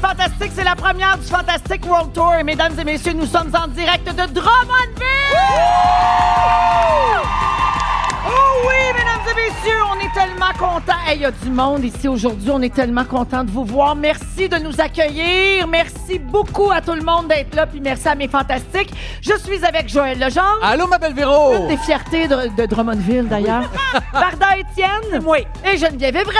Fantastiques. 0.00 0.52
C'est 0.54 0.64
la 0.64 0.74
première 0.76 1.18
du 1.18 1.26
Fantastic 1.26 1.84
World 1.86 2.12
Tour. 2.12 2.34
Et 2.38 2.44
mesdames 2.44 2.72
et 2.78 2.84
messieurs, 2.84 3.12
nous 3.12 3.26
sommes 3.26 3.52
en 3.54 3.68
direct 3.68 4.06
de 4.08 4.26
Drummondville! 4.32 5.06
Oh 8.26 8.66
oui, 8.68 8.74
mesdames 8.94 9.22
et 9.30 9.34
messieurs, 9.34 9.80
on 9.90 9.98
est 10.00 10.12
tellement 10.14 10.52
contents. 10.58 10.98
Hey, 11.06 11.16
Il 11.16 11.22
y 11.22 11.24
a 11.24 11.30
du 11.30 11.50
monde 11.50 11.84
ici 11.84 12.08
aujourd'hui. 12.08 12.50
On 12.52 12.62
est 12.62 12.74
tellement 12.74 13.04
contents 13.04 13.44
de 13.44 13.50
vous 13.50 13.64
voir. 13.64 13.94
Merci 13.96 14.48
de 14.48 14.56
nous 14.58 14.80
accueillir. 14.80 15.66
Merci 15.66 16.18
beaucoup 16.18 16.70
à 16.70 16.80
tout 16.80 16.94
le 16.94 17.02
monde 17.02 17.28
d'être 17.28 17.54
là. 17.54 17.66
Puis 17.66 17.80
merci 17.80 18.08
à 18.08 18.14
mes 18.14 18.28
fantastiques. 18.28 18.92
Je 19.22 19.36
suis 19.38 19.64
avec 19.64 19.88
Joël 19.88 20.18
Legendre. 20.18 20.60
Allô, 20.62 20.86
ma 20.86 20.98
belle 20.98 21.14
Véro! 21.14 21.54
Une 21.56 21.68
des 21.68 21.76
fiertés 21.78 22.28
de, 22.28 22.48
de 22.56 22.66
Drummondville, 22.66 23.28
d'ailleurs. 23.28 23.64
Varda 24.12 24.58
Étienne. 24.58 25.22
Oui. 25.26 25.46
Et 25.64 25.76
Geneviève 25.76 26.16
Evrel. 26.16 26.36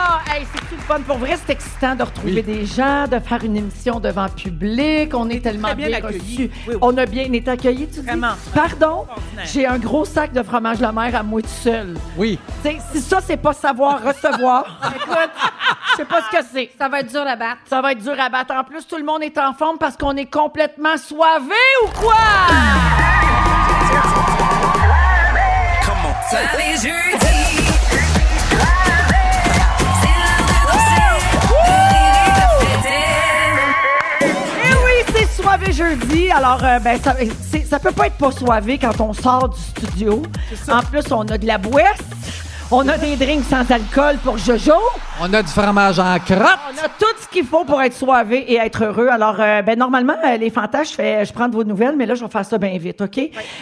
Ah, 0.00 0.20
hey, 0.32 0.46
c'est 0.54 0.70
le 0.76 0.80
fun. 0.82 1.00
Pour 1.00 1.18
vrai, 1.18 1.36
c'est 1.44 1.52
excitant 1.52 1.94
de 1.96 2.02
retrouver 2.04 2.34
Oui. 2.34 2.42
des 2.42 2.66
gens, 2.66 3.06
de 3.08 3.18
faire 3.18 3.42
une 3.42 3.56
émission 3.56 3.98
devant 3.98 4.28
public. 4.28 5.12
On 5.14 5.28
est 5.28 5.40
tellement 5.42 5.74
bien 5.74 5.88
bien, 5.88 5.98
accueillis. 5.98 6.18
reçus. 6.20 6.50
Oui, 6.68 6.74
oui. 6.74 6.76
On 6.80 6.96
a 6.96 7.04
bien 7.06 7.24
été 7.32 7.50
accueillis, 7.50 7.88
tu 7.88 8.00
dis? 8.00 8.06
Vraiment. 8.06 8.32
Pardon? 8.54 9.06
Extraordinaire. 9.08 9.46
J'ai 9.52 9.66
un 9.66 9.78
gros 9.78 10.04
sac 10.04 10.32
de 10.32 10.42
fromage 10.42 10.78
la 10.80 10.92
mer 10.92 11.14
à 11.16 11.22
moi 11.22 11.42
tout 11.42 11.48
seul. 11.48 11.94
Oui. 12.16 12.38
Tu 12.62 12.70
sais, 12.70 12.78
si 12.92 13.00
ça, 13.00 13.18
c'est 13.20 13.36
pas 13.36 13.52
savoir 13.52 14.02
recevoir, 14.02 14.80
écoute, 14.96 15.30
je 15.92 15.96
sais 15.96 16.04
pas 16.04 16.20
ce 16.30 16.36
que 16.38 16.44
c'est. 16.52 16.70
Ça 16.78 16.88
va 16.88 17.00
être 17.00 17.10
dur 17.10 17.24
à 17.26 17.34
battre. 17.36 17.60
Ça 17.68 17.80
va 17.82 17.92
être 17.92 18.02
dur 18.02 18.14
à 18.18 18.28
battre. 18.28 18.54
En 18.54 18.62
plus, 18.64 18.86
tout 18.86 18.96
le 18.96 19.04
monde 19.04 19.22
est 19.24 19.36
en 19.38 19.52
forme 19.54 19.78
parce 19.78 19.96
qu'on 19.96 20.16
est 20.16 20.30
complètement 20.30 20.96
soivé 20.96 21.54
ou 21.84 21.88
quoi? 22.00 22.14
Eh 26.30 27.47
soivé 35.42 35.72
jeudi. 35.72 36.30
Alors, 36.30 36.62
euh, 36.64 36.78
ben, 36.80 36.98
ça, 37.00 37.14
ça 37.64 37.78
peut 37.78 37.92
pas 37.92 38.06
être 38.08 38.16
pas 38.16 38.32
soivé 38.32 38.78
quand 38.78 39.00
on 39.00 39.12
sort 39.12 39.48
du 39.48 39.60
studio. 39.60 40.22
En 40.68 40.80
plus, 40.80 41.04
on 41.12 41.22
a 41.22 41.38
de 41.38 41.46
la 41.46 41.58
boisse. 41.58 42.02
On 42.70 42.86
a 42.86 42.98
des 42.98 43.16
drinks 43.16 43.44
sans 43.44 43.70
alcool 43.70 44.18
pour 44.22 44.36
Jojo. 44.36 44.74
On 45.22 45.32
a 45.32 45.42
du 45.42 45.48
fromage 45.48 45.98
en 45.98 46.18
crotte. 46.18 46.58
On 46.70 46.84
a 46.84 46.88
tout 46.98 47.16
ce 47.18 47.26
qu'il 47.28 47.46
faut 47.46 47.64
pour 47.64 47.80
être 47.80 47.94
soivé 47.94 48.40
et 48.52 48.56
être 48.56 48.84
heureux. 48.84 49.08
Alors, 49.08 49.36
euh, 49.40 49.62
ben 49.62 49.78
normalement, 49.78 50.16
euh, 50.22 50.36
les 50.36 50.50
fantasmes, 50.50 50.90
je 50.90 50.94
fais, 50.94 51.24
je 51.24 51.32
prends 51.32 51.48
de 51.48 51.54
vos 51.54 51.64
nouvelles, 51.64 51.96
mais 51.96 52.04
là, 52.04 52.14
je 52.14 52.22
vais 52.22 52.30
faire 52.30 52.44
ça 52.44 52.58
bien 52.58 52.76
vite, 52.76 53.00
OK? 53.00 53.18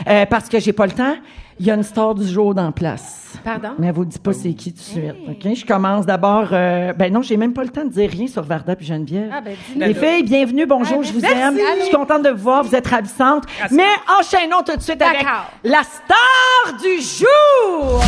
Euh, 0.08 0.26
parce 0.26 0.48
que 0.48 0.58
j'ai 0.58 0.72
pas 0.72 0.86
le 0.86 0.92
temps. 0.92 1.14
Il 1.58 1.64
y 1.66 1.70
a 1.70 1.74
une 1.74 1.82
star 1.82 2.14
du 2.14 2.28
jour 2.28 2.54
dans 2.54 2.70
place. 2.70 3.32
Pardon? 3.42 3.70
Mais 3.78 3.86
elle 3.86 3.94
vous 3.94 4.04
dit 4.04 4.18
pas 4.18 4.34
c'est 4.34 4.52
qui 4.52 4.72
tout 4.74 4.78
de 4.78 4.84
suite, 4.84 5.14
OK? 5.26 5.54
Je 5.54 5.64
commence 5.64 6.04
d'abord... 6.04 6.48
euh, 6.52 6.92
ben 6.92 7.10
non, 7.10 7.22
j'ai 7.22 7.38
même 7.38 7.54
pas 7.54 7.62
le 7.62 7.70
temps 7.70 7.84
de 7.84 7.90
dire 7.90 8.10
rien 8.10 8.26
sur 8.26 8.42
Varda 8.42 8.76
puis 8.76 8.84
Geneviève. 8.86 9.30
Ah, 9.32 9.40
ben, 9.40 9.54
dis-nous. 9.72 9.86
les 9.86 9.94
filles, 9.94 10.22
bienvenue, 10.22 10.66
bonjour, 10.66 10.98
Ah, 11.00 11.06
je 11.06 11.12
vous 11.14 11.20
merci. 11.20 11.36
aime. 11.38 11.58
Je 11.78 11.84
suis 11.84 11.94
contente 11.94 12.22
de 12.24 12.28
vous 12.30 12.42
voir, 12.42 12.62
vous 12.62 12.74
êtes 12.74 12.86
ravissantes. 12.86 13.44
Mais 13.70 13.88
enchaînons 14.20 14.62
tout 14.66 14.76
de 14.76 14.82
suite 14.82 15.00
avec 15.00 15.22
D'accord. 15.22 15.50
la 15.64 15.82
star 15.82 16.78
du 16.78 17.00
jour! 17.00 18.02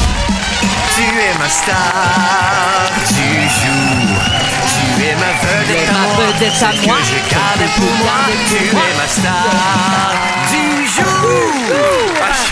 Tu 0.95 1.03
es 1.05 1.39
ma 1.39 1.49
star 1.49 2.91
du 3.09 3.33
jour. 3.49 4.21
Tu 4.75 5.05
es 5.05 5.15
ma 5.15 5.33
vedette 6.21 6.63
à 6.63 6.87
moi. 6.87 6.97
Que 6.97 7.05
je 7.05 7.35
garde 7.35 7.71
pour 7.77 7.95
moi. 8.05 8.19
Tu 8.47 8.57
es 8.57 8.97
ma 8.97 9.07
star 9.07 10.13
du 10.51 10.87
jour. 10.87 12.48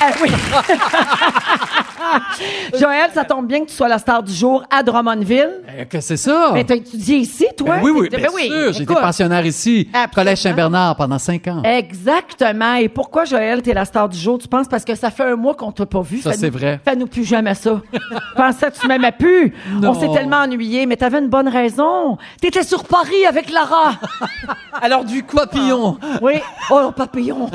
Ah, 0.00 0.10
oui. 0.22 0.30
Joël, 2.78 3.10
ça 3.14 3.24
tombe 3.24 3.46
bien 3.46 3.60
que 3.60 3.66
tu 3.70 3.74
sois 3.74 3.88
la 3.88 3.98
star 3.98 4.22
du 4.22 4.32
jour 4.32 4.62
à 4.70 4.82
Drummondville. 4.82 5.50
Euh, 5.68 5.84
que 5.86 6.00
c'est 6.00 6.16
ça? 6.16 6.50
Mais 6.52 6.64
t'as 6.64 6.76
étudié 6.76 7.16
ici, 7.18 7.46
toi? 7.56 7.76
Ben 7.76 7.82
oui, 7.82 7.90
oui, 7.94 8.08
Ben 8.10 8.20
bien 8.20 8.30
sûr. 8.30 8.72
J'ai 8.72 8.82
été 8.82 8.94
pensionnaire 8.94 9.44
ici, 9.46 9.88
Absolument. 9.92 10.10
Collège 10.14 10.38
Saint-Bernard, 10.42 10.96
pendant 10.96 11.18
cinq 11.18 11.46
ans. 11.48 11.62
Exactement. 11.64 12.74
Et 12.74 12.88
pourquoi, 12.88 13.24
Joël, 13.24 13.62
t'es 13.62 13.72
la 13.74 13.84
star 13.84 14.08
du 14.08 14.18
jour? 14.18 14.38
Tu 14.38 14.48
penses? 14.48 14.68
Parce 14.68 14.84
que 14.84 14.94
ça 14.94 15.10
fait 15.10 15.24
un 15.24 15.36
mois 15.36 15.54
qu'on 15.54 15.72
t'a 15.72 15.86
pas 15.86 16.02
vu? 16.02 16.18
Ça, 16.20 16.32
c'est 16.34 16.50
vrai. 16.50 16.80
Fais-nous 16.84 17.06
plus 17.06 17.24
jamais 17.24 17.54
ça. 17.54 17.80
Pensais 18.36 18.70
que 18.70 18.78
tu 18.78 18.86
m'aimais 18.86 19.12
plus? 19.12 19.54
Non. 19.80 19.90
On 19.90 20.00
s'est 20.00 20.12
tellement 20.12 20.38
ennuyés, 20.42 20.86
mais 20.86 20.96
t'avais 20.96 21.18
une 21.18 21.28
bonne 21.28 21.48
raison. 21.48 22.18
T'étais 22.40 22.62
sur 22.64 22.84
Paris 22.84 23.24
avec 23.28 23.50
Lara. 23.50 23.94
Alors, 24.82 25.04
du 25.04 25.22
papillon. 25.22 25.98
oui. 26.20 26.34
Oh, 26.70 26.90
papillon. 26.94 27.48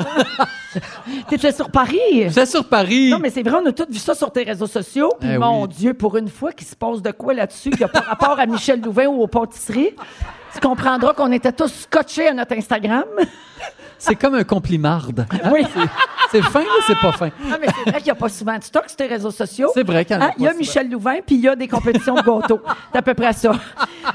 T'étais 1.28 1.52
sur 1.52 1.70
Paris? 1.70 1.98
C'est 2.32 2.46
sur 2.46 2.64
Paris. 2.68 3.10
Non, 3.10 3.18
mais 3.18 3.30
c'est 3.30 3.42
vrai, 3.42 3.58
on 3.62 3.66
a 3.66 3.72
tous 3.72 3.86
vu 3.90 3.98
ça 3.98 4.14
sur 4.14 4.30
tes 4.32 4.42
réseaux 4.42 4.66
sociaux. 4.66 5.12
Puis, 5.20 5.28
Eh 5.34 5.38
mon 5.38 5.62
oui. 5.62 5.68
Dieu, 5.68 5.94
pour 5.94 6.16
une 6.16 6.28
fois 6.28 6.52
qu'il 6.52 6.66
se 6.66 6.74
passe 6.76 7.00
de 7.02 7.10
quoi 7.10 7.34
là-dessus 7.34 7.70
qui 7.70 7.80
n'a 7.80 7.88
pas 7.88 8.00
rapport 8.00 8.38
à 8.38 8.46
Michel 8.46 8.80
Louvain 8.80 9.06
ou 9.06 9.22
aux 9.22 9.26
pâtisseries, 9.28 9.94
tu 10.54 10.60
comprendras 10.60 11.14
qu'on 11.14 11.32
était 11.32 11.52
tous 11.52 11.72
scotchés 11.82 12.28
à 12.28 12.34
notre 12.34 12.54
Instagram. 12.56 13.04
C'est 13.98 14.16
comme 14.16 14.34
un 14.34 14.42
complimarde. 14.44 15.26
hein? 15.30 15.50
Oui. 15.52 15.64
C'est 16.32 16.42
fin 16.42 16.60
ou 16.62 16.82
c'est 16.86 16.98
pas 16.98 17.12
fin? 17.12 17.26
Non, 17.44 17.56
mais 17.60 17.66
c'est 17.68 17.90
vrai 17.90 17.98
qu'il 17.98 18.06
n'y 18.06 18.10
a 18.10 18.14
pas 18.16 18.30
souvent 18.30 18.56
de 18.58 18.62
stock 18.64 18.84
sur 18.88 18.96
tes 18.96 19.06
réseaux 19.06 19.30
sociaux. 19.30 19.70
C'est 19.74 19.86
vrai 19.86 20.04
qu'il 20.04 20.16
y 20.16 20.18
en 20.18 20.22
a 20.22 20.26
Hein, 20.28 20.32
Il 20.38 20.44
y 20.44 20.48
a 20.48 20.54
Michel 20.54 20.90
Louvain, 20.90 21.16
puis 21.24 21.36
il 21.36 21.42
y 21.42 21.48
a 21.48 21.54
des 21.54 21.68
compétitions 21.68 22.14
de 22.14 22.22
gâteaux. 22.22 22.60
C'est 22.90 22.98
à 22.98 23.02
peu 23.02 23.12
près 23.14 23.32
ça. 23.34 23.52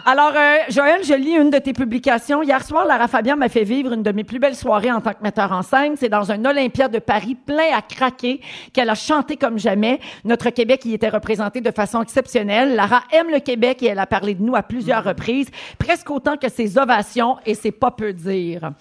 Alors, 0.03 0.31
euh, 0.35 0.57
Joël, 0.69 1.01
je 1.03 1.13
lis 1.13 1.35
une 1.35 1.51
de 1.51 1.59
tes 1.59 1.73
publications. 1.73 2.41
Hier 2.41 2.61
soir, 2.63 2.85
Lara 2.87 3.07
Fabian 3.07 3.37
m'a 3.37 3.49
fait 3.49 3.63
vivre 3.63 3.93
une 3.93 4.01
de 4.03 4.11
mes 4.11 4.23
plus 4.23 4.39
belles 4.39 4.55
soirées 4.55 4.91
en 4.91 4.99
tant 4.99 5.11
que 5.11 5.21
metteur 5.21 5.51
en 5.51 5.61
scène. 5.61 5.93
C'est 5.95 6.09
dans 6.09 6.31
un 6.31 6.43
Olympia 6.43 6.87
de 6.89 6.97
Paris 6.99 7.35
plein 7.35 7.71
à 7.77 7.81
craquer 7.83 8.41
qu'elle 8.73 8.89
a 8.89 8.95
chanté 8.95 9.37
comme 9.37 9.59
jamais. 9.59 9.99
Notre 10.25 10.49
Québec 10.49 10.83
y 10.85 10.95
était 10.95 11.09
représenté 11.09 11.61
de 11.61 11.71
façon 11.71 12.01
exceptionnelle. 12.01 12.75
Lara 12.75 13.03
aime 13.13 13.29
le 13.31 13.39
Québec 13.39 13.83
et 13.83 13.87
elle 13.89 13.99
a 13.99 14.07
parlé 14.07 14.33
de 14.33 14.41
nous 14.43 14.55
à 14.55 14.63
plusieurs 14.63 15.03
reprises, 15.03 15.49
presque 15.77 16.09
autant 16.09 16.26
que 16.35 16.49
ses 16.49 16.77
ovations, 16.77 17.37
et 17.45 17.53
c'est 17.55 17.71
pas 17.71 17.91
peu 17.91 18.11
dire. 18.11 18.71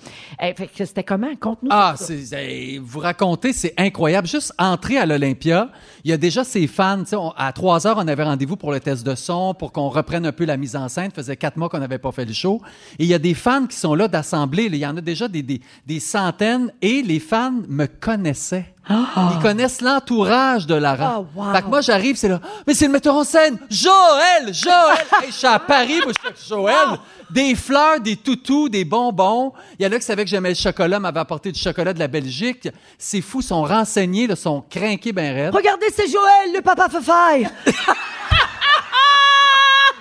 Eh, 0.43 0.55
fait 0.55 0.67
que 0.67 0.85
c'était 0.85 1.05
comment? 1.05 1.29
Conte-nous. 1.39 1.69
Ah, 1.71 1.95
c'est, 1.97 2.79
vous 2.83 2.99
racontez, 2.99 3.53
c'est 3.53 3.75
incroyable. 3.77 4.27
Juste 4.27 4.53
entrer 4.59 4.97
à 4.99 5.07
l'Olympia, 5.07 5.69
il 6.03 6.11
y 6.11 6.13
a 6.13 6.17
déjà 6.17 6.43
ses 6.43 6.67
fans. 6.67 7.05
on- 7.13 7.31
à 7.37 7.53
3 7.53 7.87
heures, 7.87 7.99
on 7.99 8.09
avait 8.09 8.25
rendez-vous 8.25 8.57
pour 8.57 8.73
le 8.73 8.81
test 8.81 9.07
de 9.07 9.15
son, 9.15 9.55
pour 9.55 9.71
qu'on 9.73 9.89
reprenne 9.91 10.25
un 10.27 10.33
peu 10.33 10.45
la 10.47 10.57
mise 10.57 10.75
en 10.75 10.89
scène. 10.89 11.11
Ça 11.11 11.17
faisait 11.23 11.37
quatre 11.37 11.57
mois 11.59 11.69
qu'on 11.69 11.79
n'avait 11.79 11.99
pas 11.99 12.11
fait 12.13 12.25
le 12.25 12.33
show. 12.33 12.61
Et 12.99 13.05
il 13.05 13.09
y 13.09 13.15
a 13.15 13.19
des 13.19 13.35
fans 13.35 13.67
qui 13.67 13.77
sont 13.77 13.95
là 13.95 14.09
d'assemblée. 14.09 14.65
Il 14.65 14.77
y 14.77 14.87
en 14.87 14.97
a 14.97 15.01
déjà 15.03 15.29
des, 15.29 15.43
des, 15.43 15.61
des 15.87 16.01
centaines. 16.01 16.73
Et 16.81 17.03
les 17.03 17.21
fans 17.21 17.53
me 17.69 17.87
connaissaient. 17.87 18.73
Ils 18.89 19.39
connaissent 19.43 19.81
l'entourage 19.81 20.67
de 20.67 20.75
Lara. 20.75 21.21
Oh, 21.21 21.27
wow. 21.35 21.53
Fait 21.53 21.63
que 21.63 21.67
moi, 21.67 21.81
j'arrive, 21.81 22.17
c'est 22.17 22.29
là. 22.29 22.41
Mais 22.67 22.75
c'est 22.75 22.87
le 22.87 22.93
metteur 22.93 23.17
en 23.17 23.25
scène! 23.25 23.59
Joël! 23.71 24.53
Joël! 24.53 25.07
Hey, 25.23 25.31
je 25.31 25.35
suis 25.35 25.47
à 25.47 25.59
Paris, 25.59 26.01
moi, 26.05 26.13
je 26.15 26.21
suis 26.21 26.27
avec 26.27 26.47
Joël. 26.47 26.99
Des 27.31 27.55
fleurs, 27.55 28.01
des 28.01 28.17
toutous, 28.17 28.69
des 28.69 28.85
bonbons. 28.85 29.53
Il 29.79 29.85
y 29.85 29.89
en 29.89 29.93
a 29.93 29.99
qui 29.99 30.05
savaient 30.05 30.25
que 30.25 30.31
j'aimais 30.31 30.51
le 30.51 30.55
chocolat, 30.55 31.01
m'avaient 31.01 31.21
apporté 31.21 31.51
du 31.51 31.59
chocolat 31.59 31.93
de 31.93 31.99
la 31.99 32.07
Belgique. 32.07 32.69
C'est 32.99 33.23
fou, 33.23 33.43
sont 33.43 33.63
renseignés, 33.63 34.27
là, 34.27 34.37
sont 34.37 34.63
craqués 34.69 35.13
ben 35.13 35.35
raides. 35.35 35.55
Regardez, 35.55 35.87
c'est 35.95 36.09
Joël, 36.09 36.53
le 36.55 36.61
papa 36.61 36.89
Fafaille. 36.89 37.49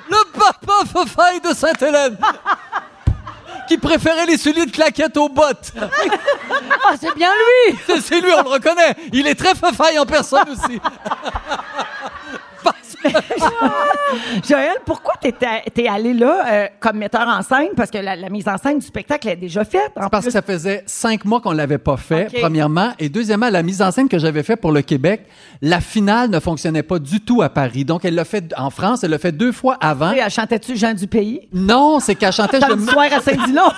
Le 0.08 0.24
papa 0.38 0.74
Fafaille 0.86 1.42
de 1.42 1.54
Sainte-Hélène! 1.54 2.18
qui 3.68 3.78
préférait 3.78 4.26
les 4.26 4.38
souliers 4.38 4.66
de 4.66 4.72
claquettes 4.72 5.18
aux 5.18 5.30
bottes. 5.30 5.72
Ah, 5.78 6.94
c'est 7.00 7.14
bien 7.16 7.30
lui! 7.32 7.78
C'est- 8.02 8.22
lui, 8.22 8.32
on 8.34 8.44
le 8.44 8.50
reconnaît. 8.50 8.96
Il 9.14 9.28
est 9.28 9.36
très 9.36 9.56
Fafaille 9.56 9.98
en 10.00 10.06
personne 10.06 10.46
aussi. 10.50 10.80
Joël, 14.48 14.76
pourquoi 14.86 15.14
t'es 15.22 15.88
allé 15.88 16.14
là 16.14 16.46
euh, 16.48 16.68
comme 16.80 16.98
metteur 16.98 17.28
en 17.28 17.42
scène? 17.42 17.70
Parce 17.76 17.90
que 17.92 17.98
la, 17.98 18.16
la 18.16 18.30
mise 18.30 18.48
en 18.48 18.58
scène 18.58 18.80
du 18.80 18.86
spectacle 18.86 19.28
est 19.30 19.36
déjà 19.36 19.64
faite. 19.66 19.92
en 19.96 20.10
Parce 20.10 20.26
que 20.26 20.32
ça 20.32 20.42
faisait 20.42 20.84
cinq 20.86 21.26
mois 21.26 21.42
qu'on 21.42 21.52
l'avait 21.52 21.78
pas 21.78 21.98
fait, 21.98 22.28
premièrement. 22.40 22.92
Et 23.00 23.10
deuxièmement, 23.10 23.50
la 23.50 23.64
mise 23.64 23.82
en 23.82 23.92
scène 23.92 24.08
que 24.10 24.20
j'avais 24.20 24.44
fait 24.44 24.56
pour 24.56 24.72
le 24.72 24.82
Québec, 24.82 25.26
la 25.62 25.82
finale 25.82 26.30
ne 26.30 26.40
fonctionnait 26.40 26.84
pas 26.84 27.00
du 27.00 27.20
tout 27.22 27.42
à 27.42 27.50
Paris. 27.50 27.86
Donc, 27.86 28.06
elle 28.06 28.16
l'a 28.16 28.26
fait 28.26 28.54
en 28.58 28.70
France, 28.70 29.04
elle 29.04 29.12
l'a 29.12 29.20
fait 29.20 29.32
deux 29.32 29.52
fois 29.52 29.78
avant. 29.82 30.12
Et 30.14 30.20
elle 30.20 30.30
chantait-tu 30.32 30.76
Jean 30.76 30.94
du 30.94 31.08
pays? 31.08 31.48
Non, 31.54 32.00
c'est 32.00 32.16
qu'elle 32.16 32.32
chantait, 32.34 32.60
je 32.62 32.66
Samedi 32.68 32.86
me- 32.86 32.92
soir 32.92 33.06
à 33.12 33.22
Saint-Dilon. 33.22 33.62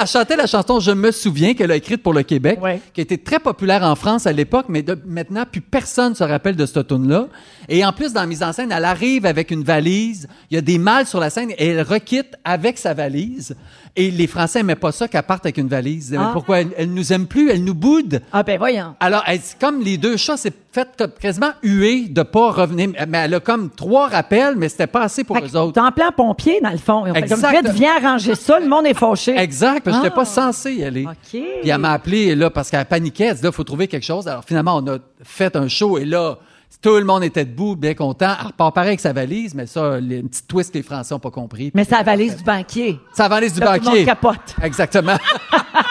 elle 0.00 0.06
chantait 0.06 0.36
la 0.36 0.46
chanson 0.46 0.80
Je 0.80 0.90
me 0.92 1.10
souviens 1.10 1.54
qu'elle 1.54 1.70
a 1.70 1.76
écrite 1.76 2.02
pour 2.02 2.12
le 2.14 2.22
Québec, 2.22 2.58
Ouais. 2.62 2.80
qui 2.94 3.00
était 3.00 3.18
très 3.18 3.38
populaire 3.40 3.82
en 3.82 3.94
France 3.94 4.26
à 4.26 4.32
l'époque, 4.32 4.66
mais 4.68 4.82
de- 4.82 4.98
maintenant, 5.06 5.44
plus 5.50 5.60
personne 5.60 6.14
se 6.14 6.24
rappelle 6.24 6.56
de 6.56 6.66
cette 6.66 6.86
tune-là. 6.88 7.28
Et 7.68 7.84
en 7.84 7.92
plus, 7.92 8.12
dans 8.12 8.20
la 8.22 8.26
mise 8.26 8.42
en 8.42 8.52
scène, 8.52 8.72
elle 8.72 8.84
arrive 8.84 9.26
avec 9.26 9.50
une 9.50 9.62
valise. 9.64 10.28
Il 10.50 10.54
y 10.54 10.58
a 10.58 10.60
des 10.62 10.78
mâles 10.78 11.06
sur 11.06 11.20
la 11.20 11.30
scène 11.30 11.50
et 11.58 11.68
elle 11.68 11.82
requitte 11.82 12.34
avec 12.44 12.78
sa 12.78 12.94
valise. 12.94 13.54
Et 13.94 14.10
les 14.10 14.26
Français 14.26 14.60
n'aimaient 14.60 14.74
pas 14.74 14.90
ça 14.90 15.06
qu'elle 15.06 15.22
parte 15.22 15.44
avec 15.44 15.58
une 15.58 15.68
valise. 15.68 16.16
Ah. 16.18 16.30
Pourquoi? 16.32 16.60
Elle, 16.60 16.68
elle 16.78 16.94
nous 16.94 17.12
aime 17.12 17.26
plus, 17.26 17.50
elle 17.50 17.62
nous 17.62 17.74
boude. 17.74 18.22
Ah 18.32 18.42
ben 18.42 18.56
voyons. 18.56 18.94
Alors, 19.00 19.22
elle, 19.26 19.40
comme 19.60 19.82
les 19.82 19.98
deux 19.98 20.16
chats, 20.16 20.38
c'est 20.38 20.54
fait 20.72 20.88
comme 20.96 21.10
quasiment 21.20 21.50
hué 21.62 22.08
de 22.08 22.22
pas 22.22 22.52
revenir. 22.52 22.88
Mais 23.06 23.18
elle 23.18 23.34
a 23.34 23.40
comme 23.40 23.68
trois 23.68 24.08
rappels, 24.08 24.54
mais 24.56 24.70
c'était 24.70 24.86
pas 24.86 25.02
assez 25.02 25.24
pour 25.24 25.38
que 25.38 25.56
autres. 25.56 25.72
T'es 25.74 25.80
en 25.80 25.92
plein 25.92 26.10
pompier, 26.10 26.58
dans 26.62 26.70
le 26.70 26.78
fond. 26.78 27.04
Comme, 27.04 27.16
Exact. 27.16 27.50
vite, 27.66 27.72
viens 27.74 27.96
arranger 28.02 28.34
ça, 28.34 28.58
le 28.58 28.66
monde 28.66 28.86
est 28.86 28.94
fâché. 28.94 29.36
Exact, 29.36 29.82
parce 29.84 29.98
que 29.98 30.04
j'étais 30.04 30.14
Ah. 30.14 30.20
pas 30.20 30.24
censé 30.24 30.72
y 30.72 30.84
aller. 30.84 31.04
OK. 31.04 31.12
Puis 31.30 31.68
elle 31.68 31.76
m'a 31.78 31.92
appelé 31.92 32.34
là 32.34 32.48
parce 32.48 32.70
qu'elle 32.70 32.86
paniquait. 32.86 33.24
Elle 33.26 33.36
dit 33.36 33.42
là, 33.42 33.52
faut 33.52 33.62
trouver 33.64 33.88
quelque 33.88 34.06
chose. 34.06 34.26
Alors 34.26 34.44
finalement, 34.46 34.76
on 34.78 34.86
a 34.90 34.96
fait 35.22 35.54
un 35.54 35.68
show 35.68 35.98
et 35.98 36.06
là, 36.06 36.38
tout 36.80 36.96
le 36.96 37.04
monde 37.04 37.24
était 37.24 37.44
debout, 37.44 37.76
bien 37.76 37.94
content. 37.94 38.34
Elle 38.40 38.46
repart 38.46 38.74
pareil 38.74 38.88
avec 38.90 39.00
sa 39.00 39.12
valise, 39.12 39.54
mais 39.54 39.66
ça, 39.66 40.00
les, 40.00 40.18
une 40.18 40.28
petite 40.28 40.46
twist 40.48 40.72
que 40.72 40.78
les 40.78 40.82
Français 40.82 41.14
ont 41.14 41.18
pas 41.18 41.30
compris. 41.30 41.70
Mais 41.74 41.84
la 41.90 42.02
valise 42.02 42.36
du 42.36 42.44
banquier. 42.44 42.98
Ça 43.12 43.28
valise 43.28 43.54
du 43.54 43.60
Là, 43.60 43.66
tout 43.66 43.72
le 43.72 43.78
banquier. 43.84 43.98
monde 43.98 44.06
capote. 44.06 44.56
Exactement. 44.62 45.16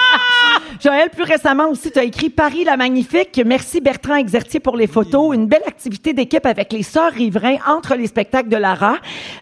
Joël, 0.84 1.10
plus 1.12 1.24
récemment 1.26 1.70
aussi, 1.70 1.92
tu 1.92 2.00
as 2.00 2.04
écrit 2.04 2.32
Paris 2.32 2.64
la 2.64 2.76
Magnifique. 2.76 3.40
Merci 3.46 3.82
Bertrand 3.82 4.16
Exertier 4.16 4.60
pour 4.60 4.76
les 4.76 4.88
photos. 4.88 5.36
Une 5.36 5.46
belle 5.46 5.62
activité 5.68 6.12
d'équipe 6.14 6.44
avec 6.44 6.74
les 6.74 6.82
sœurs 6.82 7.12
riverains 7.12 7.58
entre 7.68 7.94
les 7.94 8.08
spectacles 8.08 8.50
de 8.50 8.58
Lara. 8.58 8.96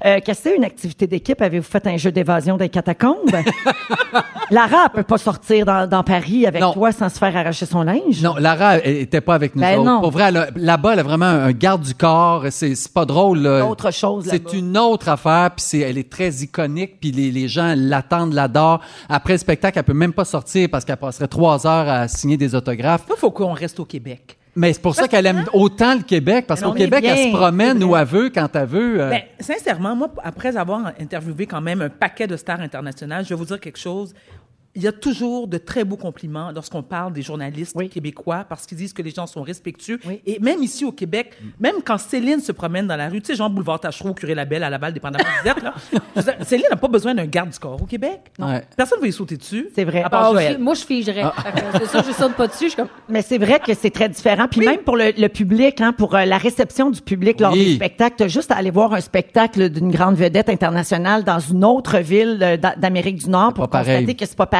Euh, 0.06 0.20
Qu'est-ce 0.26 0.44
que 0.44 0.50
c'est 0.50 0.56
une 0.58 0.66
activité 0.66 1.08
d'équipe? 1.08 1.42
Avez-vous 1.42 1.66
fait 1.66 1.88
un 1.88 1.96
jeu 1.96 2.12
d'évasion 2.12 2.58
des 2.58 2.68
catacombes? 2.68 3.32
Lara, 4.52 4.86
elle 4.88 4.92
peut 4.92 5.04
pas 5.04 5.18
sortir 5.18 5.66
dans, 5.66 5.88
dans 5.88 6.04
Paris 6.04 6.46
avec 6.46 6.60
Non. 6.62 6.74
toi 6.74 6.92
sans 6.92 7.08
se 7.08 7.18
faire 7.18 7.34
arracher 7.38 7.66
son 7.66 7.84
linge? 7.84 8.22
non, 8.22 8.36
Lara 8.38 8.80
elle 8.80 8.98
était 8.98 9.22
pas 9.22 9.36
avec 9.36 9.56
nous 9.56 9.62
Ben 9.62 9.80
autres. 9.80 9.86
non. 9.90 10.02
Pour 10.02 10.12
vrai, 10.12 10.26
elle 10.28 10.50
là-bas, 10.58 10.92
elle 10.94 11.00
a 11.00 11.04
vraiment 11.04 11.26
un 11.26 11.52
garde 11.54 11.84
du 11.84 11.96
corps. 11.96 12.48
C'est 12.50 12.76
pas 12.94 13.06
drôle. 13.06 13.40
là. 13.40 13.66
Autre 13.66 13.92
chose 13.94 14.28
C'est 14.30 14.52
une 14.52 14.78
autre 14.78 15.08
affaire, 15.08 15.52
puis 15.56 15.82
elle 15.84 15.98
est 15.98 16.10
très 16.10 16.30
iconique, 16.44 17.00
puis 17.00 17.12
les, 17.14 17.32
les 17.32 17.48
gens 17.48 17.76
l'attendent, 17.78 18.34
l'adorent. 18.34 18.82
Après 19.08 19.34
le 19.36 19.40
spectacle, 19.40 19.80
elle 19.80 19.86
peut 19.86 19.94
même 19.94 20.12
pas 20.12 20.26
sortir 20.26 20.68
parce 20.70 20.84
qu'elle 20.84 20.98
passerait 20.98 21.29
trois 21.30 21.66
heures 21.68 21.88
à 21.88 22.08
signer 22.08 22.38
des 22.38 22.56
autographes. 22.56 23.06
Il 23.10 23.16
faut 23.18 23.32
qu'on 23.32 23.54
reste 23.54 23.80
au 23.80 23.86
Québec. 23.86 24.38
Mais 24.56 24.74
c'est 24.74 24.82
pour 24.82 24.96
ça 24.96 25.08
qu'elle 25.08 25.26
aime 25.28 25.46
autant 25.54 25.94
le 25.96 26.02
Québec, 26.02 26.46
parce 26.48 26.62
qu'au 26.62 26.74
Québec, 26.74 27.02
bien, 27.02 27.16
elle 27.16 27.32
se 27.32 27.36
promène 27.38 27.82
où 27.84 27.96
elle 27.96 28.06
veut, 28.06 28.30
quand 28.30 28.50
elle 28.56 28.66
veut. 28.66 29.00
euh, 29.02 29.10
Ben, 29.10 29.22
sincèrement, 29.40 29.96
moi, 29.96 30.10
après 30.24 30.58
avoir 30.58 30.88
interviewé 31.00 31.46
quand 31.46 31.62
même 31.62 31.82
un 31.82 31.90
paquet 31.90 32.28
de 32.28 32.36
stars 32.36 32.60
internationales, 32.60 33.24
je 33.24 33.30
vais 33.30 33.36
vous 33.36 33.46
dire 33.46 33.60
quelque 33.60 33.78
chose. 33.80 34.14
Il 34.76 34.84
y 34.84 34.88
a 34.88 34.92
toujours 34.92 35.48
de 35.48 35.58
très 35.58 35.84
beaux 35.84 35.98
compliments 35.98 36.52
lorsqu'on 36.54 36.84
parle 36.84 37.12
des 37.12 37.24
journalistes 37.24 37.74
Oui. 37.76 37.90
québécois 37.90 38.46
parce 38.48 38.66
qu'ils 38.68 38.78
disent 38.78 38.94
que 38.94 39.02
les 39.02 39.10
gens 39.10 39.26
sont 39.26 39.42
respectueux. 39.42 40.00
Oui. 40.06 40.22
Et 40.28 40.40
même 40.40 40.62
ici 40.62 40.86
au 40.86 40.92
Québec, 40.92 41.34
même 41.60 41.78
quand 41.84 41.98
Céline 41.98 42.40
se 42.40 42.52
promène 42.52 42.86
dans 42.86 42.96
la 42.96 43.10
rue, 43.10 43.20
tu 43.20 43.28
sais, 43.32 43.36
genre 43.36 43.50
boulevard 43.50 43.80
Tachereau, 43.80 44.14
Curé 44.14 44.36
Labelle, 44.36 44.64
à 44.64 44.70
Laval, 44.70 44.94
dépendamment 44.94 45.24
êtes, 45.44 45.64
là. 45.64 45.74
dire, 46.22 46.36
Céline 46.46 46.68
n'a 46.70 46.78
pas 46.78 46.88
besoin 46.88 47.16
d'un 47.16 47.26
garde 47.26 47.50
du 47.50 47.58
corps 47.58 47.82
au 47.82 47.86
Québec. 47.86 48.20
Ouais. 48.38 48.64
Personne 48.78 49.00
ne 49.00 49.02
va 49.02 49.08
y 49.08 49.12
sauter 49.12 49.38
dessus. 49.38 49.70
C'est 49.74 49.84
vrai. 49.86 50.04
À 50.04 50.10
part 50.10 50.34
Ah, 50.38 50.58
moi, 50.60 50.76
je 50.76 50.86
figerais. 50.86 51.24
Que 51.24 51.80
C'est 51.80 51.90
sûr, 51.90 52.04
je 52.08 52.12
saute 52.14 52.36
pas 52.36 52.46
dessus. 52.48 52.66
Je 52.66 52.70
suis 52.70 52.76
comme, 52.76 52.90
Mais 53.10 53.24
c'est 53.24 53.40
vrai 53.40 53.60
que 53.60 53.74
c'est 53.74 53.90
très 53.90 54.08
différent. 54.08 54.48
Puis 54.50 54.62
même 54.64 54.80
pour 54.82 54.98
le, 54.98 55.12
le 55.18 55.28
public, 55.30 55.82
hein, 55.82 55.94
pour 55.94 56.14
euh, 56.16 56.26
la 56.26 56.38
réception 56.38 56.92
du 56.92 57.02
public 57.02 57.40
lors 57.40 57.54
des 57.54 57.74
spectacles, 57.76 58.16
t'as 58.20 58.28
juste 58.28 58.52
à 58.52 58.56
aller 58.58 58.72
voir 58.72 58.94
un 58.94 59.02
spectacle 59.02 59.70
d'une 59.70 59.90
grande 59.90 60.16
vedette 60.16 60.48
internationale 60.50 61.24
dans 61.24 61.40
une 61.40 61.66
autre 61.66 61.98
ville 61.98 62.38
euh, 62.44 62.56
d'a- 62.58 62.76
d'Amérique 62.76 63.18
du 63.24 63.30
Nord 63.32 63.56
pour 63.56 63.68
pas 63.68 63.80
pareil. 63.80 63.98
constater 64.06 64.16
que 64.16 64.26
c'est 64.28 64.38
pas 64.38 64.46
pareil. 64.46 64.59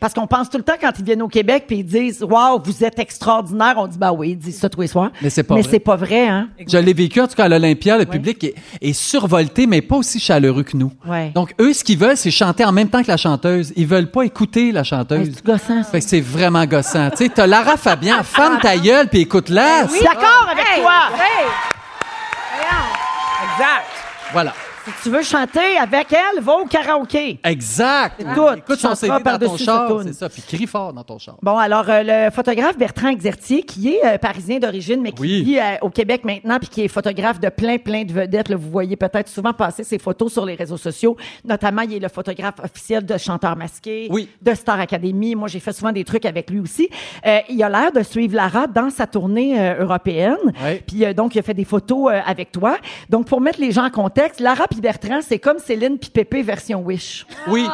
Parce 0.00 0.14
qu'on 0.14 0.26
pense 0.26 0.50
tout 0.50 0.58
le 0.58 0.64
temps 0.64 0.74
quand 0.80 0.92
ils 0.98 1.04
viennent 1.04 1.22
au 1.22 1.28
Québec 1.28 1.64
puis 1.66 1.78
ils 1.78 1.84
disent 1.84 2.22
Waouh, 2.22 2.60
vous 2.64 2.84
êtes 2.84 2.98
extraordinaire. 2.98 3.74
On 3.76 3.86
dit 3.86 3.98
bah 3.98 4.12
oui, 4.12 4.30
ils 4.30 4.38
disent 4.38 4.58
ça 4.58 4.68
tous 4.68 4.80
les 4.80 4.86
soirs. 4.86 5.10
Mais 5.22 5.30
c'est 5.30 5.42
pas 5.42 5.54
Mais 5.54 5.62
vrai. 5.62 5.70
c'est 5.70 5.80
pas 5.80 5.96
vrai, 5.96 6.28
hein. 6.28 6.48
Je 6.66 6.78
l'ai 6.78 6.92
vécu, 6.92 7.20
en 7.20 7.26
tout 7.26 7.34
cas, 7.34 7.44
à 7.44 7.48
l'Olympia, 7.48 7.98
le 7.98 8.04
public 8.06 8.44
est, 8.44 8.54
est 8.80 8.92
survolté, 8.92 9.66
mais 9.66 9.80
pas 9.82 9.96
aussi 9.96 10.18
chaleureux 10.20 10.62
que 10.62 10.76
nous. 10.76 10.92
Ouais. 11.06 11.30
Donc, 11.34 11.54
eux, 11.60 11.72
ce 11.72 11.84
qu'ils 11.84 11.98
veulent, 11.98 12.16
c'est 12.16 12.30
chanter 12.30 12.64
en 12.64 12.72
même 12.72 12.88
temps 12.88 13.02
que 13.02 13.08
la 13.08 13.16
chanteuse. 13.16 13.72
Ils 13.76 13.86
veulent 13.86 14.10
pas 14.10 14.22
écouter 14.22 14.72
la 14.72 14.80
Hey, 14.80 14.84
chanteuse. 14.84 15.30
C'est 15.34 15.44
gossant, 15.44 15.82
ça. 15.82 15.90
Fait 15.90 16.00
que 16.00 16.06
c'est 16.08 16.20
vraiment 16.20 16.64
gossant. 16.64 17.10
tu 17.10 17.16
sais, 17.18 17.28
t'as 17.28 17.46
Lara 17.46 17.76
Fabian, 17.76 18.16
femme 18.22 18.58
ta 18.60 18.76
gueule, 18.76 19.08
puis 19.08 19.20
écoute-la. 19.20 19.86
Je 19.86 19.92
suis 19.92 20.04
d'accord 20.04 20.48
avec 20.50 20.82
toi. 20.82 20.92
Exact. 23.54 23.84
Voilà. 24.32 24.52
Si 24.96 25.02
tu 25.04 25.10
veux 25.10 25.22
chanter 25.22 25.76
avec 25.80 26.12
elle, 26.12 26.42
va 26.42 26.54
au 26.54 26.64
karaoké. 26.66 27.38
Exact. 27.44 28.22
Tout. 28.34 28.46
Écoute 28.56 28.78
son 28.78 28.94
CD 28.94 29.12
dans 29.22 29.38
ton 29.38 29.56
char, 29.56 30.00
c'est 30.02 30.12
ça. 30.14 30.28
Puis 30.28 30.42
crie 30.42 30.66
fort 30.66 30.92
dans 30.92 31.04
ton 31.04 31.18
char. 31.18 31.36
Bon, 31.42 31.56
alors, 31.56 31.84
euh, 31.88 32.02
le 32.26 32.30
photographe 32.30 32.76
Bertrand 32.78 33.08
Exertier, 33.08 33.62
qui 33.62 33.90
est 33.94 34.04
euh, 34.04 34.18
parisien 34.18 34.58
d'origine, 34.58 35.00
mais 35.00 35.12
qui 35.12 35.20
Oui. 35.22 35.42
vit 35.42 35.58
euh, 35.58 35.76
au 35.82 35.90
Québec 35.90 36.24
maintenant, 36.24 36.58
puis 36.58 36.68
qui 36.68 36.82
est 36.82 36.88
photographe 36.88 37.38
de 37.40 37.48
plein, 37.48 37.78
plein 37.78 38.04
de 38.04 38.12
vedettes. 38.12 38.48
là. 38.48 38.56
vous 38.56 38.70
voyez 38.70 38.96
peut-être 38.96 39.28
souvent 39.28 39.52
passer 39.52 39.84
ses 39.84 39.98
photos 39.98 40.32
sur 40.32 40.44
les 40.44 40.54
réseaux 40.54 40.76
sociaux. 40.76 41.16
Notamment, 41.44 41.82
il 41.82 41.94
est 41.94 41.98
le 41.98 42.08
photographe 42.08 42.56
officiel 42.62 43.04
de 43.04 43.16
Chanteurs 43.18 43.56
masqués, 43.56 44.08
Oui. 44.10 44.28
de 44.40 44.54
Star 44.54 44.80
Academy. 44.80 45.34
Moi, 45.34 45.48
j'ai 45.48 45.60
fait 45.60 45.72
souvent 45.72 45.92
des 45.92 46.04
trucs 46.04 46.24
avec 46.24 46.50
lui 46.50 46.60
aussi. 46.60 46.88
Euh, 47.26 47.38
il 47.48 47.62
a 47.62 47.68
l'air 47.68 47.92
de 47.92 48.02
suivre 48.02 48.34
Lara 48.34 48.66
dans 48.66 48.90
sa 48.90 49.06
tournée 49.06 49.56
européenne. 49.78 50.36
Ouais. 50.62 50.82
Puis 50.86 51.04
euh, 51.04 51.12
donc, 51.12 51.34
il 51.34 51.38
a 51.38 51.42
fait 51.42 51.54
des 51.54 51.64
photos 51.64 52.12
euh, 52.12 52.20
avec 52.26 52.52
toi. 52.52 52.76
Donc, 53.08 53.26
pour 53.26 53.40
mettre 53.40 53.60
les 53.60 53.72
gens 53.72 53.84
en 53.84 53.90
contexte, 53.90 54.40
Lara 54.40 54.66
puis 54.68 54.77
Bertrand, 54.80 55.20
c'est 55.22 55.38
comme 55.38 55.58
Céline 55.58 55.98
puis 55.98 56.10
Pépé 56.10 56.42
version 56.42 56.80
Wish. 56.82 57.26
Oui. 57.48 57.66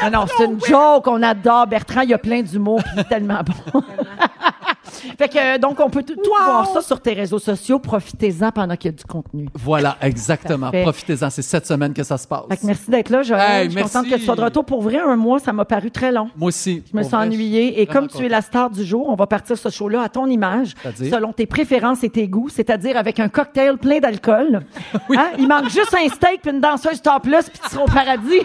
Ah 0.00 0.10
non, 0.10 0.26
c'est 0.36 0.44
une 0.44 0.60
joke, 0.64 1.06
on 1.06 1.22
adore. 1.22 1.66
Bertrand, 1.66 2.02
il 2.02 2.10
y 2.10 2.14
a 2.14 2.18
plein 2.18 2.42
d'humour, 2.42 2.82
puis 2.82 2.92
il 2.94 3.00
est 3.00 3.04
tellement 3.04 3.40
bon. 3.42 3.82
fait 5.18 5.28
que, 5.28 5.54
euh, 5.54 5.58
donc, 5.58 5.80
on 5.80 5.90
peut 5.90 6.02
tout, 6.02 6.14
tout 6.16 6.30
voir 6.30 6.66
ça 6.72 6.82
sur 6.82 7.00
tes 7.00 7.12
réseaux 7.12 7.38
sociaux. 7.38 7.78
Profitez-en 7.78 8.50
pendant 8.52 8.76
qu'il 8.76 8.90
y 8.90 8.94
a 8.94 8.96
du 8.96 9.04
contenu. 9.04 9.48
Voilà, 9.54 9.96
exactement. 10.00 10.66
Parfait. 10.66 10.82
Profitez-en. 10.82 11.30
C'est 11.30 11.42
cette 11.42 11.66
semaine 11.66 11.92
que 11.94 12.02
ça 12.02 12.18
se 12.18 12.26
passe. 12.26 12.44
Fait 12.48 12.56
que 12.56 12.66
merci 12.66 12.90
d'être 12.90 13.10
là, 13.10 13.22
Joël. 13.22 13.40
Hey, 13.40 13.64
je 13.64 13.70
suis 13.70 13.74
merci. 13.76 13.92
contente 13.92 14.10
que 14.10 14.16
tu 14.16 14.24
sois 14.24 14.36
de 14.36 14.42
retour. 14.42 14.64
Pour 14.64 14.82
vrai, 14.82 14.98
un 14.98 15.16
mois, 15.16 15.38
ça 15.38 15.52
m'a 15.52 15.64
paru 15.64 15.90
très 15.90 16.12
long. 16.12 16.28
Moi 16.36 16.48
aussi. 16.48 16.82
Je 16.90 16.96
me 16.96 17.02
Pour 17.02 17.08
suis 17.10 17.16
vrai, 17.16 17.26
ennuyée. 17.26 17.80
Et 17.82 17.84
vraiment 17.86 18.06
comme 18.08 18.08
tu 18.20 18.24
es 18.26 18.28
la 18.28 18.42
star 18.42 18.70
du 18.70 18.84
jour, 18.84 19.08
on 19.08 19.14
va 19.14 19.26
partir 19.26 19.56
ce 19.56 19.68
show-là 19.70 20.02
à 20.02 20.08
ton 20.08 20.26
image, 20.26 20.74
C'est-à-dire? 20.82 21.14
selon 21.14 21.32
tes 21.32 21.46
préférences 21.46 22.02
et 22.04 22.10
tes 22.10 22.28
goûts, 22.28 22.48
c'est-à-dire 22.48 22.96
avec 22.96 23.20
un 23.20 23.28
cocktail 23.28 23.76
plein 23.78 23.98
d'alcool. 24.00 24.60
Hein? 25.16 25.30
Il 25.38 25.48
manque 25.48 25.70
juste 25.70 25.94
un 25.94 26.08
steak 26.08 26.42
puis 26.42 26.50
une 26.50 26.60
danseuse 26.60 27.00
topless 27.00 27.48
puis 27.48 27.58
tu 27.62 27.70
seras 27.70 27.82
au 27.84 27.86
paradis. 27.86 28.40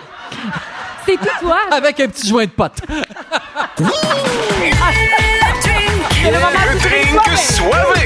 c'est 1.06 1.18
tout 1.18 1.28
toi. 1.42 1.58
Avec 1.72 2.00
un 2.00 2.08
petit 2.08 2.28
joint 2.28 2.46
de 2.46 2.50
pote. 2.52 2.80
drink 7.42 7.50
soivé. 7.50 8.01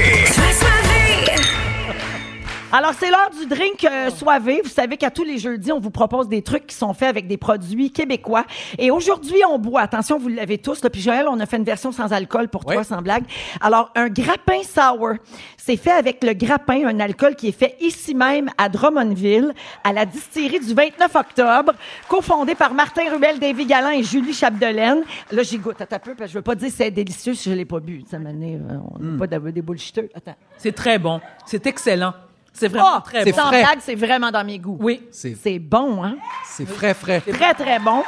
Alors, 2.76 2.92
c'est 2.92 3.08
l'heure 3.10 3.30
du 3.30 3.46
drink 3.46 3.82
euh, 3.84 4.10
soivé. 4.10 4.60
Vous 4.62 4.68
savez 4.68 4.98
qu'à 4.98 5.10
tous 5.10 5.24
les 5.24 5.38
jeudis, 5.38 5.72
on 5.72 5.80
vous 5.80 5.90
propose 5.90 6.28
des 6.28 6.42
trucs 6.42 6.66
qui 6.66 6.74
sont 6.76 6.92
faits 6.92 7.08
avec 7.08 7.26
des 7.26 7.38
produits 7.38 7.90
québécois. 7.90 8.44
Et 8.76 8.90
aujourd'hui, 8.90 9.38
on 9.48 9.58
boit. 9.58 9.80
Attention, 9.80 10.18
vous 10.18 10.28
l'avez 10.28 10.58
tous. 10.58 10.84
Là, 10.84 10.90
puis 10.90 11.00
Joël, 11.00 11.24
on 11.26 11.40
a 11.40 11.46
fait 11.46 11.56
une 11.56 11.64
version 11.64 11.90
sans 11.90 12.12
alcool 12.12 12.48
pour 12.48 12.66
toi, 12.66 12.84
sans 12.84 13.00
blague. 13.00 13.24
Alors, 13.62 13.90
un 13.94 14.10
grappin 14.10 14.60
sour. 14.62 15.12
C'est 15.56 15.78
fait 15.78 15.92
avec 15.92 16.22
le 16.22 16.34
grappin, 16.34 16.86
un 16.86 17.00
alcool 17.00 17.34
qui 17.34 17.48
est 17.48 17.58
fait 17.58 17.76
ici 17.80 18.14
même 18.14 18.50
à 18.58 18.68
Drummondville, 18.68 19.54
à 19.82 19.94
la 19.94 20.04
distillerie 20.04 20.60
du 20.60 20.74
29 20.74 21.14
octobre, 21.14 21.72
cofondé 22.10 22.54
par 22.54 22.74
Martin 22.74 23.10
Rubel, 23.10 23.38
David 23.38 23.68
Galland 23.68 23.92
et 23.92 24.02
Julie 24.02 24.34
Chapdelaine. 24.34 25.02
Là, 25.32 25.42
j'y 25.42 25.56
goûte. 25.56 25.80
Attends 25.80 25.96
un 25.96 26.00
peu, 26.00 26.14
parce 26.14 26.28
que 26.28 26.32
je 26.34 26.38
veux 26.38 26.42
pas 26.42 26.54
dire 26.54 26.70
c'est 26.70 26.90
délicieux 26.90 27.32
si 27.32 27.48
je 27.48 27.54
l'ai 27.54 27.64
pas 27.64 27.80
bu. 27.80 28.04
Ça 28.10 28.18
m'a 28.18 28.28
euh, 28.28 28.78
on 28.94 28.98
n'est 28.98 29.16
pas 29.16 29.26
des 29.26 29.62
bullshiteux. 29.62 30.10
Attends. 30.14 30.36
C'est 30.58 30.72
très 30.72 30.98
bon. 30.98 31.22
C'est 31.46 31.66
excellent. 31.66 32.12
C'est 32.58 32.68
vraiment 32.68 32.96
Ah, 32.96 33.02
très 33.04 33.24
bon. 33.24 33.32
sans 33.36 33.46
frais. 33.48 33.62
blague, 33.62 33.78
c'est 33.80 33.94
vraiment 33.94 34.30
dans 34.30 34.44
mes 34.44 34.58
goûts. 34.58 34.78
Oui. 34.80 35.02
C'est 35.10 35.36
C'est 35.36 35.58
bon, 35.58 36.02
hein? 36.04 36.16
c'est 36.46 36.66
frais, 36.66 36.94
frais. 36.94 37.20
Très, 37.20 37.54
très 37.54 37.78
bon. 37.78 38.02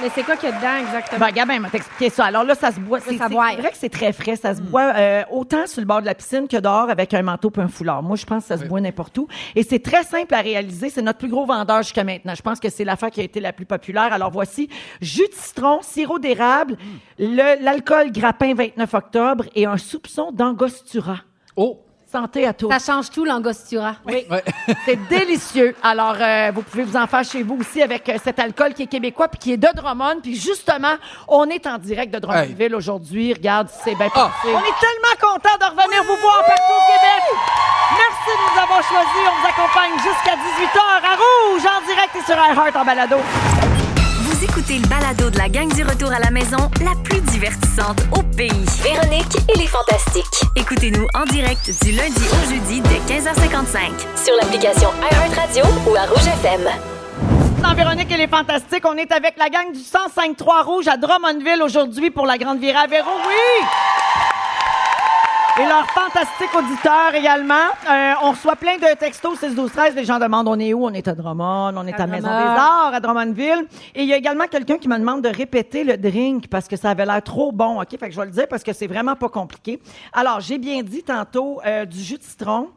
Mais 0.00 0.08
c'est 0.14 0.24
quoi 0.24 0.34
qu'il 0.36 0.48
y 0.48 0.52
a 0.52 0.56
dedans 0.56 0.84
exactement? 0.88 1.20
Ben, 1.26 1.30
Gabin 1.32 1.58
m'a 1.60 1.68
expliqué 1.72 2.10
ça. 2.10 2.24
Alors 2.24 2.42
là, 2.42 2.56
ça 2.56 2.72
se 2.72 2.80
boit. 2.80 2.98
C'est 2.98 3.14
vrai 3.18 3.70
que 3.70 3.76
c'est 3.76 3.88
très 3.90 4.12
frais. 4.12 4.34
Ça 4.34 4.52
se 4.54 4.60
boit 4.60 4.92
euh, 4.96 5.22
autant 5.30 5.66
sur 5.68 5.80
le 5.80 5.86
bord 5.86 6.00
de 6.00 6.06
la 6.06 6.14
piscine 6.14 6.48
que 6.48 6.56
dehors 6.56 6.90
avec 6.90 7.14
un 7.14 7.22
manteau 7.22 7.52
et 7.56 7.60
un 7.60 7.68
foulard. 7.68 8.02
Moi, 8.02 8.16
je 8.16 8.24
pense 8.24 8.42
que 8.44 8.48
ça 8.48 8.58
se 8.58 8.64
boit 8.64 8.80
n'importe 8.80 9.16
où. 9.18 9.28
Et 9.54 9.62
c'est 9.62 9.78
très 9.80 10.02
simple 10.02 10.34
à 10.34 10.40
réaliser. 10.40 10.88
C'est 10.88 11.02
notre 11.02 11.18
plus 11.18 11.28
gros 11.28 11.44
vendeur 11.46 11.82
jusqu'à 11.82 12.02
maintenant. 12.02 12.34
Je 12.34 12.42
pense 12.42 12.58
que 12.58 12.68
c'est 12.68 12.84
l'affaire 12.84 13.10
qui 13.10 13.20
a 13.20 13.24
été 13.24 13.38
la 13.38 13.52
plus 13.52 13.66
populaire. 13.66 14.12
Alors 14.12 14.30
voici 14.32 14.68
jus 15.00 15.28
de 15.28 15.34
citron, 15.34 15.80
sirop 15.82 16.18
d'érable, 16.18 16.78
le- 17.20 17.62
l'alcool 17.62 18.10
grappin 18.10 18.54
29 18.54 18.94
octobre 18.94 19.44
et 19.54 19.66
un 19.66 19.76
soupçon 19.76 20.32
d'angostura. 20.32 21.18
Oh! 21.54 21.78
Santé 22.12 22.46
à 22.46 22.52
tous. 22.52 22.70
Ça 22.70 22.78
change 22.78 23.10
tout, 23.10 23.24
l'angostura. 23.24 23.94
Oui, 24.06 24.26
c'est 24.84 24.96
délicieux. 25.08 25.74
Alors, 25.82 26.14
euh, 26.20 26.50
vous 26.54 26.60
pouvez 26.62 26.82
vous 26.82 26.96
en 26.96 27.06
faire 27.06 27.24
chez 27.24 27.42
vous 27.42 27.56
aussi 27.58 27.82
avec 27.82 28.06
euh, 28.10 28.18
cet 28.22 28.38
alcool 28.38 28.74
qui 28.74 28.82
est 28.82 28.86
québécois 28.86 29.28
puis 29.28 29.38
qui 29.38 29.52
est 29.54 29.56
de 29.56 29.68
Drummond. 29.74 30.20
Puis 30.22 30.36
justement, 30.36 30.94
on 31.26 31.46
est 31.48 31.66
en 31.66 31.78
direct 31.78 32.12
de 32.12 32.18
Drummondville 32.18 32.74
aujourd'hui. 32.74 33.32
Regarde, 33.32 33.68
c'est 33.82 33.94
bien 33.94 34.08
Ah. 34.14 34.30
passé. 34.42 34.54
On 34.54 34.58
est 34.60 34.78
tellement 34.78 35.16
contents 35.20 35.56
de 35.58 35.64
revenir 35.64 36.02
vous 36.04 36.20
voir 36.20 36.44
partout 36.46 36.74
au 36.76 36.92
Québec. 36.92 37.22
Merci 37.96 38.30
de 38.36 38.42
nous 38.54 38.62
avoir 38.62 38.82
choisis. 38.82 39.22
On 39.26 39.40
vous 39.40 39.48
accompagne 39.48 39.92
jusqu'à 39.96 40.36
18h 40.36 40.80
à 41.02 41.16
Rouge, 41.16 41.62
en 41.64 41.86
direct 41.86 42.14
et 42.16 42.24
sur 42.24 42.34
iHeart 42.36 42.76
en 42.76 42.84
balado. 42.84 43.16
Vous 44.62 44.70
écoutez 44.70 44.86
le 44.86 44.88
balado 44.88 45.28
de 45.28 45.38
la 45.38 45.48
gang 45.48 45.68
du 45.74 45.82
retour 45.82 46.12
à 46.12 46.20
la 46.20 46.30
maison, 46.30 46.70
la 46.84 46.94
plus 47.02 47.20
divertissante 47.32 48.00
au 48.12 48.22
pays. 48.22 48.50
Véronique 48.80 49.34
et 49.52 49.58
les 49.58 49.66
Fantastiques. 49.66 50.48
Écoutez-nous 50.54 51.04
en 51.14 51.24
direct 51.24 51.68
du 51.82 51.90
lundi 51.90 52.22
au 52.30 52.48
jeudi 52.48 52.80
dès 52.82 53.12
15h55. 53.12 54.22
Sur 54.24 54.34
l'application 54.36 54.90
iHeartRadio 55.10 55.64
ou 55.88 55.96
à 55.96 56.06
Rouge 56.06 56.28
FM. 56.44 56.68
Dans 57.60 57.74
Véronique 57.74 58.12
et 58.12 58.16
les 58.16 58.28
Fantastiques, 58.28 58.84
on 58.86 58.96
est 58.96 59.10
avec 59.10 59.36
la 59.36 59.48
gang 59.48 59.72
du 59.72 59.80
105-3 59.80 60.64
Rouge 60.64 60.86
à 60.86 60.96
Drummondville 60.96 61.62
aujourd'hui 61.62 62.10
pour 62.10 62.26
la 62.26 62.38
Grande 62.38 62.60
Virée 62.60 62.78
à 62.84 62.86
Véro. 62.86 63.10
Oui! 63.26 63.66
Et 65.60 65.66
leurs 65.66 65.86
fantastiques 65.90 66.54
auditeurs 66.56 67.14
également. 67.14 67.54
Euh, 67.90 68.12
on 68.22 68.30
reçoit 68.30 68.56
plein 68.56 68.76
de 68.76 68.96
textos 68.98 69.38
6 69.38 69.54
12 69.54 69.70
13 69.70 69.94
Les 69.94 70.04
gens 70.06 70.18
demandent 70.18 70.48
on 70.48 70.58
est 70.58 70.72
où? 70.72 70.86
On 70.86 70.90
est 70.94 71.06
à 71.06 71.14
Drummond, 71.14 71.74
on 71.76 71.86
est 71.86 72.00
à, 72.00 72.04
À 72.04 72.06
Maison 72.06 72.28
des 72.28 72.32
Arts, 72.32 72.92
à 72.94 73.00
Drummondville. 73.00 73.66
Et 73.94 74.02
il 74.02 74.08
y 74.08 74.14
a 74.14 74.16
également 74.16 74.46
quelqu'un 74.46 74.78
qui 74.78 74.88
me 74.88 74.98
demande 74.98 75.20
de 75.22 75.28
répéter 75.28 75.84
le 75.84 75.98
drink 75.98 76.48
parce 76.48 76.68
que 76.68 76.76
ça 76.76 76.90
avait 76.90 77.04
l'air 77.04 77.22
trop 77.22 77.52
bon. 77.52 77.82
OK? 77.82 77.90
Fait 77.90 78.08
que 78.08 78.12
je 78.14 78.18
vais 78.20 78.26
le 78.26 78.32
dire 78.32 78.48
parce 78.48 78.62
que 78.62 78.72
c'est 78.72 78.86
vraiment 78.86 79.14
pas 79.14 79.28
compliqué. 79.28 79.78
Alors, 80.14 80.40
j'ai 80.40 80.56
bien 80.56 80.82
dit 80.82 81.02
tantôt 81.02 81.60
euh, 81.66 81.84
du 81.84 82.00
jus 82.02 82.16
de 82.16 82.22
citron. 82.22 82.68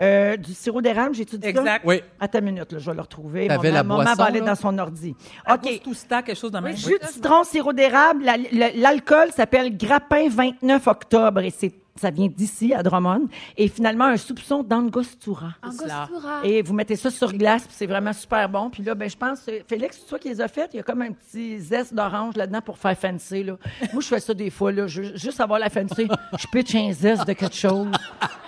euh, 0.00 0.36
du 0.36 0.52
sirop 0.54 0.80
d'érable, 0.82 1.14
j'ai-tu 1.14 1.38
dit 1.38 1.42
ça? 1.44 1.60
Exact. 1.60 1.82
Oui. 1.84 2.02
Attends 2.20 2.38
une 2.40 2.44
minute, 2.44 2.70
là, 2.72 2.78
je 2.78 2.88
vais 2.90 2.94
le 2.94 3.00
retrouver. 3.02 3.48
Mon- 3.48 3.62
la 3.62 3.82
Maman 3.82 3.94
boisson, 4.02 4.14
va 4.16 4.24
aller 4.26 4.40
là? 4.40 4.46
dans 4.46 4.54
son 4.54 4.78
ordi. 4.78 5.16
OK. 5.50 5.58
OK. 5.64 5.80
Tout 5.82 5.94
ça, 5.94 6.22
quelque 6.22 6.36
chose 6.38 6.52
de 6.52 6.58
même. 6.58 6.76
Jus 6.76 6.98
de 7.02 7.06
citron, 7.08 7.42
sirop 7.42 7.72
d'érable. 7.72 8.22
la- 8.22 8.36
la- 8.52 8.70
L'alcool 8.76 9.30
s'appelle 9.34 9.76
Grappin 9.76 10.28
29 10.28 10.86
octobre 10.86 11.40
et 11.40 11.50
c'est 11.50 11.72
ça 12.00 12.10
vient 12.10 12.28
d'ici, 12.28 12.72
à 12.74 12.82
Drummond. 12.82 13.28
Et 13.56 13.68
finalement, 13.68 14.04
un 14.06 14.16
soupçon 14.16 14.62
d'angostura. 14.62 15.54
Angostura. 15.62 16.40
Et 16.44 16.62
vous 16.62 16.74
mettez 16.74 16.96
ça 16.96 17.10
sur 17.10 17.32
glace, 17.32 17.62
puis 17.62 17.74
c'est 17.76 17.86
vraiment 17.86 18.12
super 18.12 18.48
bon. 18.48 18.70
Puis 18.70 18.82
là, 18.82 18.94
ben, 18.94 19.08
je 19.08 19.16
pense, 19.16 19.40
euh, 19.48 19.60
Félix, 19.66 19.98
c'est 20.00 20.06
toi 20.08 20.18
qui 20.18 20.28
les 20.28 20.40
as 20.40 20.48
faites? 20.48 20.70
Il 20.74 20.78
y 20.78 20.80
a 20.80 20.82
comme 20.82 21.02
un 21.02 21.12
petit 21.12 21.58
zeste 21.60 21.94
d'orange 21.94 22.36
là-dedans 22.36 22.60
pour 22.60 22.78
faire 22.78 22.96
fancy. 22.98 23.44
Là. 23.44 23.54
Moi, 23.92 24.02
je 24.02 24.08
fais 24.08 24.20
ça 24.20 24.34
des 24.34 24.50
fois. 24.50 24.72
Là. 24.72 24.86
Je- 24.86 25.16
juste 25.16 25.40
avoir 25.40 25.58
la 25.58 25.70
fancy, 25.70 26.08
je 26.38 26.46
pitch 26.52 26.74
un 26.74 26.92
zeste 26.92 27.26
de 27.26 27.32
quelque 27.32 27.54
chose. 27.56 27.88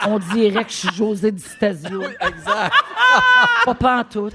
On 0.07 0.19
dirait 0.19 0.65
que 0.65 0.71
je 0.71 0.77
suis 0.77 0.89
José 0.95 1.31
Di 1.33 1.43
Stasio. 1.43 2.03
Exact. 2.03 2.73
Pas 3.65 3.75
pantoute. 3.75 4.35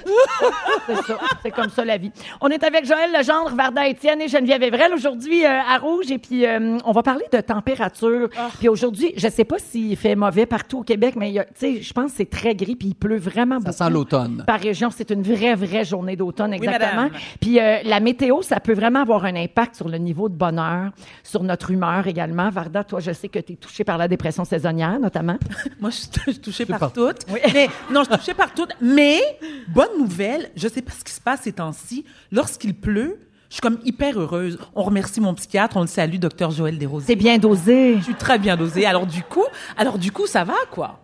C'est 0.86 0.96
ça. 1.04 1.18
C'est 1.42 1.52
comme 1.52 1.70
ça 1.70 1.84
la 1.86 1.98
vie. 1.98 2.12
On 2.42 2.50
est 2.50 2.64
avec 2.64 2.86
Joël 2.86 3.12
Legendre, 3.12 3.56
Varda 3.56 3.88
Étienne 3.88 4.22
et 4.22 4.28
Geneviève 4.28 4.62
Evrel 4.62 4.94
aujourd'hui 4.94 5.46
euh, 5.46 5.50
à 5.68 5.78
Rouge. 5.78 6.12
Et 6.12 6.18
puis, 6.20 6.46
euh, 6.46 6.78
on 6.86 6.92
va 6.92 7.02
parler 7.04 7.26
de 7.32 7.40
température. 7.42 8.30
Puis 8.60 8.68
aujourd'hui, 8.70 9.05
je 9.16 9.28
sais 9.28 9.44
pas 9.46 9.58
s'il 9.60 9.96
fait 9.98 10.16
mauvais 10.16 10.46
partout 10.46 10.80
au 10.80 10.84
Québec, 10.84 11.16
mais 11.16 11.34
je 11.62 11.94
pense 11.94 12.12
que 12.12 12.18
c'est 12.18 12.30
très 12.30 12.56
gris 12.56 12.76
puis 12.76 12.90
il 12.90 12.96
pleut 12.96 13.18
vraiment 13.18 13.60
Ça 13.60 13.66
beaucoup. 13.66 13.78
sent 13.78 13.90
l'automne. 13.90 14.44
Par 14.48 14.60
région, 14.60 14.90
c'est 14.92 15.10
une 15.12 15.22
vraie, 15.22 15.56
vraie 15.56 15.86
journée 15.86 16.16
d'automne, 16.16 16.54
exactement. 16.54 17.04
madame. 17.04 17.20
Puis 17.40 17.60
euh, 17.60 17.78
la 17.84 18.00
météo, 18.00 18.42
ça 18.42 18.60
peut 18.60 18.74
vraiment 18.74 19.02
avoir 19.02 19.26
un 19.26 19.36
impact 19.36 19.76
sur 19.76 19.90
le 19.90 19.98
niveau 19.98 20.30
de 20.30 20.36
bonheur, 20.36 20.92
sur 21.24 21.44
notre 21.44 21.72
humeur 21.72 22.08
également. 22.08 22.50
Varda, 22.50 22.84
toi, 22.84 23.00
je 23.00 23.12
sais 23.12 23.28
que 23.30 23.40
tu 23.40 23.54
es 23.54 23.56
touchée 23.56 23.84
par 23.84 23.98
la 23.98 24.08
dépression 24.08 24.46
saisonnière, 24.46 25.00
notamment. 25.00 25.38
Moi, 25.80 25.90
je 25.90 25.96
suis 26.30 26.40
touchée 26.40 26.66
par, 26.66 26.80
par- 26.80 26.94
toutes. 26.94 27.26
Mais, 27.54 27.68
non, 27.92 28.04
je 28.04 28.10
suis 28.10 28.18
touchée 28.20 28.34
par 28.34 28.54
toutes. 28.54 28.72
Mais, 28.82 29.20
bonne 29.68 29.98
nouvelle, 30.00 30.50
je 30.56 30.68
sais 30.68 30.82
pas 30.82 30.92
ce 30.92 31.04
qui 31.04 31.14
se 31.14 31.22
passe 31.22 31.42
ces 31.44 31.54
temps-ci. 31.54 32.06
Lorsqu'il 32.32 32.74
pleut, 32.76 33.20
suis 33.56 33.62
comme 33.62 33.78
hyper 33.84 34.20
heureuse. 34.20 34.58
On 34.76 34.84
remercie 34.84 35.22
mon 35.22 35.34
psychiatre, 35.34 35.78
on 35.78 35.82
le 35.82 35.88
salue, 35.88 36.18
docteur 36.18 36.52
Joël 36.52 36.78
Desrosiers. 36.78 37.08
C'est 37.08 37.16
bien 37.16 37.38
dosé. 37.38 37.96
Je 38.00 38.04
suis 38.04 38.16
très 38.16 38.38
bien 38.40 38.56
dosée. 38.56 38.86
Alors 38.86 39.06
du 39.06 39.24
coup, 39.24 39.46
alors 39.78 39.98
du 39.98 40.12
coup, 40.12 40.28
ça 40.28 40.44
va 40.44 40.54
quoi. 40.72 41.00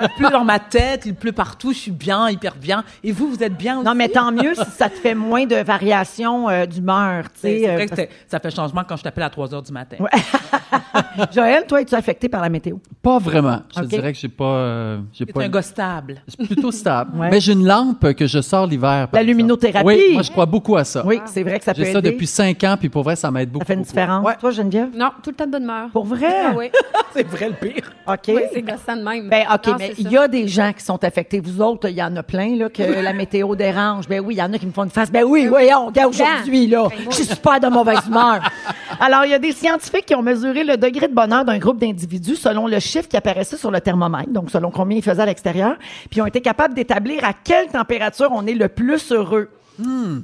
Il 0.00 0.08
pleut 0.16 0.30
dans 0.30 0.44
ma 0.44 0.58
tête, 0.58 1.02
il 1.04 1.14
pleut 1.14 1.32
partout, 1.32 1.72
je 1.74 1.78
suis 1.78 1.90
bien, 1.90 2.30
hyper 2.30 2.54
bien. 2.56 2.82
Et 3.04 3.12
vous, 3.12 3.28
vous 3.28 3.42
êtes 3.42 3.58
bien 3.58 3.76
aussi? 3.76 3.84
Non, 3.84 3.94
mais 3.94 4.08
tant 4.08 4.32
mieux 4.32 4.54
si 4.54 4.70
ça 4.78 4.88
te 4.88 4.94
fait 4.96 5.14
moins 5.14 5.44
de 5.44 5.56
variations 5.56 6.48
euh, 6.48 6.64
d'humeur, 6.64 7.24
tu 7.24 7.40
C'est 7.42 7.58
sais. 7.58 7.60
c'est 7.64 7.68
euh, 7.70 7.74
vrai 7.74 7.86
que 7.86 8.12
ça 8.26 8.40
fait 8.40 8.50
changement 8.50 8.84
quand 8.88 8.96
je 8.96 9.02
t'appelle 9.02 9.24
à 9.24 9.28
3 9.28 9.54
heures 9.54 9.62
du 9.62 9.70
matin. 9.72 9.96
Joël, 11.32 11.64
toi, 11.66 11.82
es-tu 11.82 11.94
affecté 11.94 12.28
par 12.28 12.40
la 12.40 12.48
météo? 12.48 12.76
Pas 13.02 13.18
vraiment. 13.18 13.60
Je 13.76 13.82
Ok. 13.82 13.88
dirais 13.88 14.12
que 14.12 14.18
j'ai 14.18 14.28
pas. 14.28 14.44
euh, 14.44 14.98
j'ai 15.12 15.24
C'est 15.26 15.32
pas 15.32 15.42
un 15.42 15.44
une- 15.46 15.50
gars 15.52 15.62
stable. 15.62 16.22
C'est 16.28 16.46
plutôt 16.46 16.70
stable. 16.72 17.18
Ouais. 17.18 17.30
Mais 17.30 17.40
j'ai 17.40 17.52
une 17.52 17.66
lampe 17.66 18.14
que 18.14 18.26
je 18.26 18.40
sors 18.40 18.66
l'hiver. 18.66 19.08
La 19.12 19.20
exemple. 19.20 19.24
luminothérapie. 19.26 19.86
Oui, 19.86 20.00
moi 20.14 20.22
je 20.22 20.30
crois 20.30 20.46
beaucoup 20.46 20.76
à 20.76 20.84
ça. 20.84 21.02
Oui, 21.04 21.20
c'est 21.26 21.42
vrai 21.42 21.58
que 21.58 21.64
ça 21.64 21.74
peut 21.74 21.84
ça 21.92 21.98
aider. 21.98 22.10
depuis 22.12 22.26
cinq 22.26 22.64
ans, 22.64 22.76
puis 22.78 22.88
pour 22.88 23.02
vrai, 23.02 23.16
ça 23.16 23.30
m'aide 23.30 23.50
beaucoup. 23.50 23.64
Ça 23.64 23.66
fait 23.66 23.74
une 23.74 23.80
beaucoup. 23.80 23.90
différence. 23.92 24.26
Ouais. 24.26 24.34
Toi, 24.40 24.50
Geneviève? 24.50 24.88
Non, 24.94 25.10
tout 25.22 25.30
le 25.30 25.36
temps 25.36 25.46
de 25.46 25.50
bonne 25.52 25.62
humeur. 25.64 25.88
Pour 25.92 26.04
vrai? 26.04 26.34
Ah 26.44 26.52
oui. 26.56 26.70
c'est 27.12 27.26
vrai 27.26 27.48
le 27.48 27.54
pire. 27.54 27.92
OK. 28.06 28.20
Oui, 28.28 28.42
c'est 28.52 28.62
gossant 28.62 28.96
de 28.96 29.02
même. 29.02 29.28
Ben, 29.28 29.44
OK, 29.52 29.66
Non, 29.66 29.76
mais 29.78 29.92
il 29.98 30.10
y 30.10 30.16
a 30.16 30.28
des 30.28 30.48
gens 30.48 30.72
qui 30.72 30.84
sont 30.84 31.02
affectés. 31.04 31.40
Vous 31.40 31.60
autres, 31.60 31.88
il 31.88 31.96
y 31.96 32.02
en 32.02 32.14
a 32.16 32.22
plein, 32.22 32.56
là, 32.56 32.68
que 32.68 32.82
la 32.82 33.12
météo 33.12 33.54
dérange. 33.56 34.08
Ben 34.08 34.20
oui, 34.20 34.34
il 34.34 34.38
y 34.38 34.42
en 34.42 34.52
a 34.52 34.58
qui 34.58 34.66
me 34.66 34.72
font 34.72 34.84
une 34.84 34.90
face. 34.90 35.10
Ben 35.10 35.24
oui, 35.24 35.46
voyons, 35.46 35.86
regarde 35.86 36.12
aujourd'hui, 36.14 36.66
là. 36.66 36.88
Je 37.10 37.14
suis 37.16 37.24
super 37.24 37.60
de 37.60 37.66
mauvaise 37.68 38.06
humeur. 38.06 38.40
Alors, 39.00 39.24
il 39.24 39.30
y 39.30 39.34
a 39.34 39.38
des 39.38 39.52
scientifiques 39.52 40.06
qui 40.06 40.14
ont 40.14 40.22
mesuré 40.22 40.64
le 40.64 40.76
degré 40.76 41.08
de 41.08 41.14
bonheur 41.14 41.44
d'un 41.44 41.58
groupe 41.58 41.78
d'individus 41.78 42.36
selon 42.36 42.66
le 42.66 42.78
chiffre 42.80 43.08
qui 43.08 43.16
apparaissait 43.16 43.56
sur 43.56 43.70
le 43.70 43.80
thermomètre, 43.80 44.30
donc 44.30 44.50
selon 44.50 44.70
combien 44.70 44.98
ils 44.98 45.02
faisaient 45.02 45.22
à 45.22 45.26
l'extérieur, 45.26 45.76
puis 46.10 46.18
ils 46.18 46.22
ont 46.22 46.26
été 46.26 46.40
capables 46.40 46.74
d'établir 46.74 47.24
à 47.24 47.32
quelle 47.32 47.68
température 47.68 48.28
on 48.32 48.46
est 48.46 48.54
le 48.54 48.68
plus 48.68 49.12
heureux. 49.12 49.48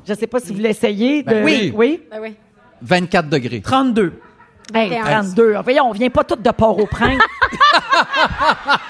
Je 0.07 0.15
sais 0.15 0.27
pas 0.27 0.41
si 0.41 0.53
vous 0.53 0.61
l'essayez. 0.61 1.23
De... 1.23 1.31
Ben 1.31 1.45
oui. 1.45 1.73
Oui? 1.75 2.03
Ben 2.11 2.19
oui. 2.21 2.35
24 2.83 3.29
degrés. 3.29 3.61
32. 3.61 4.13
Hey, 4.75 4.91
31. 4.91 5.23
32. 5.23 5.55
Voyons, 5.63 5.85
on 5.89 5.93
vient 5.93 6.11
pas 6.11 6.25
toutes 6.25 6.43
de 6.43 6.51
Port-au-Prince. 6.51 7.21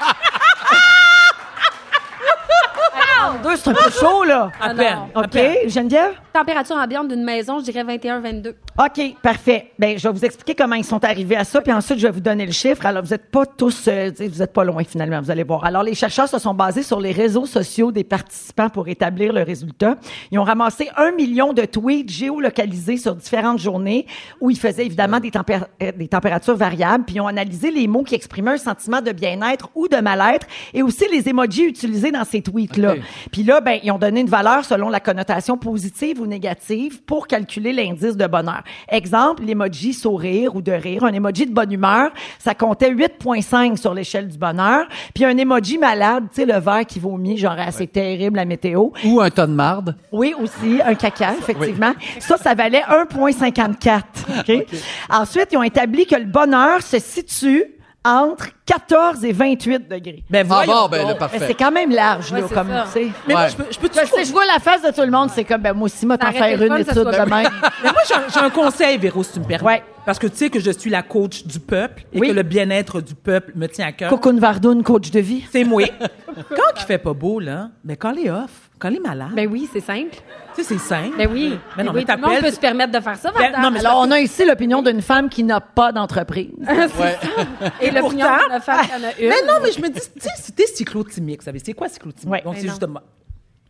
32, 3.54 3.56
c'est 3.56 3.70
un 3.70 3.74
peu 3.74 3.90
chaud, 3.90 4.24
là. 4.24 4.50
À 4.60 4.70
Ah 4.70 4.74
peine. 4.74 4.96
non. 5.14 5.20
à 5.20 5.24
OK, 5.24 5.30
peine. 5.30 5.68
Geneviève? 5.68 6.12
Température 6.32 6.76
ambiante 6.76 7.08
d'une 7.08 7.24
maison, 7.24 7.58
je 7.60 7.64
dirais 7.64 7.82
21-22. 7.84 8.54
OK, 8.78 9.14
parfait. 9.22 9.70
Ben, 9.78 9.98
je 9.98 10.06
vais 10.06 10.12
vous 10.14 10.24
expliquer 10.24 10.54
comment 10.54 10.74
ils 10.74 10.84
sont 10.84 11.02
arrivés 11.04 11.36
à 11.36 11.44
ça, 11.44 11.60
puis 11.62 11.72
ensuite, 11.72 11.98
je 11.98 12.06
vais 12.06 12.12
vous 12.12 12.20
donner 12.20 12.44
le 12.44 12.52
chiffre. 12.52 12.84
Alors, 12.84 13.02
vous 13.02 13.10
n'êtes 13.10 13.30
pas 13.30 13.46
tous, 13.46 13.88
euh, 13.88 14.10
vous 14.18 14.38
n'êtes 14.40 14.52
pas 14.52 14.64
loin, 14.64 14.84
finalement, 14.84 15.20
vous 15.20 15.30
allez 15.30 15.44
voir. 15.44 15.64
Alors, 15.64 15.82
les 15.82 15.94
chercheurs 15.94 16.28
se 16.28 16.38
sont 16.38 16.52
basés 16.54 16.82
sur 16.82 17.00
les 17.00 17.12
réseaux 17.12 17.46
sociaux 17.46 17.90
des 17.92 18.04
participants 18.04 18.68
pour 18.68 18.88
établir 18.88 19.32
le 19.32 19.42
résultat. 19.42 19.96
Ils 20.30 20.38
ont 20.38 20.44
ramassé 20.44 20.90
un 20.96 21.12
million 21.12 21.52
de 21.54 21.62
tweets 21.64 22.10
géolocalisés 22.10 22.98
sur 22.98 23.14
différentes 23.14 23.58
journées 23.58 24.06
où 24.40 24.50
ils 24.50 24.58
faisaient 24.58 24.84
évidemment 24.86 25.20
des, 25.20 25.30
tempér- 25.30 25.66
euh, 25.82 25.92
des 25.96 26.08
températures 26.08 26.56
variables, 26.56 27.04
puis 27.04 27.16
ils 27.16 27.20
ont 27.20 27.26
analysé 27.26 27.70
les 27.70 27.86
mots 27.86 28.02
qui 28.02 28.14
exprimaient 28.14 28.52
un 28.52 28.56
sentiment 28.58 29.00
de 29.00 29.12
bien-être 29.12 29.70
ou 29.74 29.88
de 29.88 29.96
mal-être 29.96 30.46
et 30.74 30.82
aussi 30.82 31.04
les 31.10 31.28
emojis 31.28 31.64
utilisés 31.64 32.12
dans 32.12 32.24
ces 32.24 32.42
tweets-là. 32.42 32.92
OK. 32.94 33.00
Puis 33.36 33.44
là, 33.44 33.60
ben, 33.60 33.78
ils 33.84 33.92
ont 33.92 33.98
donné 33.98 34.22
une 34.22 34.30
valeur 34.30 34.64
selon 34.64 34.88
la 34.88 34.98
connotation 34.98 35.58
positive 35.58 36.22
ou 36.22 36.26
négative 36.26 37.02
pour 37.02 37.26
calculer 37.26 37.74
l'indice 37.74 38.16
de 38.16 38.26
bonheur. 38.26 38.62
Exemple, 38.88 39.42
l'emoji 39.44 39.92
sourire 39.92 40.56
ou 40.56 40.62
de 40.62 40.72
rire, 40.72 41.04
un 41.04 41.12
emoji 41.12 41.44
de 41.44 41.52
bonne 41.52 41.70
humeur, 41.70 42.12
ça 42.38 42.54
comptait 42.54 42.90
8.5 42.90 43.76
sur 43.76 43.92
l'échelle 43.92 44.28
du 44.28 44.38
bonheur. 44.38 44.88
Puis 45.14 45.26
un 45.26 45.36
emoji 45.36 45.76
malade, 45.76 46.24
tu 46.34 46.40
sais, 46.40 46.46
le 46.46 46.58
verre 46.58 46.86
qui 46.86 46.98
vomit, 46.98 47.36
genre, 47.36 47.56
ah, 47.58 47.72
c'est 47.72 47.92
terrible 47.92 48.36
la 48.36 48.46
météo. 48.46 48.88
Ou 49.04 49.20
un 49.20 49.28
tas 49.28 49.46
de 49.46 49.52
marde. 49.52 49.94
Oui, 50.12 50.34
aussi, 50.42 50.80
un 50.82 50.94
caca, 50.94 51.34
effectivement. 51.38 51.92
Ça, 52.20 52.38
ça 52.38 52.54
valait 52.54 52.84
1,54. 52.88 54.00
OK? 54.40 54.66
Ensuite, 55.10 55.48
ils 55.52 55.58
ont 55.58 55.62
établi 55.62 56.06
que 56.06 56.16
le 56.16 56.24
bonheur 56.24 56.80
se 56.80 56.98
situe 56.98 57.75
entre 58.06 58.46
14 58.64 59.24
et 59.24 59.32
28 59.32 59.88
degrés. 59.88 60.24
Ben 60.30 60.46
Ah 60.50 60.64
bon, 60.66 60.88
ben 60.88 61.06
Mais 61.06 61.14
parfait. 61.16 61.38
c'est 61.46 61.54
quand 61.54 61.70
même 61.72 61.90
large, 61.90 62.30
Ouais, 62.32 62.40
là, 62.40 62.46
comme, 62.52 62.68
ça. 62.68 62.84
tu 62.86 62.92
sais. 62.92 63.08
Mais 63.26 63.34
moi, 63.34 63.48
je 63.48 63.56
peux, 63.56 63.64
je 63.70 63.78
peux 63.78 63.88
Je 63.92 64.06
sais, 64.06 64.24
je 64.24 64.32
vois 64.32 64.46
la 64.46 64.58
face 64.58 64.82
de 64.82 64.90
tout 64.90 65.02
le 65.02 65.10
monde, 65.10 65.30
c'est 65.34 65.44
comme, 65.44 65.60
ben, 65.60 65.72
moi 65.72 65.86
aussi, 65.86 66.06
moi, 66.06 66.16
t'en 66.18 66.30
faire 66.32 66.62
une 66.62 66.72
étude 66.78 66.92
soit 66.92 67.04
de 67.04 67.30
même. 67.30 67.48
Mais 67.82 67.90
moi, 67.92 68.02
j'ai 68.08 68.14
un- 68.14 68.24
j'ai 68.32 68.40
un 68.40 68.50
conseil, 68.50 68.98
Véro, 68.98 69.22
si 69.22 69.32
tu 69.32 69.40
me 69.40 69.44
permets. 69.44 69.66
Ouais. 69.66 69.82
Parce 70.04 70.18
que 70.20 70.28
tu 70.28 70.36
sais 70.36 70.50
que 70.50 70.60
je 70.60 70.70
suis 70.70 70.88
la 70.90 71.02
coach 71.02 71.44
du 71.44 71.58
peuple 71.58 72.04
et 72.12 72.20
Oui. 72.20 72.28
que 72.28 72.32
le 72.32 72.44
bien-être 72.44 73.00
du 73.00 73.14
peuple 73.16 73.52
me 73.56 73.66
tient 73.66 73.86
à 73.88 73.92
cœur. 73.92 74.08
Cocoon 74.10 74.38
Vardoun, 74.38 74.82
coach 74.84 75.10
de 75.10 75.18
vie. 75.20 75.44
C'est 75.50 75.64
moi. 75.64 75.82
quand 76.50 76.62
il 76.76 76.82
fait 76.86 76.98
pas 76.98 77.12
beau, 77.12 77.40
là, 77.40 77.70
ben 77.82 77.96
quand 77.96 78.12
les 78.12 78.30
off, 78.30 78.65
quand 78.78 78.88
les 78.90 79.00
malades, 79.00 79.30
Ben 79.34 79.48
oui, 79.50 79.68
c'est 79.72 79.80
simple. 79.80 80.10
tu 80.54 80.62
sais, 80.62 80.74
c'est 80.74 80.78
simple. 80.78 81.16
Ben 81.16 81.28
oui. 81.32 81.58
Mais 81.76 81.84
non, 81.84 81.92
Ben 81.92 81.98
oui, 81.98 82.04
mais 82.06 82.14
tout 82.14 82.20
le 82.20 82.28
monde 82.28 82.40
peut 82.42 82.50
se 82.50 82.60
permettre 82.60 82.92
de 82.92 83.00
faire 83.02 83.16
ça, 83.16 83.32
Ben, 83.32 83.52
non, 83.60 83.70
mais 83.70 83.80
Alors, 83.80 84.00
on 84.00 84.10
a 84.10 84.20
ici 84.20 84.44
l'opinion 84.44 84.82
d'une 84.82 85.00
femme 85.02 85.28
qui 85.28 85.42
n'a 85.44 85.60
pas 85.60 85.92
d'entreprise. 85.92 86.52
Et 87.80 87.90
l'opinion 87.90 88.26
pourtant- 88.26 88.44
de 88.46 88.50
la 88.50 88.60
femme 88.60 88.86
qui 88.86 88.92
en 88.92 89.08
a 89.08 89.12
une. 89.20 89.28
Mais 89.28 89.46
non, 89.46 89.54
mais 89.62 89.72
je 89.72 89.80
me 89.80 89.88
dis, 89.88 90.00
tu 90.00 90.20
sais, 90.20 90.30
si 90.36 90.52
t'es 90.52 90.66
cyclotimique, 90.66 91.40
vous 91.40 91.44
savez, 91.46 91.60
c'est 91.64 91.72
quoi 91.72 91.88
cyclotimique? 91.88 92.32
Ouais. 92.32 92.42
Donc, 92.42 92.54
Mais 92.54 92.60
c'est 92.60 92.66
non. 92.66 92.72
justement. 92.72 93.00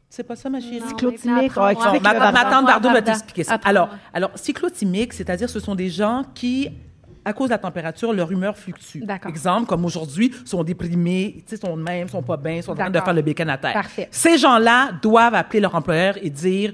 C'est 0.09 0.23
pas 0.23 0.37
ça, 0.37 0.49
ma 0.49 0.61
chérie? 0.61 0.81
Non, 0.81 0.89
cyclotimique, 0.89 1.53
mais 1.57 1.63
ouais, 1.63 2.01
Ma, 2.01 2.45
tante 2.45 2.65
Bardot 2.67 2.91
va 2.91 3.03
t'expliquer 3.03 3.45
ça. 3.45 3.59
Alors, 3.65 3.91
alors, 4.15 4.31
cyclotimique, 4.35 5.13
c'est-à-dire 5.13 5.51
ce 5.51 5.61
sont 5.61 5.75
des 5.75 5.91
gens 5.91 6.23
qui 6.35 6.71
à 7.27 7.33
cause 7.33 7.49
de 7.49 7.55
la 7.55 7.59
température, 7.59 8.13
leur 8.13 8.31
humeur 8.31 8.57
fluctue. 8.57 9.01
D'accord. 9.01 9.33
Exemple, 9.33 9.67
comme 9.67 9.85
aujourd'hui, 9.85 10.33
sont 10.45 10.63
déprimés, 10.63 11.39
tu 11.39 11.57
sais, 11.57 11.57
sont 11.57 11.77
de 11.77 11.83
même, 11.83 12.09
sont 12.09 12.23
pas 12.23 12.37
bien, 12.37 12.63
sont 12.63 12.71
en 12.71 12.77
train 12.77 12.89
de 12.89 13.01
faire 13.01 13.13
le 13.13 13.23
bacon 13.23 13.51
à 13.51 13.59
terre. 13.59 13.73
Parfait. 13.73 14.07
Ces 14.13 14.39
gens-là 14.39 14.93
doivent 15.03 15.35
appeler 15.35 15.59
leur 15.59 15.75
employeur 15.75 16.15
et 16.23 16.31
dire 16.31 16.73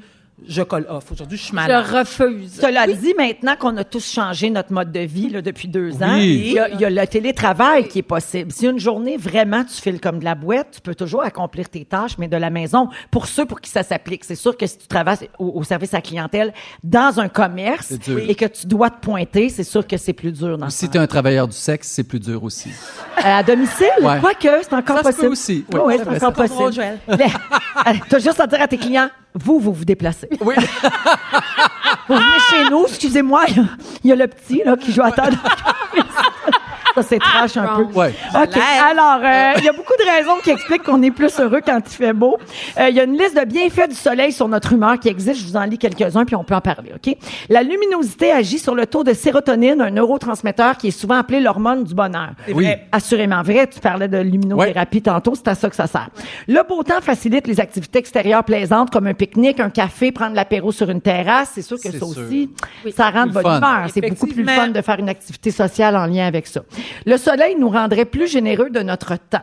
je 0.48 0.62
colle 0.62 0.86
off. 0.88 1.10
Aujourd'hui, 1.12 1.38
je 1.38 1.44
suis 1.44 1.54
malade. 1.54 1.84
Je 1.88 1.96
refuse. 1.96 2.58
Cela 2.60 2.86
dit, 2.86 3.14
maintenant 3.16 3.54
qu'on 3.58 3.76
a 3.76 3.84
tous 3.84 4.04
changé 4.12 4.50
notre 4.50 4.72
mode 4.72 4.92
de 4.92 5.00
vie 5.00 5.28
là, 5.30 5.42
depuis 5.42 5.68
deux 5.68 5.94
ans, 6.02 6.14
Oui. 6.16 6.42
il 6.46 6.52
y, 6.52 6.58
a, 6.58 6.68
il 6.70 6.80
y 6.80 6.84
a 6.84 6.90
le 6.90 7.06
télétravail 7.06 7.88
qui 7.88 8.00
est 8.00 8.02
possible. 8.02 8.50
Si 8.52 8.66
une 8.66 8.78
journée, 8.78 9.16
vraiment, 9.16 9.64
tu 9.64 9.80
files 9.80 10.00
comme 10.00 10.18
de 10.18 10.24
la 10.24 10.34
boîte, 10.34 10.68
tu 10.72 10.80
peux 10.80 10.94
toujours 10.94 11.22
accomplir 11.22 11.68
tes 11.68 11.84
tâches, 11.84 12.18
mais 12.18 12.28
de 12.28 12.36
la 12.36 12.50
maison. 12.50 12.88
Pour 13.10 13.26
ceux 13.26 13.44
pour 13.44 13.60
qui 13.60 13.70
ça 13.70 13.82
s'applique, 13.82 14.24
c'est 14.24 14.34
sûr 14.34 14.56
que 14.56 14.66
si 14.66 14.78
tu 14.78 14.86
travailles 14.86 15.28
au, 15.38 15.52
au 15.54 15.62
service 15.64 15.94
à 15.94 15.98
la 15.98 16.02
clientèle 16.02 16.52
dans 16.82 17.20
un 17.20 17.28
commerce 17.28 17.86
C'est 17.88 18.02
dur. 18.02 18.18
et 18.28 18.34
que 18.34 18.46
tu 18.46 18.66
dois 18.66 18.90
te 18.90 19.00
pointer, 19.00 19.48
c'est 19.48 19.64
sûr 19.64 19.86
que 19.86 19.96
c'est 19.96 20.12
plus 20.12 20.32
dur 20.32 20.58
dans 20.58 20.68
Si 20.70 20.88
tu 20.88 20.96
es 20.96 21.00
un 21.00 21.06
travailleur 21.06 21.48
du 21.48 21.56
sexe, 21.56 21.88
c'est 21.88 22.04
plus 22.04 22.20
dur 22.20 22.42
aussi. 22.44 22.70
Euh, 23.18 23.22
À 23.24 23.42
domicile, 23.42 23.86
Ouais. 24.02 24.18
quoique, 24.20 24.48
c'est 24.62 24.72
encore 24.74 24.98
Ça 24.98 25.02
possible. 25.04 25.28
aussi. 25.28 25.64
Oui, 25.72 25.80
Oui, 25.84 25.94
c'est 25.98 26.24
encore 26.24 26.32
possible. 26.32 26.84
tu 28.08 28.16
as 28.16 28.18
juste 28.18 28.40
à 28.40 28.46
dire 28.46 28.60
à 28.60 28.68
tes 28.68 28.78
clients, 28.78 29.08
vous, 29.34 29.58
vous 29.60 29.72
vous 29.72 29.84
déplacez. 29.84 30.28
Oui. 30.40 30.54
Vous 32.08 32.14
venez 32.16 32.24
chez 32.50 32.70
nous, 32.70 32.84
excusez-moi, 32.86 33.44
il 33.48 33.56
y 33.56 33.60
a- 33.60 33.64
il 34.04 34.10
y, 34.10 34.12
a 34.12 34.16
le 34.16 34.26
petit 34.26 34.62
là, 34.64 34.76
qui 34.76 34.92
joue 34.92 35.02
à 35.02 35.12
table. 35.12 35.36
Ça, 36.94 37.02
c'est 37.02 37.18
trash 37.18 37.56
un 37.56 37.76
peu. 37.76 37.82
Ouais. 37.98 38.14
OK. 38.34 38.58
Alors, 38.90 39.20
euh, 39.24 39.52
il 39.58 39.64
y 39.64 39.68
a 39.68 39.72
beaucoup 39.72 39.94
de 39.98 40.04
raisons 40.18 40.36
qui 40.42 40.50
expliquent 40.50 40.82
qu'on 40.82 41.02
est 41.02 41.10
plus 41.10 41.38
heureux 41.40 41.60
quand 41.64 41.78
il 41.84 41.92
fait 41.94 42.12
beau. 42.12 42.38
Euh, 42.78 42.88
Il 42.88 42.96
y 42.96 43.00
a 43.00 43.04
une 43.04 43.16
liste 43.16 43.34
de 43.38 43.44
bienfaits 43.44 43.88
du 43.88 43.94
soleil 43.94 44.32
sur 44.32 44.48
notre 44.48 44.72
humeur 44.72 44.98
qui 44.98 45.08
existe. 45.08 45.40
Je 45.40 45.46
vous 45.46 45.56
en 45.56 45.64
lis 45.64 45.78
quelques-uns, 45.78 46.24
puis 46.24 46.36
on 46.36 46.44
peut 46.44 46.54
en 46.54 46.60
parler, 46.60 46.92
OK? 46.94 47.16
La 47.48 47.62
luminosité 47.62 48.30
agit 48.32 48.58
sur 48.58 48.74
le 48.74 48.86
taux 48.86 49.04
de 49.04 49.12
sérotonine, 49.14 49.80
un 49.80 49.90
neurotransmetteur 49.90 50.76
qui 50.76 50.88
est 50.88 50.90
souvent 50.92 51.16
appelé 51.16 51.40
l'hormone 51.40 51.84
du 51.84 51.94
bonheur. 51.94 52.30
Oui. 52.52 52.68
Assurément 52.92 53.42
vrai. 53.42 53.66
Tu 53.68 53.80
parlais 53.80 54.08
de 54.08 54.18
luminothérapie 54.18 55.02
tantôt, 55.02 55.34
c'est 55.34 55.48
à 55.48 55.54
ça 55.54 55.70
que 55.70 55.76
ça 55.76 55.86
sert. 55.86 56.08
Le 56.48 56.60
beau 56.68 56.82
temps 56.82 57.00
facilite 57.00 57.46
les 57.46 57.60
activités 57.60 57.98
extérieures 57.98 58.44
plaisantes 58.44 58.90
comme 58.90 59.06
un 59.06 59.14
pique-nique, 59.14 59.60
un 59.60 59.70
café, 59.70 60.12
prendre 60.12 60.34
l'apéro 60.34 60.72
sur 60.72 60.90
une 60.90 61.00
terrasse. 61.00 61.52
C'est 61.54 61.62
sûr 61.62 61.76
que 61.76 61.82
C'est 61.90 61.92
ça 61.98 62.06
sûr. 62.06 62.08
aussi, 62.24 62.50
ça 62.94 63.10
rend 63.10 63.26
de 63.26 63.32
bonne 63.32 63.42
fun. 63.42 63.58
humeur. 63.58 63.86
C'est 63.92 64.00
beaucoup 64.08 64.26
plus 64.26 64.44
fun 64.44 64.68
de 64.68 64.80
faire 64.82 64.98
une 64.98 65.08
activité 65.08 65.50
sociale 65.50 65.96
en 65.96 66.06
lien 66.06 66.26
avec 66.26 66.46
ça. 66.46 66.60
Le 67.06 67.16
soleil 67.16 67.56
nous 67.58 67.68
rendrait 67.68 68.04
plus 68.04 68.30
généreux 68.30 68.70
de 68.70 68.80
notre 68.80 69.16
temps. 69.16 69.42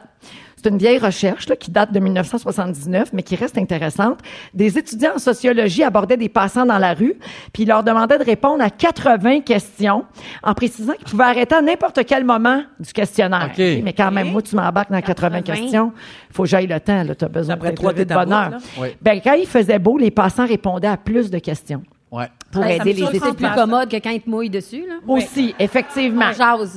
C'est 0.61 0.69
une 0.69 0.77
vieille 0.77 0.97
recherche 0.97 1.47
là, 1.47 1.55
qui 1.55 1.71
date 1.71 1.93
de 1.93 1.99
1979, 1.99 3.11
mais 3.13 3.23
qui 3.23 3.37
reste 3.37 3.57
intéressante. 3.57 4.19
Des 4.53 4.77
étudiants 4.77 5.13
en 5.15 5.17
sociologie 5.17 5.85
abordaient 5.85 6.17
des 6.17 6.27
passants 6.27 6.65
dans 6.65 6.77
la 6.77 6.93
rue, 6.93 7.13
puis 7.53 7.63
ils 7.63 7.69
leur 7.69 7.81
demandaient 7.81 8.17
de 8.17 8.25
répondre 8.25 8.61
à 8.61 8.69
80 8.69 9.39
questions, 9.39 10.03
en 10.43 10.53
précisant 10.53 10.93
qu'ils 10.95 11.07
pouvaient 11.07 11.23
arrêter 11.23 11.55
à 11.55 11.61
n'importe 11.61 12.05
quel 12.05 12.25
moment 12.25 12.61
du 12.77 12.91
questionnaire. 12.91 13.51
OK. 13.51 13.57
Mais 13.83 13.93
quand 13.93 14.11
même, 14.11 14.31
moi, 14.31 14.41
tu 14.41 14.53
m'embarques 14.57 14.91
dans 14.91 14.99
80, 14.99 15.41
80. 15.43 15.55
questions, 15.61 15.93
faut 16.29 16.43
que 16.43 16.49
j'aille 16.49 16.67
le 16.67 16.79
temps. 16.81 17.05
Tu 17.17 17.23
as 17.23 17.29
besoin 17.29 17.55
Après 17.55 17.71
de 17.71 18.03
bonheur. 18.03 18.49
là. 18.49 18.57
Oui. 18.79 18.89
Ben, 19.01 19.21
quand 19.23 19.33
il 19.35 19.47
faisait 19.47 19.79
beau, 19.79 19.97
les 19.97 20.11
passants 20.11 20.45
répondaient 20.45 20.89
à 20.89 20.97
plus 20.97 21.29
de 21.31 21.39
questions 21.39 21.83
Ouais. 22.11 22.25
Pour 22.51 22.61
Ouais, 22.61 22.77
ça 22.77 22.83
aider 22.83 22.93
les 22.93 22.99
surprend 23.07 23.29
C'est 23.29 23.35
plus 23.35 23.55
commode 23.55 23.89
que 23.89 23.97
quand 23.97 24.09
il 24.09 24.21
te 24.21 24.29
mouille 24.29 24.49
dessus, 24.49 24.85
là. 24.87 24.95
Aussi, 25.07 25.53
effectivement. 25.59 26.25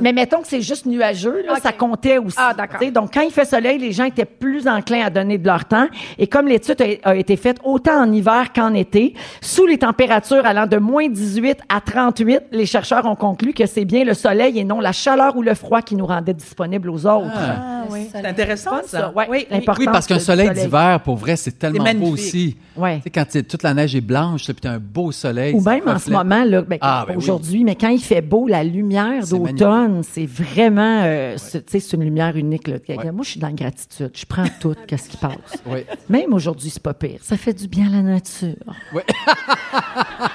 Mais 0.00 0.12
mettons 0.12 0.42
que 0.42 0.48
c'est 0.48 0.60
juste 0.60 0.86
nuageux, 0.86 1.42
là, 1.46 1.56
ça 1.62 1.72
comptait 1.72 2.18
aussi. 2.18 2.36
Ah, 2.38 2.54
d'accord. 2.56 2.80
Tu 2.80 2.90
Donc, 2.90 3.14
quand 3.14 3.22
il 3.22 3.30
fait 3.30 3.44
soleil, 3.44 3.78
les 3.78 3.92
gens 3.92 4.04
étaient 4.04 4.24
plus 4.24 4.68
enclins 4.68 5.04
à 5.04 5.10
donner 5.10 5.38
de 5.38 5.46
leur 5.46 5.64
temps. 5.64 5.86
Et 6.18 6.26
comme 6.26 6.46
l'étude 6.48 6.80
a, 7.04 7.10
a 7.10 7.14
été 7.14 7.36
faite 7.36 7.58
autant 7.64 8.02
en 8.02 8.12
hiver 8.12 8.52
qu'en 8.54 8.74
été, 8.74 9.14
sous 9.40 9.66
les 9.66 9.78
températures 9.78 10.44
allant 10.44 10.66
de 10.66 10.76
moins 10.76 11.08
18 11.08 11.58
à 11.68 11.80
38, 11.80 12.42
les 12.52 12.66
chercheurs 12.66 13.06
ont 13.06 13.16
conclu 13.16 13.52
que 13.52 13.66
c'est 13.66 13.84
bien 13.84 14.04
le 14.04 14.14
soleil 14.14 14.58
et 14.58 14.64
non 14.64 14.80
la 14.80 14.92
chaleur 14.92 15.36
ou 15.36 15.42
le 15.42 15.54
froid 15.54 15.82
qui 15.82 15.96
nous 15.96 16.06
rendait 16.06 16.34
disponibles 16.34 16.90
aux 16.90 17.06
autres. 17.06 17.30
Ah. 17.34 17.84
C'est 18.12 18.24
intéressant, 18.24 18.80
ça. 18.86 19.12
Ouais, 19.14 19.26
Oui, 19.28 19.46
oui. 19.50 19.64
Oui, 19.78 19.84
parce 19.86 20.06
qu'un 20.06 20.18
soleil 20.18 20.50
d'hiver, 20.50 21.00
pour 21.00 21.16
vrai, 21.16 21.36
c'est 21.36 21.58
tellement 21.58 21.94
beau 21.94 22.12
aussi. 22.12 22.56
Ouais. 22.76 22.96
Tu 22.98 23.02
sais, 23.04 23.10
quand 23.10 23.42
toute 23.48 23.62
la 23.62 23.74
neige 23.74 23.94
est 23.94 24.00
blanche, 24.00 24.44
puis 24.46 24.54
t'as 24.60 24.72
un 24.72 24.78
beau 24.78 25.12
soleil. 25.12 25.54
Même 25.64 25.88
en 25.88 25.98
ce 25.98 26.10
moment, 26.10 26.44
là, 26.44 26.62
ben, 26.62 26.78
Ah, 26.80 27.04
ben 27.06 27.14
oui. 27.14 27.18
aujourd'hui, 27.18 27.64
mais 27.64 27.76
quand 27.76 27.88
il 27.88 28.02
fait 28.02 28.22
beau, 28.22 28.48
la 28.48 28.64
lumière 28.64 29.26
d'automne, 29.26 30.02
c'est 30.02 30.26
vraiment, 30.26 31.02
euh, 31.04 31.36
sais, 31.36 31.62
c'est 31.66 31.92
une 31.92 32.04
lumière 32.04 32.36
unique. 32.36 32.68
Là. 32.68 32.76
Moi, 33.12 33.22
je 33.24 33.30
suis 33.30 33.40
dans 33.40 33.48
la 33.48 33.52
gratitude. 33.52 34.10
Je 34.14 34.24
prends 34.26 34.46
tout, 34.60 34.74
qu'est-ce 34.86 35.08
qui 35.08 35.16
passe. 35.16 35.62
Même 36.08 36.32
aujourd'hui, 36.32 36.70
c'est 36.70 36.82
pas 36.82 36.94
pire. 36.94 37.18
Ça 37.22 37.36
fait 37.36 37.52
du 37.52 37.68
bien 37.68 37.88
à 37.88 37.96
la 37.96 38.02
nature. 38.02 38.54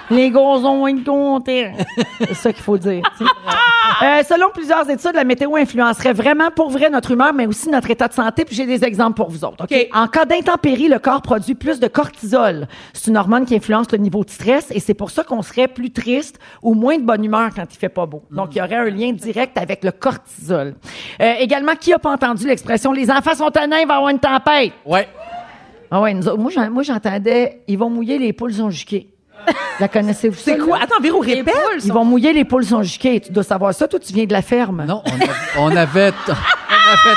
Les 0.10 0.30
gros 0.30 0.64
ont 0.66 0.88
une 0.88 1.04
contents. 1.04 1.74
C'est 2.20 2.34
ça 2.34 2.54
qu'il 2.54 2.64
faut 2.64 2.78
dire. 2.78 3.04
Euh, 4.04 4.22
selon 4.28 4.50
plusieurs 4.54 4.88
études, 4.90 5.14
la 5.16 5.24
météo 5.24 5.56
influencerait 5.56 6.12
vraiment 6.14 6.52
pour 6.52 6.70
vrai 6.70 6.90
notre 6.90 7.12
humeur, 7.12 7.34
mais 7.34 7.48
aussi 7.48 7.70
notre 7.70 7.90
état 7.90 8.08
de 8.08 8.14
santé. 8.14 8.44
Puis 8.44 8.54
j'ai 8.56 8.66
des 8.66 8.84
exemples 8.84 9.16
pour 9.16 9.30
vous 9.30 9.46
autres. 9.46 9.64
OK? 9.64 9.72
OK. 9.72 9.88
En 9.94 10.08
cas 10.08 10.26
d'intempérie, 10.26 10.88
le 10.90 11.00
corps 11.00 11.22
produit 11.22 11.56
plus 11.56 11.80
de 11.80 11.88
cortisol. 11.88 12.68
C'est 12.94 13.10
une 13.10 13.18
hormone 13.18 13.46
qui 13.46 13.56
influence 13.56 13.90
le 13.92 13.98
niveau 13.98 14.24
de 14.24 14.30
stress 14.30 14.68
et 14.72 14.80
c'est 14.82 14.94
pour 14.94 15.10
ça 15.10 15.17
qu'on 15.24 15.42
serait 15.42 15.68
plus 15.68 15.92
triste 15.92 16.40
ou 16.62 16.74
moins 16.74 16.98
de 16.98 17.04
bonne 17.04 17.24
humeur 17.24 17.50
quand 17.56 17.66
il 17.72 17.78
fait 17.78 17.90
pas 17.90 18.06
beau. 18.06 18.24
Donc, 18.32 18.56
il 18.56 18.60
y 18.60 18.62
aurait 18.62 18.76
un 18.76 18.90
lien 18.90 19.12
direct 19.14 19.58
avec 19.58 19.84
le 19.84 19.92
cortisol. 19.92 20.76
Euh, 21.22 21.34
également, 21.40 21.74
qui 21.76 21.94
a 21.94 22.00
pas 22.00 22.12
entendu 22.12 22.48
l'expression 22.48 22.92
«les 22.94 23.10
enfants 23.12 23.36
sont 23.36 23.50
tannants, 23.50 23.78
il 23.78 23.88
va 23.88 23.94
y 23.94 23.98
avoir 23.98 24.10
une 24.10 24.20
tempête». 24.20 24.74
Ouais. 24.86 25.08
Ah 25.92 26.02
ouais, 26.02 26.14
nous 26.14 26.28
autres- 26.28 26.38
moi, 26.38 26.52
j'en- 26.54 26.70
moi, 26.70 26.84
j'entendais 26.84 27.62
«ils 27.68 27.78
vont 27.78 27.90
mouiller, 27.90 28.18
les 28.18 28.34
poules 28.34 28.54
sont 28.54 28.70
juquées». 28.70 29.08
La 29.80 29.88
connaissez-vous 29.88 30.36
ça? 30.36 30.52
C'est 30.54 30.58
quoi? 30.58 30.80
là? 30.80 30.84
Attends, 30.86 31.00
Véro, 31.02 31.20
répète. 31.20 31.54
Ils 31.86 31.94
vont 31.94 32.04
mouiller, 32.04 32.34
les 32.34 32.44
poules 32.44 32.66
sont 32.66 32.82
juquées. 32.84 33.20
Tu 33.22 33.32
dois 33.32 33.44
savoir 33.44 33.74
ça. 33.74 33.88
Toi, 33.88 34.00
tu 34.00 34.12
viens 34.12 34.26
de 34.26 34.34
la 34.34 34.42
ferme. 34.42 34.84
Non, 34.86 35.02
on, 35.06 35.10
a- 35.10 35.72
on 35.72 35.76
avait, 35.78 36.12
on 36.28 36.32
avait 36.32 37.16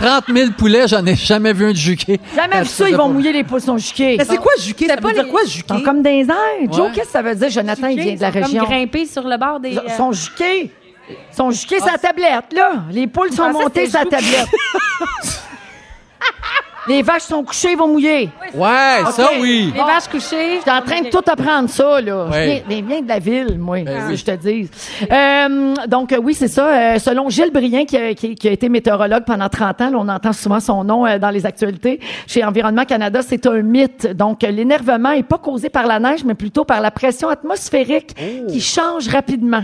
30 0.00 0.24
000 0.34 0.50
poulets, 0.56 0.88
j'en 0.88 1.04
ai 1.04 1.14
jamais 1.14 1.52
vu 1.52 1.66
un 1.66 1.72
de 1.72 1.76
juqué. 1.76 2.18
Jamais 2.34 2.60
vu 2.62 2.66
ça, 2.68 2.88
ils 2.88 2.96
vont 2.96 3.08
mouiller, 3.08 3.32
les 3.32 3.44
poules 3.44 3.60
sont 3.60 3.76
juquées. 3.78 4.16
Mais 4.18 4.24
c'est 4.24 4.38
quoi 4.38 4.52
juquer? 4.58 4.86
Ça 4.86 4.96
pas 4.96 5.08
veut 5.08 5.14
dire 5.14 5.24
les- 5.24 5.30
quoi 5.30 5.44
juquer? 5.44 5.74
sont 5.74 5.80
comme 5.82 6.02
des 6.02 6.26
airs. 6.28 6.72
Joe, 6.72 6.86
Ouais. 6.86 6.92
qu'est-ce 6.94 7.06
que 7.06 7.12
ça 7.12 7.22
veut 7.22 7.34
dire? 7.34 7.50
Jonathan, 7.50 7.86
il 7.88 8.00
vient 8.00 8.14
de 8.14 8.20
la 8.20 8.32
Comme 8.32 8.42
région. 8.44 8.64
grimper 8.64 9.06
sur 9.06 9.28
le 9.28 9.36
bord 9.36 9.60
des... 9.60 9.70
Ils 9.70 9.78
euh, 9.78 9.96
sont 9.96 10.12
juqués. 10.12 10.70
Ils 11.08 11.36
sont 11.36 11.50
juqués 11.50 11.78
sur 11.78 11.86
la 11.86 11.98
tablette, 11.98 12.52
là. 12.52 12.72
Les 12.92 13.06
poules 13.08 13.30
sont 13.30 13.38
pensais 13.44 13.58
que 13.58 13.62
montées 13.64 13.86
c'était 13.86 13.98
la 13.98 14.04
tablette. 14.06 14.48
les 16.88 17.02
vaches 17.02 17.22
sont 17.22 17.42
couchées, 17.44 17.74
vont 17.76 17.88
mouiller. 17.88 18.30
Ouais, 18.54 18.98
ça 19.12 19.24
Ok. 19.24 19.38
oui. 19.40 19.72
Les 19.74 19.80
vaches 19.80 20.08
couchées. 20.10 20.56
Je 20.56 20.60
suis 20.62 20.70
en 20.70 20.82
train 20.82 21.02
de 21.02 21.08
tout 21.10 21.22
apprendre 21.30 21.68
ça, 21.68 22.00
là. 22.00 22.26
Je 22.26 22.32
Ouais. 22.32 22.46
viens, 22.46 22.60
mais 22.68 22.82
viens 22.88 23.02
de 23.02 23.08
la 23.08 23.18
ville, 23.18 23.58
moi, 23.58 23.80
Ben 23.84 24.00
si 24.02 24.06
oui. 24.08 24.16
je 24.16 24.24
te 24.24 24.30
dis. 24.36 24.70
Euh, 25.10 25.74
donc, 25.86 26.12
euh, 26.12 26.18
oui, 26.22 26.34
c'est 26.34 26.48
ça. 26.48 26.66
Euh, 26.66 26.98
selon 26.98 27.28
Gilles 27.28 27.52
Brien, 27.52 27.84
qui 27.84 27.96
a, 27.96 28.14
qui- 28.14 28.34
qui 28.34 28.48
a 28.48 28.52
été 28.52 28.68
météorologue 28.68 29.24
pendant 29.24 29.48
30 29.48 29.80
ans, 29.82 29.90
là, 29.90 29.98
on 29.98 30.08
entend 30.08 30.32
souvent 30.32 30.60
son 30.60 30.84
nom 30.84 31.06
euh, 31.06 31.18
dans 31.18 31.30
les 31.30 31.46
actualités, 31.46 32.00
chez 32.26 32.44
Environnement 32.44 32.84
Canada, 32.84 33.20
c'est 33.22 33.46
un 33.46 33.62
mythe. 33.62 34.06
Donc, 34.16 34.42
euh, 34.44 34.50
l'énervement 34.50 35.10
est 35.12 35.22
pas 35.22 35.38
causé 35.38 35.68
par 35.68 35.86
la 35.86 35.98
neige, 36.00 36.24
mais 36.24 36.34
plutôt 36.34 36.64
par 36.64 36.80
la 36.80 36.90
pression 36.90 37.28
atmosphérique 37.28 38.14
qui 38.48 38.60
change 38.60 39.08
rapidement. 39.08 39.62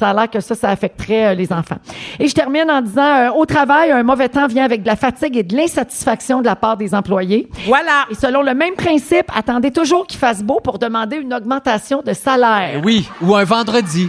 Ça 0.00 0.08
a 0.08 0.14
l'air 0.14 0.30
que 0.30 0.40
ça, 0.40 0.54
ça 0.54 0.70
affecterait 0.70 1.26
euh, 1.26 1.34
les 1.34 1.52
enfants. 1.52 1.76
Et 2.18 2.26
je 2.26 2.34
termine 2.34 2.70
en 2.70 2.80
disant, 2.80 3.02
euh, 3.02 3.30
au 3.32 3.44
travail, 3.44 3.90
un 3.90 4.02
mauvais 4.02 4.30
temps 4.30 4.46
vient 4.46 4.64
avec 4.64 4.80
de 4.82 4.86
la 4.86 4.96
fatigue 4.96 5.36
et 5.36 5.42
de 5.42 5.54
l'insatisfaction 5.54 6.40
de 6.40 6.46
la 6.46 6.56
part 6.56 6.78
des 6.78 6.94
employés. 6.94 7.50
Voilà. 7.66 8.06
Et 8.10 8.14
selon 8.14 8.40
le 8.40 8.54
même 8.54 8.72
principe, 8.76 9.26
attendez 9.34 9.70
toujours 9.70 10.06
qu'il 10.06 10.18
fasse 10.18 10.42
beau 10.42 10.58
pour 10.64 10.78
demander 10.78 11.16
une 11.16 11.34
augmentation 11.34 12.00
de 12.00 12.14
salaire. 12.14 12.70
Ben 12.76 12.82
oui, 12.82 13.06
ou 13.20 13.36
un 13.36 13.44
vendredi. 13.44 14.08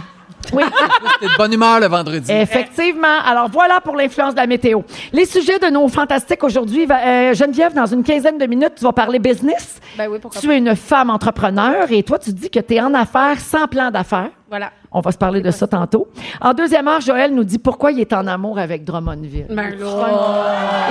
Oui. 0.52 0.62
C'était 1.20 1.32
de 1.32 1.36
bonne 1.36 1.52
humeur 1.52 1.80
le 1.80 1.86
vendredi. 1.86 2.30
Effectivement. 2.30 3.20
Alors 3.24 3.48
voilà 3.50 3.80
pour 3.80 3.96
l'influence 3.96 4.32
de 4.34 4.40
la 4.40 4.46
météo. 4.46 4.80
Les 5.12 5.24
sujets 5.26 5.58
de 5.58 5.66
nos 5.68 5.88
fantastiques 5.88 6.42
aujourd'hui. 6.44 6.86
euh, 6.90 7.34
Geneviève, 7.34 7.74
dans 7.74 7.86
une 7.86 8.02
quinzaine 8.02 8.38
de 8.38 8.46
minutes, 8.46 8.74
tu 8.76 8.84
vas 8.84 8.92
parler 8.92 9.18
business. 9.18 9.80
Ben 9.96 10.08
oui, 10.10 10.18
pourquoi 10.20 10.40
Tu 10.40 10.50
es 10.50 10.58
une 10.58 10.74
femme 10.76 11.10
entrepreneur 11.10 11.86
et 11.90 12.02
toi, 12.02 12.18
tu 12.18 12.32
dis 12.32 12.50
que 12.50 12.60
tu 12.60 12.74
es 12.74 12.80
en 12.80 12.94
affaires 12.94 13.38
sans 13.38 13.66
plan 13.66 13.90
d'affaires. 13.90 14.30
Voilà. 14.48 14.70
On 14.90 15.00
va 15.00 15.12
se 15.12 15.16
parler 15.18 15.40
de 15.40 15.50
ça 15.50 15.66
tantôt. 15.66 16.08
En 16.40 16.52
deuxième 16.52 16.86
heure, 16.86 17.00
Joël 17.00 17.34
nous 17.34 17.44
dit 17.44 17.58
pourquoi 17.58 17.92
il 17.92 18.00
est 18.00 18.12
en 18.12 18.26
amour 18.26 18.58
avec 18.58 18.84
Drummondville. 18.84 19.46
Ben. 19.48 19.70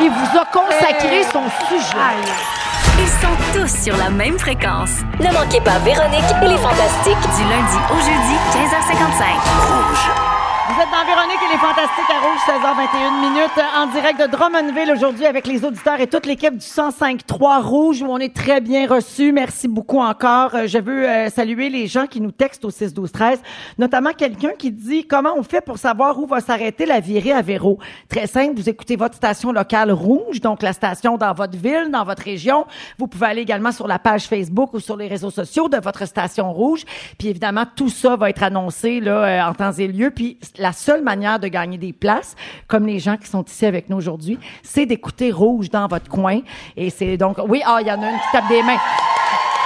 Il 0.02 0.10
vous 0.10 0.38
a 0.40 0.46
consacré 0.52 1.24
son 1.32 1.44
sujet. 1.70 2.71
Ils 3.02 3.08
sont 3.08 3.36
tous 3.60 3.84
sur 3.84 3.98
la 3.98 4.12
même 4.12 4.38
fréquence. 4.38 5.00
Ne 5.20 5.34
manquez 5.34 5.60
pas 5.62 5.80
Véronique 5.80 6.24
et 6.44 6.48
les 6.48 6.58
Fantastiques. 6.58 7.18
Du 7.36 7.44
lundi 7.50 7.78
au 7.90 7.96
jeudi, 7.96 8.36
15h55. 8.54 10.31
Vous 10.74 10.82
êtes 10.82 10.90
dans 10.90 11.06
Véronique 11.06 11.40
et 11.50 11.52
les 11.52 11.58
Fantastiques 11.58 12.10
à 12.10 12.20
Rouge, 12.22 12.40
16h21 12.48 13.20
minutes, 13.20 13.62
en 13.78 13.88
direct 13.88 14.22
de 14.22 14.28
Drummondville 14.28 14.90
aujourd'hui 14.94 15.26
avec 15.26 15.46
les 15.46 15.66
auditeurs 15.66 16.00
et 16.00 16.08
toute 16.08 16.26
l'équipe 16.26 16.54
du 16.54 16.66
105.3 16.66 17.62
Rouge 17.62 18.02
où 18.02 18.06
on 18.06 18.20
est 18.20 18.34
très 18.34 18.62
bien 18.62 18.88
reçus. 18.88 19.34
Merci 19.34 19.68
beaucoup 19.68 20.00
encore. 20.00 20.56
Euh, 20.56 20.68
Je 20.68 20.78
veux 20.78 21.10
euh, 21.10 21.30
saluer 21.30 21.68
les 21.68 21.88
gens 21.88 22.08
qui 22.08 22.22
nous 22.22 22.32
textent 22.32 22.64
au 22.64 22.70
6 22.70 22.94
12 22.94 23.12
13, 23.12 23.42
notamment 23.80 24.12
quelqu'un 24.14 24.52
qui 24.58 24.72
dit 24.72 25.06
comment 25.06 25.34
on 25.36 25.44
fait 25.44 25.60
pour 25.60 25.78
savoir 25.78 26.18
où 26.18 26.26
va 26.26 26.40
s'arrêter 26.40 26.86
la 26.86 27.02
virée 27.02 27.34
à 27.34 27.42
Véro. 27.42 27.78
Très 28.08 28.28
simple, 28.28 28.54
vous 28.56 28.70
écoutez 28.70 28.96
votre 28.96 29.16
station 29.16 29.52
locale 29.52 29.92
Rouge, 29.92 30.40
donc 30.40 30.62
la 30.62 30.72
station 30.72 31.18
dans 31.18 31.34
votre 31.34 31.58
ville, 31.58 31.90
dans 31.92 32.06
votre 32.06 32.24
région. 32.24 32.66
Vous 32.98 33.08
pouvez 33.08 33.28
aller 33.28 33.42
également 33.42 33.74
sur 33.74 33.90
la 33.90 34.00
page 34.00 34.24
Facebook 34.24 34.74
ou 34.74 34.80
sur 34.80 34.96
les 34.96 35.10
réseaux 35.10 35.32
sociaux 35.32 35.68
de 35.68 35.80
votre 35.82 36.08
station 36.08 36.54
Rouge. 36.54 36.86
Puis 37.20 37.28
évidemment, 37.28 37.66
tout 37.76 37.90
ça 37.90 38.16
va 38.16 38.30
être 38.30 38.44
annoncé 38.44 39.02
là 39.02 39.26
euh, 39.26 39.50
en 39.50 39.54
temps 39.54 39.74
et 39.74 39.88
lieu. 39.90 40.12
Puis 40.12 40.38
la 40.62 40.71
la 40.72 40.78
seule 40.78 41.04
manière 41.04 41.38
de 41.38 41.50
gagner 41.50 41.78
des 41.78 41.92
places, 41.92 42.34
comme 42.70 42.88
les 42.88 42.98
gens 42.98 43.18
qui 43.18 43.28
sont 43.28 43.44
ici 43.44 43.66
avec 43.66 43.90
nous 43.90 43.98
aujourd'hui, 43.98 44.40
c'est 44.64 44.86
d'écouter 44.86 45.30
Rouge 45.30 45.70
dans 45.70 45.86
votre 45.86 46.08
coin. 46.08 46.40
Et 46.78 46.90
c'est 46.90 47.18
donc, 47.18 47.40
oui, 47.46 47.62
ah, 47.66 47.80
il 47.82 47.88
y 47.88 47.92
en 47.92 48.02
a 48.02 48.10
une 48.10 48.18
qui 48.18 48.32
tape 48.32 48.48
des 48.48 48.64
mains. 48.64 48.80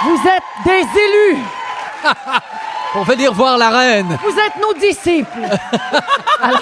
Vous 0.03 0.19
êtes 0.27 0.65
des 0.65 0.81
élus! 0.81 1.43
Pour 2.93 3.03
venir 3.03 3.33
voir 3.33 3.59
la 3.59 3.69
reine. 3.69 4.17
Vous 4.23 4.31
êtes 4.31 4.59
nos 4.59 4.73
disciples. 4.79 5.27
Alors, 6.41 6.61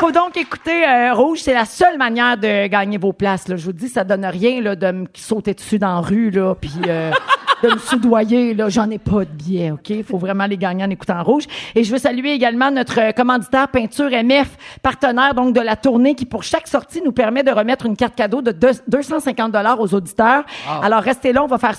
faut 0.00 0.12
donc 0.12 0.36
écouter 0.36 0.86
euh, 0.86 1.14
Rouge. 1.14 1.38
C'est 1.42 1.54
la 1.54 1.64
seule 1.64 1.96
manière 1.96 2.36
de 2.36 2.66
gagner 2.66 2.98
vos 2.98 3.14
places. 3.14 3.48
Là. 3.48 3.56
Je 3.56 3.64
vous 3.64 3.72
dis, 3.72 3.88
ça 3.88 4.04
donne 4.04 4.26
rien 4.26 4.60
là, 4.60 4.76
de 4.76 4.90
me 4.90 5.06
sauter 5.14 5.54
dessus 5.54 5.78
dans 5.78 5.94
la 5.94 6.00
rue, 6.00 6.30
là, 6.30 6.54
puis 6.60 6.72
euh, 6.86 7.10
de 7.62 7.68
me 7.74 7.78
soudoyer. 7.78 8.54
Là, 8.54 8.68
j'en 8.68 8.88
ai 8.90 8.98
pas 8.98 9.20
de 9.24 9.30
billets. 9.30 9.70
Ok, 9.70 9.90
il 9.90 10.04
faut 10.04 10.18
vraiment 10.18 10.46
les 10.46 10.56
gagner 10.56 10.84
en 10.84 10.90
écoutant 10.90 11.22
Rouge. 11.22 11.44
Et 11.74 11.84
je 11.84 11.92
veux 11.92 11.98
saluer 11.98 12.32
également 12.32 12.70
notre 12.70 13.00
euh, 13.00 13.12
commanditaire 13.12 13.68
Peinture 13.68 14.10
MF, 14.10 14.56
partenaire 14.82 15.34
donc 15.34 15.54
de 15.54 15.60
la 15.60 15.76
tournée, 15.76 16.14
qui 16.14 16.26
pour 16.26 16.42
chaque 16.42 16.66
sortie 16.68 17.00
nous 17.04 17.12
permet 17.12 17.42
de 17.42 17.50
remettre 17.50 17.86
une 17.86 17.96
carte 17.96 18.14
cadeau 18.14 18.42
de 18.42 18.52
deux- 18.52 18.70
250 18.88 19.52
dollars 19.52 19.80
aux 19.80 19.94
auditeurs. 19.94 20.44
Alors 20.82 21.00
restez 21.02 21.32
là, 21.32 21.42
on 21.42 21.46
va 21.46 21.58
faire 21.58 21.74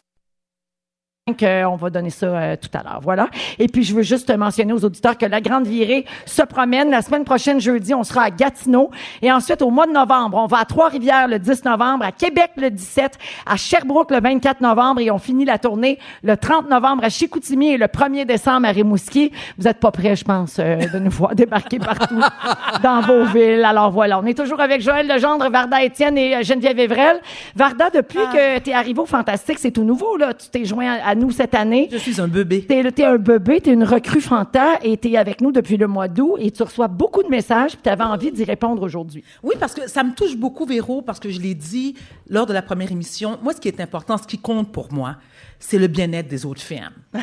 on 1.25 1.77
va 1.77 1.89
donner 1.89 2.09
ça 2.09 2.25
euh, 2.25 2.55
tout 2.57 2.77
à 2.77 2.83
l'heure. 2.83 2.99
Voilà. 3.01 3.29
Et 3.57 3.69
puis, 3.69 3.83
je 3.83 3.95
veux 3.95 4.01
juste 4.01 4.29
mentionner 4.35 4.73
aux 4.73 4.83
auditeurs 4.83 5.17
que 5.17 5.25
la 5.25 5.39
Grande 5.39 5.65
Virée 5.65 6.05
se 6.25 6.41
promène. 6.41 6.91
La 6.91 7.01
semaine 7.01 7.23
prochaine, 7.23 7.61
jeudi, 7.61 7.93
on 7.93 8.03
sera 8.03 8.23
à 8.23 8.29
Gatineau. 8.29 8.91
Et 9.21 9.31
ensuite, 9.31 9.61
au 9.61 9.69
mois 9.69 9.87
de 9.87 9.93
novembre, 9.93 10.37
on 10.37 10.47
va 10.47 10.57
à 10.57 10.65
Trois-Rivières 10.65 11.29
le 11.29 11.39
10 11.39 11.63
novembre, 11.63 12.03
à 12.03 12.11
Québec 12.11 12.51
le 12.57 12.69
17, 12.69 13.17
à 13.45 13.55
Sherbrooke 13.55 14.11
le 14.11 14.19
24 14.19 14.59
novembre 14.59 14.99
et 14.99 15.11
on 15.11 15.17
finit 15.17 15.45
la 15.45 15.57
tournée 15.57 15.97
le 16.23 16.35
30 16.35 16.69
novembre 16.69 17.05
à 17.05 17.09
Chicoutimi 17.09 17.69
et 17.69 17.77
le 17.77 17.85
1er 17.85 18.25
décembre 18.25 18.67
à 18.67 18.71
Rimouski. 18.71 19.31
Vous 19.57 19.65
êtes 19.65 19.79
pas 19.79 19.91
prêts, 19.91 20.17
je 20.17 20.25
pense, 20.25 20.57
euh, 20.59 20.75
de 20.75 20.99
nous 20.99 21.09
voir 21.09 21.35
débarquer 21.35 21.79
partout 21.79 22.19
dans 22.83 22.99
vos 22.99 23.23
villes. 23.27 23.63
Alors 23.63 23.91
voilà, 23.91 24.19
on 24.19 24.25
est 24.25 24.37
toujours 24.37 24.59
avec 24.59 24.81
Joël 24.81 25.07
Legendre, 25.07 25.49
Varda 25.49 25.81
Étienne 25.83 26.17
et 26.17 26.35
euh, 26.35 26.43
Geneviève 26.43 26.79
Evrel. 26.79 27.21
Varda, 27.55 27.89
depuis 27.91 28.19
que 28.33 28.59
tu 28.59 28.71
es 28.71 28.73
arrivé 28.73 28.99
au 28.99 29.05
Fantastique, 29.05 29.59
c'est 29.59 29.71
tout 29.71 29.85
nouveau, 29.85 30.17
là. 30.17 30.33
Tu 30.33 30.49
t'es 30.49 30.65
joint 30.65 30.97
à, 31.01 31.12
à 31.13 31.15
nous 31.15 31.29
cette 31.29 31.53
année. 31.53 31.89
Je 31.91 31.97
suis 31.97 32.19
un 32.19 32.27
bébé. 32.27 32.65
T'es, 32.67 32.91
t'es 32.91 33.05
un 33.05 33.17
bébé, 33.17 33.61
t'es 33.61 33.71
une 33.71 33.83
recrue 33.83 34.19
Fanta 34.19 34.79
et 34.81 34.97
t'es 34.97 35.15
avec 35.15 35.41
nous 35.41 35.51
depuis 35.51 35.77
le 35.77 35.87
mois 35.87 36.07
d'août 36.07 36.37
et 36.39 36.49
tu 36.49 36.63
reçois 36.63 36.87
beaucoup 36.87 37.21
de 37.21 37.29
messages 37.29 37.73
puis 37.73 37.81
t'avais 37.83 38.03
envie 38.03 38.31
d'y 38.31 38.43
répondre 38.43 38.81
aujourd'hui. 38.81 39.23
Oui, 39.43 39.53
parce 39.59 39.75
que 39.75 39.87
ça 39.87 40.03
me 40.03 40.13
touche 40.13 40.35
beaucoup, 40.35 40.65
Véro, 40.65 41.03
parce 41.03 41.19
que 41.19 41.29
je 41.29 41.39
l'ai 41.39 41.53
dit 41.53 41.93
lors 42.27 42.47
de 42.47 42.53
la 42.53 42.63
première 42.63 42.91
émission. 42.91 43.37
Moi, 43.43 43.53
ce 43.53 43.61
qui 43.61 43.67
est 43.67 43.79
important, 43.79 44.17
ce 44.17 44.25
qui 44.25 44.39
compte 44.39 44.71
pour 44.71 44.91
moi, 44.91 45.17
c'est 45.59 45.77
le 45.77 45.87
bien-être 45.87 46.27
des 46.27 46.45
autres 46.45 46.61
femmes. 46.61 46.93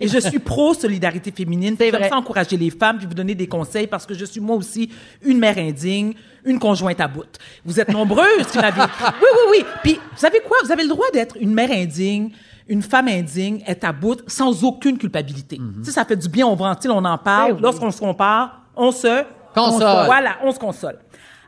Et 0.00 0.06
je 0.06 0.18
suis 0.18 0.38
pro-solidarité 0.38 1.32
féminine. 1.32 1.76
C'est 1.78 1.90
vrai. 1.90 2.10
ça 2.10 2.16
encourager 2.16 2.56
les 2.58 2.70
femmes 2.70 2.98
puis 2.98 3.06
vous 3.06 3.14
donner 3.14 3.34
des 3.34 3.46
conseils 3.46 3.86
parce 3.86 4.04
que 4.04 4.14
je 4.14 4.24
suis 4.24 4.40
moi 4.40 4.56
aussi 4.56 4.90
une 5.24 5.38
mère 5.38 5.56
indigne, 5.58 6.12
une 6.44 6.58
conjointe 6.58 7.00
à 7.00 7.08
bout. 7.08 7.38
Vous 7.64 7.80
êtes 7.80 7.88
nombreuses 7.88 8.46
qui 8.52 8.58
m'avez. 8.58 8.80
Oui, 9.00 9.28
oui, 9.32 9.58
oui. 9.58 9.64
Puis, 9.82 9.94
vous 9.94 10.18
savez 10.18 10.40
quoi? 10.40 10.58
Vous 10.62 10.70
avez 10.70 10.82
le 10.82 10.88
droit 10.88 11.06
d'être 11.12 11.36
une 11.40 11.52
mère 11.52 11.70
indigne, 11.70 12.30
une 12.70 12.82
femme 12.82 13.08
indigne, 13.08 13.62
être 13.66 13.84
à 13.84 13.92
bout 13.92 14.22
sans 14.26 14.64
aucune 14.64 14.96
culpabilité. 14.96 15.58
Tu 15.58 15.84
sais, 15.84 15.90
ça 15.90 16.06
fait 16.06 16.16
du 16.16 16.28
bien, 16.28 16.46
on 16.46 16.54
ventile, 16.54 16.92
on 16.92 17.04
en 17.04 17.18
parle. 17.18 17.50
Ben 17.50 17.56
oui. 17.56 17.62
Lorsqu'on 17.62 17.90
se 17.90 18.00
compare, 18.00 18.62
on 18.74 18.90
se 18.92 19.24
Console. 19.54 20.06
Voilà, 20.06 20.36
on 20.42 20.52
se 20.52 20.58
console. 20.58 20.98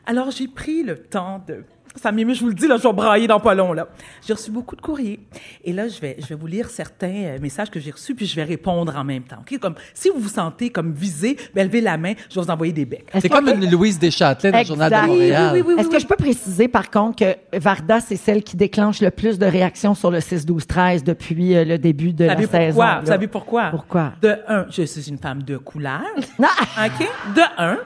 Alors, 0.05 0.31
j'ai 0.31 0.47
pris 0.47 0.83
le 0.83 0.97
temps 0.97 1.41
de... 1.47 1.63
Ça 1.95 2.11
m'émeut, 2.11 2.33
je 2.33 2.41
vous 2.41 2.47
le 2.47 2.53
dis, 2.53 2.67
là, 2.67 2.77
je 2.77 2.87
vais 2.87 2.93
brailler 2.93 3.27
dans 3.27 3.39
pas 3.39 3.53
long, 3.53 3.71
là. 3.73 3.87
J'ai 4.25 4.33
reçu 4.33 4.49
beaucoup 4.51 4.75
de 4.75 4.81
courriers. 4.81 5.19
Et 5.63 5.73
là, 5.73 5.87
je 5.87 5.99
vais, 5.99 6.15
je 6.19 6.25
vais 6.27 6.35
vous 6.35 6.47
lire 6.47 6.69
certains 6.69 7.07
euh, 7.13 7.37
messages 7.39 7.69
que 7.69 7.79
j'ai 7.79 7.91
reçus, 7.91 8.15
puis 8.15 8.25
je 8.25 8.35
vais 8.35 8.43
répondre 8.43 8.95
en 8.97 9.03
même 9.03 9.23
temps. 9.23 9.37
OK? 9.41 9.59
Comme, 9.59 9.75
si 9.93 10.09
vous 10.09 10.19
vous 10.19 10.29
sentez 10.29 10.69
comme 10.71 10.91
visé, 10.93 11.37
ben, 11.53 11.67
levez 11.67 11.81
la 11.81 11.97
main, 11.97 12.13
je 12.29 12.35
vais 12.39 12.45
vous 12.45 12.49
envoyer 12.51 12.73
des 12.73 12.85
becs. 12.85 13.05
C'est 13.19 13.29
comme 13.29 13.47
une 13.47 13.69
Louise 13.69 13.99
Deschâtelet 13.99 14.51
dans 14.51 14.57
le 14.59 14.65
Journal 14.65 14.91
de. 14.91 15.07
Montréal. 15.07 15.51
Oui, 15.53 15.61
oui, 15.61 15.73
oui, 15.75 15.81
Est-ce 15.81 15.89
que 15.89 15.99
je 15.99 16.07
peux 16.07 16.15
préciser, 16.15 16.67
par 16.67 16.89
contre, 16.89 17.17
que 17.17 17.57
Varda, 17.57 17.99
c'est 17.99 18.15
celle 18.15 18.43
qui 18.43 18.57
déclenche 18.57 18.99
le 19.01 19.11
plus 19.11 19.37
de 19.37 19.45
réactions 19.45 19.93
sur 19.93 20.09
le 20.09 20.19
6-12-13 20.19 21.03
depuis 21.03 21.55
euh, 21.55 21.63
le 21.63 21.77
début 21.77 22.13
de 22.13 22.23
Vous 22.25 22.29
la 22.29 22.35
savez 22.35 22.47
saison? 22.47 22.67
pourquoi? 22.69 22.85
là? 22.85 22.99
Vous 23.01 23.07
savez 23.07 23.27
pourquoi? 23.27 23.69
Pourquoi? 23.69 24.13
De 24.21 24.35
un, 24.47 24.65
je 24.69 24.83
suis 24.83 25.09
une 25.09 25.17
femme 25.19 25.43
de 25.43 25.57
couleur. 25.57 26.01
Ah! 26.75 26.87
OK? 26.87 27.07
De 27.35 27.41
un. 27.57 27.77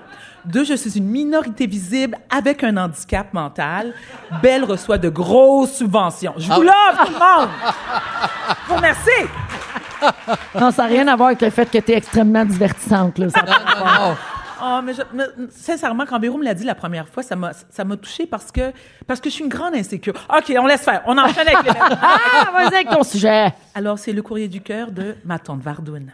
Deux, 0.48 0.64
je 0.64 0.74
suis 0.76 0.98
une 0.98 1.08
minorité 1.10 1.68
visible 1.68 2.18
avec 2.30 2.64
un 2.64 2.78
handicap 2.78 3.34
mental. 3.34 3.94
Belle 4.42 4.64
reçoit 4.64 4.98
de 4.98 5.10
grosses 5.10 5.74
subventions. 5.78 6.34
Je 6.38 6.48
vous 6.48 6.62
Ah. 6.62 6.94
love, 6.96 7.06
tout 7.08 7.14
le 7.14 7.20
monde! 7.20 7.50
Je 8.64 8.70
vous 8.70 8.76
remercie! 8.76 9.30
Non, 10.60 10.72
ça 10.72 10.84
n'a 10.84 10.88
rien 10.90 11.08
à 11.08 11.16
voir 11.16 11.28
avec 11.30 11.42
le 11.42 11.50
fait 11.50 11.70
que 11.70 11.78
tu 11.80 11.92
es 11.92 11.98
extrêmement 11.98 12.46
divertissante. 12.46 13.18
Là. 13.18 13.30
Ça- 13.30 13.42
Non, 13.42 13.86
non. 13.86 14.16
Oh, 14.64 14.80
mais, 14.84 14.94
je- 14.94 15.02
mais, 15.14 15.24
sincèrement, 15.52 16.06
quand 16.08 16.18
Véro 16.20 16.38
me 16.38 16.44
l'a 16.44 16.54
dit 16.54 16.64
la 16.64 16.76
première 16.76 17.08
fois, 17.10 17.22
ça 17.24 17.36
m'a, 17.36 17.52
ça 17.70 17.84
m'a 17.84 17.96
touchée 17.98 18.26
parce 18.26 18.52
que, 18.52 18.72
parce 19.06 19.20
que 19.20 19.30
je 19.30 19.36
suis 19.36 19.44
une 19.44 19.50
grande 19.50 19.76
insécure. 19.76 20.14
OK, 20.36 20.52
on 20.58 20.66
laisse 20.66 20.82
faire. 20.82 21.04
On 21.06 21.18
enchaîne 21.18 21.48
avec 21.48 21.62
les 21.64 21.72
ah, 22.02 22.52
vas-y 22.54 22.74
avec 22.76 22.90
ton 22.90 23.04
sujet. 23.04 23.54
Alors, 23.76 24.00
c'est 24.00 24.14
le 24.14 24.22
courrier 24.22 24.48
du 24.48 24.62
cœur 24.62 24.92
de 24.92 25.16
ma 25.26 25.38
tante 25.40 25.62
Vardoune. 25.62 26.12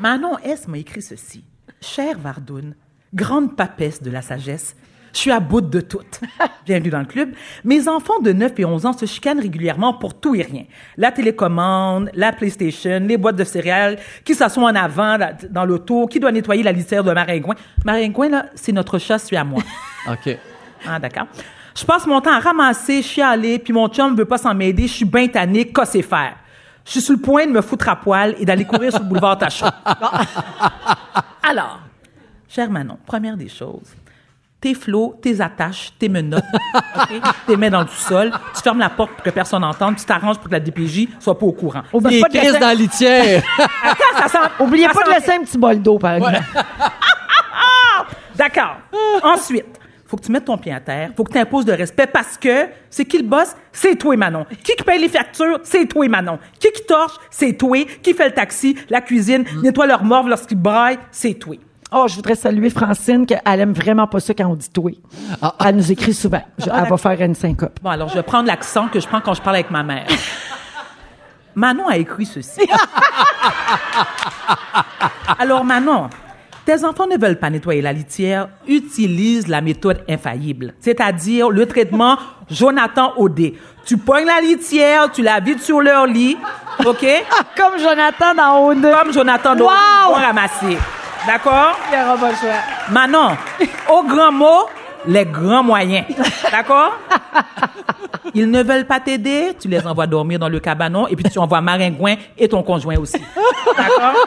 Manon 0.00 0.38
S. 0.42 0.66
m'a 0.66 0.78
écrit 0.78 1.02
ceci. 1.02 1.44
Chère 1.80 2.18
Vardoune, 2.18 2.74
grande 3.14 3.56
papesse 3.56 4.02
de 4.02 4.10
la 4.10 4.22
sagesse, 4.22 4.74
je 5.12 5.18
suis 5.18 5.30
à 5.30 5.40
bout 5.40 5.60
de 5.60 5.80
tout. 5.80 6.00
Bienvenue 6.66 6.90
dans 6.90 7.00
le 7.00 7.04
club. 7.04 7.30
Mes 7.64 7.88
enfants 7.88 8.20
de 8.20 8.32
9 8.32 8.52
et 8.58 8.64
11 8.64 8.86
ans 8.86 8.92
se 8.92 9.06
chicanent 9.06 9.40
régulièrement 9.40 9.94
pour 9.94 10.14
tout 10.14 10.34
et 10.34 10.42
rien. 10.42 10.64
La 10.96 11.10
télécommande, 11.10 12.10
la 12.14 12.32
PlayStation, 12.32 13.00
les 13.00 13.16
boîtes 13.16 13.36
de 13.36 13.44
céréales, 13.44 13.98
qui 14.24 14.34
s'assoit 14.34 14.70
en 14.70 14.74
avant 14.74 15.16
là, 15.16 15.32
dans 15.50 15.64
l'auto, 15.64 16.06
qui 16.06 16.20
doit 16.20 16.30
nettoyer 16.30 16.62
la 16.62 16.72
litière 16.72 17.02
de 17.02 17.12
Maringouin. 17.12 17.56
Maringouin, 17.84 18.28
là, 18.28 18.46
c'est 18.54 18.72
notre 18.72 18.98
chat, 18.98 19.18
celui 19.18 19.36
à 19.36 19.44
moi. 19.44 19.62
OK. 20.08 20.36
Ah, 20.86 20.98
d'accord. 20.98 21.26
Je 21.74 21.84
passe 21.84 22.06
mon 22.06 22.20
temps 22.20 22.32
à 22.32 22.40
ramasser, 22.40 23.02
chialer, 23.02 23.58
puis 23.58 23.72
mon 23.72 23.88
chum 23.88 24.14
veut 24.16 24.24
pas 24.24 24.38
s'en 24.38 24.54
m'aider, 24.54 24.86
je 24.86 24.92
suis 24.92 25.04
bien 25.04 25.26
tanné, 25.28 25.72
casser 25.72 26.02
faire? 26.02 26.36
Je 26.84 26.92
suis 26.92 27.00
sur 27.00 27.14
le 27.14 27.20
point 27.20 27.46
de 27.46 27.52
me 27.52 27.60
foutre 27.60 27.88
à 27.88 27.96
poil 27.96 28.34
et 28.38 28.44
d'aller 28.44 28.64
courir 28.64 28.90
sur 28.90 29.02
le 29.02 29.08
boulevard 29.08 29.38
Tachon. 29.38 29.66
Alors, 31.42 31.80
cher 32.48 32.70
Manon, 32.70 32.98
première 33.06 33.36
des 33.36 33.48
choses, 33.48 33.94
tes 34.60 34.74
flots, 34.74 35.18
tes 35.22 35.40
attaches, 35.40 35.92
tes 35.98 36.08
menottes, 36.08 36.44
tes 37.46 37.56
mets 37.56 37.70
dans 37.70 37.80
le 37.82 37.88
sol, 37.88 38.30
tu 38.54 38.62
fermes 38.62 38.78
la 38.80 38.90
porte 38.90 39.12
pour 39.12 39.22
que 39.22 39.30
personne 39.30 39.62
n'entende, 39.62 39.96
tu 39.96 40.04
t'arranges 40.04 40.36
pour 40.36 40.46
que 40.48 40.52
la 40.52 40.60
DPJ 40.60 41.08
soit 41.18 41.38
pas 41.38 41.46
au 41.46 41.52
courant. 41.52 41.82
Oublie 41.92 42.20
pas 42.20 42.28
de 42.28 42.34
laisser- 42.34 42.52
dans 42.58 42.66
la 42.66 42.74
litière. 42.74 43.42
Attends, 43.58 44.18
ça 44.18 44.28
sent... 44.28 44.48
Oubliez 44.60 44.86
ça 44.88 44.92
pas 44.92 45.04
de 45.04 45.10
laisser 45.10 45.32
un 45.32 45.40
petit 45.44 45.56
bol 45.58 45.80
d'eau, 45.80 45.98
par 45.98 46.12
exemple. 46.14 46.38
D'accord. 48.36 48.76
Ensuite, 49.22 49.78
faut 50.10 50.16
que 50.16 50.24
tu 50.24 50.32
mettes 50.32 50.44
ton 50.46 50.58
pied 50.58 50.72
à 50.72 50.80
terre, 50.80 51.10
faut 51.16 51.22
que 51.22 51.30
tu 51.32 51.38
imposes 51.38 51.64
de 51.64 51.72
respect 51.72 52.08
parce 52.08 52.36
que 52.36 52.66
c'est 52.90 53.04
qui 53.04 53.18
le 53.18 53.22
boss? 53.28 53.54
C'est 53.70 53.94
toi, 53.94 54.16
Manon. 54.16 54.44
Qui 54.64 54.74
qui 54.74 54.82
paye 54.82 55.00
les 55.00 55.08
factures? 55.08 55.60
C'est 55.62 55.86
toi, 55.86 56.08
Manon. 56.08 56.38
Qui 56.58 56.72
qui 56.72 56.82
torche? 56.84 57.14
C'est 57.30 57.52
toi. 57.52 57.78
Qui 58.02 58.12
fait 58.12 58.26
le 58.28 58.34
taxi, 58.34 58.76
la 58.88 59.00
cuisine, 59.00 59.44
nettoie 59.62 59.86
leur 59.86 60.02
morve 60.02 60.28
lorsqu'ils 60.28 60.58
braillent? 60.58 60.98
C'est 61.12 61.34
toi. 61.34 61.54
Oh, 61.92 62.06
je 62.08 62.16
voudrais 62.16 62.34
saluer 62.34 62.70
Francine, 62.70 63.24
qu'elle 63.26 63.40
aime 63.60 63.72
vraiment 63.72 64.06
pas 64.08 64.18
ça 64.20 64.34
quand 64.34 64.46
on 64.46 64.54
dit 64.56 64.70
toi. 64.70 64.90
Elle 65.64 65.76
nous 65.76 65.92
écrit 65.92 66.14
souvent. 66.14 66.42
Je- 66.58 66.70
elle 66.70 66.88
va 66.88 66.96
faire 66.96 67.20
une 67.20 67.34
syncope. 67.34 67.78
Bon, 67.82 67.90
alors, 67.90 68.08
je 68.08 68.14
vais 68.14 68.22
prendre 68.22 68.46
l'accent 68.48 68.88
que 68.88 68.98
je 69.00 69.06
prends 69.08 69.20
quand 69.20 69.34
je 69.34 69.42
parle 69.42 69.56
avec 69.56 69.70
ma 69.70 69.82
mère. 69.84 70.06
Manon 71.54 71.88
a 71.88 71.96
écrit 71.96 72.26
ceci. 72.26 72.60
alors, 75.38 75.64
Manon, 75.64 76.08
tes 76.64 76.84
enfants 76.84 77.06
ne 77.06 77.16
veulent 77.18 77.38
pas 77.38 77.50
nettoyer 77.50 77.82
la 77.82 77.92
litière, 77.92 78.48
utilise 78.66 79.48
la 79.48 79.60
méthode 79.60 80.04
infaillible, 80.08 80.74
c'est-à-dire 80.80 81.50
le 81.50 81.66
traitement 81.66 82.16
Jonathan 82.50 83.12
Odé. 83.16 83.58
Tu 83.86 83.96
pognes 83.96 84.26
la 84.26 84.40
litière, 84.40 85.10
tu 85.10 85.22
la 85.22 85.40
vides 85.40 85.60
sur 85.62 85.80
leur 85.80 86.06
lit, 86.06 86.36
OK? 86.84 87.06
Comme 87.56 87.78
Jonathan 87.78 88.34
dans 88.36 88.58
Haut 88.58 88.74
Comme 88.74 89.12
Jonathan 89.12 89.52
Odé, 89.52 89.62
Wow! 89.62 89.70
pour 90.06 90.16
ramasser. 90.16 90.76
D'accord? 91.26 91.78
Manon, 92.90 93.36
au 93.90 94.02
grand 94.04 94.32
mot, 94.32 94.66
les 95.06 95.24
grands 95.24 95.62
moyens. 95.62 96.06
D'accord? 96.52 96.92
Ils 98.34 98.50
ne 98.50 98.62
veulent 98.62 98.86
pas 98.86 99.00
t'aider, 99.00 99.56
tu 99.58 99.68
les 99.68 99.84
envoies 99.86 100.06
dormir 100.06 100.38
dans 100.38 100.48
le 100.48 100.60
cabanon 100.60 101.06
et 101.08 101.16
puis 101.16 101.24
tu 101.30 101.38
envoies 101.38 101.60
Maringouin 101.60 102.14
et 102.38 102.48
ton 102.48 102.62
conjoint 102.62 102.96
aussi. 102.98 103.18
D'accord? 103.76 104.26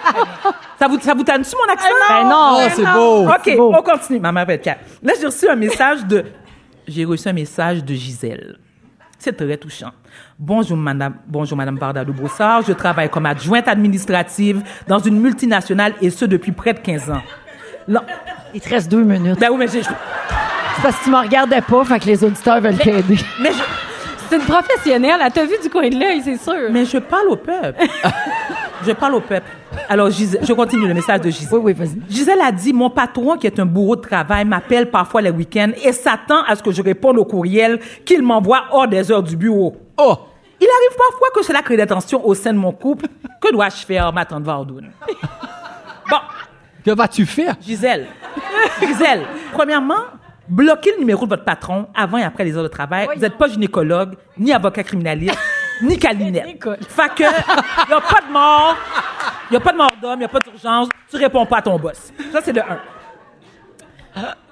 Ça 0.80 0.88
vous, 0.88 1.00
ça 1.00 1.14
vous 1.14 1.24
tanne-tu 1.24 1.52
mon 1.56 1.72
accent? 1.74 1.88
Ben 2.10 2.28
non. 2.28 2.58
Oh, 2.58 2.70
c'est 2.76 2.86
beau. 2.86 3.28
OK, 3.30 3.58
beau. 3.58 3.74
on 3.78 3.82
continue. 3.82 4.20
Maman 4.20 4.46
calme. 4.62 4.80
Là, 5.02 5.14
j'ai 5.20 5.26
reçu 5.28 5.48
un 5.48 5.56
message 5.56 6.06
de... 6.06 6.26
J'ai 6.88 7.06
reçu 7.06 7.28
un 7.30 7.34
message 7.34 7.84
de 7.84 7.94
Gisèle. 7.94 8.58
C'est 9.18 9.32
très 9.38 9.56
touchant. 9.56 9.92
Bonjour, 10.38 10.76
madame, 10.76 11.16
bonjour, 11.26 11.58
madame 11.58 11.78
Varda 11.78 12.04
de 12.04 12.12
Brossard. 12.12 12.64
Je 12.64 12.74
travaille 12.74 13.10
comme 13.10 13.26
adjointe 13.26 13.70
administrative 13.70 14.62
dans 14.88 15.00
une 15.00 15.18
multinationale 15.20 15.94
et 16.02 16.10
ce 16.10 16.26
depuis 16.26 16.52
près 16.52 16.74
de 16.74 16.80
15 16.80 17.10
ans. 17.10 17.22
Là- 17.88 18.04
Il 18.54 18.60
te 18.60 18.68
reste 18.70 18.92
deux 18.92 19.04
minutes. 19.04 19.40
ben 19.40 19.48
oui, 19.52 19.58
mais 19.60 19.68
j'ai... 19.70 19.82
C'est 20.76 20.82
parce 20.82 20.98
que 20.98 21.04
tu 21.06 21.10
me 21.12 21.18
regardais 21.18 21.62
pas, 21.62 21.84
fait 21.86 22.00
que 22.00 22.06
les 22.06 22.24
auditeurs 22.24 22.60
veulent 22.62 22.78
t'aider. 22.78 23.18
Mais 23.40 23.52
je, 23.52 23.60
C'est 24.30 24.36
une 24.38 24.42
professionnelle. 24.44 25.20
Elle 25.24 25.32
t'a 25.32 25.46
vu 25.46 25.54
du 25.62 25.70
coin 25.70 25.88
de 25.90 26.00
l'œil, 26.00 26.22
c'est 26.24 26.38
sûr. 26.38 26.54
mais 26.72 26.86
je 26.86 26.98
parle 26.98 27.28
au 27.30 27.36
peuple. 27.36 27.84
Je 28.86 28.92
parle 28.92 29.16
au 29.16 29.22
peuple. 29.22 29.48
Alors, 29.88 30.10
Gisèle- 30.10 30.46
je 30.46 30.52
continue 30.52 30.86
le 30.90 30.94
message 30.94 31.22
de 31.22 31.30
Gisèle. 31.30 31.58
Oui, 31.60 31.62
oui, 31.68 31.74
vas-y. 31.74 32.02
Gisèle 32.14 32.42
a 32.42 32.52
dit, 32.52 32.74
mon 32.74 32.90
patron, 32.90 33.38
qui 33.38 33.48
est 33.48 33.58
un 33.58 33.66
bourreau 33.66 33.96
de 33.96 34.02
travail, 34.02 34.44
m'appelle 34.44 34.92
parfois 34.92 35.22
les 35.22 35.30
week-ends 35.30 35.72
et 35.86 35.94
s'attend 35.94 36.44
à 36.46 36.54
ce 36.58 36.62
que 36.62 36.70
je 36.70 36.82
réponde 36.82 37.18
au 37.18 37.24
courriel 37.24 37.80
qu'il 38.04 38.22
m'envoie 38.24 38.64
hors 38.72 38.86
des 38.90 39.10
heures 39.10 39.24
du 39.24 39.38
bureau. 39.38 39.78
Oh! 39.98 40.18
Il 40.60 40.68
arrive 40.68 40.98
parfois 40.98 41.28
que 41.34 41.44
cela 41.46 41.62
crée 41.62 41.78
des 41.78 41.88
tensions 41.88 42.26
au 42.28 42.34
sein 42.34 42.52
de 42.52 42.58
mon 42.58 42.74
couple. 42.74 43.06
Que 43.40 43.54
dois-je 43.54 43.86
faire, 43.86 44.12
ma 44.12 44.26
tante 44.26 44.44
Vardoune? 44.44 44.92
Bon, 46.10 46.18
Que 46.84 46.92
vas-tu 46.92 47.26
faire? 47.26 47.56
Gisèle. 47.66 48.08
Gisèle, 48.82 49.22
premièrement, 49.54 50.04
bloquez 50.54 50.92
le 50.92 51.00
numéro 51.00 51.26
de 51.26 51.30
votre 51.30 51.44
patron 51.44 51.88
avant 51.96 52.18
et 52.18 52.24
après 52.24 52.44
les 52.44 52.56
heures 52.56 52.64
de 52.64 52.68
travail. 52.68 53.08
Vous 53.14 53.22
n'êtes 53.22 53.38
pas 53.38 53.48
gynécologue, 53.48 54.16
ni 54.38 54.54
avocat 54.54 54.84
criminaliste, 54.84 55.38
ni 55.82 55.98
calinette. 55.98 56.64
Fait 56.88 57.10
que, 57.16 57.24
il 57.24 57.88
n'y 57.88 57.94
a 57.94 58.02
pas 58.02 58.22
de 58.26 58.32
mort, 58.32 58.78
il 59.50 59.54
n'y 59.54 59.58
a 59.58 59.60
pas 59.60 59.72
de 59.72 59.78
mort 59.78 59.92
d'homme, 60.02 60.16
il 60.16 60.20
n'y 60.20 60.26
a 60.26 60.30
pas 60.30 60.40
d'urgence, 60.40 60.90
tu 61.10 61.18
réponds 61.18 61.46
pas 61.46 61.58
à 61.58 61.62
ton 61.64 61.78
boss. 61.80 62.14
Ça, 62.32 62.42
c'est 62.44 62.54
de 62.54 62.60
un. 62.62 62.80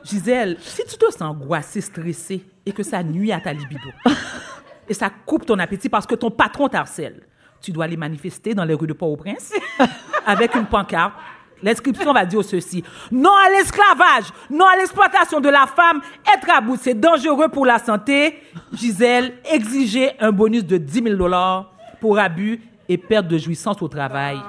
Gisèle, 0.03 0.57
si 0.59 0.83
tu 0.85 0.97
te 0.97 1.05
sens 1.11 1.21
angoissée, 1.21 1.81
stressée 1.81 2.43
et 2.65 2.71
que 2.71 2.81
ça 2.81 3.03
nuit 3.03 3.31
à 3.31 3.39
ta 3.39 3.53
libido, 3.53 3.89
et 4.89 4.93
ça 4.95 5.11
coupe 5.25 5.45
ton 5.45 5.59
appétit 5.59 5.89
parce 5.89 6.07
que 6.07 6.15
ton 6.15 6.31
patron 6.31 6.67
t'harcèle, 6.67 7.21
tu 7.61 7.71
dois 7.71 7.85
aller 7.85 7.97
manifester 7.97 8.55
dans 8.55 8.65
les 8.65 8.73
rues 8.73 8.87
de 8.87 8.93
Port-au-Prince 8.93 9.53
avec 10.25 10.55
une 10.55 10.65
pancarte. 10.65 11.13
L'inscription 11.63 12.11
va 12.13 12.25
dire 12.25 12.43
ceci. 12.43 12.83
Non 13.11 13.31
à 13.45 13.49
l'esclavage, 13.49 14.25
non 14.49 14.65
à 14.65 14.75
l'exploitation 14.77 15.39
de 15.39 15.49
la 15.49 15.67
femme. 15.67 16.01
Être 16.35 16.49
à 16.55 16.61
bout, 16.61 16.77
c'est 16.81 16.93
dangereux 16.99 17.49
pour 17.49 17.65
la 17.65 17.79
santé. 17.79 18.41
Gisèle, 18.73 19.33
exiger 19.51 20.11
un 20.19 20.31
bonus 20.31 20.65
de 20.65 20.77
10 20.77 21.03
000 21.03 21.15
dollars 21.15 21.71
pour 21.99 22.17
abus 22.19 22.59
et 22.89 22.97
perte 22.97 23.27
de 23.27 23.37
jouissance 23.37 23.81
au 23.81 23.87
travail. 23.87 24.39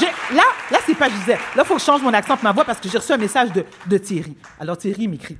J'ai- 0.00 0.06
Là, 0.34 0.42
là 0.70 0.78
c'est 0.84 0.94
pas 0.94 1.08
Gisèle. 1.08 1.38
Là, 1.54 1.62
il 1.62 1.64
faut 1.64 1.74
que 1.74 1.80
je 1.80 1.84
change 1.86 2.02
mon 2.02 2.12
accent 2.12 2.36
ma 2.42 2.52
voix 2.52 2.64
parce 2.64 2.80
que 2.80 2.88
j'ai 2.88 2.98
reçu 2.98 3.12
un 3.12 3.16
message 3.16 3.52
de, 3.52 3.64
de 3.86 3.98
Thierry. 3.98 4.36
Alors, 4.58 4.76
Thierry 4.76 5.06
m'écrit 5.08 5.38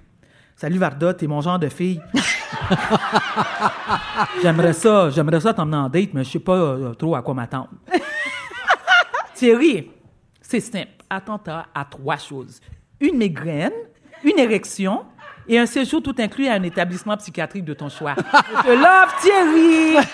Salut 0.55 0.79
Varda, 0.79 1.13
t'es 1.15 1.27
mon 1.27 1.41
genre 1.41 1.59
de 1.59 1.69
fille. 1.69 2.01
j'aimerais 4.43 4.73
ça, 4.73 5.11
j'aimerais 5.11 5.41
ça 5.41 5.53
t'emmener 5.55 5.77
en 5.77 5.89
date, 5.89 6.11
mais 6.15 6.25
je 6.25 6.31
sais 6.33 6.39
pas 6.39 6.55
euh, 6.55 6.95
trop 6.95 7.15
à 7.17 7.23
quoi 7.23 7.35
m'attendre. 7.35 7.69
Thierry, 9.35 9.91
c'est 10.41 10.61
simple. 10.61 10.89
Attends-toi 11.09 11.67
à 11.75 11.85
trois 11.85 12.17
choses 12.17 12.61
une 13.01 13.19
migraine, 13.19 13.73
une 14.25 14.39
érection 14.39 15.05
et 15.49 15.59
un 15.59 15.67
séjour 15.67 16.03
tout 16.03 16.15
inclus 16.19 16.49
à 16.49 16.55
un 16.55 16.63
établissement 16.63 17.17
psychiatrique 17.17 17.65
de 17.65 17.75
ton 17.75 17.89
choix. 17.89 18.15
Je 18.17 18.63
te 18.63 18.69
love, 18.69 19.15
Thierry! 19.21 19.97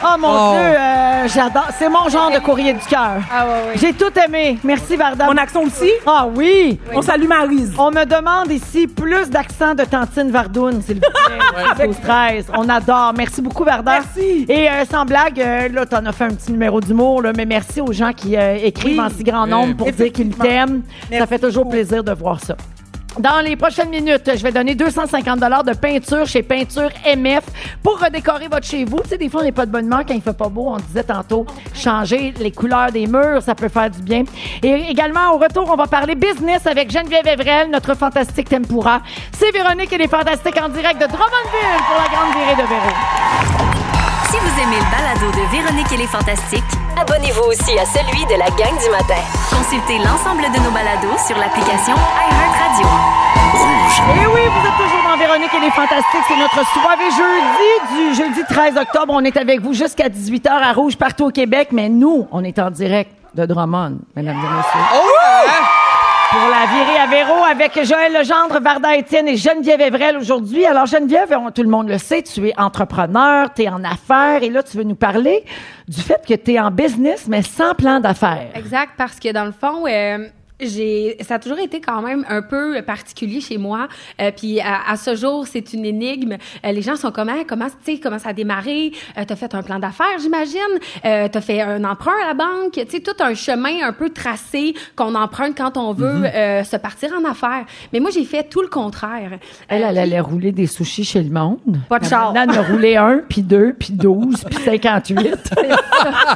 Oh 0.00 0.16
mon 0.18 0.28
Oh. 0.30 0.52
Dieu, 0.52 0.76
euh, 0.78 1.07
j'adore. 1.28 1.68
C'est 1.78 1.88
mon 1.88 2.08
genre 2.08 2.30
de 2.30 2.38
courrier 2.38 2.72
du 2.72 2.80
cœur. 2.80 3.20
Ah 3.32 3.44
ouais, 3.46 3.50
ouais. 3.52 3.72
J'ai 3.76 3.92
tout 3.92 4.12
aimé. 4.26 4.58
Merci, 4.64 4.96
Varda. 4.96 5.26
Mon 5.26 5.36
accent 5.36 5.62
aussi? 5.62 5.90
Ah 6.06 6.26
oui. 6.34 6.78
On 6.94 7.02
salue 7.02 7.26
Maryse. 7.26 7.72
On 7.78 7.90
me 7.90 8.04
demande 8.04 8.50
ici 8.50 8.86
plus 8.86 9.28
d'accent 9.30 9.74
de 9.74 9.84
Tantine 9.84 10.30
Vardoune, 10.30 10.82
s'il 10.82 10.96
vous 10.96 11.00
plaît. 11.00 11.86
12 11.86 11.96
13. 12.02 12.46
On 12.56 12.68
adore. 12.68 13.12
Merci 13.16 13.42
beaucoup, 13.42 13.64
Varda. 13.64 14.00
Merci. 14.00 14.46
Et 14.48 14.68
euh, 14.70 14.84
sans 14.90 15.04
blague, 15.04 15.40
euh, 15.40 15.68
là, 15.68 15.86
t'en 15.86 16.04
as 16.06 16.12
fait 16.12 16.24
un 16.24 16.30
petit 16.34 16.52
numéro 16.52 16.80
d'humour, 16.80 17.22
là, 17.22 17.32
mais 17.36 17.46
merci 17.46 17.80
aux 17.80 17.92
gens 17.92 18.12
qui 18.12 18.36
euh, 18.36 18.56
écrivent 18.62 18.98
Oui. 18.98 19.04
en 19.04 19.10
si 19.10 19.22
grand 19.24 19.46
nombre 19.46 19.76
pour 19.76 19.90
dire 19.92 20.12
qu'ils 20.12 20.30
t'aiment. 20.34 20.82
Ça 21.12 21.26
fait 21.26 21.38
toujours 21.38 21.64
beaucoup. 21.64 21.76
plaisir 21.76 22.02
de 22.02 22.12
voir 22.12 22.40
ça. 22.40 22.56
Dans 23.18 23.40
les 23.40 23.56
prochaines 23.56 23.88
minutes, 23.88 24.30
je 24.36 24.42
vais 24.44 24.52
donner 24.52 24.76
250 24.76 25.40
de 25.40 25.74
peinture 25.74 26.24
chez 26.24 26.44
Peinture 26.44 26.90
MF 27.04 27.42
pour 27.82 27.98
redécorer 27.98 28.46
votre 28.46 28.64
chez 28.64 28.84
vous. 28.84 29.00
Tu 29.00 29.08
sais, 29.08 29.18
des 29.18 29.28
fois, 29.28 29.40
on 29.40 29.44
n'est 29.44 29.50
pas 29.50 29.66
de 29.66 29.72
bonne 29.72 29.86
humeur 29.86 30.04
quand 30.06 30.14
il 30.14 30.22
fait 30.22 30.36
pas 30.36 30.48
beau. 30.48 30.68
On 30.68 30.76
disait 30.76 31.02
tantôt, 31.02 31.44
changer 31.74 32.32
les 32.38 32.52
couleurs 32.52 32.92
des 32.92 33.08
murs, 33.08 33.42
ça 33.42 33.56
peut 33.56 33.68
faire 33.68 33.90
du 33.90 34.00
bien. 34.02 34.22
Et 34.62 34.84
également, 34.88 35.34
au 35.34 35.38
retour, 35.38 35.68
on 35.68 35.74
va 35.74 35.88
parler 35.88 36.14
business 36.14 36.64
avec 36.66 36.92
Geneviève 36.92 37.26
Evrel, 37.26 37.70
notre 37.70 37.96
fantastique 37.96 38.50
tempura. 38.50 39.00
C'est 39.32 39.50
Véronique 39.50 39.92
et 39.92 39.98
les 39.98 40.08
Fantastiques 40.08 40.60
en 40.62 40.68
direct 40.68 41.00
de 41.00 41.06
Drummondville 41.06 41.82
pour 41.88 41.96
la 41.98 42.08
grande 42.14 42.34
virée 42.36 42.54
de 42.54 42.68
Véro. 42.68 42.90
Si 44.30 44.36
vous 44.36 44.62
aimez 44.62 44.76
le 44.76 44.90
balado 44.92 45.32
de 45.32 45.56
Véronique 45.56 45.92
et 45.92 45.96
les 45.96 46.06
Fantastiques, 46.06 46.87
Abonnez-vous 47.00 47.44
aussi 47.44 47.78
à 47.78 47.86
celui 47.86 48.26
de 48.26 48.34
la 48.38 48.50
gang 48.50 48.76
du 48.82 48.90
matin. 48.90 49.22
consultez 49.50 49.98
l'ensemble 49.98 50.42
de 50.42 50.58
nos 50.64 50.70
balados 50.72 51.16
sur 51.26 51.36
l'application 51.36 51.94
iHeartRadio. 51.94 52.88
Et 54.14 54.26
oui, 54.26 54.40
vous 54.50 54.66
êtes 54.66 54.76
toujours 54.76 55.02
dans 55.08 55.16
Véronique 55.16 55.54
et 55.54 55.60
les 55.60 55.70
Fantastiques. 55.70 56.24
C'est 56.26 56.36
notre 56.36 56.66
soirée 56.72 57.10
jeudi 57.10 57.94
du 57.94 58.14
jeudi 58.14 58.40
13 58.48 58.76
octobre. 58.76 59.14
On 59.16 59.24
est 59.24 59.36
avec 59.36 59.60
vous 59.60 59.74
jusqu'à 59.74 60.08
18h 60.08 60.48
à 60.50 60.72
Rouge 60.72 60.96
partout 60.96 61.26
au 61.26 61.30
Québec. 61.30 61.68
Mais 61.70 61.88
nous, 61.88 62.26
on 62.32 62.42
est 62.42 62.58
en 62.58 62.70
direct 62.70 63.12
de 63.34 63.46
Drummond, 63.46 63.98
mesdames 64.16 64.36
et 64.36 64.56
messieurs. 64.56 65.67
La 66.38 66.66
virée 66.66 66.96
à 66.96 67.06
Véro 67.08 67.42
avec 67.50 67.84
Joël 67.84 68.12
Legendre, 68.12 68.60
Varda 68.62 68.96
Étienne 68.96 69.26
et 69.26 69.36
Geneviève 69.36 69.80
Evrel 69.80 70.16
aujourd'hui. 70.16 70.64
Alors 70.64 70.86
Geneviève, 70.86 71.36
tout 71.52 71.64
le 71.64 71.68
monde 71.68 71.88
le 71.88 71.98
sait, 71.98 72.22
tu 72.22 72.46
es 72.46 72.54
entrepreneur, 72.56 73.52
tu 73.52 73.62
es 73.62 73.68
en 73.68 73.82
affaires 73.82 74.44
et 74.44 74.48
là 74.48 74.62
tu 74.62 74.76
veux 74.76 74.84
nous 74.84 74.94
parler 74.94 75.44
du 75.88 76.00
fait 76.00 76.24
que 76.24 76.34
tu 76.34 76.52
es 76.52 76.60
en 76.60 76.70
business 76.70 77.26
mais 77.26 77.42
sans 77.42 77.74
plan 77.74 77.98
d'affaires. 77.98 78.50
Exact, 78.54 78.92
parce 78.96 79.18
que 79.18 79.32
dans 79.32 79.46
le 79.46 79.52
fond, 79.52 79.84
euh, 79.88 80.28
j'ai, 80.60 81.16
ça 81.20 81.34
a 81.36 81.38
toujours 81.38 81.58
été 81.58 81.80
quand 81.80 82.02
même 82.02 82.24
un 82.28 82.42
peu 82.42 82.80
particulier 82.82 83.40
chez 83.40 83.58
moi. 83.58 83.88
Euh, 84.20 84.30
puis 84.36 84.60
à, 84.60 84.90
à 84.90 84.96
ce 84.96 85.14
jour, 85.14 85.46
c'est 85.46 85.72
une 85.72 85.84
énigme. 85.84 86.36
Euh, 86.64 86.72
les 86.72 86.82
gens 86.82 86.96
sont 86.96 87.10
comme, 87.12 87.28
Hein, 87.28 87.42
comment, 87.46 87.66
tu 87.66 87.94
sais, 87.94 88.00
comment 88.00 88.18
ça 88.18 88.30
a 88.30 88.32
démarré? 88.32 88.92
Euh, 89.18 89.22
T'as 89.26 89.36
fait 89.36 89.54
un 89.54 89.62
plan 89.62 89.78
d'affaires, 89.78 90.18
j'imagine. 90.20 90.58
Euh, 91.04 91.28
T'as 91.30 91.40
fait 91.40 91.60
un 91.60 91.84
emprunt 91.84 92.12
à 92.24 92.28
la 92.28 92.34
banque. 92.34 92.72
Tu 92.72 92.80
sais, 92.88 93.00
tout 93.00 93.12
un 93.22 93.34
chemin 93.34 93.82
un 93.86 93.92
peu 93.92 94.10
tracé 94.10 94.74
qu'on 94.96 95.14
emprunte 95.14 95.56
quand 95.56 95.76
on 95.76 95.92
veut 95.92 96.24
euh, 96.24 96.64
se 96.64 96.76
partir 96.76 97.10
en 97.12 97.28
affaires. 97.30 97.64
Mais 97.92 98.00
moi, 98.00 98.10
j'ai 98.10 98.24
fait 98.24 98.44
tout 98.48 98.62
le 98.62 98.68
contraire. 98.68 99.38
Elle, 99.68 99.82
Euh, 99.82 99.88
elle 99.90 99.98
allait 99.98 100.20
rouler 100.20 100.52
des 100.52 100.66
sushis 100.66 101.04
chez 101.04 101.22
le 101.22 101.30
monde. 101.30 101.58
Pas 101.88 101.98
de. 101.98 102.04
Maintenant, 102.04 102.34
elle 102.34 102.50
en 102.50 102.52
a 102.54 102.62
roulé 102.62 102.96
un, 102.96 103.20
puis 103.28 103.42
deux, 103.42 103.74
puis 103.78 103.92
douze, 103.92 104.44
puis 104.44 104.58
58. 104.64 105.34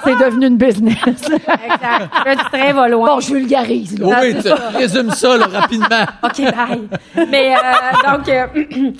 C'est 0.04 0.16
devenu 0.18 0.46
une 0.46 0.56
business. 0.56 0.96
Exact. 1.06 2.10
Le 2.26 2.36
trait 2.48 2.72
va 2.72 2.88
loin. 2.88 3.14
Bon, 3.14 3.20
je 3.20 3.32
vulgarise, 3.34 3.98
là. 3.98 4.06
Oui, 4.20 4.34
tu 4.42 4.76
résume 4.76 5.10
ça 5.10 5.36
là, 5.36 5.46
rapidement. 5.46 5.86
OK, 6.22 6.38
bye. 6.38 7.26
Mais 7.28 7.54
euh, 7.54 8.10
donc, 8.10 8.28
euh, 8.28 8.46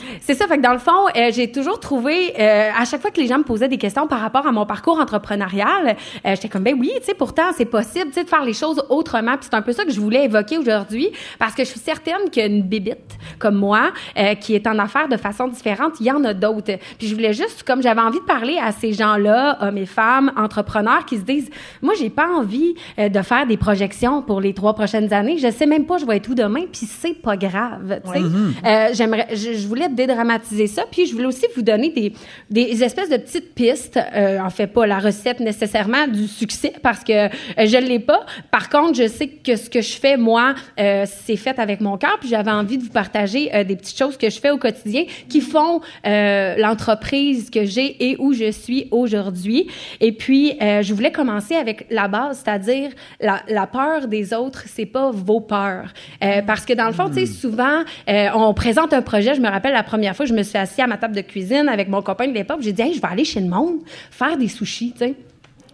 c'est 0.21 0.35
ça. 0.35 0.47
Fait 0.47 0.57
que 0.57 0.63
dans 0.63 0.73
le 0.73 0.79
fond, 0.79 1.07
euh, 1.17 1.31
j'ai 1.33 1.51
toujours 1.51 1.81
trouvé, 1.81 2.35
euh, 2.39 2.71
à 2.77 2.85
chaque 2.85 3.01
fois 3.01 3.11
que 3.11 3.21
les 3.21 3.27
gens 3.27 3.39
me 3.39 3.45
posaient 3.45 3.69
des 3.69 3.79
questions 3.79 4.07
par 4.07 4.21
rapport 4.21 4.47
à 4.47 4.53
mon 4.53 4.67
parcours 4.67 4.99
entrepreneurial, 4.99 5.97
euh, 6.25 6.31
j'étais 6.35 6.49
comme, 6.49 6.63
ben 6.63 6.77
oui, 6.79 6.91
tu 7.01 7.07
sais, 7.07 7.15
pourtant, 7.15 7.51
c'est 7.57 7.65
possible, 7.65 8.07
tu 8.07 8.15
sais, 8.15 8.25
de 8.25 8.29
faire 8.29 8.45
les 8.45 8.53
choses 8.53 8.83
autrement. 8.89 9.37
Puis 9.37 9.49
c'est 9.51 9.57
un 9.57 9.63
peu 9.63 9.73
ça 9.73 9.85
que 9.85 9.93
je 9.93 10.01
voulais 10.01 10.25
évoquer 10.25 10.59
aujourd'hui, 10.59 11.11
parce 11.39 11.55
que 11.55 11.65
je 11.65 11.71
suis 11.71 11.81
certaine 11.81 12.31
qu'une 12.31 12.63
bébite 12.63 13.19
comme 13.39 13.57
moi, 13.57 13.93
euh, 14.19 14.35
qui 14.35 14.55
est 14.55 14.67
en 14.67 14.79
affaires 14.79 15.09
de 15.09 15.17
façon 15.17 15.49
différente, 15.49 15.95
il 16.01 16.07
y 16.07 16.13
en 16.13 16.25
a 16.25 16.35
d'autres. 16.35 16.79
Puis 16.99 17.09
je 17.09 17.15
voulais 17.15 17.33
juste, 17.33 17.63
comme 17.65 17.83
j'avais 17.83 18.01
envie 18.01 18.21
de 18.21 18.25
parler 18.25 18.59
à 18.63 18.73
ces 18.73 18.93
gens-là, 18.93 19.59
hommes 19.61 19.79
et 19.79 19.87
femmes, 19.87 20.33
entrepreneurs, 20.37 21.05
qui 21.05 21.17
se 21.17 21.23
disent, 21.23 21.51
moi, 21.81 21.95
j'ai 21.99 22.11
pas 22.11 22.29
envie 22.29 22.75
euh, 22.99 23.09
de 23.09 23.23
faire 23.23 23.47
des 23.47 23.57
projections 23.57 24.23
pour 24.23 24.41
les 24.41 24.55
trois 24.55 24.75
prochaines 24.75 25.02
années. 25.11 25.39
Je 25.39 25.51
sais 25.51 25.67
même 25.67 25.87
pas 25.87 25.99
je 25.99 26.07
vais 26.07 26.17
être 26.17 26.29
où 26.29 26.35
demain, 26.35 26.63
puis 26.71 26.87
c'est 26.87 27.15
pas 27.15 27.37
grave. 27.37 28.01
sais. 28.13 28.19
Euh, 28.19 28.89
j'aimerais, 28.93 29.29
je, 29.33 29.55
je 29.55 29.67
voulais 29.67 29.89
dédramatiser 29.89 30.67
ça, 30.67 30.85
puis 30.91 31.07
je 31.07 31.13
voulais 31.13 31.27
aussi 31.27 31.47
vous 31.57 31.63
donner 31.63 31.91
des, 31.91 32.13
des 32.51 32.83
espèces 32.83 33.09
de 33.09 33.17
petites 33.17 33.55
pistes. 33.55 33.99
Euh, 34.15 34.39
en 34.41 34.51
fait, 34.51 34.67
pas 34.67 34.87
la 34.87 34.99
recette 34.99 35.41
nécessairement 35.41 36.07
du 36.07 36.27
succès 36.27 36.73
parce 36.83 37.05
que 37.05 37.27
euh, 37.27 37.29
je 37.59 37.79
l'ai 37.79 37.99
pas. 37.99 38.25
Par 38.51 38.69
contre, 38.69 38.95
je 38.95 39.09
sais 39.09 39.29
que 39.29 39.57
ce 39.57 39.69
que 39.71 39.81
je 39.81 39.93
fais 39.93 40.17
moi, 40.17 40.55
euh, 40.79 41.05
c'est 41.25 41.37
fait 41.37 41.59
avec 41.59 41.81
mon 41.81 41.97
cœur, 41.97 42.19
puis 42.21 42.29
j'avais 42.29 42.51
envie 42.51 42.79
de 42.79 42.85
vous 42.85 42.91
partager 42.91 43.55
euh, 43.55 43.65
des 43.65 43.77
petites 43.77 43.99
choses 43.99 44.17
que 44.17 44.31
je 44.31 44.41
fais 44.41 44.51
au 44.51 44.59
quotidien 44.59 45.05
qui 45.29 45.41
font 45.41 45.81
l'entreprise 46.05 47.51
que 47.51 47.65
j'ai 47.65 48.11
et 48.11 48.17
où 48.19 48.33
je 48.33 48.51
suis 48.51 48.89
aujourd'hui. 48.91 49.69
Et 50.01 50.13
puis, 50.13 50.55
je 50.61 50.93
voulais 50.93 51.13
commencer 51.13 51.55
avec 51.55 51.87
la 51.91 52.09
base, 52.09 52.43
c'est-à-dire 52.45 52.91
la, 53.21 53.43
la 53.49 53.67
peur 53.67 54.09
des 54.09 54.33
autres, 54.35 54.65
c'est 54.67 54.87
pas 54.93 55.11
vos 55.11 55.41
peurs. 55.41 55.93
Euh, 56.23 56.43
parce 56.47 56.65
que 56.65 56.73
dans 56.73 56.87
le 56.87 56.93
fond, 56.93 57.09
tu 57.09 57.15
sais, 57.15 57.27
souvent, 57.27 57.83
euh, 58.09 58.29
on 58.35 58.55
présente 58.55 58.93
un 58.93 59.03
projet. 59.03 59.35
Je 59.35 59.41
me 59.41 59.49
rappelle 59.49 59.73
la 59.73 59.83
première 59.83 60.15
fois, 60.15 60.27
je 60.27 60.35
me 60.35 60.43
suis 60.43 60.59
assise 60.59 60.81
à 60.81 60.87
ma 60.87 60.97
table 60.97 61.15
de 61.17 61.21
cuisine 61.23 61.69
avec 61.69 61.89
mon 61.89 62.03
copain 62.03 62.29
de 62.29 62.33
l'époque. 62.33 62.59
J'ai 62.61 62.73
dit, 62.73 62.83
hey, 62.83 62.95
je 62.95 63.01
vais 63.01 63.09
aller 63.09 63.25
chez 63.25 63.41
le 63.41 63.49
monde 63.49 63.77
faire 64.11 64.37
des 64.37 64.49
sushis, 64.49 64.93
tu 64.93 64.99
sais. 64.99 65.15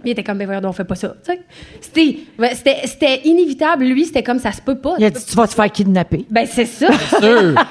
Il 0.04 0.12
était 0.12 0.22
comme, 0.22 0.38
ben 0.38 0.46
voyons, 0.46 0.61
on 0.64 0.72
fait 0.72 0.85
pas 0.85 0.94
ça, 0.94 1.09
tu 1.24 1.33
sais. 1.33 1.40
C'était, 1.81 2.18
ouais, 2.38 2.54
c'était, 2.54 2.87
c'était 2.87 3.20
inévitable. 3.24 3.85
Lui, 3.85 4.04
c'était 4.04 4.22
comme, 4.22 4.38
ça 4.38 4.52
se 4.52 4.62
peut 4.62 4.76
pas. 4.76 4.94
Il 4.98 5.04
a 5.04 5.11
dit, 5.11 5.24
tu 5.24 5.35
vas 5.35 5.48
te 5.48 5.54
faire 5.54 5.70
kidnapper. 5.72 6.24
Ben, 6.31 6.46
c'est 6.46 6.66
ça. 6.66 6.87
Sûr. 7.20 7.54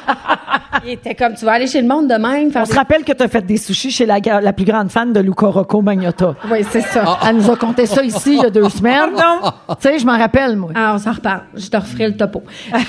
Il 0.85 0.91
était 0.91 1.15
comme, 1.15 1.33
tu 1.35 1.45
vas 1.45 1.53
aller 1.53 1.67
chez 1.67 1.81
le 1.81 1.87
monde 1.87 2.07
de 2.07 2.15
même. 2.15 2.51
On 2.55 2.65
se 2.65 2.75
rappelle 2.75 3.03
que 3.03 3.11
tu 3.13 3.23
as 3.23 3.27
fait 3.27 3.45
des 3.45 3.57
sushis 3.57 3.91
chez 3.91 4.05
la, 4.05 4.19
la 4.19 4.53
plus 4.53 4.65
grande 4.65 4.89
fan 4.89 5.11
de 5.13 5.19
Luca 5.19 5.47
Rocco 5.47 5.81
Magnotta. 5.81 6.35
des- 6.43 6.51
Oui, 6.51 6.65
c'est 6.71 6.81
ça. 6.81 7.19
Elle 7.27 7.37
nous 7.37 7.49
a 7.51 7.55
conté 7.55 7.85
ça 7.85 8.03
ici 8.03 8.35
il 8.37 8.41
y 8.41 8.45
a 8.45 8.49
deux 8.49 8.69
semaines. 8.69 9.11
Tu 9.15 9.75
sais, 9.79 9.99
je 9.99 10.05
m'en 10.05 10.17
rappelle, 10.17 10.55
moi. 10.55 10.71
Ah, 10.75 10.93
on 10.95 10.97
s'en 10.97 11.11
reparle. 11.13 11.41
Je 11.55 11.67
te 11.67 11.77
referai 11.77 12.07
le 12.07 12.17
topo. 12.17 12.43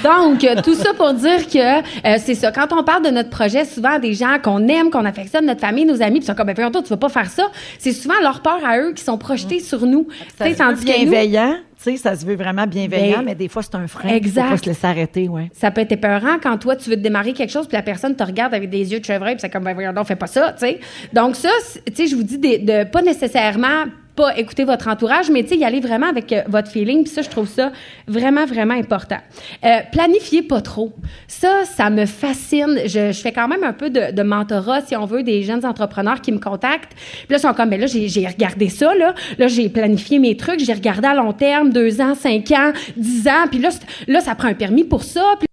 Donc, 0.05 0.45
euh, 0.45 0.61
tout 0.63 0.75
ça 0.75 0.93
pour 0.95 1.13
dire 1.15 1.47
que 1.49 1.79
euh, 1.79 2.17
c'est 2.19 2.35
ça. 2.35 2.53
Quand 2.53 2.67
on 2.73 2.83
parle 2.83 3.05
de 3.05 3.11
notre 3.11 3.31
projet, 3.31 3.65
souvent 3.65 3.99
des 3.99 4.15
gens 4.15 4.37
qu'on 4.43 4.67
aime, 4.69 4.91
qu'on 4.91 5.05
affectionne, 5.05 5.47
notre 5.47 5.61
famille, 5.61 5.85
nos 5.85 6.03
amis, 6.03 6.19
puis 6.21 6.25
ils 6.25 6.27
sont 6.27 6.35
comme, 6.35 6.47
ben, 6.53 6.71
toi, 6.71 6.83
tu 6.83 6.89
vas 6.89 6.97
pas 6.97 7.09
faire 7.09 7.31
ça. 7.31 7.45
C'est 7.79 7.93
souvent 7.93 8.15
leur 8.23 8.41
peur 8.41 8.59
à 8.67 8.79
eux 8.79 8.93
qui 8.95 9.03
sont 9.05 9.19
projetés 9.19 9.61
sur 9.61 9.85
nous. 9.87 10.07
Veut 10.41 10.55
tandis 10.55 10.85
que 10.85 10.91
nous, 11.05 11.11
bienveillant, 11.11 11.55
tu 11.83 11.91
sais, 11.93 11.97
ça 11.97 12.17
se 12.17 12.27
veut 12.27 12.35
vraiment 12.37 12.67
bienveillant, 12.67 13.19
Ben, 13.19 13.25
mais 13.27 13.35
des 13.35 13.49
fois, 13.49 13.63
c'est 13.63 13.75
un 13.77 13.87
frein. 13.87 14.09
exact. 14.09 14.45
Faut 14.45 14.51
pas 14.51 14.57
se 14.59 14.67
laisser 14.67 14.87
arrêter, 14.87 15.29
ouais. 15.29 15.49
ça 15.53 15.71
peut 15.71 15.81
être 15.81 15.93
épeurant 15.93 16.39
quand 16.43 16.59
toi, 16.59 16.75
tu 16.77 16.91
veux 16.91 16.97
te 16.97 17.01
démarrer 17.01 17.33
quelque 17.33 17.51
chose, 17.53 17.67
puis 17.69 17.77
la 17.77 17.83
personne 17.83 18.17
te 18.17 18.23
regarde 18.25 18.53
avec 18.55 18.69
des 18.71 18.93
yeux 18.93 19.01
de 19.01 19.05
chevreuil, 19.05 19.35
puis 19.35 19.41
c'est 19.43 19.51
comme, 19.51 19.65
ben, 19.65 19.75
voyons 19.75 19.93
donc, 19.93 20.07
fais 20.07 20.17
pas 20.17 20.27
ça, 20.27 20.53
tu 20.53 20.67
sais. 20.67 20.81
Donc, 21.13 21.37
ça, 21.37 21.49
tu 21.87 21.95
sais, 21.95 22.07
je 22.09 22.17
vous 22.17 22.23
dis 22.25 22.39
de, 22.39 22.65
de 22.65 22.85
pas 22.91 23.03
nécessairement 23.03 23.85
pas 24.19 24.37
écouter 24.37 24.65
votre 24.65 24.89
entourage, 24.89 25.31
mais 25.31 25.45
tu 25.45 25.51
sais, 25.51 25.57
y 25.57 25.65
aller 25.65 25.79
vraiment 25.79 26.09
avec 26.09 26.33
euh, 26.33 26.43
votre 26.49 26.69
feeling. 26.69 27.05
Puis 27.05 27.13
ça, 27.13 27.23
je 27.23 27.29
trouve 27.31 27.47
ça 27.49 27.71
vraiment, 28.09 28.47
vraiment 28.47 28.75
important. 28.75 29.19
Euh, 29.65 29.79
planifiez 29.93 30.43
pas 30.43 30.61
trop. 30.61 30.93
Ça, 31.29 31.65
ça 31.65 31.89
me 31.89 32.05
fascine. 32.05 32.81
Je, 32.87 33.13
fais 33.13 33.31
quand 33.31 33.47
même 33.47 33.63
un 33.63 33.73
peu 33.73 33.91
de, 33.91 34.23
mentorat, 34.23 34.81
si 34.81 34.97
on 34.97 35.05
veut, 35.05 35.23
des 35.23 35.45
jeunes 35.45 35.65
entrepreneurs 35.65 36.21
qui 36.21 36.33
me 36.33 36.41
contactent. 36.41 36.95
Puis 36.95 37.27
là, 37.31 37.37
ils 37.37 37.41
sont 37.41 37.55
comme, 37.55 37.71
ben 37.71 37.81
là, 37.81 37.87
j'ai 37.87 38.27
regardé 38.27 38.69
ça, 38.69 38.93
là. 38.97 39.15
Là, 39.39 39.47
j'ai 39.47 39.69
planifié 39.69 40.19
mes 40.19 40.37
trucs. 40.37 40.59
J'ai 40.65 40.75
regardé 40.75 41.07
à 41.07 41.15
long 41.15 41.33
terme, 41.33 41.71
deux 41.71 42.01
ans, 42.01 42.17
cinq 42.17 42.51
ans, 42.51 42.73
dix 42.97 43.29
ans. 43.29 43.47
Puis 43.49 43.61
là, 43.61 43.69
là, 44.09 44.21
ça 44.21 44.35
prend 44.35 44.49
un 44.49 44.55
permis 44.55 44.83
pour 44.83 45.05
ça. 45.05 45.23
Puis 45.39 45.48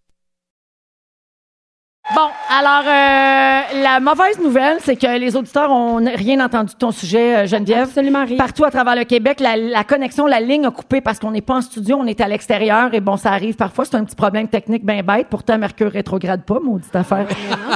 Bon, 2.16 2.30
alors, 2.50 2.84
euh, 2.88 3.82
la 3.84 4.00
mauvaise 4.00 4.40
nouvelle, 4.40 4.78
c'est 4.80 4.96
que 4.96 5.20
les 5.20 5.36
auditeurs 5.36 5.70
ont 5.70 5.98
rien 5.98 6.40
entendu 6.40 6.72
de 6.74 6.78
ton 6.78 6.92
sujet, 6.92 7.36
euh, 7.36 7.46
Geneviève. 7.46 7.90
Absolument 7.90 8.24
rien. 8.24 8.38
Partout 8.38 8.64
à 8.64 8.72
travers 8.72 8.96
le 8.96 9.04
Québec, 9.04 9.42
la, 9.42 9.58
la 9.58 9.84
connexion, 9.84 10.26
la 10.26 10.40
ligne 10.40 10.66
a 10.66 10.72
coupé 10.72 11.02
parce 11.02 11.20
qu'on 11.20 11.32
n'est 11.32 11.42
pas 11.42 11.56
en 11.56 11.62
studio, 11.62 11.98
on 12.00 12.06
est 12.06 12.22
à 12.22 12.30
l'extérieur. 12.30 12.94
Et 12.94 13.02
bon, 13.02 13.18
ça 13.18 13.34
arrive 13.34 13.56
parfois, 13.56 13.84
c'est 13.84 13.96
un 13.96 14.06
petit 14.06 14.16
problème 14.16 14.48
technique 14.48 14.86
bien 14.86 15.04
bête. 15.04 15.28
Pourtant, 15.30 15.58
Mercure 15.58 15.92
rétrograde 15.92 16.44
pas, 16.44 16.60
maudite 16.62 16.96
affaire. 16.96 17.28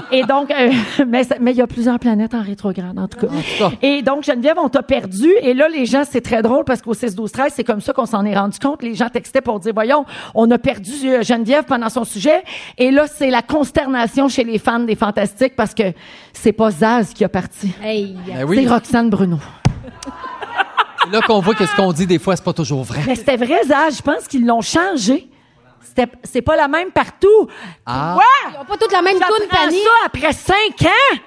Et 0.10 0.24
donc, 0.24 0.52
euh, 0.52 0.72
mais 1.08 1.26
il 1.52 1.58
y 1.58 1.62
a 1.62 1.68
plusieurs 1.68 2.00
planètes 2.00 2.34
en 2.34 2.42
rétrograde, 2.42 2.98
en 2.98 3.10
tout 3.10 3.28
cas. 3.28 3.72
Et 3.82 4.02
donc, 4.04 4.24
Geneviève, 4.24 4.58
on 4.58 4.70
t'a 4.70 4.84
perdu. 4.84 5.30
Et 5.42 5.54
là, 5.54 5.68
les 5.68 5.86
gens, 5.86 6.04
c'est 6.10 6.22
très 6.22 6.42
drôle 6.42 6.64
parce 6.64 6.82
qu'au 6.82 6.94
6, 6.94 7.14
12, 7.14 7.30
13, 7.30 7.54
c'est 7.58 7.66
comme 7.66 7.82
ça 7.82 7.92
qu'on 7.92 8.06
s'en 8.06 8.24
est 8.24 8.38
rendu 8.38 8.58
compte. 8.58 8.84
Les 8.84 8.96
gens 8.96 9.10
textaient 9.10 9.42
pour 9.42 9.60
dire, 9.60 9.74
voyons, 9.74 10.06
on 10.34 10.50
a 10.50 10.58
perdu 10.58 11.10
euh, 11.10 11.24
Geneviève 11.24 11.66
pendant 11.66 11.90
son 11.90 12.06
sujet. 12.06 12.42
Et 12.78 12.90
là, 12.92 13.06
c'est 13.06 13.32
la 13.32 13.42
consternation 13.42 14.29
chez 14.30 14.44
les 14.44 14.60
fans 14.60 14.80
des 14.80 14.96
Fantastiques 14.96 15.56
parce 15.56 15.74
que 15.74 15.94
c'est 16.34 16.54
pas 16.54 16.72
Zaz 16.72 17.14
qui 17.14 17.24
a 17.24 17.30
parti. 17.30 17.72
Hey. 17.84 18.16
Ben 18.28 18.44
oui. 18.46 18.62
C'est 18.64 18.70
Roxane 18.72 19.10
Bruno. 19.10 19.38
C'est 21.04 21.12
là 21.12 21.22
qu'on 21.22 21.40
voit 21.40 21.56
que 21.56 21.66
ce 21.66 21.76
qu'on 21.76 21.92
dit 21.94 22.06
des 22.08 22.20
fois, 22.20 22.36
c'est 22.36 22.44
pas 22.44 22.54
toujours 22.54 22.84
vrai. 22.84 23.02
Mais 23.08 23.16
c'était 23.16 23.38
vrai, 23.38 23.62
Zaz. 23.66 23.98
Je 23.98 24.02
pense 24.02 24.28
qu'ils 24.28 24.46
l'ont 24.46 24.62
changé. 24.62 25.30
C'était- 25.82 26.12
C'est 26.24 26.42
pas 26.42 26.56
la 26.56 26.68
même 26.68 26.92
partout. 26.92 27.48
Ah. 27.86 28.16
Ouais! 28.18 28.52
Ils 28.54 28.62
ont 28.62 28.66
pas 28.66 28.78
toutes 28.78 28.92
la 28.92 29.02
même 29.02 29.18
toune, 29.18 29.48
Fanny. 29.50 29.80
ça 29.82 29.90
après 30.06 30.34
cinq 30.34 30.86
ans? 30.88 31.18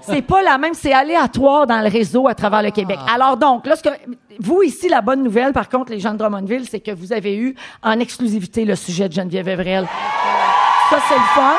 C'est 0.00 0.22
pas 0.22 0.42
la 0.42 0.58
même, 0.58 0.74
c'est 0.74 0.92
aléatoire 0.92 1.66
dans 1.66 1.80
le 1.80 1.88
réseau 1.88 2.26
à 2.26 2.34
travers 2.34 2.62
le 2.62 2.70
Québec. 2.70 2.98
Alors 3.12 3.36
donc, 3.36 3.66
là, 3.66 3.76
ce 3.76 3.82
que, 3.82 3.88
vous 4.40 4.62
ici, 4.62 4.88
la 4.88 5.00
bonne 5.00 5.22
nouvelle, 5.22 5.52
par 5.52 5.68
contre, 5.68 5.92
les 5.92 6.00
gens 6.00 6.12
de 6.12 6.18
Drummondville, 6.18 6.66
c'est 6.68 6.80
que 6.80 6.90
vous 6.90 7.12
avez 7.12 7.36
eu 7.36 7.54
en 7.84 7.98
exclusivité 8.00 8.64
le 8.64 8.74
sujet 8.74 9.08
de 9.08 9.12
Geneviève 9.14 9.48
Evrel. 9.48 9.86
Ça, 10.90 10.98
c'est 11.08 11.14
le 11.14 11.20
fun. 11.34 11.54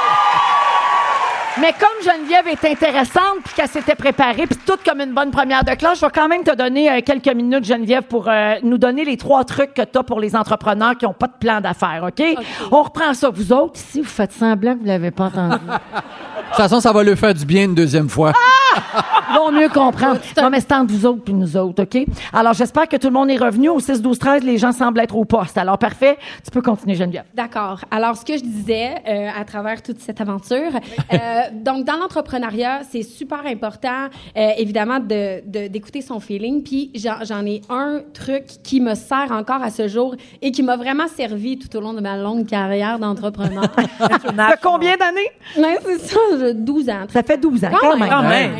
Mais 1.60 1.74
comme 1.74 2.04
Geneviève 2.04 2.48
est 2.48 2.63
intéressante, 2.65 3.41
puis 3.43 3.54
qu'elle 3.56 3.67
s'était 3.67 3.96
préparée, 3.96 4.46
puis 4.46 4.60
toute 4.63 4.84
comme 4.84 5.02
une 5.02 5.13
bonne 5.13 5.32
première 5.32 5.63
de 5.63 5.72
classe, 5.72 6.00
je 6.00 6.06
vais 6.06 6.12
quand 6.13 6.28
même 6.28 6.43
te 6.43 6.56
donner 6.56 6.91
euh, 6.91 7.02
quelques 7.04 7.34
minutes, 7.34 7.63
Geneviève, 7.65 8.04
pour 8.04 8.28
euh, 8.28 8.56
nous 8.62 8.78
donner 8.78 9.04
les 9.06 9.17
trois 9.17 9.43
trucs 9.43 9.74
que 9.74 9.82
tu 9.82 9.98
as 9.98 10.04
pour 10.04 10.20
les 10.20 10.36
entrepreneurs 10.36 10.96
qui 10.98 11.06
n'ont 11.06 11.13
pas 11.13 11.28
de 11.28 11.38
plan 11.39 11.60
d'affaires, 11.60 12.06
OK? 12.08 12.24
On 12.72 12.84
reprend 12.84 13.13
ça. 13.13 13.32
Vous 13.32 13.52
autres, 13.54 13.80
ici, 13.80 14.02
vous 14.02 14.08
faites 14.08 14.34
semblant 14.34 14.76
que 14.76 14.80
vous 14.82 14.86
l'avez 14.86 15.12
pas 15.12 15.26
entendu. 15.26 15.58
De 16.48 16.64
toute 16.64 16.70
façon, 16.70 16.80
ça 16.80 16.92
va 16.92 17.04
le 17.04 17.16
faire 17.16 17.34
du 17.34 17.46
bien 17.46 17.66
une 17.66 17.76
deuxième 17.76 18.10
fois. 18.10 18.34
Ils 19.30 19.36
vont 19.36 19.52
mieux 19.52 19.70
comprendre. 19.70 20.20
Non, 20.42 20.50
mais 20.50 20.60
c'est 20.60 20.72
entre 20.74 20.94
vous 20.94 21.06
autres 21.06 21.24
puis 21.24 21.34
nous 21.34 21.58
autres, 21.58 21.84
OK? 21.84 22.06
Alors, 22.34 22.54
j'espère 22.54 22.88
que 22.88 22.96
tout 22.96 23.08
le 23.08 23.14
monde 23.14 23.30
est 23.30 23.38
revenu. 23.38 23.70
Au 23.70 23.80
6, 23.80 24.02
12, 24.02 24.18
13, 24.20 24.44
les 24.44 24.58
gens 24.58 24.72
semblent 24.72 25.00
être 25.00 25.16
au 25.16 25.26
poste. 25.26 25.58
Alors, 25.58 25.78
parfait. 25.78 26.18
Tu 26.44 26.50
peux 26.52 26.62
continuer, 26.62 26.96
Geneviève. 26.96 27.26
D'accord. 27.34 27.82
Alors, 27.92 28.16
ce 28.16 28.24
que 28.26 28.38
je 28.38 28.44
disais 28.44 28.96
euh, 29.08 29.30
à 29.38 29.44
travers 29.46 29.82
toute 29.84 30.00
cette 30.00 30.22
aventure, 30.22 30.72
euh, 31.14 31.18
donc 31.54 31.86
dans 31.86 31.98
l'entrepreneuriat, 31.98 32.82
c'est 32.90 33.04
super 33.04 33.42
important, 33.46 34.08
euh, 34.38 34.50
évidemment, 34.58 35.00
de, 35.00 35.42
de- 35.46 35.68
d'écouter 35.68 36.02
son 36.02 36.20
feeling. 36.20 36.64
Puis 36.64 36.92
j'en, 36.96 37.24
j'en 37.24 37.46
ai 37.46 37.62
un 37.70 38.02
truc 38.14 38.46
qui 38.64 38.80
me 38.80 38.96
sert 38.96 39.32
encore 39.32 39.62
à 39.62 39.70
ce 39.70 39.88
jour 39.88 40.16
et 40.42 40.52
qui 40.52 40.64
m'a 40.64 40.78
vraiment 40.78 41.08
servi 41.08 41.58
tout 41.60 41.76
au 41.76 41.82
long 41.82 41.94
de 41.94 42.02
ma 42.02 42.16
longue 42.18 42.46
carrière 42.48 43.00
d'entrepreneur. 43.00 43.64
Ça 44.00 44.08
fait 44.50 44.60
combien 44.64 44.96
d'années? 44.98 45.30
C'est 45.84 46.00
ça, 46.00 46.20
je- 46.38 46.52
12 46.54 46.89
ans. 46.89 47.06
Ça 47.10 47.23
fait 47.23 47.38
12 47.38 47.63
ans, 47.65 47.69
Quand, 47.80 47.97
même. 47.97 48.10
Quand 48.10 48.21
même. 48.23 48.52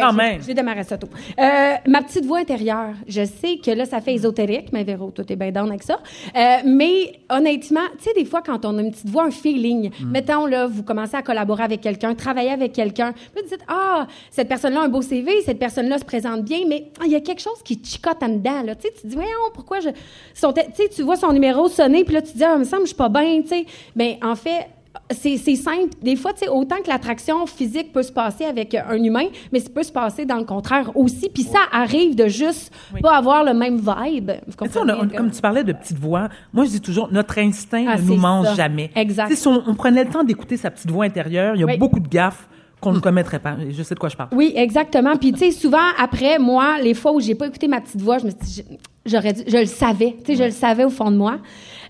Quand 0.00 0.10
j'ai- 0.10 0.16
même. 0.16 0.42
J'ai 0.46 0.54
démarré 0.54 0.84
ça 0.84 0.96
tôt. 0.98 1.08
Euh, 1.38 1.72
ma 1.86 2.02
petite 2.02 2.24
voix 2.24 2.38
intérieure. 2.38 2.94
Je 3.08 3.24
sais 3.24 3.58
que 3.64 3.70
là, 3.70 3.84
ça 3.86 4.00
fait 4.00 4.14
ésotérique, 4.14 4.68
mais 4.72 4.84
Véro, 4.84 5.10
toi, 5.10 5.24
t'es 5.24 5.36
bien 5.36 5.50
down 5.50 5.68
avec 5.70 5.82
ça. 5.82 5.98
Euh, 6.36 6.56
mais 6.64 7.20
honnêtement, 7.30 7.80
tu 7.98 8.04
sais, 8.04 8.10
des 8.14 8.24
fois, 8.24 8.42
quand 8.44 8.64
on 8.64 8.78
a 8.78 8.82
une 8.82 8.90
petite 8.90 9.08
voix, 9.08 9.24
un 9.24 9.30
feeling, 9.30 9.90
mettons, 10.04 10.46
là, 10.46 10.66
vous 10.66 10.82
commencez 10.82 11.16
à 11.16 11.22
collaborer 11.22 11.62
avec 11.64 11.80
quelqu'un, 11.80 12.14
travailler 12.14 12.50
avec 12.50 12.72
quelqu'un, 12.72 13.12
puis 13.12 13.42
vous 13.42 13.48
dites, 13.48 13.64
ah, 13.68 14.06
cette 14.30 14.48
personne-là 14.48 14.80
a 14.82 14.84
un 14.84 14.88
beau 14.88 15.02
CV, 15.02 15.42
cette 15.42 15.58
personne-là 15.58 15.98
se 15.98 16.04
présente 16.04 16.42
bien, 16.44 16.60
mais 16.68 16.86
ah, 17.00 17.04
il 17.06 17.12
y 17.12 17.16
a 17.16 17.20
quelque 17.20 17.40
chose 17.40 17.62
qui 17.64 17.78
te 17.78 17.86
chicote 17.88 18.22
en 18.22 18.28
dedans, 18.28 18.62
là. 18.64 18.74
Tu 18.74 18.82
sais, 18.88 18.94
tu 18.94 19.02
te 19.02 19.06
dis, 19.08 19.14
voyons, 19.14 19.30
pourquoi 19.54 19.80
je. 19.80 19.88
son 20.34 20.52
Tu 20.52 20.60
sais, 20.74 20.88
tu 20.88 21.02
vois 21.02 21.16
son 21.16 21.32
numéro 21.32 21.68
sonner, 21.68 22.04
puis 22.04 22.14
là, 22.14 22.22
tu 22.22 22.32
te 22.32 22.36
dis, 22.38 22.44
ah, 22.44 22.52
il 22.56 22.60
me 22.60 22.64
semble 22.64 22.82
que 22.82 22.88
je 22.88 22.94
suis 22.94 22.96
pas 22.96 23.08
bien, 23.08 23.40
tu 23.42 23.48
sais. 23.48 23.66
Mais 23.96 24.18
en 24.22 24.34
fait, 24.34 24.66
c'est 25.10 25.36
simple. 25.56 25.90
Des 26.02 26.16
fois, 26.16 26.32
tu 26.32 26.40
sais, 26.40 26.48
autant 26.48 26.76
que 26.82 26.88
l'attraction 26.88 27.46
physique 27.46 27.92
peut 27.92 28.02
se 28.02 28.12
passer 28.12 28.44
avec 28.44 28.74
un 28.74 29.02
humain, 29.02 29.26
mais 29.52 29.60
ça 29.60 29.68
peut 29.68 29.82
se 29.82 29.92
passer 29.92 30.24
dans 30.24 30.36
le 30.38 30.44
contraire 30.44 30.90
aussi. 30.96 31.28
Puis 31.32 31.42
ça 31.42 31.58
arrive 31.72 32.14
de 32.14 32.26
juste 32.28 32.72
pas 33.02 33.16
avoir 33.16 33.44
le 33.44 33.54
même 33.54 33.76
vibe. 33.78 34.30
Vous 34.46 34.54
on 34.80 34.88
a- 34.88 34.96
on- 34.96 35.08
comme 35.08 35.30
tu 35.30 35.40
parlais 35.40 35.64
de 35.64 35.72
petite 35.72 35.98
voix, 35.98 36.28
moi 36.52 36.64
je 36.64 36.70
dis 36.70 36.80
toujours, 36.80 37.08
notre 37.12 37.38
instinct 37.38 37.84
Ah, 37.88 37.96
ne 37.96 38.02
nous 38.02 38.16
mange 38.16 38.46
ça. 38.46 38.54
jamais. 38.54 38.90
Exact. 38.96 39.32
Si 39.34 39.46
on, 39.48 39.62
on 39.66 39.74
prenait 39.74 40.04
le 40.04 40.10
temps 40.10 40.24
d'écouter 40.24 40.56
sa 40.56 40.70
petite 40.70 40.90
voix 40.90 41.04
intérieure, 41.04 41.54
il 41.56 41.60
y 41.60 41.64
a 41.64 41.66
Oui. 41.66 41.76
beaucoup 41.76 42.00
de 42.00 42.08
gaffes 42.08 42.48
qu'on 42.80 42.92
ne 42.92 42.98
commettrait 43.00 43.38
pas. 43.38 43.56
Je 43.70 43.82
sais 43.82 43.94
de 43.94 44.00
quoi 44.00 44.08
je 44.10 44.16
parle. 44.16 44.28
Oui, 44.32 44.52
exactement. 44.56 45.16
Puis, 45.16 45.32
tu 45.32 45.38
sais, 45.38 45.50
souvent, 45.52 45.78
après, 45.98 46.38
moi, 46.38 46.76
les 46.82 46.92
fois 46.92 47.12
où 47.12 47.20
j'ai 47.20 47.34
pas 47.34 47.46
écouté 47.46 47.66
ma 47.66 47.80
petite 47.80 48.00
voix, 48.02 48.18
je 48.18 48.26
me 48.26 48.30
suis 48.30 48.38
dit, 48.62 48.64
j'aurais 49.06 49.34
je 49.46 49.56
le 49.56 49.64
savais. 49.66 50.16
Tu 50.24 50.32
sais, 50.32 50.36
je 50.38 50.44
le 50.44 50.50
savais 50.50 50.84
au 50.84 50.90
fond 50.90 51.10
de 51.10 51.16
moi. 51.16 51.38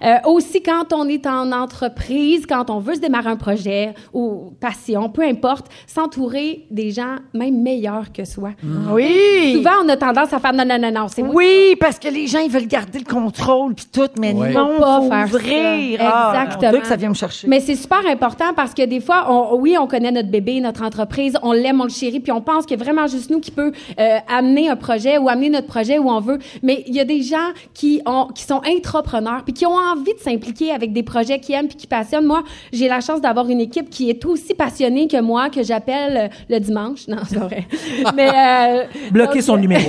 Euh, 0.04 0.16
aussi, 0.26 0.62
quand 0.62 0.92
on 0.92 1.08
est 1.08 1.26
en 1.26 1.50
entreprise, 1.52 2.44
quand 2.46 2.70
on 2.70 2.78
veut 2.78 2.94
se 2.94 3.00
démarrer 3.00 3.30
un 3.30 3.36
projet 3.36 3.94
ou 4.12 4.52
passion, 4.60 5.08
peu 5.08 5.22
importe, 5.22 5.66
s'entourer 5.86 6.66
des 6.70 6.90
gens 6.90 7.16
même 7.32 7.62
meilleurs 7.62 8.12
que 8.12 8.24
soi. 8.24 8.50
Oui. 8.92 9.54
Souvent, 9.56 9.82
on 9.84 9.88
a 9.88 9.96
tendance 9.96 10.32
à 10.32 10.38
faire 10.38 10.52
non, 10.52 10.64
non, 10.64 10.78
non, 10.78 10.90
non, 10.92 11.06
c'est 11.08 11.22
moi 11.22 11.34
Oui, 11.34 11.74
parce 11.80 11.98
que 11.98 12.08
les 12.08 12.26
gens, 12.26 12.40
ils 12.40 12.50
veulent 12.50 12.66
garder 12.66 12.98
le 12.98 13.04
contrôle 13.04 13.74
puis 13.74 13.86
tout, 13.92 14.08
mais 14.18 14.32
Ouais. 14.34 14.52
non, 14.52 14.78
pas 14.78 15.00
faut 15.00 15.08
faire 15.08 15.28
ça. 15.28 15.34
ouvrir. 15.36 15.98
Ah, 16.02 16.32
Exactement. 16.34 16.68
on 16.68 16.70
dirait 16.72 16.80
que 16.82 16.86
ça 16.88 16.96
vient 16.96 17.08
me 17.08 17.14
chercher. 17.14 17.48
Mais 17.48 17.60
c'est 17.60 17.76
super 17.76 18.04
important 18.06 18.52
parce 18.54 18.74
que 18.74 18.82
des 18.84 19.00
fois, 19.00 19.26
on, 19.30 19.56
oui, 19.58 19.76
on 19.78 19.86
connaît 19.86 20.12
notre 20.12 20.30
bébé, 20.30 20.60
notre 20.60 20.82
entreprise, 20.82 21.36
on 21.42 21.52
l'aime, 21.52 21.80
on 21.80 21.84
le 21.84 21.90
chérit, 21.90 22.20
puis 22.20 22.32
on 22.32 22.40
pense 22.40 22.66
que 22.66 22.74
vraiment 22.74 23.06
juste 23.06 23.30
nous 23.30 23.40
qui 23.40 23.50
peut 23.50 23.72
euh, 23.98 24.18
amener 24.28 24.68
un 24.68 24.76
projet 24.76 25.18
ou 25.18 25.28
amener 25.28 25.50
notre 25.50 25.66
projet 25.68 25.98
où 25.98 26.10
on 26.10 26.20
veut. 26.20 26.38
Mais 26.62 26.82
il 26.86 26.94
y 26.94 27.00
a 27.00 27.04
des 27.04 27.22
gens 27.22 27.52
qui 27.72 28.02
ont, 28.06 28.26
qui 28.34 28.42
sont 28.44 28.60
intrapreneurs 28.66 29.44
puis 29.44 29.54
qui 29.54 29.64
ont 29.66 29.74
envie 29.76 29.93
de 30.02 30.18
s'impliquer 30.18 30.72
avec 30.72 30.92
des 30.92 31.02
projets 31.02 31.38
qu'ils 31.38 31.54
aiment 31.54 31.68
puis 31.68 31.76
qui 31.76 31.86
passionnent. 31.86 32.26
Moi, 32.26 32.42
j'ai 32.72 32.88
la 32.88 33.00
chance 33.00 33.20
d'avoir 33.20 33.48
une 33.48 33.60
équipe 33.60 33.90
qui 33.90 34.10
est 34.10 34.24
aussi 34.24 34.54
passionnée 34.54 35.08
que 35.08 35.20
moi, 35.20 35.50
que 35.50 35.62
j'appelle 35.62 36.16
euh, 36.16 36.28
le 36.48 36.60
dimanche. 36.60 37.06
Non, 37.14 37.18
c'est 37.28 37.36
vrai. 37.36 37.64
Mais 38.16 38.28
euh, 38.28 38.84
Bloquer 39.12 39.40
son 39.40 39.56
euh, 39.56 39.60
numéro. 39.60 39.88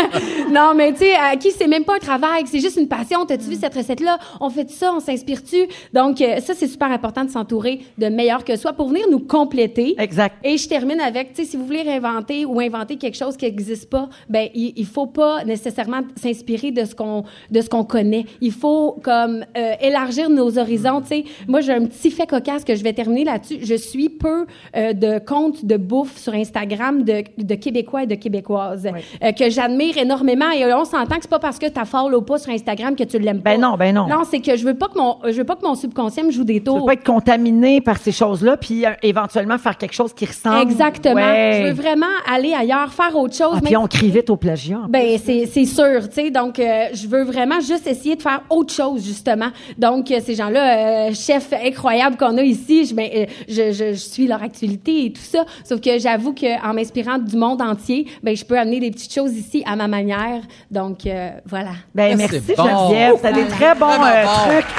non, 0.52 0.72
mais 0.76 0.92
tu 0.92 0.98
sais, 0.98 1.14
à 1.14 1.34
qui 1.36 1.50
c'est 1.50 1.66
même 1.66 1.84
pas 1.84 1.96
un 1.96 1.98
travail, 1.98 2.44
c'est 2.46 2.60
juste 2.60 2.76
une 2.76 2.86
passion. 2.86 3.26
T'as-tu 3.26 3.46
vu 3.46 3.56
cette 3.56 3.74
recette-là? 3.74 4.18
On 4.40 4.50
fait 4.50 4.70
ça, 4.70 4.92
on 4.94 5.00
s'inspire-tu? 5.00 5.66
Donc, 5.92 6.18
ça, 6.18 6.54
c'est 6.54 6.68
super 6.68 6.92
important 6.92 7.24
de 7.24 7.30
s'entourer 7.30 7.80
de 7.98 8.06
meilleurs 8.06 8.44
que 8.44 8.54
soi 8.56 8.72
pour 8.72 8.88
venir 8.88 9.06
nous 9.10 9.18
compléter. 9.18 9.96
Exact. 9.98 10.36
Et 10.44 10.56
je 10.58 10.68
termine 10.68 11.00
avec, 11.00 11.34
tu 11.34 11.42
sais, 11.42 11.50
si 11.50 11.56
vous 11.56 11.66
voulez 11.66 11.82
réinventer 11.82 12.44
ou 12.44 12.60
inventer 12.60 12.96
quelque 12.96 13.16
chose 13.16 13.36
qui 13.36 13.46
n'existe 13.46 13.90
pas, 13.90 14.08
ben 14.28 14.48
il, 14.54 14.74
il 14.76 14.86
faut 14.86 15.06
pas 15.06 15.44
nécessairement 15.44 16.02
s'inspirer 16.14 16.40
s'inspirer 16.40 16.70
de 16.70 16.84
ce 16.84 16.94
qu'on 16.94 17.24
de 17.50 17.60
ce 17.60 17.68
qu'on 17.68 17.84
connaît. 17.84 18.26
Il 18.40 18.52
faut 18.52 18.96
comme 19.02 19.39
euh, 19.56 19.72
élargir 19.80 20.30
nos 20.30 20.58
horizons. 20.58 21.02
Moi 21.48 21.60
j'ai 21.60 21.72
un 21.72 21.84
petit 21.86 22.10
fait 22.10 22.26
cocasse 22.26 22.64
que 22.64 22.74
je 22.74 22.82
vais 22.82 22.92
terminer 22.92 23.24
là-dessus. 23.24 23.58
Je 23.62 23.74
suis 23.74 24.08
peu 24.08 24.46
euh, 24.76 24.92
de 24.92 25.18
comptes 25.18 25.64
de 25.64 25.76
bouffe 25.76 26.16
sur 26.16 26.34
Instagram 26.34 27.02
de, 27.02 27.24
de 27.38 27.54
Québécois 27.54 28.04
et 28.04 28.06
de 28.06 28.14
Québécoises 28.14 28.88
euh, 29.22 29.32
que 29.32 29.50
j'admire 29.50 29.98
énormément. 29.98 30.50
Et 30.50 30.64
on 30.72 30.84
s'entend 30.84 31.16
que 31.16 31.22
c'est 31.22 31.30
pas 31.30 31.38
parce 31.38 31.58
que 31.58 31.66
tu 31.66 31.80
follow 31.84 32.22
pas 32.22 32.38
sur 32.38 32.52
Instagram 32.52 32.94
que 32.96 33.04
tu 33.04 33.18
l'aimes 33.18 33.42
pas. 33.42 33.52
Ben 33.52 33.60
non, 33.60 33.76
ben 33.76 33.94
non. 33.94 34.06
Non, 34.06 34.22
c'est 34.30 34.40
que 34.40 34.56
je 34.56 34.64
veux 34.64 34.74
pas 34.74 34.88
que 34.88 34.98
mon 34.98 35.18
je 35.24 35.36
veux 35.36 35.44
pas 35.44 35.56
que 35.56 35.64
mon 35.66 35.74
subconscient 35.74 36.24
me 36.24 36.30
joue 36.30 36.44
des 36.44 36.62
Tu 36.62 36.70
veux 36.70 36.76
tours. 36.78 36.86
pas 36.86 36.92
être 36.94 37.04
contaminé 37.04 37.80
par 37.80 37.98
ces 37.98 38.12
choses-là, 38.12 38.56
puis 38.56 38.84
éventuellement 39.02 39.58
faire 39.58 39.76
quelque 39.76 39.94
chose 39.94 40.12
qui 40.12 40.26
ressemble. 40.26 40.60
Exactement. 40.60 41.14
Ouais. 41.14 41.62
Je 41.62 41.68
veux 41.68 41.82
vraiment 41.82 42.06
aller 42.30 42.52
ailleurs, 42.52 42.92
faire 42.92 43.16
autre 43.16 43.34
chose. 43.34 43.54
Ah, 43.56 43.60
puis 43.64 43.76
on 43.76 43.86
crie 43.86 44.10
vite 44.10 44.30
au 44.30 44.36
plagiat. 44.36 44.80
Ben 44.88 45.18
c'est 45.18 45.46
sûr, 45.64 46.08
tu 46.08 46.14
sais. 46.14 46.30
Donc 46.30 46.56
je 46.58 47.08
veux 47.08 47.22
vraiment 47.24 47.60
juste 47.60 47.86
essayer 47.86 48.16
de 48.16 48.22
faire 48.22 48.42
autre 48.50 48.72
chose 48.72 49.02
justement. 49.20 49.50
Donc 49.78 50.10
euh, 50.10 50.18
ces 50.24 50.34
gens-là, 50.34 51.08
euh, 51.08 51.14
chefs 51.14 51.52
incroyables 51.52 52.16
qu'on 52.16 52.36
a 52.38 52.42
ici, 52.42 52.86
je, 52.86 52.94
ben, 52.94 53.08
euh, 53.14 53.26
je, 53.48 53.72
je, 53.72 53.92
je 53.92 53.98
suis 54.14 54.26
leur 54.26 54.42
actualité 54.42 55.06
et 55.06 55.12
tout 55.12 55.20
ça. 55.22 55.44
Sauf 55.64 55.80
que 55.80 55.98
j'avoue 55.98 56.32
que 56.32 56.50
en 56.66 56.72
m'inspirant 56.74 57.18
du 57.18 57.36
monde 57.36 57.60
entier, 57.62 58.06
ben 58.22 58.34
je 58.36 58.44
peux 58.44 58.58
amener 58.58 58.80
des 58.80 58.90
petites 58.90 59.12
choses 59.14 59.34
ici 59.34 59.62
à 59.66 59.76
ma 59.76 59.88
manière. 59.88 60.42
Donc 60.70 61.06
euh, 61.06 61.30
voilà. 61.46 61.72
Ben, 61.94 62.10
Ah, 62.12 62.16
merci 62.16 62.40
c'est 62.46 62.56
bon. 62.56 62.64
Geneviève, 62.64 63.14
t'as 63.22 63.32
des 63.32 63.46
très 63.46 63.74
bons 63.74 63.86
euh, 64.02 64.24
trucs. 64.46 64.72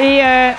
Et 0.00 0.20
euh, 0.24 0.50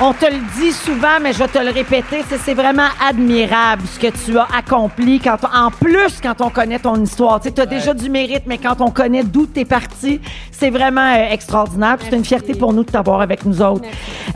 on 0.00 0.12
te 0.12 0.26
le 0.26 0.38
dit 0.60 0.72
souvent, 0.72 1.18
mais 1.22 1.32
je 1.32 1.38
vais 1.38 1.48
te 1.48 1.58
le 1.58 1.70
répéter, 1.70 2.22
c'est, 2.44 2.52
vraiment 2.54 2.88
admirable 3.06 3.82
ce 3.86 3.98
que 3.98 4.08
tu 4.08 4.38
as 4.38 4.46
accompli. 4.56 5.20
Quand 5.20 5.36
on- 5.42 5.56
en 5.66 5.70
plus, 5.70 6.20
quand 6.22 6.40
on 6.40 6.50
connaît 6.50 6.78
ton 6.78 6.96
histoire, 7.02 7.40
tu 7.40 7.48
as 7.60 7.66
déjà 7.66 7.94
du 7.94 8.10
mérite, 8.10 8.42
mais 8.46 8.58
quand 8.58 8.80
on 8.80 8.90
connaît 8.90 9.22
d'où 9.24 9.46
t'es 9.46 9.64
parti, 9.64 10.20
c'est 10.52 10.68
vraiment 10.70 11.00
euh, 11.14 11.30
extraordinaire. 11.32 11.96
C'est 12.00 12.14
une 12.16 12.24
fierté 12.24 12.54
pour 12.54 12.72
nous 12.74 12.84
de 12.84 12.90
t'avoir 12.90 13.20
avec 13.22 13.44
nous 13.46 13.62
autres. 13.62 13.84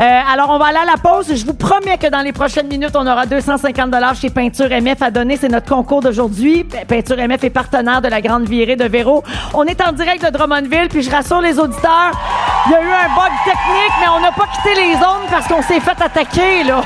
Euh, 0.00 0.20
alors, 0.32 0.48
on 0.50 0.58
va 0.58 0.66
aller 0.66 0.78
à 0.78 0.84
la 0.86 0.96
pause. 0.96 1.34
Je 1.34 1.44
vous 1.44 1.54
promets 1.54 1.98
que 1.98 2.06
dans 2.08 2.20
les 2.20 2.32
prochaines 2.32 2.68
minutes, 2.68 2.94
on 2.94 3.06
aura 3.06 3.26
250 3.26 3.90
dollars 3.90 4.14
chez 4.14 4.30
Peinture 4.30 4.68
MF 4.70 5.02
à 5.02 5.10
donner. 5.10 5.36
C'est 5.36 5.48
notre 5.48 5.68
concours 5.68 6.00
d'aujourd'hui. 6.00 6.64
Pe- 6.64 6.86
Peinture 6.86 7.16
MF 7.18 7.44
est 7.44 7.50
partenaire 7.50 8.00
de 8.00 8.08
la 8.08 8.20
Grande 8.22 8.44
Virée 8.48 8.76
de 8.76 8.84
Véro. 8.84 9.22
On 9.54 9.64
est 9.64 9.80
en 9.86 9.92
direct 9.92 10.24
de 10.24 10.30
Drummondville, 10.30 10.88
puis 10.88 11.02
je 11.02 11.10
rassure 11.10 11.40
les 11.42 11.58
auditeurs, 11.58 12.12
il 12.66 12.72
y 12.72 12.74
a 12.74 12.82
eu 12.82 12.86
un 12.86 13.14
bug 13.14 13.32
technique, 13.44 13.94
mais 14.00 14.08
on 14.16 14.20
n'a 14.20 14.32
pas 14.32 14.46
quitté 14.54 14.74
les 14.74 14.92
zones 14.94 15.26
parce 15.30 15.46
qu'on 15.50 15.62
s'est 15.62 15.80
fait 15.80 16.00
attaquer, 16.00 16.62
là. 16.64 16.82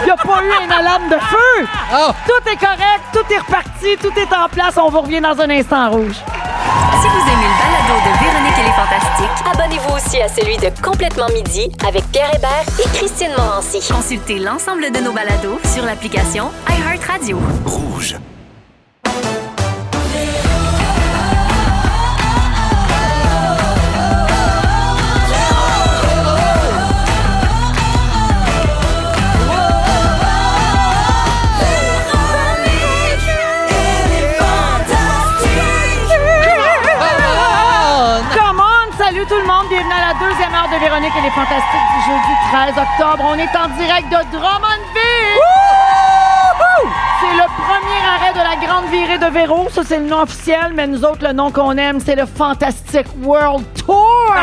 Il 0.00 0.04
n'y 0.04 0.10
a 0.10 0.16
pas 0.16 0.42
eu 0.42 0.64
une 0.64 0.72
alarme 0.72 1.08
de 1.08 1.16
feu. 1.16 1.66
Oh. 1.94 2.10
Tout 2.26 2.50
est 2.50 2.56
correct, 2.56 3.02
tout 3.12 3.32
est 3.32 3.38
reparti, 3.38 3.96
tout 4.00 4.12
est 4.18 4.34
en 4.34 4.48
place. 4.48 4.74
On 4.76 4.90
vous 4.90 5.00
revient 5.00 5.20
dans 5.20 5.40
un 5.40 5.50
instant 5.50 5.90
rouge. 5.90 6.16
Si 6.16 7.08
vous 7.08 7.22
aimez 7.32 7.48
le 7.48 7.58
balado 7.58 7.94
de 8.04 8.24
Véronique 8.24 8.58
et 8.58 8.64
les 8.64 8.72
Fantastiques, 8.72 9.32
Abonnez-vous 9.52 9.94
aussi 9.94 10.20
à 10.20 10.28
celui 10.28 10.56
de 10.56 10.70
Complètement 10.82 11.28
Midi 11.34 11.70
avec 11.86 12.04
Pierre 12.10 12.34
Hébert 12.34 12.64
et 12.78 12.96
Christine 12.96 13.32
Morancy. 13.36 13.80
consultez 13.92 14.38
l'ensemble 14.38 14.90
de 14.90 14.98
nos 14.98 15.12
balados 15.12 15.58
sur 15.64 15.84
l'application 15.84 16.50
iHeartRadio. 16.68 17.38
Rouge. 17.66 18.16
Salut 39.22 39.34
tout 39.34 39.40
le 39.40 39.46
monde, 39.46 39.68
bienvenue 39.68 39.92
à 39.92 40.12
la 40.12 40.14
deuxième 40.14 40.52
heure 40.52 40.66
de 40.66 40.80
Véronique 40.80 41.12
et 41.16 41.22
les 41.22 41.30
Fantastiques 41.30 41.90
du 41.94 42.10
jeudi 42.10 42.34
13 42.50 42.74
octobre. 42.76 43.24
On 43.24 43.38
est 43.38 43.56
en 43.56 43.68
direct 43.78 44.08
de 44.08 44.36
Drummondville! 44.36 45.11
C'est 47.32 47.38
le 47.38 47.48
premier 47.64 48.04
arrêt 48.04 48.32
de 48.34 48.38
la 48.38 48.66
Grande 48.66 48.90
Virée 48.90 49.16
de 49.16 49.32
Véro. 49.32 49.66
Ça, 49.70 49.82
c'est 49.86 49.98
le 49.98 50.06
nom 50.06 50.20
officiel, 50.20 50.72
mais 50.74 50.86
nous 50.86 51.02
autres, 51.02 51.26
le 51.26 51.32
nom 51.32 51.50
qu'on 51.50 51.78
aime, 51.78 51.98
c'est 51.98 52.14
le 52.14 52.26
Fantastic 52.26 53.06
World 53.22 53.64
Tour! 53.74 54.34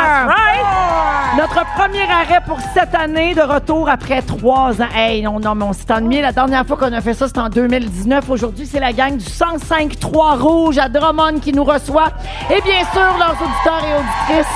Notre 1.38 1.66
premier 1.76 2.10
arrêt 2.10 2.42
pour 2.48 2.58
cette 2.74 2.96
année 2.96 3.36
de 3.36 3.42
retour 3.42 3.88
après 3.88 4.24
trois 4.24 4.82
ans. 4.82 4.88
Hey, 4.96 5.22
non, 5.22 5.40
non, 5.40 5.54
mais 5.54 5.66
on 5.66 5.74
s'est 5.74 5.92
ennuyé. 5.92 6.24
La 6.24 6.32
dernière 6.32 6.66
fois 6.66 6.78
qu'on 6.78 6.92
a 6.92 7.02
fait 7.02 7.14
ça, 7.14 7.28
c'était 7.28 7.40
en 7.40 7.50
2019. 7.50 8.28
Aujourd'hui, 8.28 8.66
c'est 8.66 8.80
la 8.80 8.92
gang 8.92 9.16
du 9.16 9.26
105-3 9.26 10.40
Rouge 10.40 10.80
à 10.80 10.90
Drummond 10.90 11.40
qui 11.42 11.54
nous 11.54 11.66
reçoit. 11.66 12.12
Et 12.50 12.60
bien 12.62 12.80
sûr, 12.92 13.18
leurs 13.20 13.38
auditeurs 13.40 13.84
et 13.88 14.00
auditrices. 14.00 14.56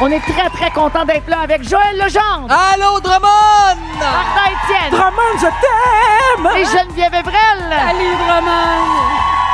On 0.00 0.10
est 0.10 0.20
très, 0.20 0.48
très 0.50 0.70
contents 0.70 1.04
d'être 1.04 1.28
là 1.28 1.40
avec 1.44 1.62
Joël 1.62 1.96
Legendre, 1.96 2.48
Allô, 2.50 2.98
Drummond! 3.00 3.78
Martin 4.00 4.50
Etienne 4.50 4.90
Drummond, 4.90 5.38
je 5.38 5.46
t'aime! 5.46 6.60
et 6.60 6.64
Geneviève 6.64 7.14
Evrel. 7.14 7.70
Salut 7.70 8.14
Drummond. 8.16 8.84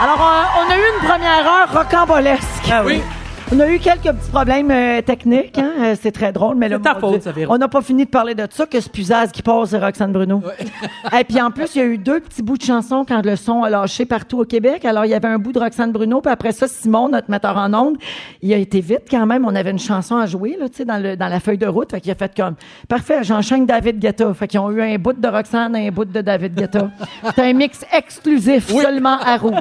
Alors, 0.02 0.18
on, 0.18 0.66
on 0.66 0.70
a 0.70 0.76
eu 0.76 0.82
une 0.98 1.06
première 1.08 1.46
heure 1.46 1.68
rocambolesque. 1.72 2.70
Ah 2.72 2.82
oui. 2.84 3.02
On 3.52 3.58
a 3.58 3.68
eu 3.68 3.80
quelques 3.80 4.02
petits 4.04 4.30
problèmes 4.30 4.70
euh, 4.70 5.02
techniques. 5.02 5.58
Hein? 5.58 5.72
Euh, 5.80 5.96
c'est 6.00 6.12
très 6.12 6.32
drôle, 6.32 6.54
mais 6.54 6.68
là, 6.68 6.76
C'est 6.76 6.84
ta 6.84 6.94
mon 6.94 7.00
faute, 7.00 7.10
Dieu, 7.14 7.20
ça, 7.22 7.32
Véro. 7.32 7.52
on 7.52 7.58
n'a 7.58 7.66
pas 7.66 7.82
fini 7.82 8.04
de 8.04 8.08
parler 8.10 8.36
de 8.36 8.46
ça, 8.48 8.64
que 8.64 8.80
ce 8.80 8.88
puisage 8.88 9.32
qui 9.32 9.42
passe, 9.42 9.70
c'est 9.70 9.78
Roxane 9.78 10.12
Bruno. 10.12 10.40
Et 11.18 11.24
puis 11.24 11.40
en 11.42 11.50
plus, 11.50 11.74
il 11.74 11.78
y 11.78 11.80
a 11.80 11.86
eu 11.86 11.98
deux 11.98 12.20
petits 12.20 12.42
bouts 12.42 12.58
de 12.58 12.62
chansons 12.62 13.04
quand 13.06 13.24
le 13.24 13.34
son 13.34 13.64
a 13.64 13.70
lâché 13.70 14.04
partout 14.04 14.38
au 14.38 14.44
Québec. 14.44 14.84
Alors, 14.84 15.04
il 15.04 15.10
y 15.10 15.14
avait 15.14 15.26
un 15.26 15.38
bout 15.38 15.50
de 15.50 15.58
Roxane 15.58 15.90
Bruno, 15.90 16.20
puis 16.20 16.30
après 16.30 16.52
ça, 16.52 16.68
Simon, 16.68 17.08
notre 17.08 17.28
metteur 17.28 17.56
en 17.56 17.74
ondes, 17.74 17.96
il 18.40 18.54
a 18.54 18.56
été 18.56 18.80
vite 18.80 19.06
quand 19.10 19.26
même. 19.26 19.44
On 19.44 19.54
avait 19.56 19.72
une 19.72 19.80
chanson 19.80 20.16
à 20.16 20.26
jouer 20.26 20.56
là, 20.56 20.68
tu 20.68 20.76
sais, 20.76 20.84
dans, 20.84 21.02
le, 21.02 21.16
dans 21.16 21.28
la 21.28 21.40
feuille 21.40 21.58
de 21.58 21.66
route. 21.66 21.90
Fait 21.90 22.00
qu'il 22.00 22.12
a 22.12 22.14
fait 22.14 22.32
comme, 22.36 22.54
parfait, 22.88 23.24
j'enchaîne 23.24 23.66
David 23.66 23.98
Guetta. 23.98 24.32
Fait 24.32 24.46
qu'ils 24.46 24.60
ont 24.60 24.70
eu 24.70 24.80
un 24.80 24.96
bout 24.96 25.20
de 25.20 25.28
Roxane 25.28 25.74
et 25.74 25.88
un 25.88 25.90
bout 25.90 26.04
de 26.04 26.20
David 26.20 26.54
Guetta. 26.54 26.88
C'est 27.34 27.50
un 27.50 27.52
mix 27.52 27.84
exclusif 27.92 28.68
seulement 28.68 29.18
à 29.18 29.36
rouge. 29.36 29.54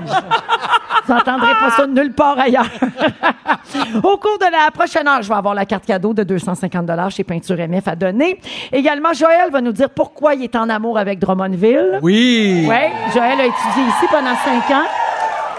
Vous 1.08 1.14
n'entendrez 1.14 1.54
pas 1.60 1.72
ça 1.72 1.88
nulle 1.88 2.14
part 2.14 2.38
ailleurs. 2.38 2.70
Au 4.04 4.18
cours 4.18 4.38
de 4.40 4.52
la 4.52 4.72
prochaine 4.72 5.08
heure, 5.08 5.22
je 5.22 5.30
vais 5.30 5.36
avoir 5.36 5.54
la 5.54 5.66
carte 5.66 5.86
cadeau 5.86 6.14
de 6.14 6.24
250 6.24 6.90
chez 7.10 7.24
Peinture 7.24 7.58
MF 7.58 7.88
à 7.88 7.96
donner. 7.96 8.40
Également, 8.72 9.14
Joël 9.14 9.50
va 9.52 9.62
nous 9.62 9.72
dire 9.72 9.90
pourquoi 9.90 10.36
il 10.36 10.44
est 10.44 10.56
en 10.56 10.70
amour 10.70 10.98
avec 10.98 11.20
Drummondville. 11.20 12.00
Oui. 12.02 12.66
Oui, 12.68 12.76
Joël 13.14 13.40
a 13.40 13.46
étudié 13.46 13.84
ici 13.88 14.06
pendant 14.12 14.36
cinq 14.44 14.70
ans. 14.76 14.86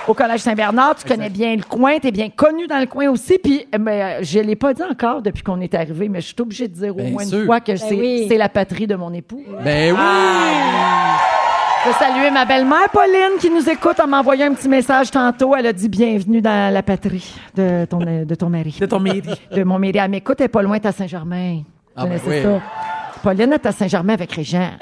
Au 0.09 0.15
Collège 0.15 0.41
Saint-Bernard, 0.41 0.97
tu 0.97 1.07
connais 1.07 1.29
bien 1.29 1.55
le 1.55 1.63
coin, 1.63 1.99
tu 2.01 2.09
es 2.09 2.11
bien 2.11 2.31
connu 2.31 2.67
dans 2.67 2.79
le 2.81 2.87
coin 2.87 3.09
aussi. 3.11 3.39
Puis, 3.39 3.67
mais, 3.79 4.03
euh, 4.03 4.19
je 4.23 4.39
ne 4.39 4.45
l'ai 4.45 4.57
pas 4.57 4.73
dit 4.75 4.83
encore 4.83 5.23
depuis 5.23 5.43
qu'on 5.43 5.61
est 5.61 5.75
arrivé, 5.75 6.09
mais 6.09 6.21
je 6.21 6.27
suis 6.29 6.37
obligée 6.41 6.67
de 6.69 6.75
dire 6.75 6.93
au 6.97 7.01
Bien 7.01 7.11
moins 7.11 7.25
sûr. 7.25 7.39
une 7.41 7.47
fois 7.47 7.61
que 7.61 7.77
c'est 7.77 7.95
oui. 7.95 8.27
c'est 8.29 8.39
la 8.39 8.49
patrie 8.49 8.87
de 8.87 8.97
mon 8.97 9.13
époux. 9.13 9.43
Ben 9.63 9.93
oui! 9.93 9.99
Je 11.83 11.89
veux 11.89 11.95
saluer 11.95 12.31
ma 12.31 12.45
belle-mère, 12.45 12.91
Pauline, 12.93 13.39
qui 13.41 13.49
nous 13.49 13.67
écoute 13.67 13.99
en 14.01 14.07
m'envoyant 14.07 14.49
un 14.49 14.55
petit 14.55 14.69
message 14.69 15.11
tantôt. 15.11 15.57
Elle 15.57 15.67
a 15.67 15.73
dit 15.73 15.89
bienvenue 15.89 16.43
dans 16.43 16.73
la 16.73 16.83
patrie 16.83 17.35
de 17.57 17.87
ton, 17.87 17.99
de 17.99 18.35
ton 18.35 18.51
mari. 18.51 18.77
De 18.79 18.85
ton 18.85 19.01
mairie. 19.01 19.23
De 19.51 19.65
mon 19.65 19.79
mairie. 19.79 19.99
Elle 19.99 20.11
m'écoute, 20.11 20.37
elle 20.41 20.47
est 20.47 20.49
pas 20.49 20.61
loin, 20.61 20.79
t'es 20.79 20.89
à 20.89 20.93
Saint-Germain. 20.93 21.63
Ah, 21.97 22.05
ben 22.05 22.21
oui. 22.27 22.43
ça? 22.43 22.61
Pauline 23.23 23.55
est 23.55 23.65
à 23.65 23.73
Saint-Germain 23.73 24.13
avec 24.13 24.31
Régent. 24.33 24.73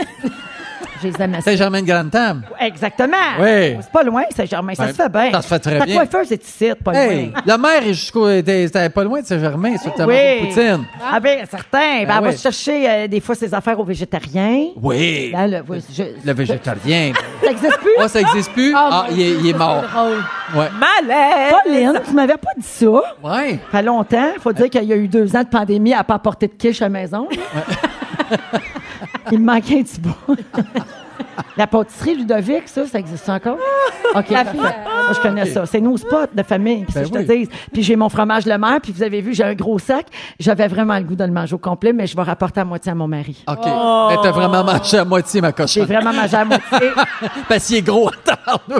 Je 1.03 1.09
les 1.09 1.15
aime 1.23 1.35
assez. 1.35 1.51
Saint-Germain-de-Grand-Tam. 1.51 2.43
Exactement. 2.61 3.17
Oui. 3.41 3.77
C'est 3.81 3.93
pas 3.93 4.03
loin, 4.03 4.23
Saint-Germain. 4.35 4.75
Ça 4.75 4.85
Ben, 4.87 4.89
se 4.93 4.95
fait 5.03 5.09
bien. 5.09 5.31
ça 5.33 5.43
se 5.43 5.47
fait 5.49 5.59
très 5.59 5.79
Ta 5.79 5.85
bien. 5.85 5.97
coiffeuse 6.07 6.33
est 6.33 6.45
ici, 6.47 6.71
pas 6.85 6.93
Hey, 6.95 7.27
loin. 7.31 7.41
la 7.47 7.59
mère 7.59 7.83
est 7.83 7.95
jusqu'au. 7.95 8.29
était- 8.29 8.67
C'était 8.67 8.89
pas 8.91 9.05
loin 9.05 9.21
de 9.21 9.27
Saint-Germain, 9.27 9.77
sur 9.79 9.95
ta 9.95 10.07
Oui. 10.07 10.15
poutine. 10.41 10.85
Ah, 11.11 11.21
bien, 11.21 11.37
certain. 11.51 11.79
Ben, 11.79 12.07
Ben 12.07 12.15
elle 12.19 12.25
va 12.25 12.31
oui. 12.31 12.37
chercher 12.37 12.91
euh, 12.91 13.07
des 13.09 13.21
fois 13.21 13.35
ses 13.35 13.53
affaires 13.55 13.79
aux 13.79 13.85
végétariens. 13.85 14.67
Oui. 14.81 15.31
Là, 15.33 15.47
le, 15.47 15.63
je- 15.93 16.03
Le 16.25 16.33
végétarien. 16.33 17.13
ça 17.45 17.51
existe 17.51 17.79
plus? 17.79 17.91
Ah, 18.01 18.09
ça 18.09 18.21
existe 18.21 18.53
plus? 18.53 18.73
Ah, 18.77 19.07
il 19.11 19.21
est, 19.21 19.31
il 19.41 19.49
est 19.49 19.57
mort. 19.57 19.85
Ouais. 20.55 20.67
Malaise! 20.79 21.55
Pauline, 21.65 22.01
tu 22.09 22.15
m'avais 22.15 22.37
pas 22.37 22.51
dit 22.57 22.67
ça. 22.67 22.87
Ouais. 22.87 23.01
Ça 23.23 23.79
fait 23.79 23.83
longtemps. 23.83 24.29
faut 24.41 24.53
dire 24.53 24.71
qu'il 24.71 24.85
y 24.85 24.93
a 24.93 24.97
eu 24.97 25.09
deux 25.09 25.35
ans 25.37 25.43
de 25.43 25.49
pandémie 25.49 25.95
à 25.95 26.05
pas 26.05 26.19
porter 26.19 26.47
de 26.49 26.53
quiche 26.55 26.81
à 26.83 26.87
la 26.87 26.89
maison. 26.91 27.29
Il 29.31 29.39
me 29.41 29.45
manquait 29.53 29.81
un 29.81 29.83
petit 29.83 30.01
bout. 30.01 30.15
La 31.57 31.67
pâtisserie 31.67 32.15
Ludovic, 32.17 32.69
ça, 32.69 32.87
ça 32.87 32.99
existe 32.99 33.29
encore? 33.29 33.59
OK, 34.15 34.31
La 34.31 34.45
parfait. 34.45 34.59
Ça, 34.59 35.13
je 35.15 35.21
connais 35.21 35.47
ça. 35.47 35.67
C'est 35.67 35.81
nos 35.81 35.97
spots 35.97 36.27
de 36.35 36.43
famille, 36.43 36.85
puis 36.85 36.93
ça, 36.93 37.01
Ben 37.01 37.07
je 37.07 37.13
te 37.13 37.19
oui. 37.33 37.47
dis. 37.47 37.51
Puis 37.73 37.83
j'ai 37.83 37.97
mon 37.97 38.09
fromage 38.09 38.47
le 38.47 38.57
maire, 38.59 38.79
puis 38.83 38.93
vous 38.93 39.03
avez 39.03 39.21
vu, 39.21 39.35
j'ai 39.35 39.45
un 39.45 39.55
gros 39.55 39.79
sac. 39.79 40.07
J'avais 40.39 40.69
vraiment 40.69 40.97
le 40.97 41.05
goût 41.05 41.17
de 41.17 41.25
le 41.25 41.33
manger 41.33 41.55
au 41.55 41.59
complet, 41.59 41.93
mais 41.93 42.07
je 42.07 42.17
vais 42.17 42.23
rapporter 42.23 42.61
à 42.61 42.65
moitié 42.65 42.93
à 42.93 42.95
mon 42.95 43.09
mari. 43.09 43.43
OK. 43.49 43.65
Mais 43.65 44.17
t'as 44.23 44.31
vraiment 44.31 44.65
mangé 44.65 44.99
à 44.99 45.05
moitié, 45.05 45.41
ma 45.41 45.49
J'ai 45.49 45.55
cochonne. 45.55 45.85
vraiment 45.85 46.13
mangé 46.13 46.37
à 46.37 46.45
moitié. 46.45 46.91
Parce 47.49 47.67
qu'il 47.67 47.77
est 47.77 47.83
gros. 47.83 48.11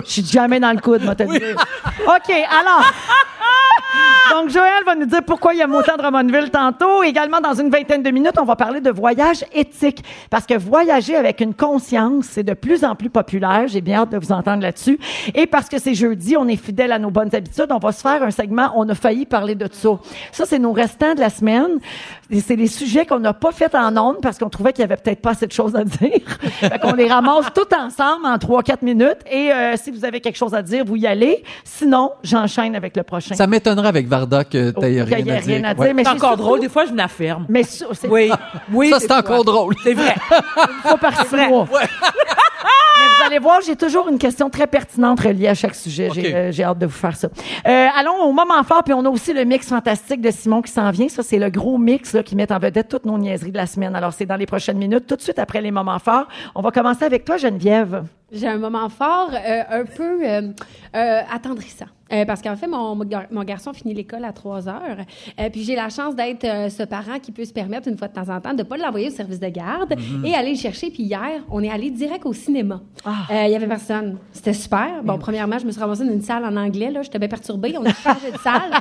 Je 0.05 0.11
suis 0.11 0.25
jamais 0.25 0.59
dans 0.59 0.71
le 0.71 0.79
coude, 0.79 1.03
moi, 1.03 1.15
dire. 1.15 1.27
OK, 1.27 2.31
alors. 2.31 2.83
Donc, 4.31 4.49
Joël 4.49 4.83
va 4.85 4.95
nous 4.95 5.05
dire 5.05 5.23
pourquoi 5.23 5.53
il 5.53 5.59
y 5.59 5.61
a 5.61 5.67
autant 5.67 5.95
de 5.95 6.01
Drummondville 6.01 6.49
tantôt. 6.51 7.03
Également, 7.03 7.41
dans 7.41 7.53
une 7.53 7.69
vingtaine 7.69 8.03
de 8.03 8.11
minutes, 8.11 8.37
on 8.39 8.45
va 8.45 8.55
parler 8.55 8.81
de 8.81 8.91
voyage 8.91 9.43
éthique. 9.53 10.03
Parce 10.29 10.45
que 10.45 10.57
voyager 10.57 11.15
avec 11.15 11.41
une 11.41 11.53
conscience, 11.53 12.25
c'est 12.25 12.43
de 12.43 12.53
plus 12.53 12.83
en 12.83 12.95
plus 12.95 13.09
populaire. 13.09 13.67
J'ai 13.67 13.81
bien 13.81 14.01
hâte 14.01 14.11
de 14.11 14.17
vous 14.17 14.31
entendre 14.31 14.61
là-dessus. 14.61 14.99
Et 15.33 15.47
parce 15.47 15.67
que 15.69 15.79
c'est 15.79 15.95
jeudi, 15.95 16.37
on 16.37 16.47
est 16.47 16.55
fidèle 16.55 16.91
à 16.91 16.99
nos 16.99 17.11
bonnes 17.11 17.33
habitudes. 17.33 17.67
On 17.71 17.79
va 17.79 17.91
se 17.91 18.01
faire 18.01 18.21
un 18.23 18.31
segment 18.31 18.71
On 18.75 18.87
a 18.89 18.95
failli 18.95 19.25
parler 19.25 19.55
de 19.55 19.67
ça. 19.71 19.89
Ça, 20.31 20.45
c'est 20.45 20.59
nos 20.59 20.73
restants 20.73 21.15
de 21.15 21.19
la 21.19 21.29
semaine. 21.29 21.79
Et 22.31 22.41
c'est 22.41 22.55
des 22.55 22.67
sujets 22.67 23.07
qu'on 23.07 23.19
n'a 23.19 23.33
pas 23.33 23.51
fait 23.51 23.73
en 23.73 23.97
ondes 23.97 24.17
parce 24.21 24.37
qu'on 24.37 24.49
trouvait 24.49 24.71
qu'il 24.71 24.81
y 24.81 24.85
avait 24.85 24.97
peut-être 24.97 25.19
pas 25.21 25.31
assez 25.31 25.47
de 25.47 25.51
choses 25.51 25.75
à 25.75 25.83
dire. 25.83 26.11
fait 26.59 26.79
qu'on 26.79 26.93
les 26.93 27.07
ramasse 27.07 27.47
tout 27.55 27.67
ensemble 27.75 28.25
en 28.27 28.37
3-4 28.37 28.77
minutes. 28.83 29.17
Et 29.31 29.51
euh, 29.51 29.75
si 29.77 29.89
vous 29.89 30.05
avez 30.05 30.21
quelque 30.21 30.35
chose 30.37 30.53
à 30.53 30.61
dire, 30.61 30.85
vous 30.85 30.95
y 30.95 31.07
allez. 31.07 31.43
Sinon, 31.63 32.11
j'enchaîne 32.23 32.75
avec 32.75 32.95
le 32.95 33.01
prochain. 33.03 33.33
Ça 33.33 33.47
m'étonnerait 33.47 33.87
avec 33.87 34.07
Varda 34.07 34.43
que 34.43 34.69
tu 34.69 34.79
Qu'il 34.79 34.93
y 34.93 35.01
rien, 35.01 35.01
à 35.01 35.39
rien 35.39 35.41
dire. 35.41 35.65
à 35.65 35.73
Ouais. 35.73 35.85
dire. 35.87 35.95
Mais 35.95 36.03
C'est 36.03 36.09
encore 36.09 36.19
surtout- 36.29 36.43
drôle, 36.43 36.59
des 36.59 36.69
fois, 36.69 36.85
je 36.85 36.91
me 36.91 36.97
la 36.97 37.07
ferme. 37.07 37.45
Mais 37.49 37.63
ça, 37.63 37.85
c'est 37.93 38.07
Oui, 38.07 38.29
oui. 38.71 38.89
Ça, 38.91 38.99
c'est 38.99 39.11
encore 39.11 39.43
drôle. 39.43 39.73
C'est 39.83 39.93
vrai. 39.95 40.13
une 40.57 40.81
fois 40.83 40.97
par 40.97 41.25
six 41.27 41.35
mois. 41.35 41.67
Mais 41.71 41.77
vous 41.77 42.28
allez 43.29 43.39
voir, 43.39 43.61
j'ai 43.61 43.75
toujours 43.75 44.09
une 44.09 44.17
question 44.17 44.49
très 44.49 44.67
pertinente 44.67 45.19
reliée 45.19 45.47
à 45.47 45.53
chaque 45.53 45.75
sujet. 45.75 46.09
J'ai 46.13 46.35
euh, 46.35 46.51
j'ai 46.51 46.63
hâte 46.63 46.79
de 46.79 46.85
vous 46.85 46.91
faire 46.91 47.15
ça. 47.15 47.29
Euh, 47.67 47.87
allons 47.95 48.23
au 48.23 48.31
moment 48.31 48.61
fort, 48.63 48.83
puis 48.83 48.93
on 48.93 49.05
a 49.05 49.09
aussi 49.09 49.33
le 49.33 49.45
mix 49.45 49.67
fantastique 49.67 50.21
de 50.21 50.31
Simon 50.31 50.61
qui 50.61 50.71
s'en 50.71 50.89
vient. 50.91 51.07
Ça, 51.07 51.23
c'est 51.23 51.39
le 51.39 51.49
gros 51.49 51.77
mix 51.77 52.13
là, 52.13 52.23
qui 52.23 52.35
met 52.35 52.51
en 52.51 52.59
vedette 52.59 52.89
toutes 52.89 53.05
nos 53.05 53.17
niaiseries 53.17 53.51
de 53.51 53.57
la 53.57 53.67
semaine. 53.67 53.95
Alors, 53.95 54.13
c'est 54.13 54.25
dans 54.25 54.35
les 54.35 54.45
prochaines 54.45 54.77
minutes, 54.77 55.05
tout 55.07 55.15
de 55.15 55.21
suite 55.21 55.39
après 55.39 55.61
les 55.61 55.71
moments 55.71 55.99
forts. 55.99 56.27
On 56.55 56.61
va 56.61 56.71
commencer 56.71 57.05
avec 57.05 57.23
toi, 57.23 57.37
Geneviève. 57.37 58.03
J'ai 58.31 58.47
un 58.47 58.57
moment 58.57 58.89
fort, 58.89 59.31
euh, 59.33 59.61
un 59.69 59.85
peu 59.85 60.19
euh, 60.27 60.41
euh, 60.95 61.21
attendrissant. 61.33 61.85
Euh, 62.11 62.25
parce 62.25 62.41
qu'en 62.41 62.55
fait, 62.55 62.65
mon, 62.65 62.95
mon 62.95 63.05
gar- 63.05 63.27
mon 63.29 63.43
garçon 63.43 63.71
finit 63.71 63.93
l'école 63.93 64.25
à 64.25 64.33
3 64.33 64.67
heures. 64.67 64.97
Euh, 65.39 65.49
puis 65.51 65.63
j'ai 65.63 65.75
la 65.75 65.89
chance 65.89 66.15
d'être 66.15 66.41
ce 66.71 66.81
parent 66.81 67.19
qui 67.21 67.31
peut 67.31 67.45
se 67.45 67.53
permettre, 67.53 67.87
une 67.87 67.99
fois 67.99 68.07
de 68.07 68.13
temps 68.13 68.33
en 68.35 68.41
temps, 68.41 68.53
de 68.53 68.57
ne 68.57 68.63
pas 68.63 68.77
l'envoyer 68.77 69.09
au 69.09 69.11
service 69.11 69.39
de 69.39 69.47
garde 69.49 69.93
et 70.25 70.33
aller 70.33 70.51
le 70.53 70.57
chercher. 70.57 70.89
Puis 70.89 71.03
hier, 71.03 71.43
on 71.51 71.61
est 71.61 71.69
allé 71.69 71.91
direct 71.91 72.25
au 72.25 72.33
cinéma. 72.33 72.81
Euh, 73.05 73.43
Il 73.45 73.51
y 73.51 73.55
avait 73.55 73.67
personne. 73.67 74.17
C'était 74.33 74.53
super. 74.53 75.03
Bon, 75.03 75.19
premièrement, 75.19 75.59
je 75.59 75.67
me 75.67 75.71
suis 75.71 75.79
ramassée 75.79 76.03
dans 76.03 76.11
une 76.11 76.23
salle 76.23 76.43
en 76.45 76.55
anglais. 76.57 76.89
Là. 76.89 77.03
J'étais 77.03 77.19
bien 77.19 77.27
perturbée. 77.27 77.75
On 77.79 77.85
a 77.85 77.93
changé 77.93 78.31
de 78.31 78.37
salle. 78.39 78.71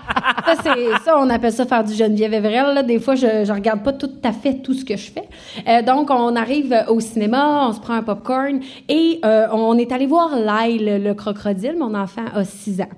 Ça, 0.46 0.54
c'est 0.62 1.04
ça, 1.04 1.18
on 1.18 1.28
appelle 1.28 1.52
ça 1.52 1.66
faire 1.66 1.84
du 1.84 1.92
Geneviève 1.92 2.32
Everell. 2.32 2.74
Là. 2.74 2.82
Des 2.82 2.98
fois, 2.98 3.14
je 3.14 3.26
ne 3.46 3.52
regarde 3.54 3.82
pas 3.82 3.92
tout 3.92 4.10
à 4.24 4.32
fait 4.32 4.54
tout 4.62 4.72
ce 4.72 4.86
que 4.86 4.96
je 4.96 5.10
fais. 5.10 5.82
Donc, 5.82 6.08
on 6.08 6.34
arrive 6.34 6.74
au 6.88 6.98
cinéma, 7.00 7.66
on 7.68 7.74
se 7.74 7.80
prend 7.80 7.92
un 7.92 8.02
popcorn 8.02 8.60
et 8.88 9.20
on 9.52 9.76
est 9.78 9.92
allé 9.92 10.06
voir 10.06 10.36
Lyle, 10.36 11.02
le 11.02 11.14
crocodile. 11.14 11.76
Mon 11.78 11.94
enfant 11.94 12.24
a 12.32 12.44
6 12.44 12.80
ans. 12.82 12.88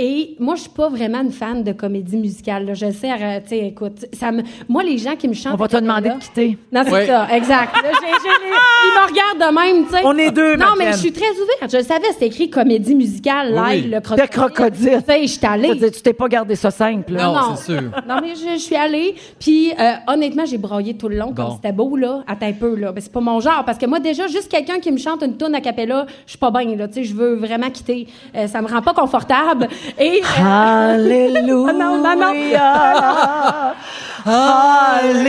Et 0.00 0.36
moi, 0.38 0.54
je 0.54 0.60
suis 0.62 0.70
pas 0.70 0.88
vraiment 0.88 1.20
une 1.22 1.32
fan 1.32 1.64
de 1.64 1.72
comédie 1.72 2.16
musicale. 2.16 2.66
là. 2.66 2.74
Je 2.74 2.90
sais, 2.92 3.10
euh, 3.10 3.40
tu 3.42 3.48
sais, 3.48 3.58
écoute, 3.66 4.06
ça 4.12 4.30
me, 4.30 4.42
moi, 4.68 4.84
les 4.84 4.96
gens 4.96 5.16
qui 5.16 5.26
me 5.26 5.34
chantent. 5.34 5.54
On 5.54 5.56
va 5.56 5.66
te 5.66 5.76
demander 5.76 6.10
de 6.10 6.14
quitter. 6.20 6.56
non, 6.70 6.82
c'est 6.84 7.06
ça, 7.06 7.26
exact. 7.34 7.74
Là, 7.74 7.82
j'ai- 8.00 8.06
j'ai 8.06 8.28
les- 8.28 8.86
ils 8.86 8.94
me 8.94 9.08
regardent 9.08 9.52
de 9.52 9.60
même, 9.76 9.86
tu 9.86 9.92
sais. 9.92 10.00
On 10.04 10.16
est 10.16 10.30
deux, 10.30 10.54
Non, 10.56 10.66
mais 10.78 10.92
je 10.92 10.98
suis 10.98 11.12
très 11.12 11.30
ouverte. 11.32 11.72
Je 11.72 11.76
le 11.78 11.82
savais, 11.82 12.06
c'était 12.12 12.26
écrit 12.28 12.48
comédie 12.48 12.94
musicale, 12.94 13.52
live, 13.54 13.84
oui. 13.86 13.90
le 13.90 14.00
crocodile. 14.00 14.24
De 14.26 14.30
crocodile. 14.30 14.98
Tu 15.06 15.12
sais, 15.12 15.22
je 15.22 15.26
suis 15.26 15.46
allée. 15.46 15.74
Dire, 15.74 15.90
Tu 15.90 16.00
t'es 16.00 16.12
pas 16.12 16.28
gardé 16.28 16.54
ça 16.54 16.70
simple. 16.70 17.14
là. 17.14 17.24
Non, 17.24 17.56
c'est 17.56 17.72
sûr. 17.72 17.82
Non, 18.08 18.20
mais 18.22 18.34
je, 18.36 18.56
suis 18.58 18.76
allée. 18.76 19.16
Puis, 19.40 19.72
euh, 19.78 19.92
honnêtement, 20.06 20.44
j'ai 20.46 20.58
broyé 20.58 20.94
tout 20.96 21.08
le 21.08 21.16
long. 21.16 21.32
Comme 21.32 21.46
Bon. 21.46 21.54
c'était 21.56 21.72
beau, 21.72 21.96
là. 21.96 22.22
Attends 22.28 22.46
un 22.46 22.52
peu, 22.52 22.76
là. 22.76 22.92
Mais 22.94 23.00
c'est 23.00 23.12
pas 23.12 23.20
mon 23.20 23.40
genre. 23.40 23.64
Parce 23.66 23.78
que 23.78 23.86
moi, 23.86 23.98
déjà, 23.98 24.28
juste 24.28 24.48
quelqu'un 24.48 24.78
qui 24.78 24.92
me 24.92 24.98
chante 24.98 25.22
une 25.24 25.36
tune 25.36 25.54
a 25.56 25.60
cappella, 25.60 26.06
je 26.24 26.30
suis 26.30 26.38
pas 26.38 26.52
bien, 26.52 26.76
là. 26.76 26.86
Tu 26.86 26.94
sais, 26.94 27.04
je 27.04 27.14
veux 27.14 27.34
vraiment 27.34 27.68
quitter. 27.70 28.06
Euh, 28.36 28.46
ça 28.46 28.62
me 28.62 28.68
rend 28.68 28.80
pas 28.80 28.94
confortable. 28.94 29.66
Et. 29.98 30.22
Alléluia. 30.38 31.72
non, 31.72 31.98
non, 31.98 32.16
non. 32.16 32.32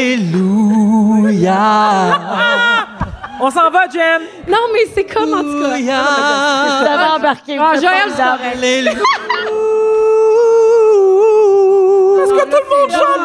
Alléluia. 0.10 1.58
On 3.42 3.50
s'en 3.50 3.70
va, 3.70 3.88
Jen. 3.90 4.22
non, 4.50 4.58
mais 4.74 4.86
c'est 4.94 5.06
comme, 5.06 5.34
en 5.34 5.42
tout 5.42 5.62
cas. 5.62 5.78
Je 5.78 6.84
t'avais 6.86 7.10
embarqué. 7.16 7.58
Ah, 7.60 7.74
Joël, 7.76 8.12
c'est. 8.14 8.22
Alléluia. 8.22 8.92
Est-ce 12.22 12.34
que 12.34 12.44
tout 12.46 12.58
le 12.64 12.70
monde 12.70 12.92
chante? 12.92 13.20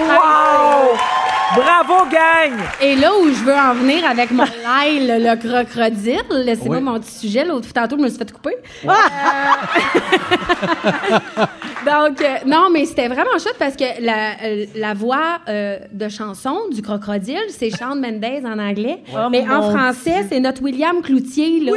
Wow! 0.00 1.11
Bravo, 1.54 2.06
gang! 2.10 2.52
Et 2.80 2.96
là 2.96 3.10
où 3.14 3.28
je 3.28 3.44
veux 3.44 3.54
en 3.54 3.74
venir 3.74 4.08
avec 4.08 4.30
mon 4.30 4.44
Lyle, 4.44 5.20
le 5.22 5.36
crocodile, 5.36 6.22
laissez-moi 6.30 6.76
Oui. 6.76 6.82
mon 6.82 6.98
petit 6.98 7.12
sujet. 7.12 7.44
L'autre 7.44 7.70
tantôt, 7.74 7.96
je 7.98 8.02
me 8.02 8.08
suis 8.08 8.16
fait 8.18 8.32
couper. 8.32 8.56
Euh, 8.86 8.88
Donc, 11.84 12.22
euh, 12.22 12.36
non, 12.46 12.68
mais 12.72 12.84
c'était 12.86 13.08
vraiment 13.08 13.32
chouette 13.42 13.56
parce 13.58 13.74
que 13.76 13.84
la, 14.00 14.30
euh, 14.44 14.64
la 14.76 14.94
voix 14.94 15.40
euh, 15.48 15.78
de 15.92 16.08
chanson 16.08 16.56
du 16.70 16.80
crocodile, 16.80 17.42
c'est 17.48 17.70
Shawn 17.76 18.00
Mendes 18.00 18.46
en 18.46 18.58
anglais. 18.58 19.02
mais 19.30 19.44
en 19.48 19.70
français, 19.70 20.26
c'est 20.30 20.40
notre 20.40 20.62
William 20.62 21.02
Cloutier, 21.02 21.60
là. 21.60 21.72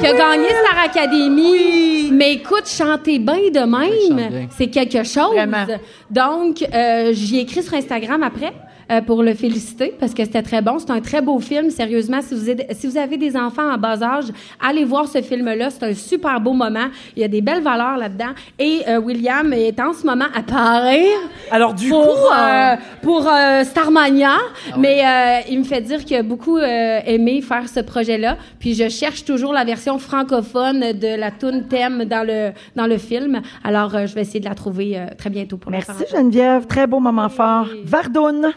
Qui 0.00 0.06
a 0.06 0.12
gagné 0.12 0.48
Star 0.48 0.84
Academy. 0.84 2.10
Mais 2.12 2.34
écoute, 2.34 2.66
chanter 2.68 3.18
bien 3.18 3.50
de 3.52 3.60
même, 3.60 4.48
c'est 4.56 4.68
quelque 4.68 5.02
chose. 5.02 5.32
Vraiment. 5.32 5.66
Donc, 6.10 6.62
euh, 6.74 7.10
j'y 7.12 7.38
ai 7.38 7.40
écrit 7.42 7.62
sur 7.62 7.74
Instagram 7.74 8.22
après. 8.22 8.52
Euh, 8.90 9.00
pour 9.00 9.22
le 9.22 9.34
féliciter 9.34 9.94
parce 9.98 10.12
que 10.14 10.24
c'était 10.24 10.42
très 10.42 10.62
bon. 10.62 10.78
C'est 10.78 10.90
un 10.90 11.00
très 11.00 11.20
beau 11.22 11.38
film. 11.38 11.70
Sérieusement, 11.70 12.20
si 12.22 12.34
vous, 12.34 12.50
êtes- 12.50 12.66
si 12.78 12.86
vous 12.86 12.96
avez 12.98 13.16
des 13.16 13.36
enfants 13.36 13.72
en 13.72 13.78
bas 13.78 14.02
âge, 14.02 14.26
allez 14.60 14.84
voir 14.84 15.06
ce 15.08 15.20
film-là. 15.22 15.70
C'est 15.70 15.84
un 15.84 15.94
super 15.94 16.40
beau 16.40 16.52
moment. 16.52 16.86
Il 17.16 17.22
y 17.22 17.24
a 17.24 17.28
des 17.28 17.40
belles 17.40 17.62
valeurs 17.62 17.96
là-dedans. 17.96 18.32
Et 18.58 18.80
euh, 18.88 18.98
William 19.00 19.52
est 19.52 19.78
en 19.80 19.92
ce 19.92 20.06
moment 20.06 20.26
à 20.34 20.42
Paris 20.42 21.06
Alors, 21.50 21.74
du 21.74 21.88
pour, 21.88 22.02
coup, 22.04 22.32
euh, 22.36 22.76
pour 23.02 23.28
euh, 23.28 23.64
Starmania. 23.64 24.36
Mais 24.78 25.02
euh, 25.04 25.40
il 25.50 25.58
me 25.60 25.64
fait 25.64 25.80
dire 25.80 26.04
qu'il 26.04 26.16
a 26.16 26.22
beaucoup 26.22 26.58
euh, 26.58 27.00
aimé 27.06 27.40
faire 27.42 27.68
ce 27.68 27.80
projet-là. 27.80 28.36
Puis 28.58 28.74
je 28.74 28.88
cherche 28.88 29.24
toujours 29.24 29.52
la 29.52 29.64
version 29.64 29.98
francophone 29.98 30.80
de 30.92 31.16
la 31.18 31.30
tune 31.30 31.66
thème 31.68 32.04
dans 32.04 32.26
le, 32.26 32.50
dans 32.76 32.86
le 32.86 32.98
film. 32.98 33.40
Alors, 33.64 33.94
euh, 33.94 34.06
je 34.06 34.14
vais 34.14 34.22
essayer 34.22 34.40
de 34.40 34.48
la 34.48 34.54
trouver 34.54 34.98
euh, 34.98 35.06
très 35.16 35.30
bientôt 35.30 35.56
pour 35.56 35.70
la 35.70 35.78
Merci. 35.78 36.04
Geneviève. 36.12 36.66
Très 36.66 36.86
beau 36.86 37.00
moment 37.00 37.28
fort. 37.28 37.66
Vardoun. 37.84 38.52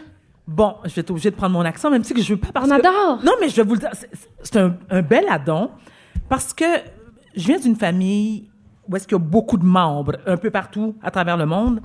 Bon, 0.46 0.74
je 0.84 0.94
vais 0.94 1.00
être 1.00 1.10
obligée 1.10 1.30
de 1.30 1.36
prendre 1.36 1.52
mon 1.52 1.64
accent, 1.64 1.90
même 1.90 2.04
si 2.04 2.14
que 2.14 2.22
je 2.22 2.34
veux 2.34 2.40
pas 2.40 2.52
parce 2.52 2.66
On 2.66 2.70
que- 2.70 2.74
adore. 2.86 3.20
Non, 3.24 3.32
mais 3.40 3.48
je 3.48 3.56
vais 3.56 3.62
vous 3.64 3.74
le 3.74 3.80
dire, 3.80 3.90
c'est- 4.42 4.56
un, 4.56 4.76
un 4.90 5.02
bel 5.02 5.24
addon 5.28 5.70
parce 6.28 6.52
que 6.52 6.64
je 7.36 7.46
viens 7.46 7.58
d'une 7.58 7.76
famille 7.76 8.50
où 8.88 8.96
est-ce 8.96 9.06
qu'il 9.08 9.16
y 9.16 9.20
a 9.20 9.24
beaucoup 9.24 9.56
de 9.56 9.64
membres 9.64 10.16
un 10.26 10.36
peu 10.36 10.50
partout 10.50 10.94
à 11.02 11.10
travers 11.10 11.36
le 11.36 11.46
monde. 11.46 11.80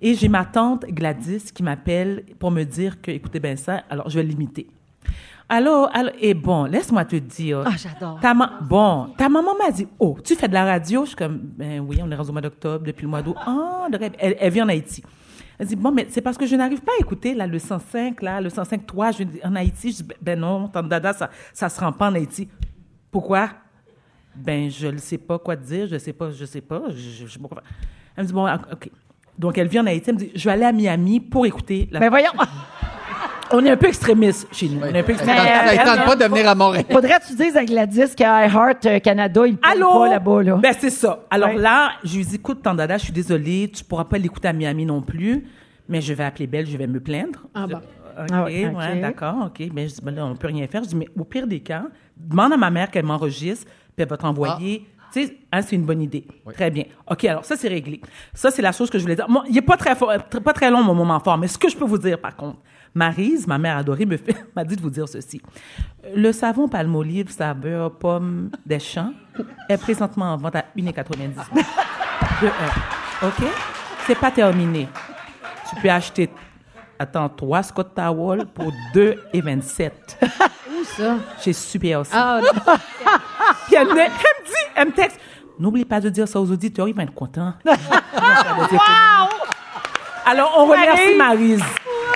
Et 0.00 0.14
j'ai 0.14 0.28
ma 0.28 0.44
tante 0.44 0.84
Gladys 0.86 1.52
qui 1.54 1.62
m'appelle 1.62 2.24
pour 2.38 2.50
me 2.50 2.64
dire 2.64 3.00
que, 3.00 3.10
écoutez 3.10 3.38
bien 3.40 3.56
ça, 3.56 3.82
alors 3.88 4.10
je 4.10 4.18
vais 4.18 4.24
l'imiter. 4.24 4.66
Alors, 5.48 5.90
alors, 5.92 6.12
et 6.20 6.34
bon, 6.34 6.64
laisse-moi 6.64 7.04
te 7.04 7.16
dire. 7.16 7.62
Ah, 7.66 7.72
j'adore. 7.76 8.18
Ta 8.20 8.32
ma- 8.34 8.58
bon, 8.62 9.08
ta 9.18 9.28
maman 9.28 9.52
m'a 9.62 9.70
dit, 9.70 9.86
oh, 9.98 10.16
tu 10.24 10.34
fais 10.34 10.48
de 10.48 10.54
la 10.54 10.64
radio? 10.64 11.02
Je 11.02 11.08
suis 11.08 11.16
comme, 11.16 11.38
ben 11.42 11.80
oui, 11.86 12.00
on 12.02 12.10
est 12.10 12.14
rendu 12.14 12.30
au 12.30 12.32
mois 12.32 12.40
d'octobre, 12.40 12.84
depuis 12.86 13.02
le 13.02 13.08
mois 13.08 13.22
d'août. 13.22 13.36
Ah, 13.46 13.86
rêve. 13.92 14.12
elle, 14.18 14.36
elle 14.40 14.52
vit 14.52 14.62
en 14.62 14.68
Haïti. 14.68 15.02
Elle 15.62 15.68
dit, 15.68 15.76
bon, 15.76 15.92
mais 15.92 16.08
c'est 16.10 16.20
parce 16.20 16.36
que 16.36 16.44
je 16.44 16.56
n'arrive 16.56 16.80
pas 16.80 16.90
à 16.98 17.00
écouter, 17.00 17.34
là, 17.34 17.46
le 17.46 17.56
105, 17.56 18.20
là, 18.20 18.40
le 18.40 18.50
105, 18.50 18.84
toi, 18.84 19.12
je, 19.12 19.22
en 19.44 19.54
Haïti. 19.54 19.92
Je 19.92 19.96
dis, 19.98 20.02
ben, 20.02 20.16
ben 20.20 20.40
non, 20.40 20.66
tante 20.66 20.88
Dada, 20.88 21.12
ça, 21.12 21.30
ça 21.52 21.68
se 21.68 21.78
rend 21.78 21.92
pas 21.92 22.10
en 22.10 22.16
Haïti. 22.16 22.48
Pourquoi? 23.12 23.48
Ben, 24.34 24.68
je 24.68 24.88
ne 24.88 24.98
sais 24.98 25.18
pas 25.18 25.38
quoi 25.38 25.56
te 25.56 25.64
dire, 25.64 25.86
je 25.86 25.98
sais 25.98 26.12
pas, 26.12 26.32
je 26.32 26.44
sais 26.46 26.62
pas, 26.62 26.82
je, 26.88 26.96
je, 26.96 27.26
je 27.28 27.32
sais 27.32 27.38
pas 27.38 27.46
faire. 27.46 27.62
Elle 28.16 28.24
me 28.24 28.26
dit, 28.26 28.34
bon, 28.34 28.52
OK. 28.52 28.90
Donc, 29.38 29.56
elle 29.56 29.68
vit 29.68 29.78
en 29.78 29.86
Haïti, 29.86 30.10
elle 30.10 30.16
me 30.16 30.18
dit, 30.18 30.32
je 30.34 30.44
vais 30.44 30.50
aller 30.50 30.64
à 30.64 30.72
Miami 30.72 31.20
pour 31.20 31.46
écouter 31.46 31.88
la... 31.92 32.00
Ben 32.00 32.10
voyons. 32.10 32.32
On 33.54 33.64
est 33.64 33.70
un 33.70 33.76
peu 33.76 33.88
extrémiste 33.88 34.48
chez 34.52 34.68
nous. 34.68 34.80
On 34.80 34.86
est 34.94 34.98
un 35.00 35.02
peu 35.02 35.12
extrémiste. 35.12 35.44
Mais, 35.44 35.78
euh, 35.80 35.84
tente 35.84 36.04
pas 36.06 36.16
de 36.16 36.24
venir 36.24 36.48
à 36.48 36.54
Montréal. 36.54 36.84
Faudrait 36.90 37.18
que 37.20 37.26
tu 37.26 37.34
dises 37.34 37.56
à 37.56 37.64
Gladys 37.64 38.14
qu'à 38.16 38.46
iHeart 38.46 38.86
euh, 38.86 38.98
Canada, 39.00 39.46
il 39.46 39.56
parle 39.58 39.76
Allô? 39.76 39.90
pas 40.00 40.08
là-bas. 40.08 40.42
Là. 40.42 40.56
Ben, 40.56 40.74
c'est 40.78 40.90
ça. 40.90 41.20
Alors 41.30 41.50
Ouais. 41.50 41.58
là, 41.58 41.90
je 42.02 42.16
lui 42.16 42.24
dis, 42.24 42.36
écoute, 42.36 42.62
Tandada, 42.62 42.96
je 42.96 43.04
suis 43.04 43.12
désolée, 43.12 43.70
tu 43.74 43.84
pourras 43.84 44.04
pas 44.04 44.16
l'écouter 44.18 44.48
à 44.48 44.52
Miami 44.54 44.86
non 44.86 45.02
plus, 45.02 45.44
mais 45.88 46.00
je 46.00 46.14
vais 46.14 46.24
appeler 46.24 46.46
Belle, 46.46 46.66
je 46.66 46.76
vais 46.76 46.86
me 46.86 47.00
plaindre. 47.00 47.40
Ah 47.54 47.66
bon. 47.66 47.76
OK, 47.76 48.26
Ah 48.32 48.44
ouais, 48.44 48.66
ouais, 48.66 48.92
ok. 48.94 49.00
d'accord, 49.00 49.34
OK. 49.46 49.68
Ben, 49.72 49.88
je 49.88 49.94
dis, 49.94 50.00
ben 50.02 50.14
là, 50.14 50.24
on 50.26 50.34
peut 50.34 50.46
rien 50.48 50.66
faire. 50.66 50.82
Je 50.84 50.88
dis, 50.88 50.96
mais 50.96 51.08
au 51.18 51.24
pire 51.24 51.46
des 51.46 51.60
cas, 51.60 51.84
demande 52.16 52.52
à 52.52 52.56
ma 52.56 52.70
mère 52.70 52.90
qu'elle 52.90 53.04
m'enregistre, 53.06 53.66
puis 53.66 54.02
elle 54.02 54.08
va 54.08 54.16
t'envoyer. 54.16 54.86
Tu 55.12 55.26
sais, 55.26 55.36
hein, 55.52 55.60
c'est 55.60 55.76
une 55.76 55.84
bonne 55.84 56.00
idée. 56.00 56.26
Très 56.54 56.70
bien. 56.70 56.84
OK, 57.10 57.24
alors 57.26 57.44
ça, 57.44 57.54
c'est 57.56 57.68
réglé. 57.68 58.00
Ça, 58.32 58.50
c'est 58.50 58.62
la 58.62 58.72
chose 58.72 58.88
que 58.88 58.96
je 58.98 59.02
voulais 59.02 59.14
dire. 59.16 59.28
Moi, 59.28 59.44
il 59.48 59.54
n'est 59.54 59.60
pas 59.60 59.76
très, 59.76 59.94
fort- 59.94 60.10
tr- 60.12 60.40
pas 60.40 60.54
très 60.54 60.70
long, 60.70 60.82
mon 60.82 60.94
moment 60.94 61.20
fort, 61.20 61.36
mais 61.36 61.48
ce 61.48 61.58
que 61.58 61.68
je 61.68 61.76
peux 61.76 61.84
vous 61.84 61.98
dire, 61.98 62.18
par 62.18 62.34
contre, 62.34 62.56
Marise, 62.94 63.46
ma 63.46 63.58
mère 63.58 63.78
adorée, 63.78 64.04
me 64.06 64.16
fait- 64.16 64.36
m'a 64.56 64.64
dit 64.64 64.76
de 64.76 64.82
vous 64.82 64.90
dire 64.90 65.08
ceci. 65.08 65.40
Le 66.14 66.30
savon 66.32 66.68
palmolive 66.68 67.30
saveur 67.30 67.92
pomme 67.92 68.50
des 68.66 68.78
champs 68.78 69.12
est 69.68 69.78
présentement 69.78 70.32
en 70.34 70.36
vente 70.36 70.56
à 70.56 70.64
1,99 70.76 71.30
de 72.42 72.46
un. 72.46 73.28
OK? 73.28 73.42
C'est 74.06 74.18
pas 74.18 74.30
terminé. 74.30 74.88
Tu 75.70 75.76
peux 75.80 75.88
acheter, 75.90 76.28
attends, 76.98 77.28
trois 77.30 77.62
Scott 77.62 77.94
Towel 77.94 78.46
pour 78.46 78.72
2,27 78.94 79.90
Où 80.68 80.84
ça? 80.84 81.16
chez 81.40 81.52
Super 81.54 82.00
aussi. 82.00 82.10
Ah, 82.12 82.40
Puis 83.66 83.76
elle, 83.76 83.86
me- 83.88 83.98
elle 84.00 84.08
me 84.10 84.46
dit, 84.46 84.52
elle 84.74 84.86
me 84.88 84.92
texte, 84.92 85.18
N'oublie 85.58 85.84
pas 85.84 86.00
de 86.00 86.08
dire 86.08 86.26
ça 86.26 86.40
aux 86.40 86.50
auditeurs, 86.50 86.88
ils 86.88 86.94
vont 86.94 87.02
être 87.02 87.14
contents. 87.14 87.52
Alors, 90.24 90.54
on 90.58 90.66
remercie 90.66 91.14
Maryse. 91.16 91.62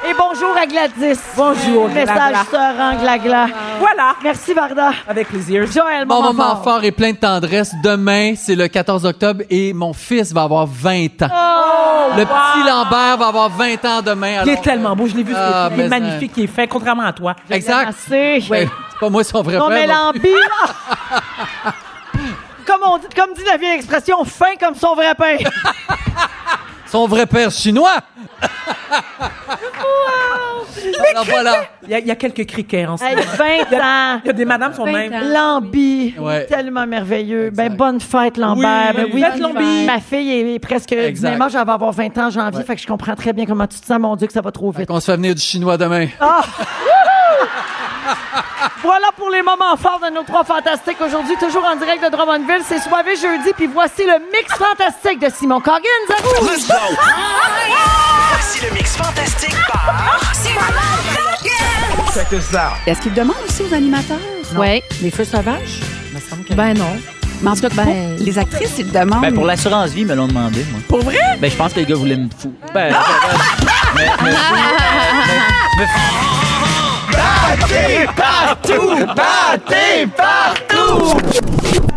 Et 0.09 0.15
bonjour 0.17 0.57
à 0.57 0.67
Gladys. 0.67 1.19
Bonjour, 1.37 1.89
message 1.89 2.15
Glagla. 2.15 2.45
se 2.51 2.57
rend, 2.79 2.95
Glagla. 3.01 3.47
Voilà. 3.81 4.15
Merci, 4.23 4.55
Varda. 4.55 4.91
Avec 5.09 5.29
plaisir. 5.29 5.67
Joël, 5.67 6.07
Mon 6.07 6.17
moment, 6.17 6.33
moment 6.33 6.49
fort. 6.57 6.65
fort 6.65 6.85
et 6.85 6.93
plein 6.93 7.13
de 7.13 7.17
tendresse. 7.17 7.73
Demain, 7.83 8.35
c'est 8.37 8.55
le 8.55 8.69
14 8.69 9.05
octobre 9.05 9.43
et 9.51 9.73
mon 9.73 9.93
fils 9.93 10.33
va 10.33 10.43
avoir 10.43 10.67
20 10.67 11.23
ans. 11.23 12.17
le 12.17 12.25
petit 12.25 12.69
Lambert 12.69 13.17
va 13.19 13.27
avoir 13.27 13.49
20 13.51 13.85
ans 13.85 14.03
demain. 14.03 14.43
Il 14.45 14.49
est 14.49 14.53
alors- 14.53 14.63
tellement 14.63 14.95
beau, 14.97 15.07
je 15.09 15.17
l'ai 15.17 15.23
vu, 15.25 15.35
Ah, 15.37 15.69
il 15.73 15.81
est 15.81 15.89
mais 15.89 15.89
magnifique, 16.01 16.33
il 16.37 16.45
est 16.45 16.47
fait, 16.47 16.69
contrairement 16.69 17.03
à 17.05 17.13
toi. 17.13 17.35
Exact. 17.51 17.93
C'est 18.09 18.41
pas 19.01 19.11
moi 19.11 19.25
son 19.25 19.43
vrai 19.43 19.59
Non, 19.59 19.69
mais 19.69 19.87
l'ambi. 19.87 20.21
comme, 22.67 22.81
on 22.87 22.99
dit, 22.99 23.07
comme 23.15 23.35
dit 23.35 23.43
la 23.45 23.57
vieille 23.57 23.77
expression, 23.77 24.25
fin 24.25 24.55
comme 24.61 24.75
son 24.77 24.95
vrai 24.95 25.15
pain. 25.17 25.37
Son 26.87 27.07
vrai 27.07 27.27
père 27.27 27.51
chinois. 27.51 27.97
Alors 31.11 31.25
voilà. 31.25 31.65
Il 31.85 31.91
y 31.91 31.95
a, 31.95 31.99
il 32.01 32.07
y 32.07 32.11
a 32.11 32.17
quelques 32.17 32.47
criquets 32.47 32.87
en 32.87 32.97
ce 32.97 33.05
Hey, 33.05 33.17
moment. 33.17 33.27
20 33.37 33.45
ans. 33.79 34.21
Il 34.25 34.27
y 34.27 34.31
a 34.31 34.33
des 34.33 34.45
madames 34.45 34.71
qui 34.71 34.77
sont 34.77 34.85
20 34.85 34.93
même. 34.93 35.13
ans. 35.15 35.21
Lambi, 35.61 36.15
Ouais. 36.19 36.47
tellement 36.47 36.87
merveilleux. 36.87 37.51
Ben, 37.51 37.75
bonne 37.75 38.01
fête, 38.01 38.37
Lambert. 38.37 38.93
Oui, 38.97 39.03
Ben 39.05 39.11
oui, 39.15 39.21
fête, 39.23 39.39
Lambi. 39.41 39.85
Ma 39.87 40.01
fille 40.01 40.31
est, 40.33 40.55
est 40.55 40.59
presque 40.59 40.91
du 40.91 40.97
Exact. 40.99 41.31
même 41.31 41.43
âge, 41.43 41.55
elle 41.55 41.67
va 41.67 41.73
avoir 41.75 41.93
20 41.93 42.17
ans 42.19 42.27
en 42.27 42.31
janvier, 42.31 42.59
Ouais. 42.59 42.65
fait 42.65 42.77
que 42.77 42.83
je 42.83 42.87
comprends 42.87 43.15
très 43.15 43.33
bien 43.33 43.47
comment 43.47 43.67
tu 43.67 43.79
te 43.81 43.87
sens. 43.87 43.99
Mon 43.99 44.15
Dieu, 44.17 44.27
que 44.27 44.33
ça 44.33 44.41
va 44.43 44.53
trop 44.53 44.71
vite. 44.71 44.91
On 44.91 45.01
se 45.01 45.07
fait 45.07 45.17
venir 45.17 45.35
du 45.35 45.41
chinois 45.41 45.77
demain. 45.77 46.07
Ah! 46.21 46.41
Voilà 48.83 49.09
pour 49.17 49.31
les 49.31 49.43
moments 49.43 49.77
forts 49.77 50.01
de 50.05 50.15
nos 50.15 50.23
trois 50.23 50.45
fantastiques 50.45 51.01
aujourd'hui, 51.01 51.37
toujours 51.41 51.65
en 51.65 51.77
direct 51.77 52.05
de 52.05 52.11
Drummondville. 52.11 52.63
C'est 52.67 52.81
soirée 52.81 53.17
jeudi, 53.17 53.51
puis 53.57 53.67
voici 53.67 54.05
le 54.05 54.19
mix 54.33 54.53
fantastique 54.57 55.21
de 55.21 55.29
Simon 55.35 55.61
Coggins. 55.61 56.07
À 56.11 56.23
vous! 56.23 56.47
Let's 56.49 56.69
go! 56.69 56.75
Voici 58.31 58.65
le 58.65 58.71
mix 58.75 58.97
fantastique 58.97 59.57
par... 59.73 60.21
Check 62.15 62.29
this 62.31 62.55
out. 62.55 62.73
Est-ce 62.87 63.01
qu'il 63.01 63.13
demande 63.15 63.37
aussi 63.47 63.63
aux 63.63 63.75
animateurs? 63.75 64.17
Oui. 64.57 64.83
Les 65.03 65.11
feux 65.11 65.25
sauvages? 65.25 65.81
Ben 66.51 66.73
non. 66.75 66.97
Mais 67.43 67.51
en 67.51 67.55
tout 67.55 67.61
cas, 67.63 67.69
Ben- 67.69 68.17
les 68.19 68.39
actrices, 68.39 68.79
ils 68.79 68.91
demandent. 68.91 69.21
Ben, 69.21 69.35
pour 69.35 69.45
l'assurance 69.45 69.91
vie, 69.91 70.01
ils 70.01 70.07
me 70.07 70.15
l'ont 70.15 70.27
demandé, 70.27 70.65
moi. 70.71 70.81
Pour 70.89 71.03
vrai? 71.03 71.19
Ben, 71.39 71.51
je 71.51 71.57
pense 71.57 71.75
que 71.75 71.81
les 71.81 71.87
gars 71.87 71.95
voulaient 71.95 72.17
me 72.17 72.31
fou. 72.39 72.55
Ben, 72.73 72.95
mais, 77.69 78.07
mais, 79.71 80.07
mais- 80.07 80.07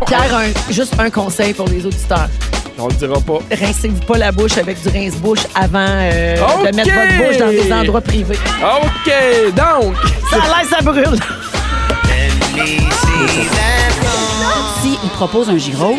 Pierre, 0.06 0.34
un- 0.36 0.72
juste 0.72 0.94
un 0.98 1.10
conseil 1.10 1.52
pour 1.54 1.68
les 1.68 1.84
auditeurs. 1.86 2.28
On 2.78 2.88
le 2.88 2.94
dira 2.94 3.20
pas. 3.20 3.38
Rincez-vous 3.54 4.00
pas 4.06 4.16
la 4.18 4.32
bouche 4.32 4.56
avec 4.56 4.80
du 4.82 4.88
rince-bouche 4.88 5.40
avant 5.54 5.78
euh, 5.86 6.36
OK. 6.36 6.70
de 6.70 6.76
mettre 6.76 6.90
votre 6.92 7.16
bouche 7.26 7.36
dans 7.36 7.48
des 7.50 7.72
endroits 7.72 8.00
privés. 8.00 8.38
OK, 8.62 9.12
donc. 9.54 9.94
Ça 10.30 10.36
a 10.36 10.38
l'air, 10.62 10.68
ça 10.70 10.80
brûle. 10.82 11.18
Si 14.82 14.98
ils 15.04 15.10
proposent 15.10 15.50
un 15.50 15.58
gyros 15.58 15.96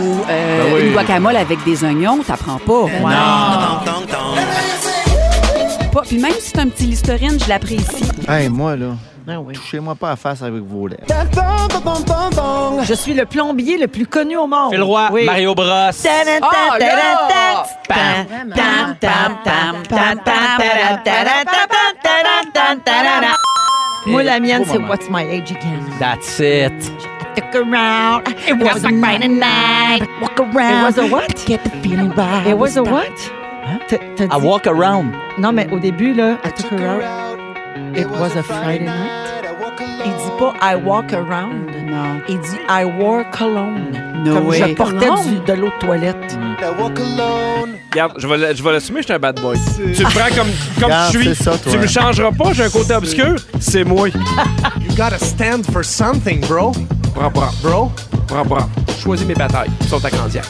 ou 0.00 0.02
euh, 0.28 0.64
Ben 0.64 0.74
oui. 0.74 0.80
une 0.88 0.92
guacamole 0.92 1.36
avec 1.36 1.62
des 1.64 1.84
oignons, 1.84 2.18
t'apprends 2.26 2.58
pas. 2.58 2.86
Pas. 5.94 6.02
Puis 6.02 6.18
même 6.18 6.32
si 6.32 6.50
c'est 6.50 6.58
un 6.58 6.68
petit 6.68 6.86
listerine, 6.86 7.38
je 7.40 7.48
l'apprécie. 7.48 8.04
Hey, 8.28 8.48
moi, 8.48 8.74
là, 8.76 8.96
Ah 9.28 9.40
oui. 9.40 9.54
touchez-moi 9.54 9.94
pas 9.94 10.10
à 10.10 10.16
face 10.16 10.42
avec 10.42 10.62
vos 10.64 10.88
lèvres. 10.88 11.04
Je 12.82 12.94
suis 12.94 13.14
le 13.14 13.24
plombier 13.24 13.78
le 13.78 13.86
plus 13.86 14.06
connu 14.06 14.36
au 14.36 14.46
monde. 14.48 14.72
Phil 14.72 14.82
Roy, 14.82 15.08
Oui. 15.12 15.24
Mario 15.24 15.54
Bros. 15.54 15.64
Là! 15.66 15.90
Moi, 24.06 24.22
la 24.22 24.40
mienne, 24.40 24.64
c'est 24.66 24.78
What's 24.78 25.08
My 25.08 25.22
Age 25.22 25.52
Again. 25.52 25.80
That's 25.98 26.38
it. 26.40 26.72
Look 27.36 27.54
around. 27.54 28.28
It 28.46 28.62
was 28.62 28.84
a 28.84 28.88
Friday 28.88 29.28
night. 29.28 30.02
Walk 30.20 30.38
around. 30.40 30.82
It 30.82 30.84
was 30.84 30.98
a 30.98 31.06
what? 31.08 31.44
Get 31.46 31.64
the 31.64 31.70
feeling 31.82 32.10
right. 32.16 32.46
It 32.46 32.58
was 32.58 32.76
a 32.76 32.82
what? 32.82 33.10
I 33.66 34.28
dit- 34.28 34.46
walk 34.46 34.66
around. 34.66 35.12
Non, 35.38 35.52
mais 35.52 35.66
au 35.72 35.78
début, 35.78 36.12
là, 36.14 36.36
I 36.44 36.50
took 36.52 36.70
her 36.78 36.96
out. 36.96 37.38
It 37.96 38.06
was 38.20 38.36
a 38.36 38.42
Friday 38.42 38.84
night. 38.84 39.44
Il 40.04 40.12
dit 40.12 40.30
pas 40.38 40.52
I 40.62 40.74
walk 40.76 41.12
around. 41.12 41.70
Non. 41.86 42.20
Il 42.28 42.38
dit 42.40 42.58
I 42.68 42.84
wore 42.84 43.24
cologne. 43.30 44.00
No 44.24 44.34
Comme 44.34 44.46
way. 44.48 44.58
je 44.58 44.74
portais 44.74 45.06
Cologne? 45.06 45.40
du- 45.46 45.52
de 45.52 45.52
l'eau 45.60 45.66
de 45.80 45.86
toilette. 45.86 46.38
Regarde, 47.92 48.12
je 48.18 48.26
vais, 48.26 48.36
le- 48.36 48.54
je 48.54 48.62
vais 48.62 48.72
l'assumer, 48.72 49.00
je 49.00 49.04
suis 49.04 49.12
un 49.14 49.18
bad 49.18 49.40
boy. 49.40 49.56
tu 49.76 49.82
le 50.02 50.08
prends 50.08 50.34
comme, 50.36 50.48
comme 50.80 50.84
Regarde, 50.84 51.12
je 51.12 51.18
suis. 51.18 51.34
c'est 51.34 51.44
ça, 51.44 51.50
toi. 51.58 51.72
tu 51.72 51.78
me 51.78 51.86
changeras 51.86 52.32
pas, 52.32 52.52
j'ai 52.52 52.64
un 52.64 52.70
côté 52.70 52.94
obscur, 52.94 53.36
c'est 53.60 53.84
moi. 53.84 54.08
You 54.08 54.14
gotta 54.96 55.18
stand 55.18 55.64
for 55.72 55.84
something, 55.84 56.40
bro. 56.46 56.72
Bra, 57.14 57.28
bra, 57.30 57.50
bro. 57.62 57.92
Bra. 58.44 58.68
Je 58.88 59.02
choisis 59.02 59.26
mes 59.26 59.34
batailles. 59.34 59.70
Ils 59.80 59.86
sont 59.88 60.04
à 60.04 60.10
Candiac. 60.10 60.44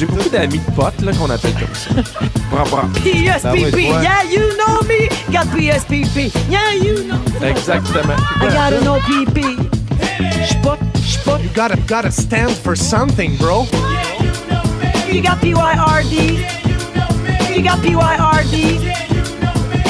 J'ai 0.00 0.06
beaucoup 0.06 0.30
d'amis 0.30 0.58
de 0.58 0.70
potes 0.70 1.02
là, 1.02 1.12
qu'on 1.12 1.28
appelle 1.28 1.52
comme 1.52 1.74
ça. 1.74 1.90
Bra, 2.50 2.64
bra. 2.64 2.84
PSPP, 3.04 3.70
Ben 3.70 4.02
yeah, 4.02 4.22
you 4.22 4.56
know 4.56 4.80
me. 4.88 5.10
Got 5.30 5.48
PSPP, 5.54 6.32
yeah, 6.48 6.72
you 6.72 7.04
know. 7.04 7.20
Exactement. 7.46 8.16
I 8.40 8.48
gotta 8.48 8.80
know 8.80 8.98
PP. 9.00 9.58
J'pot, 10.48 10.78
j'pot. 11.04 11.38
You 11.42 11.50
gotta 11.54 11.76
gotta 11.86 12.10
stand 12.10 12.50
for 12.50 12.74
something, 12.74 13.36
bro. 13.36 13.66
You 15.06 15.20
got 15.20 15.36
PYRD. 15.42 16.48
You 17.54 17.62
got 17.62 17.80
PYRD. 17.80 18.80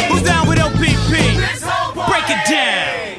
Who's 0.08 0.22
down 0.24 0.48
with 0.48 0.58
OPP? 0.58 1.14
Break 2.08 2.30
it 2.30 2.50
down. 2.50 3.14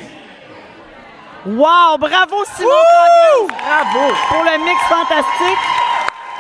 Wow, 1.58 1.96
bravo 1.98 2.44
Simon. 2.58 3.48
Bravo 3.48 4.14
pour 4.28 4.44
le 4.44 4.58
mix 4.66 4.82
fantastique. 4.90 5.91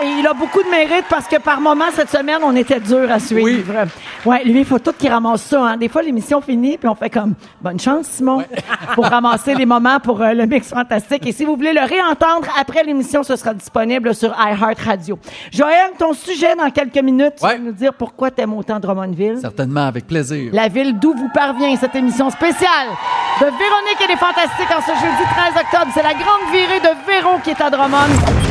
Et 0.04 0.08
il 0.20 0.26
a 0.28 0.34
beaucoup 0.34 0.64
de 0.64 0.70
mérite 0.70 1.06
parce 1.10 1.28
que 1.28 1.38
par 1.38 1.62
moments, 1.62 1.91
cette 1.93 2.10
semaine, 2.10 2.39
on 2.43 2.56
était 2.56 2.80
dur 2.80 3.12
à 3.12 3.20
suivre. 3.20 3.72
Ouais, 4.26 4.43
lui, 4.43 4.60
il 4.60 4.66
faut 4.66 4.80
tout 4.80 4.93
qu'il 4.93 5.12
ramasse 5.12 5.43
ça. 5.43 5.62
Hein. 5.64 5.78
Des 5.78 5.89
fois, 5.89 6.02
l'émission 6.02 6.41
finit, 6.41 6.78
puis 6.78 6.89
on 6.89 6.95
fait 6.95 7.10
comme 7.10 7.34
bonne 7.62 7.80
chance, 7.80 8.08
Simon, 8.08 8.43
pour 8.95 9.06
ramasser 9.06 9.54
les 9.54 9.66
moments 9.66 9.99
pour 9.99 10.22
euh, 10.22 10.34
le 10.34 10.45
mix 10.47 10.70
fantastique. 10.70 11.28
Et 11.28 11.32
si 11.32 11.45
vous 11.45 11.56
voulez 11.56 11.74
le 11.74 11.82
réentendre 11.82 12.47
après 12.60 12.84
l'émission, 12.84 13.22
ce 13.24 13.36
sera 13.36 13.54
disponible 13.54 14.16
sur 14.16 14.30
iHeart 14.39 14.80
Radio. 14.80 15.20
Joël, 15.52 15.91
ton 15.99 16.14
sujet 16.14 16.56
dans 16.56 16.70
quelques 16.72 17.02
minutes, 17.04 17.34
tu 17.39 17.45
Ouais. 17.45 17.54
vas 17.58 17.60
nous 17.60 17.72
dire 17.72 17.93
pourquoi 17.93 18.32
t'aimes 18.32 18.54
autant 18.54 18.80
Drummondville? 18.80 19.38
Certainement, 19.39 19.86
avec 19.88 20.08
plaisir. 20.08 20.49
La 20.54 20.68
ville 20.68 20.97
d'où 20.97 21.14
vous 21.14 21.30
parvient 21.34 21.76
cette 21.76 21.95
émission 21.95 22.30
spéciale 22.32 22.88
de 23.39 23.45
Véronique 23.45 24.02
et 24.04 24.08
les 24.08 24.18
Fantastiques 24.18 24.72
en 24.76 24.82
ce 24.82 24.93
jeudi 24.99 25.24
13 25.36 25.64
octobre. 25.64 25.91
C'est 25.93 26.04
la 26.04 26.14
grande 26.14 26.52
virée 26.52 26.80
de 26.80 27.06
Véro 27.08 27.38
qui 27.43 27.52
est 27.52 27.62
à 27.62 27.70
Drummond. 27.70 28.51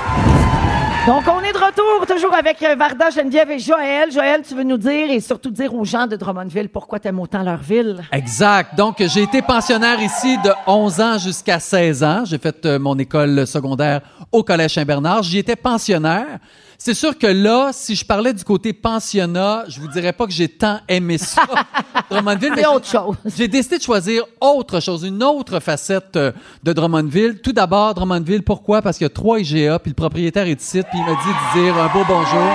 Donc, 1.07 1.23
on 1.27 1.39
est 1.41 1.51
de 1.51 1.57
retour, 1.57 2.05
toujours 2.07 2.33
avec 2.35 2.61
euh, 2.61 2.75
Varda, 2.75 3.09
Geneviève 3.09 3.49
et 3.49 3.57
Joël. 3.57 4.11
Joël, 4.11 4.43
tu 4.47 4.53
veux 4.53 4.63
nous 4.63 4.77
dire 4.77 5.09
et 5.09 5.19
surtout 5.19 5.49
dire 5.49 5.73
aux 5.73 5.83
gens 5.83 6.05
de 6.05 6.15
Drummondville 6.15 6.69
pourquoi 6.69 6.99
t'aimes 6.99 7.19
autant 7.19 7.41
leur 7.41 7.57
ville? 7.57 8.03
Exact. 8.11 8.75
Donc, 8.77 8.97
j'ai 8.99 9.23
été 9.23 9.41
pensionnaire 9.41 9.99
ici 9.99 10.37
de 10.43 10.51
11 10.67 11.01
ans 11.01 11.17
jusqu'à 11.17 11.59
16 11.59 12.03
ans. 12.03 12.23
J'ai 12.25 12.37
fait 12.37 12.65
euh, 12.67 12.77
mon 12.77 12.99
école 12.99 13.47
secondaire 13.47 14.01
au 14.31 14.43
Collège 14.43 14.75
Saint-Bernard. 14.75 15.23
J'y 15.23 15.39
étais 15.39 15.55
pensionnaire. 15.55 16.37
C'est 16.83 16.95
sûr 16.95 17.15
que 17.15 17.27
là, 17.27 17.69
si 17.73 17.93
je 17.93 18.03
parlais 18.03 18.33
du 18.33 18.43
côté 18.43 18.73
pensionnat, 18.73 19.65
je 19.67 19.79
vous 19.79 19.87
dirais 19.87 20.13
pas 20.13 20.25
que 20.25 20.31
j'ai 20.31 20.47
tant 20.47 20.79
aimé 20.87 21.19
ça. 21.19 21.43
Drummondville, 22.09 22.53
mais 22.55 22.65
autre 22.65 22.87
chose. 22.87 23.17
j'ai 23.37 23.47
décidé 23.47 23.77
de 23.77 23.83
choisir 23.83 24.23
autre 24.39 24.79
chose, 24.79 25.03
une 25.03 25.21
autre 25.21 25.59
facette 25.59 26.15
euh, 26.15 26.31
de 26.63 26.73
Drummondville. 26.73 27.39
Tout 27.39 27.53
d'abord, 27.53 27.93
Drummondville, 27.93 28.41
pourquoi? 28.41 28.81
Parce 28.81 28.97
qu'il 28.97 29.05
y 29.05 29.11
a 29.11 29.13
trois 29.13 29.39
IGA, 29.39 29.77
puis 29.77 29.91
le 29.91 29.95
propriétaire 29.95 30.47
est 30.47 30.59
ici, 30.59 30.81
puis 30.91 30.99
il 30.99 31.05
m'a 31.05 31.13
dit 31.13 31.29
de 31.29 31.61
dire 31.63 31.77
un 31.77 31.87
beau 31.87 32.03
bonjour. 32.07 32.51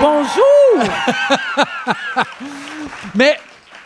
Bonjour! 0.00 0.44
Mais 3.14 3.36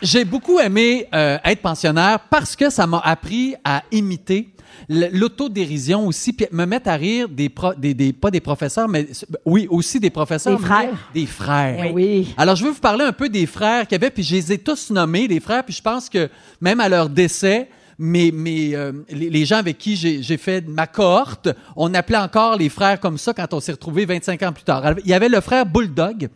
j'ai 0.01 0.25
beaucoup 0.25 0.59
aimé 0.59 1.07
euh, 1.13 1.37
être 1.43 1.61
pensionnaire 1.61 2.19
parce 2.29 2.55
que 2.55 2.69
ça 2.69 2.87
m'a 2.87 2.99
appris 2.99 3.55
à 3.63 3.83
imiter 3.91 4.49
l'autodérision 4.89 6.07
aussi, 6.07 6.33
puis 6.33 6.47
me 6.51 6.65
mettre 6.65 6.89
à 6.89 6.95
rire 6.95 7.29
des, 7.29 7.49
pro- 7.49 7.73
des, 7.75 7.93
des 7.93 8.13
pas 8.13 8.31
des 8.31 8.39
professeurs, 8.39 8.87
mais 8.89 9.07
oui, 9.45 9.67
aussi 9.69 9.99
des 9.99 10.09
professeurs. 10.09 10.57
Des 10.57 10.65
frères. 10.65 10.89
Des 11.13 11.25
frères. 11.25 11.85
Eh 11.87 11.91
oui. 11.91 12.33
Alors, 12.37 12.55
je 12.55 12.63
veux 12.65 12.71
vous 12.71 12.79
parler 12.79 13.05
un 13.05 13.11
peu 13.13 13.29
des 13.29 13.45
frères 13.45 13.83
qu'il 13.87 13.93
y 13.93 14.01
avait, 14.01 14.09
puis 14.09 14.23
je 14.23 14.35
les 14.35 14.53
ai 14.53 14.57
tous 14.57 14.89
nommés, 14.89 15.27
les 15.27 15.39
frères, 15.39 15.63
puis 15.63 15.73
je 15.73 15.81
pense 15.81 16.09
que 16.09 16.29
même 16.59 16.79
à 16.79 16.89
leur 16.89 17.09
décès, 17.09 17.69
mes, 18.03 18.31
mes, 18.31 18.75
euh, 18.75 18.91
les, 19.09 19.29
les 19.29 19.45
gens 19.45 19.57
avec 19.57 19.77
qui 19.77 19.95
j'ai 19.95 20.37
fait 20.37 20.67
ma 20.67 20.87
cohorte, 20.87 21.49
on 21.75 21.93
appelait 21.93 22.17
encore 22.17 22.57
les 22.57 22.69
frères 22.69 22.99
comme 22.99 23.17
ça 23.19 23.31
quand 23.33 23.53
on 23.53 23.59
s'est 23.59 23.73
retrouvés 23.73 24.05
25 24.05 24.41
ans 24.43 24.51
plus 24.51 24.63
tard. 24.63 24.83
Il 25.05 25.09
y 25.09 25.13
avait 25.13 25.29
le 25.29 25.39
frère 25.39 25.65
Bulldog. 25.67 26.29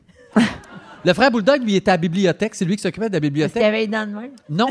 Le 1.03 1.13
frère 1.13 1.29
Bulldog, 1.31 1.63
lui, 1.63 1.75
était 1.75 1.91
à 1.91 1.93
la 1.95 1.97
bibliothèque. 1.97 2.55
C'est 2.55 2.65
lui 2.65 2.75
qui 2.75 2.81
s'occupait 2.81 3.09
de 3.09 3.13
la 3.13 3.19
Parce 3.19 3.21
qu'il 3.21 3.31
bibliothèque. 3.33 3.63
avait 3.63 3.79
les 3.81 3.87
dents 3.87 4.05
de 4.07 4.11
même. 4.11 4.31
Non, 4.49 4.67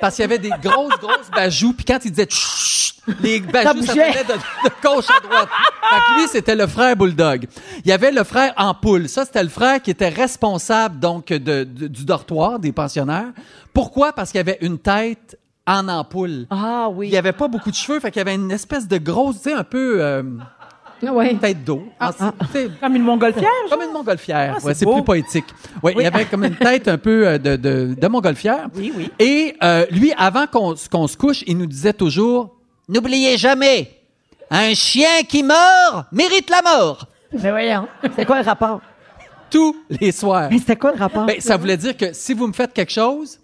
parce 0.00 0.16
qu'il 0.16 0.22
y 0.22 0.24
avait 0.24 0.38
des 0.38 0.50
grosses, 0.62 0.98
grosses 1.00 1.30
bajous. 1.34 1.72
Puis 1.74 1.84
quand 1.84 1.98
il 2.04 2.10
disait 2.10 2.26
Chut 2.28 2.94
les 3.22 3.38
bajous, 3.38 3.82
ça 3.84 3.92
venait 3.92 4.24
de, 4.24 4.32
de 4.34 4.70
gauche 4.82 5.04
à 5.16 5.20
droite. 5.26 5.48
Fait 5.90 5.96
que 6.14 6.20
lui, 6.20 6.28
c'était 6.28 6.56
le 6.56 6.66
frère 6.66 6.96
Bulldog. 6.96 7.46
Il 7.84 7.88
y 7.88 7.92
avait 7.92 8.10
le 8.10 8.24
frère 8.24 8.52
Ampoule. 8.56 9.08
Ça, 9.08 9.24
c'était 9.24 9.44
le 9.44 9.48
frère 9.48 9.80
qui 9.80 9.92
était 9.92 10.08
responsable 10.08 10.98
donc 10.98 11.28
de, 11.28 11.62
de- 11.64 11.86
du 11.86 12.04
dortoir 12.04 12.58
des 12.58 12.72
pensionnaires. 12.72 13.32
Pourquoi? 13.72 14.12
Parce 14.12 14.32
qu'il 14.32 14.40
avait 14.40 14.58
une 14.62 14.78
tête 14.78 15.38
en 15.66 15.88
ampoule. 15.88 16.46
Ah 16.50 16.88
oui. 16.92 17.08
Il 17.08 17.10
n'y 17.10 17.16
avait 17.16 17.32
pas 17.32 17.48
beaucoup 17.48 17.70
de 17.70 17.74
cheveux, 17.76 18.00
fait 18.00 18.10
qu'il 18.10 18.20
y 18.20 18.22
avait 18.22 18.34
une 18.34 18.50
espèce 18.50 18.86
de 18.86 18.98
grosse, 18.98 19.36
tu 19.42 19.50
sais, 19.50 19.52
un 19.52 19.64
peu 19.64 19.98
euh, 20.00 20.22
tête 21.40 21.64
d'eau. 21.64 21.82
En- 22.00 22.12
tu 22.12 22.18
sais, 22.52 22.70
Comme 22.80 22.96
une 22.96 23.02
montgolfière? 23.02 23.50
comme 23.70 23.82
une 23.82 23.92
montgolfière. 23.92 24.54
Ah, 24.56 24.60
c'est 24.60 24.66
ouais, 24.66 24.74
c'est 24.74 24.86
plus 24.86 25.02
poétique. 25.02 25.44
Ouais, 25.82 25.94
Il 25.96 26.02
y 26.02 26.06
avait 26.06 26.24
comme 26.24 26.44
une 26.44 26.54
tête 26.56 26.88
un 26.88 26.98
peu 26.98 27.26
euh, 27.26 27.38
de, 27.38 27.56
de, 27.56 27.94
de 28.00 28.08
montgolfière. 28.08 28.68
Oui, 28.76 28.92
oui. 28.96 29.10
Et 29.18 29.56
euh, 29.62 29.86
lui, 29.90 30.12
avant 30.16 30.46
qu'on 30.46 30.74
qu'on 30.90 31.06
se 31.06 31.16
couche, 31.16 31.42
il 31.46 31.58
nous 31.58 31.66
disait 31.66 31.92
toujours 31.92 32.54
N'oubliez 32.88 33.36
jamais, 33.36 33.90
un 34.50 34.72
chien 34.74 35.22
qui 35.28 35.42
meurt 35.42 36.06
mérite 36.12 36.48
la 36.50 36.62
mort. 36.62 37.06
Mais 37.32 37.50
voyons, 37.50 37.88
c'est 38.14 38.24
quoi 38.24 38.38
le 38.40 38.44
rapport? 38.44 38.80
Tous 39.50 39.76
les 39.90 40.12
soirs. 40.12 40.48
Mais 40.50 40.58
c'était 40.58 40.76
quoi 40.76 40.92
le 40.92 40.98
rapport? 40.98 41.26
Ben, 41.26 41.40
ça 41.40 41.56
voulait 41.56 41.76
dire 41.76 41.96
que 41.96 42.12
si 42.12 42.32
vous 42.34 42.46
me 42.46 42.52
faites 42.52 42.72
quelque 42.72 42.92
chose, 42.92 43.38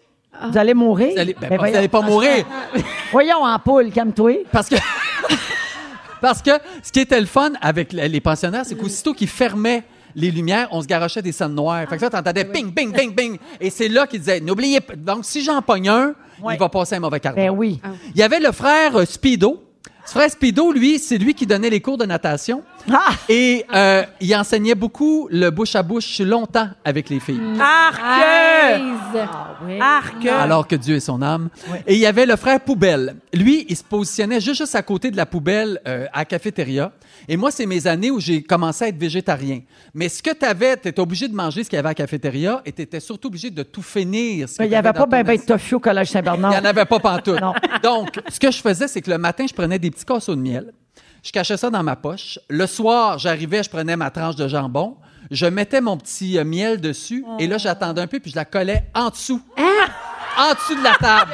Vous 0.51 0.59
allez 0.59 0.75
mourir? 0.75 1.11
vous 1.15 1.19
allez, 1.21 1.35
ben, 1.35 1.49
Ben 1.49 1.49
pas- 1.51 1.55
vous 1.57 1.61
voyons. 1.61 1.79
allez 1.79 1.89
pas 1.89 2.01
mourir. 2.01 2.47
Voyons, 3.13 3.45
en 3.45 3.59
poule, 3.59 3.91
calme-toi. 3.91 4.45
Parce 4.51 4.69
que, 4.69 4.77
parce 6.21 6.41
que 6.43 6.51
ce 6.83 6.91
qui 6.91 7.01
était 7.01 7.21
le 7.21 7.27
fun 7.27 7.53
avec 7.61 7.93
les 7.93 8.21
pensionnaires, 8.21 8.65
c'est 8.65 8.75
qu'aussitôt 8.77 9.13
qu'ils 9.13 9.29
fermaient 9.29 9.85
les 10.15 10.31
lumières, 10.31 10.69
on 10.71 10.81
se 10.83 10.87
garochait 10.87 11.23
des 11.23 11.33
scènes 11.33 11.55
noires. 11.55 11.87
Fait 11.89 11.97
que 11.97 12.01
ça, 12.01 12.11
t'entendais 12.11 12.45
ping, 12.45 12.73
ping, 12.73 12.93
ping, 12.93 13.15
ping. 13.15 13.39
Et 13.61 13.71
c'est 13.71 13.89
là 13.89 14.07
qu'ils 14.07 14.21
disaient, 14.21 14.41
n'oubliez 14.41 14.81
pas. 14.81 14.95
Donc, 14.97 15.25
si 15.25 15.43
j'en 15.43 15.61
pogne 15.63 15.89
un, 15.89 16.15
il 16.51 16.59
va 16.59 16.69
passer 16.69 16.97
un 16.97 17.01
mauvais 17.01 17.21
quart 17.21 17.35
d'heure. 17.35 17.53
Ben 17.53 17.59
oui. 17.59 17.81
Il 18.15 18.21
y 18.21 18.23
avait 18.23 18.41
le 18.41 18.53
frère 18.53 18.97
euh, 18.97 19.05
Speedo. 19.05 19.63
Ce 20.05 20.13
frère 20.13 20.29
Speedo, 20.31 20.73
lui, 20.73 20.99
c'est 20.99 21.17
lui 21.19 21.33
qui 21.35 21.47
donnait 21.47 21.71
les 21.71 21.81
cours 21.81 21.97
de 21.97 22.05
natation. 22.05 22.63
Ah! 22.91 23.13
Et 23.29 23.65
euh, 23.75 24.03
il 24.21 24.35
enseignait 24.35 24.75
beaucoup 24.75 25.29
le 25.31 25.51
bouche 25.51 25.77
à 25.77 25.83
bouche 25.83 26.21
longtemps 26.21 26.69
avec 26.85 27.09
les 27.09 27.21
filles. 27.21 27.41
Arc! 27.61 28.01
Aise. 28.01 29.29
Arc! 29.81 30.27
Alors 30.27 30.67
que 30.67 30.77
Dieu 30.77 30.97
est 30.97 31.01
son 31.01 31.23
âme. 31.23 31.49
Et 31.87 31.95
il 31.95 32.01
y 32.01 32.07
avait 32.07 32.27
le 32.27 32.37
frère 32.37 32.61
Poubelle. 32.61 33.17
Lui, 33.33 33.67
il 33.69 33.77
se 33.77 33.85
positionnait 33.85 34.41
juste, 34.41 34.61
juste 34.61 34.75
à 34.75 34.83
côté 34.83 35.11
de 35.11 35.17
la 35.17 35.27
poubelle 35.27 35.81
euh, 35.87 36.07
à 36.13 36.21
la 36.21 36.25
cafétéria. 36.25 36.93
Et 37.29 37.37
moi, 37.37 37.51
c'est 37.51 37.67
mes 37.67 37.87
années 37.87 38.11
où 38.11 38.21
j'ai 38.21 38.43
commencé 38.43 38.85
à 38.85 38.89
être 38.89 38.99
végétarien. 38.99 39.61
Mais 39.95 40.09
ce 40.09 40.23
que 40.23 40.35
tu 40.35 40.45
avais, 40.45 40.77
tu 40.77 40.89
étais 40.89 41.01
obligé 41.01 41.29
de 41.29 41.35
manger 41.35 41.65
ce 41.65 41.71
qu'il 41.71 41.77
y 41.77 41.79
avait 41.79 41.89
à 41.89 41.91
la 41.91 41.95
cafétéria 41.95 42.63
et 42.65 42.73
tu 42.73 42.83
étais 42.83 43.01
surtout 43.01 43.29
obligé 43.29 43.51
de 43.51 43.63
tout 43.63 43.83
finir. 43.83 44.49
ce 44.49 44.59
que 44.59 44.65
Il 44.65 44.71
n'y 44.71 44.75
avait 44.75 44.93
pas 44.93 45.07
ben 45.07 45.23
ben 45.23 45.37
de 45.37 45.43
tofu 45.43 45.77
au 45.77 45.81
Collège 45.81 46.11
Saint-Bernard. 46.11 46.53
Il 46.53 46.61
n'y 46.61 46.67
en 46.67 46.71
avait 46.71 46.85
pas 46.85 46.99
pantoute. 46.99 47.41
Non. 47.41 47.53
Donc, 47.83 48.21
ce 48.29 48.41
que 48.41 48.51
je 48.51 48.59
faisais, 48.61 48.89
c'est 48.89 49.01
que 49.01 49.11
le 49.11 49.19
matin, 49.19 49.45
je 49.49 49.55
prenais 49.55 49.79
des 49.79 49.91
petits 49.91 50.05
casseaux 50.05 50.35
de 50.35 50.41
miel. 50.41 50.73
Je 51.23 51.31
cachais 51.31 51.57
ça 51.57 51.71
dans 51.71 51.83
ma 51.83 51.97
poche. 51.97 52.39
Le 52.49 52.67
soir, 52.67 53.19
j'arrivais, 53.19 53.63
je 53.63 53.71
prenais 53.71 53.97
ma 53.97 54.11
tranche 54.11 54.37
de 54.37 54.49
jambon. 54.49 54.97
Je 55.31 55.47
mettais 55.47 55.81
mon 55.81 55.97
petit 55.97 56.37
euh, 56.39 56.45
miel 56.45 56.81
dessus. 56.81 57.25
Et 57.39 57.47
là, 57.47 57.59
j'attendais 57.59 58.01
un 58.03 58.07
peu, 58.07 58.19
puis 58.19 58.33
je 58.33 58.37
la 58.37 58.45
collais 58.45 58.85
en 58.95 59.09
dessous. 59.09 59.41
En 60.37 60.55
dessous 60.55 60.75
de 60.75 60.83
la 60.83 60.95
table. 60.95 61.33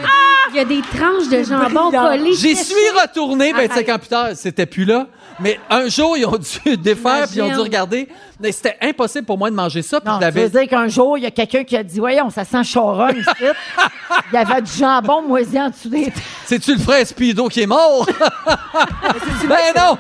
Il 0.51 0.57
y 0.57 0.61
a 0.61 0.65
des 0.65 0.83
tranches 0.83 1.29
de 1.31 1.43
jambon 1.43 1.91
collées. 1.91 2.35
J'y 2.35 2.55
suis 2.55 2.75
retourné 3.01 3.53
25 3.53 3.89
ans 3.89 3.99
plus 3.99 4.09
tard. 4.09 4.29
C'était 4.35 4.67
plus 4.67 4.85
là. 4.85 5.07
Mais 5.41 5.61
un 5.71 5.89
jour, 5.89 6.17
ils 6.17 6.27
ont 6.27 6.37
dû 6.37 6.77
défaire, 6.77 7.27
puis 7.29 7.37
ils 7.37 7.43
ont 7.43 7.49
dû 7.49 7.61
regarder. 7.61 8.09
Mais 8.41 8.53
c'était 8.53 8.77
impossible 8.81 9.27
pour 9.27 9.39
moi 9.39 9.51
de 9.51 9.55
manger 9.55 9.83
ça. 9.83 10.01
Puis 10.01 10.09
Non, 10.09 10.17
veux 10.17 10.21
l'avais. 10.23 10.49
dire 10.49 10.69
qu'un 10.69 10.89
jour, 10.89 11.19
il 11.19 11.25
y 11.25 11.27
a 11.27 11.31
quelqu'un 11.31 11.65
qui 11.65 11.77
a 11.77 11.83
dit, 11.83 11.99
voyons, 11.99 12.31
ça 12.31 12.45
sent 12.45 12.63
ici. 12.63 12.77
Il 14.33 14.35
y 14.35 14.39
avait 14.39 14.63
du 14.63 14.73
jambon 14.73 15.23
moisi 15.23 15.61
en 15.61 15.69
dessous 15.71 15.89
des... 15.89 16.13
C'est-tu 16.45 16.75
le 16.75 16.81
frère 16.81 17.07
Speedo 17.07 17.49
qui 17.49 17.63
est 17.63 17.67
mort? 17.67 18.07
ben 19.49 19.73
non! 19.77 19.99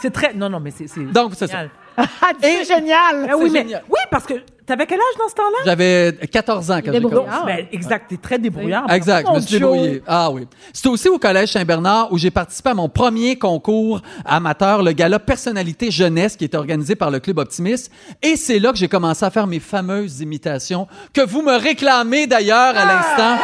C'est 0.00 0.10
très. 0.10 0.34
Non, 0.34 0.48
non, 0.48 0.60
mais 0.60 0.70
c'est. 0.70 0.88
c'est 0.88 1.04
Donc, 1.04 1.32
c'est 1.36 1.46
ça. 1.46 1.64
Ah, 1.96 2.04
c'est 2.40 2.64
génial! 2.64 3.28
Ah 3.30 3.36
oui, 3.36 3.44
C'est 3.46 3.52
mais. 3.52 3.58
génial. 3.60 3.84
Oui, 3.88 3.98
parce 4.10 4.24
que. 4.24 4.34
T'avais 4.64 4.86
quel 4.86 4.98
âge 5.00 5.18
dans 5.18 5.28
ce 5.28 5.34
temps-là? 5.34 5.58
J'avais 5.64 6.16
14 6.30 6.70
ans 6.70 6.76
quand 6.76 6.92
j'ai 6.92 7.00
Débrouillard. 7.00 7.40
commencé. 7.40 7.46
Ben, 7.46 7.66
exact, 7.72 8.06
t'es 8.08 8.16
très 8.16 8.38
débrouillard. 8.38 8.88
Exact, 8.92 9.26
je 9.28 9.34
me 9.34 9.40
suis 9.40 9.58
débrouillé. 9.58 10.02
Ah 10.06 10.30
oui. 10.30 10.46
C'était 10.72 10.88
aussi 10.88 11.08
au 11.08 11.18
Collège 11.18 11.50
Saint-Bernard 11.50 12.12
où 12.12 12.16
j'ai 12.16 12.30
participé 12.30 12.70
à 12.70 12.74
mon 12.74 12.88
premier 12.88 13.36
concours 13.36 14.00
amateur, 14.24 14.84
le 14.84 14.92
gala 14.92 15.18
Personnalité 15.18 15.90
Jeunesse 15.90 16.36
qui 16.36 16.44
était 16.44 16.56
organisé 16.56 16.94
par 16.94 17.10
le 17.10 17.18
Club 17.18 17.38
Optimiste. 17.38 17.90
Et 18.22 18.36
c'est 18.36 18.60
là 18.60 18.70
que 18.70 18.78
j'ai 18.78 18.86
commencé 18.88 19.24
à 19.24 19.30
faire 19.30 19.48
mes 19.48 19.58
fameuses 19.58 20.20
imitations 20.20 20.86
que 21.12 21.22
vous 21.22 21.42
me 21.42 21.56
réclamez 21.56 22.28
d'ailleurs 22.28 22.76
à 22.76 22.84
l'instant. 22.84 23.38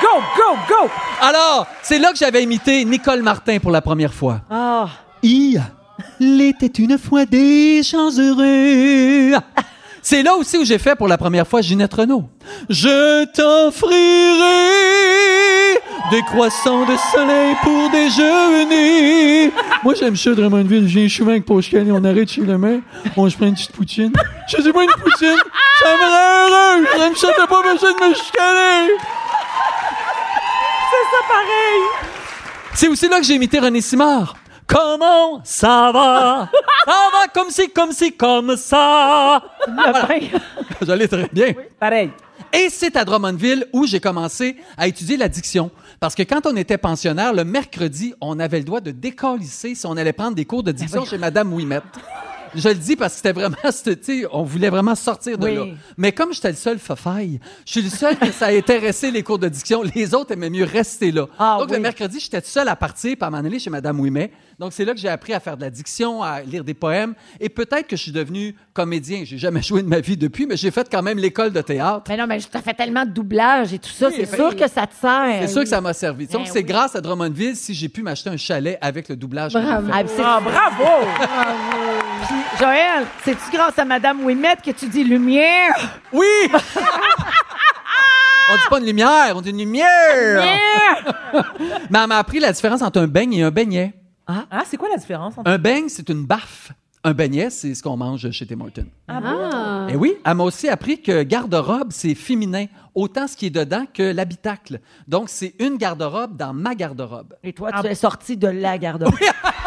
Go, 0.00 0.22
go, 0.36 0.56
go! 0.68 0.90
Alors, 1.20 1.66
c'est 1.82 1.98
là 1.98 2.12
que 2.12 2.16
j'avais 2.18 2.44
imité 2.44 2.84
Nicole 2.84 3.22
Martin 3.22 3.58
pour 3.58 3.72
la 3.72 3.80
première 3.80 4.14
fois. 4.14 4.40
Ah, 4.50 4.88
Il 5.28 6.40
était 6.40 6.80
une 6.80 6.98
fois 6.98 7.24
des 7.26 7.82
gens 7.82 8.10
heureux. 8.16 9.32
C'est 10.00 10.22
là 10.22 10.36
aussi 10.36 10.56
où 10.56 10.64
j'ai 10.64 10.78
fait 10.78 10.94
pour 10.94 11.08
la 11.08 11.18
première 11.18 11.48
fois 11.48 11.62
Ginette 11.62 11.94
Renault. 11.94 12.28
Je 12.68 13.24
t'offrirai 13.24 13.96
des 16.12 16.22
croissants 16.22 16.84
de 16.84 16.96
soleil 17.12 17.56
pour 17.64 17.90
déjeuner. 17.90 19.50
Moi, 19.82 19.94
j'aime 19.98 20.14
ça, 20.14 20.32
Drummondville. 20.32 20.86
Je 20.88 21.00
viens 21.00 21.08
souvent 21.08 21.32
avec 21.32 21.44
Paul 21.44 21.60
Chicané. 21.60 21.90
On 21.90 22.04
arrête 22.04 22.30
chez 22.30 22.42
le 22.42 22.56
maire. 22.56 22.78
On 23.16 23.28
se 23.28 23.36
prend 23.36 23.46
une 23.46 23.54
petite 23.54 23.72
poutine. 23.72 24.12
Je 24.46 24.62
sais 24.62 24.72
pas 24.72 24.84
une 24.84 24.90
poutine. 24.90 25.38
Ça 25.80 25.88
me 25.96 26.04
rend 26.04 26.78
heureux. 26.78 26.86
J'aime 26.98 27.16
ça, 27.16 27.28
t'as 27.36 27.48
pas 27.48 27.62
besoin 27.62 27.90
de 27.90 28.08
me 28.08 28.14
chicaner. 28.14 28.92
C'est 30.88 31.06
ça 31.10 31.20
pareil! 31.28 31.82
C'est 32.74 32.86
aussi 32.86 33.08
là 33.08 33.18
que 33.18 33.26
j'ai 33.26 33.34
imité 33.34 33.58
René 33.58 33.80
Simard. 33.80 34.36
Comment 34.66 35.40
ça 35.44 35.90
va? 35.92 36.50
ça 36.84 37.10
va 37.12 37.28
comme 37.32 37.50
si, 37.50 37.70
comme 37.70 37.92
si, 37.92 38.12
comme 38.12 38.56
ça. 38.56 39.42
J'allais 40.82 41.08
très 41.08 41.28
bien. 41.32 41.54
Pareil. 41.78 42.10
Et 42.52 42.68
c'est 42.70 42.96
à 42.96 43.04
Drummondville 43.04 43.66
où 43.72 43.86
j'ai 43.86 44.00
commencé 44.00 44.56
à 44.76 44.86
étudier 44.86 45.16
l'addiction. 45.16 45.70
Parce 46.00 46.14
que 46.14 46.22
quand 46.22 46.46
on 46.46 46.56
était 46.56 46.78
pensionnaire, 46.78 47.32
le 47.32 47.44
mercredi, 47.44 48.14
on 48.20 48.38
avait 48.38 48.58
le 48.58 48.64
droit 48.64 48.80
de 48.80 48.90
décalisser 48.90 49.74
si 49.74 49.86
on 49.86 49.96
allait 49.96 50.12
prendre 50.12 50.34
des 50.34 50.44
cours 50.44 50.62
de 50.62 50.72
diction 50.72 51.04
chez 51.04 51.18
Madame 51.18 51.52
Ouimette. 51.52 51.84
Je 52.54 52.68
le 52.68 52.74
dis 52.74 52.96
parce 52.96 53.12
que 53.14 53.16
c'était 53.18 53.32
vraiment, 53.32 53.56
tu 53.84 53.96
sais, 54.02 54.26
on 54.32 54.42
voulait 54.44 54.70
vraiment 54.70 54.94
sortir 54.94 55.38
de 55.38 55.44
Oui. 55.46 55.54
là. 55.56 55.64
Mais 55.96 56.12
comme 56.12 56.32
j'étais 56.32 56.50
le 56.50 56.54
seul 56.56 56.78
fafaille, 56.78 57.40
je 57.64 57.72
suis 57.72 57.82
le 57.82 57.90
seul 57.90 58.16
que 58.16 58.30
ça 58.32 58.46
a 58.46 58.52
intéressé 58.52 59.10
les 59.10 59.22
cours 59.22 59.38
de 59.38 59.48
diction. 59.48 59.82
Les 59.94 60.14
autres 60.14 60.32
aimaient 60.32 60.50
mieux 60.50 60.64
rester 60.64 61.10
là. 61.12 61.26
Ah 61.38 61.56
Donc, 61.60 61.70
le 61.70 61.78
mercredi, 61.78 62.18
j'étais 62.20 62.40
seul 62.42 62.68
à 62.68 62.76
partir, 62.76 63.16
à 63.20 63.30
m'en 63.30 63.38
aller 63.38 63.58
chez 63.58 63.70
Madame 63.70 63.98
Ouimet. 64.00 64.30
Donc, 64.58 64.72
c'est 64.72 64.84
là 64.84 64.94
que 64.94 64.98
j'ai 65.00 65.08
appris 65.08 65.34
à 65.34 65.40
faire 65.40 65.56
de 65.56 65.62
la 65.62 65.70
diction, 65.70 66.22
à 66.22 66.40
lire 66.40 66.64
des 66.64 66.72
poèmes. 66.74 67.14
Et 67.40 67.48
peut-être 67.48 67.86
que 67.86 67.96
je 67.96 68.02
suis 68.02 68.12
devenu 68.12 68.54
comédien. 68.72 69.22
J'ai 69.24 69.36
jamais 69.38 69.62
joué 69.62 69.82
de 69.82 69.88
ma 69.88 70.00
vie 70.00 70.16
depuis, 70.16 70.46
mais 70.46 70.56
j'ai 70.56 70.70
fait 70.70 70.88
quand 70.90 71.02
même 71.02 71.18
l'école 71.18 71.52
de 71.52 71.60
théâtre. 71.60 72.04
mais 72.08 72.16
non, 72.16 72.26
mais 72.26 72.38
tu 72.38 72.46
as 72.56 72.62
fait 72.62 72.72
tellement 72.74 73.04
de 73.04 73.10
doublage 73.10 73.72
et 73.74 73.78
tout 73.78 73.90
ça, 73.90 74.08
Oui, 74.08 74.14
c'est 74.16 74.34
sûr 74.34 74.48
oui. 74.50 74.56
que 74.56 74.68
ça 74.68 74.86
te 74.86 74.94
sert. 74.94 75.38
C'est 75.42 75.48
sûr 75.48 75.62
que 75.62 75.68
ça 75.68 75.80
m'a 75.80 75.92
servi. 75.92 76.26
Donc, 76.26 76.44
Ben 76.46 76.50
c'est 76.52 76.62
grâce 76.62 76.96
à 76.96 77.00
Drummondville 77.00 77.54
si 77.56 77.74
j'ai 77.74 77.88
pu 77.88 78.02
m'acheter 78.02 78.30
un 78.30 78.36
chalet 78.38 78.78
avec 78.80 79.08
le 79.08 79.16
doublage. 79.16 79.52
que 79.52 79.60
j'ai 79.60 79.66
Bravo. 79.66 79.86
fait. 79.86 79.92
Ah, 79.94 80.02
c'est- 80.06 80.22
Ah, 80.24 80.40
bravo! 80.42 82.05
Puis, 82.26 82.36
Joël, 82.58 83.06
c'est-tu 83.24 83.50
grâce 83.52 83.78
à 83.78 83.84
Madame 83.84 84.24
Ouimette 84.24 84.62
que 84.62 84.70
tu 84.70 84.88
dis 84.88 85.04
lumière? 85.04 86.00
Oui! 86.12 86.24
on 88.50 88.54
dit 88.54 88.68
pas 88.70 88.78
une 88.78 88.86
lumière, 88.86 89.34
on 89.36 89.40
dit 89.40 89.50
une 89.50 89.58
lumière! 89.58 89.86
Mais 91.90 91.98
elle 91.98 92.06
m'a 92.08 92.18
appris 92.18 92.40
la 92.40 92.52
différence 92.52 92.82
entre 92.82 93.00
un 93.00 93.06
beigne 93.06 93.34
et 93.34 93.42
un 93.42 93.50
beignet. 93.50 93.94
Ah, 94.26 94.62
c'est 94.64 94.76
quoi 94.76 94.88
la 94.88 94.96
différence 94.96 95.38
entre. 95.38 95.48
Un 95.50 95.58
beigne, 95.58 95.88
c'est 95.88 96.08
une 96.08 96.24
baffe. 96.24 96.72
Un 97.04 97.12
beignet, 97.12 97.50
c'est 97.50 97.72
ce 97.74 97.82
qu'on 97.84 97.96
mange 97.96 98.28
chez 98.32 98.46
Tim 98.46 98.60
Hortons. 98.60 98.86
Ah. 99.06 99.86
Et 99.88 99.94
oui, 99.94 100.14
elle 100.24 100.34
m'a 100.34 100.42
aussi 100.42 100.68
appris 100.68 101.00
que 101.00 101.22
garde-robe, 101.22 101.92
c'est 101.92 102.16
féminin, 102.16 102.66
autant 102.96 103.28
ce 103.28 103.36
qui 103.36 103.46
est 103.46 103.50
dedans 103.50 103.84
que 103.94 104.02
l'habitacle. 104.02 104.80
Donc, 105.06 105.28
c'est 105.28 105.54
une 105.60 105.76
garde-robe 105.76 106.36
dans 106.36 106.52
ma 106.52 106.74
garde-robe. 106.74 107.34
Et 107.44 107.52
toi, 107.52 107.70
tu 107.80 107.86
es 107.86 107.94
sorti 107.94 108.36
de 108.36 108.48
la 108.48 108.76
garde-robe. 108.78 109.14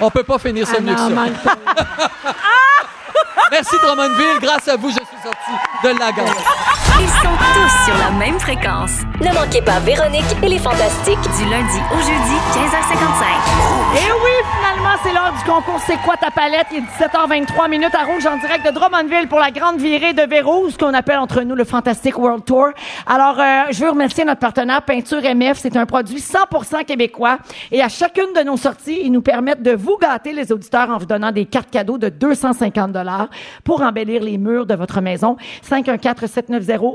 On 0.00 0.10
peut 0.10 0.22
pas 0.22 0.38
finir 0.38 0.66
ça 0.66 0.76
Ah 0.78 0.80
mieux 0.80 0.94
que 0.94 1.00
ça. 1.00 1.08
Merci 3.50 3.76
Drummondville, 3.82 4.38
grâce 4.40 4.68
à 4.68 4.76
vous, 4.76 4.88
je 4.90 4.94
suis 4.94 5.22
sorti 5.22 5.50
de 5.84 5.98
la 5.98 6.12
garde 6.12 6.89
Ils 7.02 7.08
sont 7.08 7.36
tous 7.54 7.84
sur 7.86 7.96
la 7.96 8.10
même 8.10 8.38
fréquence. 8.38 9.00
Ne 9.22 9.32
manquez 9.32 9.62
pas 9.62 9.80
Véronique 9.80 10.22
et 10.42 10.48
les 10.48 10.58
Fantastiques. 10.58 11.22
Du 11.38 11.48
lundi 11.48 11.78
au 11.92 11.96
jeudi, 11.96 12.36
15h55. 12.52 13.24
Eh 13.94 14.12
oui, 14.22 14.30
finalement, 14.58 14.96
c'est 15.02 15.12
l'heure 15.14 15.32
du 15.32 15.50
concours 15.50 15.80
C'est 15.86 15.96
quoi 16.04 16.16
ta 16.18 16.30
palette? 16.30 16.66
Il 16.72 16.78
est 16.78 17.06
17h23 17.06 17.70
minutes 17.70 17.94
à 17.94 18.04
Rouge 18.04 18.26
en 18.26 18.36
direct 18.36 18.66
de 18.66 18.72
Drummondville 18.72 19.28
pour 19.28 19.38
la 19.38 19.50
grande 19.50 19.80
virée 19.80 20.12
de 20.12 20.28
Véro, 20.28 20.68
ce 20.68 20.76
qu'on 20.76 20.92
appelle 20.92 21.18
entre 21.18 21.40
nous 21.40 21.54
le 21.54 21.64
Fantastic 21.64 22.18
World 22.18 22.44
Tour. 22.44 22.68
Alors, 23.06 23.40
euh, 23.40 23.62
je 23.70 23.82
veux 23.82 23.90
remercier 23.90 24.26
notre 24.26 24.40
partenaire 24.40 24.82
Peinture 24.82 25.22
MF. 25.22 25.58
C'est 25.58 25.78
un 25.78 25.86
produit 25.86 26.18
100% 26.18 26.84
québécois. 26.84 27.38
Et 27.72 27.80
à 27.80 27.88
chacune 27.88 28.34
de 28.36 28.42
nos 28.42 28.58
sorties, 28.58 29.00
ils 29.04 29.12
nous 29.12 29.22
permettent 29.22 29.62
de 29.62 29.72
vous 29.72 29.96
gâter, 29.96 30.34
les 30.34 30.52
auditeurs, 30.52 30.90
en 30.90 30.98
vous 30.98 31.06
donnant 31.06 31.32
des 31.32 31.46
cartes 31.46 31.70
cadeaux 31.70 31.96
de 31.96 32.10
250 32.10 32.98
pour 33.64 33.80
embellir 33.80 34.22
les 34.22 34.36
murs 34.36 34.66
de 34.66 34.74
votre 34.74 35.00
maison. 35.00 35.38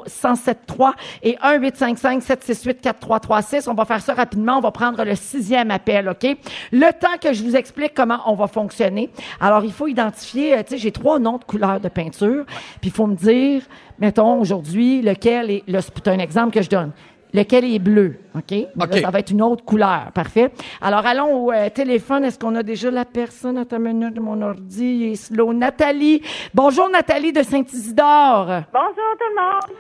514-790-1073 0.07 0.93
et 1.23 1.35
1-855-768-4336. 1.35 3.69
On 3.69 3.73
va 3.73 3.85
faire 3.85 4.01
ça 4.01 4.13
rapidement. 4.13 4.57
On 4.57 4.61
va 4.61 4.71
prendre 4.71 5.03
le 5.03 5.15
sixième 5.15 5.71
appel, 5.71 6.09
OK? 6.09 6.37
Le 6.71 6.91
temps 6.91 7.17
que 7.21 7.33
je 7.33 7.43
vous 7.43 7.55
explique 7.55 7.93
comment 7.93 8.19
on 8.25 8.35
va 8.35 8.47
fonctionner. 8.47 9.09
Alors, 9.39 9.63
il 9.63 9.71
faut 9.71 9.87
identifier, 9.87 10.53
euh, 10.53 10.63
tu 10.63 10.71
sais, 10.71 10.77
j'ai 10.77 10.91
trois 10.91 11.19
noms 11.19 11.37
de 11.37 11.43
couleurs 11.43 11.79
de 11.79 11.89
peinture, 11.89 12.45
puis 12.81 12.89
il 12.89 12.91
faut 12.91 13.07
me 13.07 13.15
dire, 13.15 13.63
mettons, 13.99 14.39
aujourd'hui, 14.39 15.01
lequel 15.01 15.51
est, 15.51 15.63
c'est 15.67 16.07
un 16.07 16.19
exemple 16.19 16.53
que 16.53 16.61
je 16.61 16.69
donne. 16.69 16.91
Lequel 17.33 17.65
est 17.65 17.79
bleu, 17.79 18.15
OK? 18.33 18.51
Mais 18.51 18.67
là, 18.77 18.85
OK. 18.85 18.99
ça 19.01 19.11
va 19.11 19.19
être 19.19 19.31
une 19.31 19.41
autre 19.41 19.65
couleur, 19.65 20.11
parfait. 20.13 20.51
Alors, 20.81 21.05
allons 21.05 21.45
au 21.45 21.51
euh, 21.51 21.69
téléphone. 21.69 22.23
Est-ce 22.23 22.39
qu'on 22.39 22.55
a 22.55 22.63
déjà 22.63 22.89
la 22.91 23.03
personne? 23.03 23.57
Attends 23.57 23.77
une 23.77 23.83
minute, 23.83 24.19
mon 24.19 24.41
ordi 24.41 24.85
il 24.85 25.11
est 25.11 25.15
slow. 25.15 25.53
Nathalie. 25.53 26.21
Bonjour, 26.53 26.89
Nathalie 26.89 27.33
de 27.33 27.43
Saint-Isidore. 27.43 28.63
Bonjour 28.71 29.11
tout 29.19 29.29
le 29.29 29.35
monde. 29.35 29.77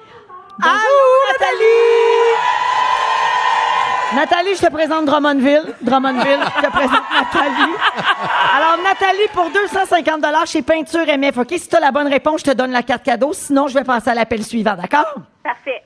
Bonjour, 0.57 0.79
Nathalie! 1.31 2.75
Nathalie, 4.15 4.55
je 4.55 4.65
te 4.65 4.71
présente 4.71 5.05
Drummondville. 5.05 5.73
Drummondville, 5.81 6.39
je 6.57 6.65
te 6.65 6.71
présente 6.71 7.03
Nathalie. 7.13 7.73
Alors, 8.55 8.77
Nathalie, 8.83 9.27
pour 9.33 9.49
250 9.49 10.47
chez 10.47 10.61
Peinture 10.61 11.05
MF, 11.17 11.37
OK? 11.39 11.53
Si 11.57 11.67
tu 11.67 11.75
as 11.75 11.79
la 11.79 11.91
bonne 11.91 12.07
réponse, 12.07 12.41
je 12.41 12.51
te 12.51 12.55
donne 12.55 12.71
la 12.71 12.83
carte 12.83 13.03
cadeau. 13.03 13.33
Sinon, 13.33 13.67
je 13.67 13.73
vais 13.73 13.83
passer 13.83 14.11
à 14.11 14.15
l'appel 14.15 14.43
suivant, 14.43 14.75
d'accord? 14.75 15.15
Parfait. 15.43 15.83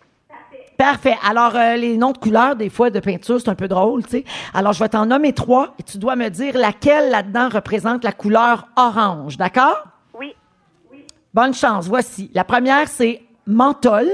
Parfait. 0.80 1.18
Alors, 1.30 1.58
euh, 1.58 1.76
les 1.76 1.98
noms 1.98 2.14
de 2.14 2.18
couleurs, 2.18 2.56
des 2.56 2.70
fois, 2.70 2.90
de 2.90 3.02
peinture, 3.02 3.38
c'est 3.38 3.50
un 3.50 3.56
peu 3.56 3.68
drôle, 3.68 4.02
tu 4.06 4.12
sais. 4.12 4.24
Alors, 4.54 4.72
je 4.72 4.80
vais 4.80 4.88
t'en 4.88 5.06
nommer 5.06 5.34
trois 5.34 5.76
et 5.78 5.84
tu 5.84 5.98
dois 5.98 6.16
me 6.16 6.30
dire 6.30 6.58
laquelle 6.58 7.10
là-dedans 7.12 7.50
représente 7.50 8.06
la 8.06 8.14
couleur 8.14 8.66
orange, 8.78 9.36
d'accord? 9.36 9.84
Oui. 10.18 10.34
Bonne 11.34 11.54
chance. 11.54 11.86
Voici. 11.90 12.32
La 12.34 12.46
première, 12.46 12.88
c'est 12.88 13.22
Menthol. 13.46 14.08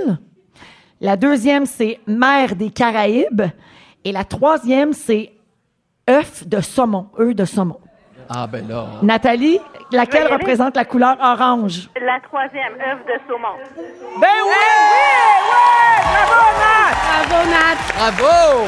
La 1.01 1.16
deuxième, 1.18 1.68
c'est 1.68 1.99
Mer 2.07 2.55
des 2.55 2.72
Caraïbes. 2.72 3.43
Et 4.03 4.11
la 4.11 4.24
troisième, 4.24 4.93
c'est 4.93 5.34
œuf 6.09 6.47
de 6.47 6.61
saumon. 6.61 7.09
œuf 7.20 7.36
de 7.36 7.45
saumon. 7.45 7.78
Ah, 8.28 8.47
ben 8.47 8.68
là. 8.68 8.88
Nathalie, 9.03 9.59
laquelle 9.91 10.31
représente 10.31 10.75
la 10.75 10.86
couleur 10.86 11.17
orange? 11.21 11.89
La 12.01 12.19
troisième 12.21 12.73
œuvre 12.73 13.05
de 13.05 13.19
saumon. 13.27 13.55
Ben 14.19 14.27
oui! 14.45 14.65
Bravo, 17.29 17.49
Nat. 17.49 17.77
Bravo! 17.97 18.67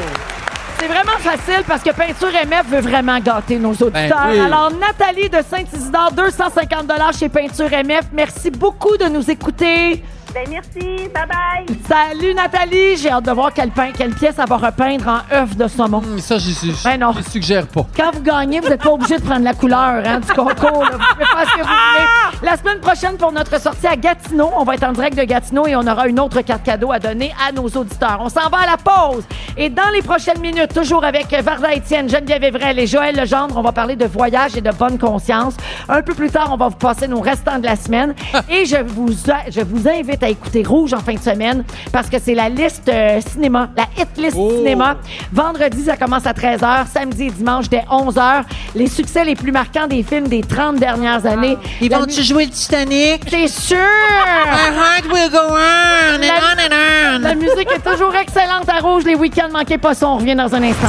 C'est 0.78 0.86
vraiment 0.86 1.18
facile 1.18 1.64
parce 1.66 1.82
que 1.82 1.90
Peinture 1.90 2.30
MF 2.46 2.66
veut 2.68 2.80
vraiment 2.80 3.18
gâter 3.18 3.58
nos 3.58 3.72
auditeurs. 3.72 4.08
Ben 4.08 4.30
oui. 4.30 4.38
Alors, 4.38 4.70
Nathalie 4.70 5.28
de 5.28 5.42
Saint-Isidore, 5.42 6.12
250 6.12 6.92
chez 7.18 7.28
Peinture 7.28 7.68
MF. 7.70 8.06
Merci 8.12 8.50
beaucoup 8.50 8.96
de 8.96 9.06
nous 9.06 9.28
écouter. 9.28 10.04
Ben 10.34 10.46
merci. 10.50 11.08
Bye 11.14 11.26
bye. 11.26 11.76
Salut 11.88 12.34
Nathalie, 12.34 12.96
j'ai 12.98 13.10
hâte 13.10 13.24
de 13.24 13.30
voir 13.32 13.52
quelle, 13.52 13.70
pein- 13.70 13.92
quelle 13.96 14.14
pièce 14.14 14.34
elle 14.38 14.46
va 14.48 14.56
repeindre 14.58 15.08
en 15.08 15.34
œuf 15.34 15.56
de 15.56 15.66
saumon. 15.66 15.98
Hum, 15.98 16.18
Ça, 16.18 16.36
j'y 16.38 16.54
suis- 16.54 16.74
Ben 16.84 16.98
non. 17.00 17.12
suggère 17.30 17.66
pas. 17.66 17.86
Quand 17.96 18.10
vous 18.12 18.20
gagnez, 18.22 18.60
vous 18.60 18.68
n'êtes 18.68 18.82
pas 18.82 18.90
obligé 18.92 19.16
de 19.16 19.22
prendre 19.22 19.42
la 19.44 19.54
couleur 19.54 20.02
hein, 20.04 20.20
du 20.20 20.26
concours. 20.32 20.84
là. 20.84 20.90
Vous 20.92 21.14
pouvez 21.14 21.24
faire 21.24 21.50
ce 21.50 21.56
que 21.56 21.60
vous 21.62 21.66
voulez. 21.66 22.46
La 22.50 22.56
semaine 22.56 22.80
prochaine, 22.80 23.16
pour 23.16 23.32
notre 23.32 23.58
sortie 23.60 23.86
à 23.86 23.96
Gatineau, 23.96 24.50
on 24.56 24.64
va 24.64 24.74
être 24.74 24.84
en 24.84 24.92
direct 24.92 25.16
de 25.16 25.24
Gatineau 25.24 25.66
et 25.66 25.74
on 25.76 25.86
aura 25.86 26.06
une 26.08 26.20
autre 26.20 26.40
carte 26.42 26.62
cadeau 26.62 26.92
à 26.92 26.98
donner 26.98 27.32
à 27.48 27.50
nos 27.52 27.66
auditeurs. 27.68 28.18
On 28.20 28.28
s'en 28.28 28.48
va 28.50 28.58
à 28.58 28.66
la 28.66 28.76
pause. 28.76 29.24
Et 29.56 29.70
dans 29.70 29.88
les 29.94 30.02
prochaines 30.02 30.40
minutes, 30.40 30.74
toujours 30.74 31.04
avec 31.04 31.30
Varda 31.42 31.72
Étienne, 31.74 32.08
Geneviève 32.08 32.44
Evrel 32.44 32.78
et 32.78 32.86
Joël 32.86 33.16
Legendre, 33.16 33.56
on 33.56 33.62
va 33.62 33.72
parler 33.72 33.96
de 33.96 34.04
voyage 34.06 34.56
et 34.56 34.60
de 34.60 34.70
bonne 34.72 34.98
conscience. 34.98 35.54
Un 35.88 36.02
peu 36.02 36.14
plus 36.14 36.30
tard, 36.30 36.50
on 36.52 36.56
va 36.56 36.68
vous 36.68 36.76
passer 36.76 37.08
nos 37.08 37.20
restants 37.20 37.58
de 37.58 37.64
la 37.64 37.76
semaine. 37.76 38.14
et 38.50 38.66
je 38.66 38.76
vous, 38.76 39.08
je 39.08 39.60
vous 39.62 39.88
invite 39.88 40.17
à 40.22 40.28
écouter 40.28 40.62
Rouge 40.62 40.92
en 40.94 41.00
fin 41.00 41.14
de 41.14 41.18
semaine 41.20 41.64
parce 41.92 42.08
que 42.08 42.16
c'est 42.22 42.34
la 42.34 42.48
liste 42.48 42.88
euh, 42.88 43.20
cinéma, 43.20 43.68
la 43.76 43.84
hit 43.96 44.08
list 44.16 44.36
cinéma. 44.36 44.96
Vendredi, 45.32 45.84
ça 45.84 45.96
commence 45.96 46.26
à 46.26 46.32
13h. 46.32 46.86
Samedi 46.92 47.24
et 47.26 47.30
dimanche, 47.30 47.68
dès 47.68 47.84
11h. 47.90 48.42
Les 48.74 48.86
succès 48.88 49.24
les 49.24 49.34
plus 49.34 49.52
marquants 49.52 49.86
des 49.86 50.02
films 50.02 50.28
des 50.28 50.40
30 50.42 50.76
dernières 50.76 51.24
années. 51.26 51.56
Ils 51.80 51.90
vont-tu 51.92 52.22
jouer 52.22 52.46
le 52.46 52.50
Titanic? 52.50 53.22
C'est 53.28 53.48
sûr! 53.48 53.76
My 53.76 54.74
heart 54.76 55.04
will 55.12 55.30
go 55.30 55.38
on 55.38 56.14
and 56.14 56.20
La- 56.20 56.28
on 56.28 56.58
and 56.58 57.16
on. 57.16 57.18
La 57.20 57.34
musique 57.34 57.68
est 57.74 57.90
toujours 57.90 58.14
excellente 58.14 58.68
à 58.68 58.78
Rouge. 58.80 59.04
Les 59.04 59.14
week-ends, 59.14 59.48
manquez 59.52 59.78
pas 59.78 59.94
ça. 59.94 60.08
On 60.08 60.16
revient 60.16 60.34
dans 60.34 60.54
un 60.54 60.62
instant. 60.62 60.88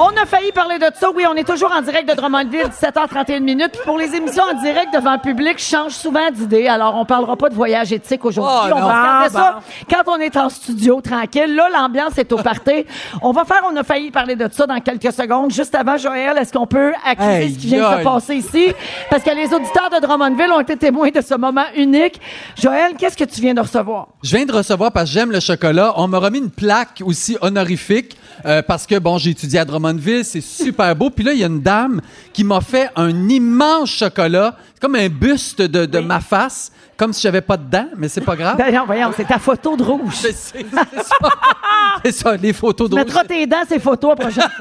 On 0.00 0.10
a 0.16 0.26
failli 0.26 0.52
parler 0.52 0.78
de 0.78 0.84
ça. 0.94 1.08
Oui, 1.12 1.24
on 1.28 1.34
est 1.34 1.42
toujours 1.46 1.72
en 1.72 1.82
direct 1.82 2.08
de 2.08 2.14
Drummondville, 2.14 2.66
17h31 2.80 3.40
minutes. 3.40 3.72
Puis 3.72 3.80
Pour 3.84 3.98
les 3.98 4.14
émissions 4.14 4.44
en 4.44 4.54
direct 4.62 4.94
devant 4.94 5.14
le 5.14 5.18
public, 5.18 5.54
je 5.58 5.64
change 5.64 5.92
souvent 5.92 6.30
d'idée. 6.30 6.68
Alors, 6.68 6.94
on 6.96 7.04
parlera 7.04 7.34
pas 7.36 7.48
de 7.48 7.54
voyage 7.56 7.92
éthique 7.92 8.24
aujourd'hui. 8.24 8.70
Oh, 8.70 8.74
on 8.76 8.80
non. 8.80 8.86
va 8.86 9.00
regarder 9.00 9.34
Ah, 9.36 9.60
ça 9.60 9.60
quand 9.90 10.12
on 10.12 10.18
est 10.20 10.36
en 10.36 10.48
studio, 10.50 11.00
tranquille. 11.00 11.52
Là, 11.56 11.68
l'ambiance 11.72 12.16
est 12.16 12.30
au 12.32 12.36
party. 12.36 12.86
On 13.22 13.32
va 13.32 13.44
faire, 13.44 13.62
on 13.68 13.76
a 13.76 13.82
failli 13.82 14.12
parler 14.12 14.36
de 14.36 14.48
ça 14.52 14.66
dans 14.68 14.78
quelques 14.78 15.12
secondes. 15.12 15.50
Juste 15.50 15.74
avant, 15.74 15.96
Joël, 15.96 16.38
est-ce 16.38 16.52
qu'on 16.52 16.66
peut 16.66 16.92
accuser 17.04 17.28
Hey, 17.28 17.52
ce 17.54 17.58
qui 17.58 17.66
vient 17.66 17.90
de 17.94 17.98
se 17.98 18.04
passer 18.04 18.34
ici? 18.36 18.72
Parce 19.10 19.24
que 19.24 19.30
les 19.34 19.52
auditeurs 19.52 19.90
de 19.90 20.00
Drummondville 20.06 20.52
ont 20.52 20.60
été 20.60 20.76
témoins 20.76 21.10
de 21.10 21.20
ce 21.20 21.34
moment 21.34 21.64
unique. 21.76 22.20
Joël, 22.56 22.92
qu'est-ce 22.96 23.16
que 23.16 23.24
tu 23.24 23.40
viens 23.40 23.54
de 23.54 23.60
recevoir? 23.60 24.06
Je 24.22 24.36
viens 24.36 24.46
de 24.46 24.52
recevoir, 24.52 24.92
parce 24.92 25.06
que 25.06 25.12
j'aime 25.14 25.32
le 25.32 25.40
chocolat, 25.40 25.94
on 25.96 26.06
m'a 26.06 26.18
remis 26.18 26.38
une 26.38 26.50
plaque 26.50 27.02
aussi 27.04 27.36
honorifique 27.40 28.16
euh, 28.46 28.62
parce 28.62 28.86
que, 28.86 28.98
bon, 28.98 29.18
j'ai 29.18 29.30
étudié 29.30 29.58
à 29.60 29.64
Drummondville, 29.64 30.24
c'est 30.24 30.40
super 30.40 30.94
beau. 30.96 31.10
Puis 31.10 31.24
là, 31.24 31.32
il 31.32 31.38
y 31.38 31.44
a 31.44 31.46
une 31.48 31.60
dame 31.62 32.00
qui 32.32 32.44
m'a 32.44 32.60
fait 32.60 32.90
un 32.96 33.28
immense 33.28 33.90
chocolat, 33.90 34.56
comme 34.80 34.94
un 34.94 35.08
buste 35.08 35.60
de, 35.62 35.86
de 35.86 35.98
ma 35.98 36.20
face, 36.20 36.70
comme 36.96 37.12
si 37.12 37.22
j'avais 37.22 37.40
pas 37.40 37.56
de 37.56 37.64
dents, 37.70 37.88
mais 37.96 38.08
c'est 38.08 38.20
pas 38.22 38.34
grave. 38.36 38.56
Ben 38.56 38.74
non, 38.74 38.84
voyons, 38.86 39.10
c'est 39.16 39.26
ta 39.26 39.38
photo 39.38 39.76
de 39.76 39.82
rouge. 39.82 40.14
C'est 42.04 42.12
ça. 42.12 42.36
Les 42.36 42.52
photos 42.52 42.88
de 42.90 42.94
mettras 42.96 43.24
tes 43.24 43.46
dents, 43.46 43.56
ces 43.68 43.78
photos, 43.78 44.14
prochaine. 44.16 44.48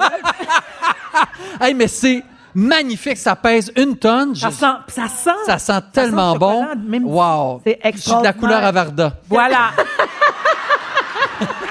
Hey, 1.60 1.74
mais 1.74 1.88
c'est 1.88 2.24
magnifique, 2.54 3.18
ça 3.18 3.36
pèse 3.36 3.72
une 3.76 3.98
tonne. 3.98 4.36
Ça 4.36 4.52
sent, 4.52 4.66
ça 4.88 5.08
sent. 5.08 5.30
ça 5.46 5.58
sent 5.58 5.80
tellement 5.92 6.34
le 6.34 6.40
bon. 6.40 6.66
même- 6.88 7.06
Wow. 7.06 7.62
C'est 7.64 7.72
J'ai 7.72 7.76
de 7.78 7.84
la 7.84 7.90
extraordinaire. 7.90 8.38
couleur 8.38 8.64
à 8.64 8.72
Varda. 8.72 9.14
Voilà. 9.30 9.72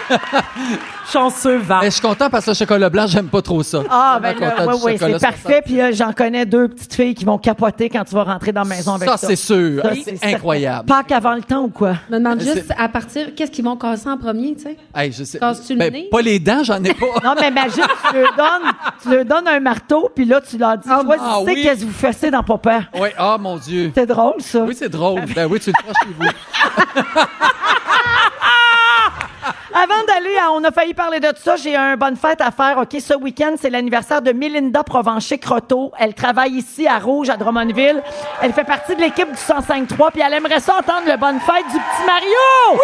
Chanceux 1.13 1.59
va. 1.59 1.81
Mais 1.83 1.87
je 1.87 1.91
suis 1.93 2.01
content 2.03 2.29
parce 2.29 2.45
que 2.47 2.51
le 2.51 2.57
chocolat 2.57 2.91
blanc, 2.91 3.07
j'aime 3.07 3.29
pas 3.29 3.41
trop 3.43 3.63
ça. 3.63 3.83
Ah, 3.89 4.19
ben 4.21 4.35
là, 4.39 4.67
oui, 4.83 4.93
chocolat 4.95 5.19
c'est 5.21 5.27
parfait. 5.27 5.63
Puis 5.65 5.81
euh, 5.81 5.93
j'en 5.93 6.13
connais 6.13 6.45
deux 6.47 6.69
petites 6.69 6.95
filles 6.95 7.15
qui 7.15 7.25
vont 7.25 7.39
capoter 7.39 7.89
quand 7.89 8.05
tu 8.05 8.15
vas 8.15 8.25
rentrer 8.25 8.51
dans 8.53 8.63
la 8.63 8.69
maison 8.69 8.95
avec 8.95 9.09
ça. 9.09 9.17
Ça, 9.17 9.27
c'est 9.29 9.37
sûr. 9.37 9.83
Ça, 9.83 9.91
c'est 10.05 10.35
incroyable. 10.35 10.87
Pâques 10.87 11.13
avant 11.13 11.35
le 11.35 11.43
temps 11.43 11.63
ou 11.63 11.69
quoi? 11.69 11.95
Je 12.09 12.15
me 12.15 12.19
demande 12.19 12.41
C'est- 12.43 12.55
juste 12.55 12.73
à 12.77 12.89
partir, 12.89 13.35
qu'est-ce 13.37 13.51
qu'ils 13.53 13.65
vont 13.65 13.77
casser 13.77 14.09
en 14.09 14.17
premier, 14.19 14.55
tu 14.57 14.63
sais? 14.65 14.77
Hey, 14.95 15.13
je 15.13 15.23
sais. 15.25 15.39
Casses-tu 15.39 15.75
le 15.75 15.79
Ben, 15.79 15.93
nez? 15.93 16.09
pas 16.11 16.21
les 16.23 16.39
dents, 16.41 16.65
j'en 16.65 16.83
ai 16.83 16.93
pas. 16.95 17.07
Non, 17.25 17.35
mais 17.41 17.49
imagine, 17.49 17.85
tu 18.11 18.17
leur 18.21 18.37
donnes, 18.37 18.73
tu 19.03 19.11
leur 19.11 19.25
donnes 19.25 19.49
un 19.49 19.61
marteau, 19.61 20.11
puis 20.15 20.25
là, 20.25 20.41
tu 20.41 20.59
leur 20.59 20.77
dis, 20.79 20.89
Ah, 20.91 21.01
choisissez 21.05 21.25
ah 21.29 21.41
oui. 21.45 21.63
qu'est-ce 21.63 21.81
que 21.81 21.87
vous 21.87 21.93
faites 21.93 22.33
dans 22.33 22.43
papa. 22.43 22.81
Oui, 22.99 23.09
ah 23.17 23.37
mon 23.39 23.57
Dieu. 23.57 23.93
C'est 23.95 24.07
drôle, 24.07 24.41
ça. 24.41 24.61
Oui, 24.61 24.75
c'est 24.77 24.89
drôle. 24.89 25.23
Ben 25.35 25.47
oui, 25.51 25.61
tu 25.61 25.71
le 25.71 25.75
feras 25.81 25.93
chez 26.03 26.11
vous. 26.19 26.27
Avant 29.79 30.05
d'aller 30.07 30.39
à 30.39 30.53
On 30.53 30.65
a 30.65 30.71
failli 30.71 30.95
parler 30.95 31.21
de 31.21 31.29
ça, 31.37 31.57
j'ai 31.57 31.77
un 31.77 31.99
bonne 31.99 32.17
fête 32.17 32.41
à 32.41 32.51
faire. 32.51 32.79
OK, 32.79 32.99
ce 32.99 33.13
week-end, 33.13 33.57
c'est 33.61 33.69
l'anniversaire 33.69 34.23
de 34.23 34.33
Mélinda 34.33 34.83
Provencher-Croteau. 34.83 35.93
Elle 35.99 36.15
travaille 36.15 36.53
ici 36.53 36.87
à 36.87 36.99
Rouge, 36.99 37.29
à 37.29 37.37
Drummondville. 37.37 38.03
Elle 38.41 38.55
fait 38.55 38.65
partie 38.65 38.97
de 38.97 39.03
l'équipe 39.03 39.29
du 39.29 39.37
105.3, 39.37 40.13
puis 40.13 40.23
elle 40.27 40.33
aimerait 40.33 40.61
ça 40.61 40.77
entendre 40.79 41.03
le 41.07 41.19
bonne 41.19 41.39
fête 41.41 41.67
du 41.71 41.79
petit 41.79 42.07
Mario! 42.07 42.27
Oui! 42.73 42.79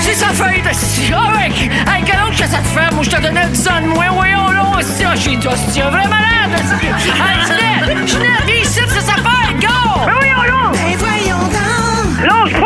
C'est 0.00 0.14
sa 0.14 0.28
fête, 0.28 0.74
si. 0.74 1.12
Ah 1.14 1.34
ouais! 1.36 1.50
Hey, 1.50 2.02
quel 2.06 2.18
âge 2.18 2.30
que 2.30 2.46
ça 2.46 2.56
te 2.56 2.68
fait? 2.68 2.94
Moi, 2.94 3.02
je 3.02 3.10
te 3.10 3.20
donnais 3.20 3.46
10 3.46 3.68
ans 3.68 3.82
de 3.82 3.88
moins. 3.88 4.08
Voyons, 4.10 4.52
là, 4.52 4.78
aussi. 4.78 5.04
Ah, 5.04 5.14
j'ai 5.14 5.36
dit, 5.36 5.46
hostie, 5.46 5.82
un 5.82 5.90
vrai 5.90 6.08
malade. 6.08 6.58
Hey, 6.80 7.44
Ginette! 7.44 8.08
Ginette, 8.08 8.42
viens 8.46 8.56
ici, 8.56 8.80
c'est 8.88 9.00
sa 9.00 9.16
fête, 9.16 9.60
go! 9.60 10.00
Mais 10.06 10.12
voyons, 10.14 10.42
là! 10.44 10.72
Ben, 10.72 10.96
voyons 10.96 11.44
donc! 11.44 12.24
Lâche 12.24 12.58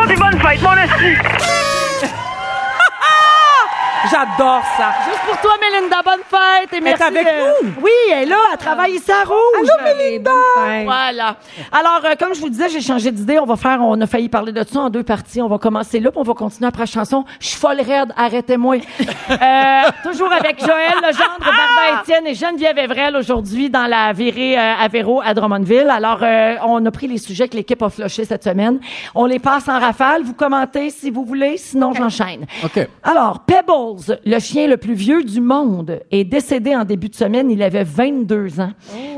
pas 0.59 0.75
tes 0.99 1.80
J'adore 4.11 4.63
ça. 4.77 4.93
Juste 5.07 5.21
pour 5.27 5.41
toi, 5.41 5.53
Mélinda, 5.61 5.97
bonne 6.05 6.21
fête 6.29 6.73
et 6.73 6.77
Elle 6.77 6.79
est 6.79 6.81
merci. 6.81 7.03
avec 7.03 7.25
de- 7.27 7.67
nous. 7.67 7.73
Oui, 7.83 7.91
elle 8.13 8.23
est 8.23 8.27
là, 8.27 8.37
elle 8.53 8.59
travaille 8.59 8.93
ici 8.93 9.11
à 9.13 9.25
Rouge. 9.25 9.37
Allô, 9.59 9.95
Mélinda. 9.97 10.31
Voilà. 10.85 11.37
Alors, 11.73 12.01
euh, 12.05 12.15
comme 12.19 12.35
je 12.35 12.41
vous 12.41 12.49
disais, 12.49 12.69
j'ai 12.69 12.81
changé 12.81 13.11
d'idée. 13.11 13.39
On 13.39 13.47
va 13.47 13.57
faire, 13.57 13.79
on 13.83 14.01
a 14.01 14.07
failli 14.07 14.29
parler 14.29 14.53
de 14.53 14.65
ça 14.65 14.81
en 14.81 14.91
deux 14.91 15.03
parties. 15.03 15.41
On 15.41 15.49
va 15.49 15.59
commencer 15.59 16.01
là, 16.01 16.11
puis 16.11 16.19
on 16.21 16.25
va 16.25 16.35
continuer 16.35 16.67
après 16.69 16.83
la 16.83 16.87
chanson. 16.87 17.25
Je 17.39 17.47
suis 17.49 17.59
folle 17.59 17.81
raide, 17.81 18.13
arrêtez-moi. 18.17 18.77
Euh, 19.31 19.83
toujours 20.03 20.33
avec 20.33 20.59
Joël 20.61 20.95
Legendre, 20.97 21.39
Barbara 21.39 22.01
Étienne 22.03 22.27
et 22.27 22.35
Geneviève 22.35 22.77
Evrel 22.79 23.17
aujourd'hui 23.17 23.71
dans 23.71 23.87
la 23.87 24.13
virée 24.13 24.59
euh, 24.59 24.75
à 24.81 24.89
Véro 24.89 25.23
à 25.25 25.35
Drummondville. 25.35 25.89
Alors, 25.89 26.19
euh, 26.23 26.57
on 26.65 26.85
a 26.85 26.91
pris 26.91 27.07
les 27.07 27.19
sujets 27.19 27.47
que 27.49 27.57
l'équipe 27.57 27.81
a 27.81 27.89
flochés 27.89 28.25
cette 28.25 28.43
semaine. 28.43 28.81
On 29.15 29.27
les 29.27 29.39
passe 29.39 29.69
en 29.69 29.79
rafale. 29.79 30.23
Vous 30.25 30.35
commentez 30.35 30.91
si 30.91 31.11
vous 31.11 31.25
voulez, 31.25 31.57
sinon 31.59 31.93
j'enchaîne. 31.95 32.45
OK. 32.65 32.87
Alors, 33.05 33.41
Pebbles, 33.47 34.00
le 34.25 34.39
chien 34.39 34.67
le 34.67 34.77
plus 34.77 34.95
vieux 34.95 35.23
du 35.23 35.41
monde, 35.41 36.01
est 36.11 36.25
décédé 36.25 36.75
en 36.75 36.85
début 36.85 37.09
de 37.09 37.15
semaine. 37.15 37.51
Il 37.51 37.63
avait 37.63 37.85
22 37.85 38.61
ans. 38.61 38.73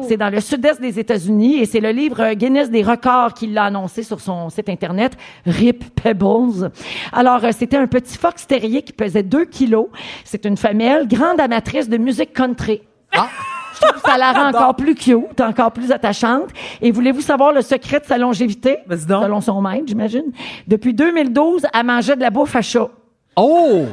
C'est 0.09 0.17
dans 0.17 0.31
le 0.31 0.41
sud-est 0.41 0.81
des 0.81 0.99
États-Unis 0.99 1.59
et 1.59 1.67
c'est 1.67 1.81
le 1.81 1.91
livre 1.91 2.35
Guinness 2.35 2.71
des 2.71 2.83
records 2.83 3.35
qui 3.35 3.47
l'a 3.47 3.65
annoncé 3.65 4.03
sur 4.03 4.21
son 4.21 4.49
site 4.51 4.69
Internet, 4.69 5.17
RIP 5.47 5.85
Pebbles. 5.95 6.71
Alors, 7.13 7.45
euh, 7.45 7.51
c'était 7.53 7.77
un 7.77 7.87
petit 7.87 8.17
fox 8.17 8.47
terrier 8.47 8.83
qui 8.83 8.93
pesait 8.93 9.23
2 9.23 9.45
kilos. 9.45 9.89
C'est 10.25 10.45
une 10.45 10.57
femelle, 10.57 11.07
grande 11.07 11.41
amatrice 11.41 11.89
de 11.89 11.97
musique 11.97 12.33
country. 12.33 12.83
Ah! 13.13 13.29
Je 13.75 13.81
trouve 13.81 14.03
que 14.03 14.11
ça 14.11 14.19
la 14.19 14.33
rend 14.33 14.49
encore 14.57 14.77
plus 14.77 14.95
cute, 14.95 15.41
encore 15.41 15.73
plus 15.73 15.91
attachante. 15.93 16.51
Et 16.81 16.91
voulez-vous 16.91 17.21
savoir 17.21 17.53
le 17.53 17.63
secret 17.63 18.01
de 18.01 18.05
sa 18.05 18.19
longévité? 18.19 18.79
Selon 18.89 19.41
son 19.41 19.61
maître, 19.61 19.85
j'imagine. 19.87 20.33
Depuis 20.69 20.95
2012, 20.95 21.67
elle 21.73 21.87
mangeait 21.87 22.17
de 22.17 22.21
la 22.21 22.31
bouffe 22.31 22.55
à 22.55 22.63
chat. 22.63 22.91
Oh! 23.37 23.87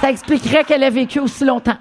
Ça 0.00 0.10
expliquerait 0.10 0.64
qu'elle 0.64 0.84
a 0.84 0.90
vécu 0.90 1.18
aussi 1.20 1.44
longtemps. 1.44 1.76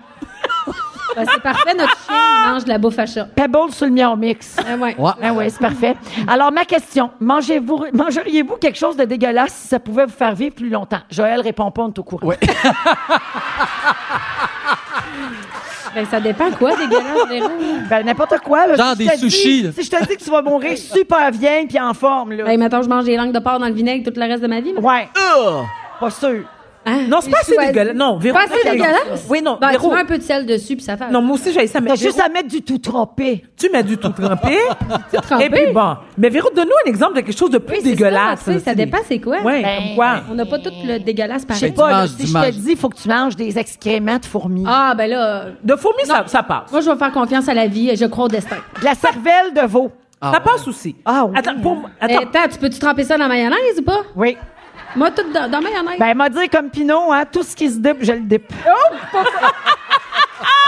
Ben, 1.15 1.25
c'est 1.31 1.43
parfait, 1.43 1.75
notre 1.75 1.95
chien 2.07 2.15
il 2.45 2.51
mange 2.51 2.63
de 2.63 2.69
la 2.69 2.77
bouffe 2.79 2.97
à 2.97 3.05
chat. 3.05 3.25
Pebble 3.25 3.69
sur 3.71 3.85
le 3.85 3.91
mion 3.91 4.15
mix. 4.15 4.55
Ah 4.59 4.75
ouais. 4.75 4.95
Ah 5.21 5.31
ouais, 5.31 5.47
c'est 5.49 5.59
parfait. 5.59 5.95
Alors, 6.27 6.51
ma 6.51 6.65
question, 6.65 7.11
mangez-vous, 7.19 7.85
mangeriez-vous 7.93 8.55
quelque 8.55 8.79
chose 8.79 8.97
de 8.97 9.03
dégueulasse 9.03 9.53
si 9.53 9.67
ça 9.67 9.79
pouvait 9.79 10.05
vous 10.05 10.11
faire 10.13 10.33
vivre 10.33 10.55
plus 10.55 10.69
longtemps? 10.69 11.01
Joël 11.11 11.39
répond 11.41 11.69
pas, 11.69 11.83
on 11.83 11.89
est 11.89 11.99
au 11.99 12.03
courant. 12.03 12.31
Ben, 15.95 16.07
ça 16.07 16.19
dépend 16.19 16.49
quoi, 16.49 16.75
dégueulasse, 16.75 17.27
Véro? 17.29 17.49
Ben, 17.87 18.03
n'importe 18.03 18.39
quoi. 18.39 18.65
Là. 18.65 18.75
Genre 18.75 18.91
Si 18.93 18.97
des 18.97 19.15
dis- 19.15 19.29
sushis. 19.29 19.71
Si 19.75 19.83
je 19.83 19.91
te 19.91 20.03
dis 20.07 20.17
que 20.17 20.23
tu 20.23 20.31
vas 20.31 20.41
mourir 20.41 20.75
super 20.75 21.29
vieille 21.29 21.67
puis 21.67 21.79
en 21.79 21.93
forme, 21.93 22.31
là. 22.33 22.45
Ben, 22.45 22.59
mettons, 22.59 22.81
je 22.81 22.89
mange 22.89 23.05
des 23.05 23.15
langues 23.15 23.31
de 23.31 23.37
porc 23.37 23.59
dans 23.59 23.67
le 23.67 23.73
vinaigre 23.73 24.03
tout 24.11 24.19
le 24.19 24.25
reste 24.27 24.41
de 24.41 24.47
ma 24.47 24.59
vie. 24.59 24.73
là. 24.73 24.79
Ouais. 24.81 25.07
Pas 25.99 26.09
sûr. 26.09 26.45
Non, 26.85 27.17
c'est 27.21 27.29
pas 27.31 27.37
assez 27.41 27.55
dégueulasse. 27.57 27.95
Non, 27.95 28.17
Véro. 28.17 28.37
Pas 28.37 28.43
assez 28.45 28.69
dégueulasse? 28.69 29.25
Oui, 29.29 29.41
non, 29.41 29.57
Ben, 29.59 29.71
tu 29.79 29.87
mets 29.87 29.99
un 30.01 30.05
peu 30.05 30.17
de 30.17 30.23
sel 30.23 30.45
dessus, 30.45 30.75
puis 30.75 30.83
ça 30.83 30.97
fait. 30.97 31.09
Non, 31.09 31.21
moi 31.21 31.35
aussi, 31.35 31.53
j'ai 31.53 31.65
ça. 31.67 31.79
Mais 31.81 31.89
T'as 31.91 31.95
juste 31.95 32.19
à 32.19 32.29
mettre 32.29 32.49
du 32.49 32.61
tout 32.61 32.77
trempé. 32.77 33.43
tu 33.57 33.69
mets 33.69 33.83
du 33.83 33.97
tout 33.97 34.09
trempé. 34.09 34.57
trempé. 35.23 35.45
Et 35.45 35.49
puis 35.49 35.73
bon. 35.73 35.95
Mais 36.17 36.29
Véro, 36.29 36.49
donne-nous 36.55 36.71
un 36.85 36.89
exemple 36.89 37.15
de 37.15 37.21
quelque 37.21 37.37
chose 37.37 37.51
de 37.51 37.57
plus 37.57 37.77
Oui, 37.77 37.83
dégueulasse. 37.83 38.41
ça, 38.41 38.59
ça 38.59 38.75
dépend 38.75 38.97
c'est 39.07 39.19
quoi. 39.19 39.41
Ouais, 39.41 39.61
Ben, 39.61 39.77
comme 39.77 39.95
quoi? 39.95 40.15
On 40.31 40.35
n'a 40.35 40.45
pas 40.45 40.59
tout 40.59 40.71
le 40.85 40.99
dégueulasse 40.99 41.43
Je 41.49 41.53
sais 41.55 41.71
pareil. 41.71 41.71
tu 41.71 41.77
pas, 41.77 41.91
là, 41.91 42.07
si 42.07 42.27
je 42.27 42.33
te 42.33 42.51
dis, 42.51 42.71
il 42.71 42.77
faut 42.77 42.89
que 42.89 42.97
tu 42.97 43.07
manges 43.07 43.35
des 43.35 43.57
excréments 43.57 44.17
de 44.17 44.25
fourmis. 44.25 44.65
Ah, 44.67 44.93
ben 44.97 45.09
là, 45.09 45.45
De 45.63 45.75
fourmis, 45.75 46.05
ça, 46.05 46.23
ça 46.27 46.43
passe. 46.43 46.71
moi, 46.71 46.81
je 46.81 46.89
vais 46.89 46.97
faire 46.97 47.11
confiance 47.11 47.47
à 47.49 47.53
la 47.53 47.67
vie 47.67 47.89
et 47.89 47.95
je 47.95 48.05
crois 48.05 48.25
au 48.25 48.29
destin. 48.29 48.57
De 48.79 48.85
la 48.85 48.95
cervelle 48.95 49.53
de 49.55 49.61
veau. 49.67 49.91
Ah 50.25 50.31
ça 50.35 50.39
passe 50.39 50.65
aussi. 50.69 50.95
Ah 51.03 51.25
oui. 51.25 51.35
Attends, 51.37 51.59
pour, 51.61 51.81
Attends, 51.99 52.17
attends. 52.19 52.49
tu 52.49 52.57
peux-tu 52.57 52.79
tremper 52.79 53.03
ça 53.03 53.17
dans 53.17 53.23
la 53.23 53.27
mayonnaise 53.27 53.77
ou 53.79 53.83
pas? 53.83 54.03
Oui. 54.15 54.37
Moi, 54.95 55.11
tout 55.11 55.31
dans, 55.33 55.49
dans 55.49 55.61
mayonnaise. 55.61 55.99
Ben, 55.99 56.13
m'a 56.15 56.29
dit 56.29 56.49
comme 56.49 56.69
Pinot, 56.69 57.11
hein, 57.11 57.23
tout 57.31 57.43
ce 57.43 57.55
qui 57.55 57.69
se 57.69 57.77
dip, 57.77 57.97
je 58.01 58.11
le 58.11 58.21
dip. 58.21 58.43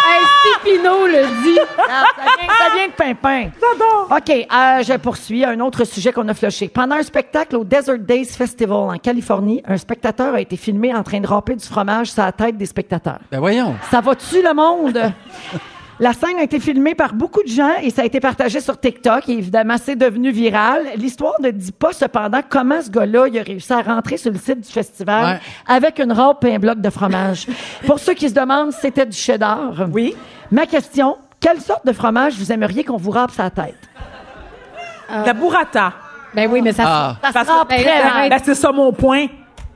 hey, 0.06 0.24
si 0.42 0.60
Pinot 0.64 1.08
le 1.08 1.44
dit. 1.44 1.60
Ça, 1.78 2.76
vient, 2.76 2.88
de 2.88 2.94
Pimpin. 2.94 3.50
J'adore. 3.62 4.08
OK, 4.12 4.30
euh, 4.30 4.84
je 4.84 4.98
poursuis. 4.98 5.46
Un 5.46 5.60
autre 5.60 5.84
sujet 5.84 6.12
qu'on 6.12 6.28
a 6.28 6.34
floché. 6.34 6.68
Pendant 6.68 6.96
un 6.96 7.04
spectacle 7.04 7.56
au 7.56 7.64
Desert 7.64 8.00
Days 8.00 8.26
Festival 8.26 8.78
en 8.78 8.98
Californie, 8.98 9.62
un 9.68 9.78
spectateur 9.78 10.34
a 10.34 10.42
été 10.42 10.58
filmé 10.58 10.94
en 10.94 11.04
train 11.04 11.20
de 11.20 11.28
râper 11.28 11.56
du 11.56 11.66
fromage 11.66 12.12
sur 12.12 12.24
la 12.24 12.32
tête 12.32 12.58
des 12.58 12.66
spectateurs. 12.66 13.20
Ben 13.32 13.40
voyons. 13.40 13.76
Ça 13.92 14.02
va-tu 14.02 14.42
le 14.42 14.54
monde? 14.54 15.00
La 16.00 16.12
scène 16.12 16.38
a 16.40 16.44
été 16.44 16.60
filmée 16.60 16.94
par 16.94 17.14
beaucoup 17.14 17.42
de 17.42 17.48
gens 17.48 17.72
et 17.82 17.90
ça 17.90 18.02
a 18.02 18.06
été 18.06 18.20
partagé 18.20 18.60
sur 18.60 18.78
TikTok. 18.78 19.30
Et 19.30 19.34
évidemment, 19.38 19.76
c'est 19.82 19.96
devenu 19.96 20.30
viral. 20.30 20.82
L'histoire 20.98 21.36
ne 21.42 21.52
dit 21.52 21.72
pas 21.72 21.94
cependant 21.94 22.42
comment 22.48 22.82
ce 22.82 22.90
gars-là 22.90 23.28
il 23.28 23.40
a 23.40 23.44
réussi 23.44 23.72
à 23.72 23.82
rentrer 23.82 24.18
sur 24.18 24.32
le 24.32 24.38
site 24.38 24.60
du 24.60 24.70
festival 24.72 25.26
Ouais. 25.26 25.40
avec 25.68 26.00
une 26.00 26.12
râpe 26.12 26.44
et 26.44 26.56
un 26.56 26.60
bloc 26.60 26.82
de 26.82 26.90
fromage. 26.90 27.48
Pour 27.88 28.00
ceux 28.00 28.14
qui 28.14 28.28
se 28.28 28.34
demandent, 28.34 28.74
c'était 28.74 29.06
du 29.06 29.16
cheddar. 29.18 29.88
Oui. 29.92 30.14
Ma 30.52 30.66
question, 30.66 31.18
quelle 31.40 31.62
sorte 31.62 31.86
de 31.86 31.94
fromage 31.94 32.34
vous 32.38 32.52
aimeriez 32.52 32.84
qu'on 32.84 32.98
vous 32.98 33.12
râpe 33.12 33.32
sa 33.32 33.50
tête? 33.50 33.76
La 35.10 35.34
burrata. 35.34 35.94
Ben 36.34 36.50
oui, 36.52 36.62
mais 36.62 36.74
ça. 36.74 36.84
Ah. 36.86 37.16
Ça 37.24 37.32
Parce 37.32 37.48
se 37.48 37.52
râpe 37.54 37.70
Ben, 37.70 37.86
mal. 37.86 38.30
Ben, 38.30 38.40
c'est 38.44 38.56
ça 38.56 38.72
mon 38.74 38.92
point. 38.92 39.28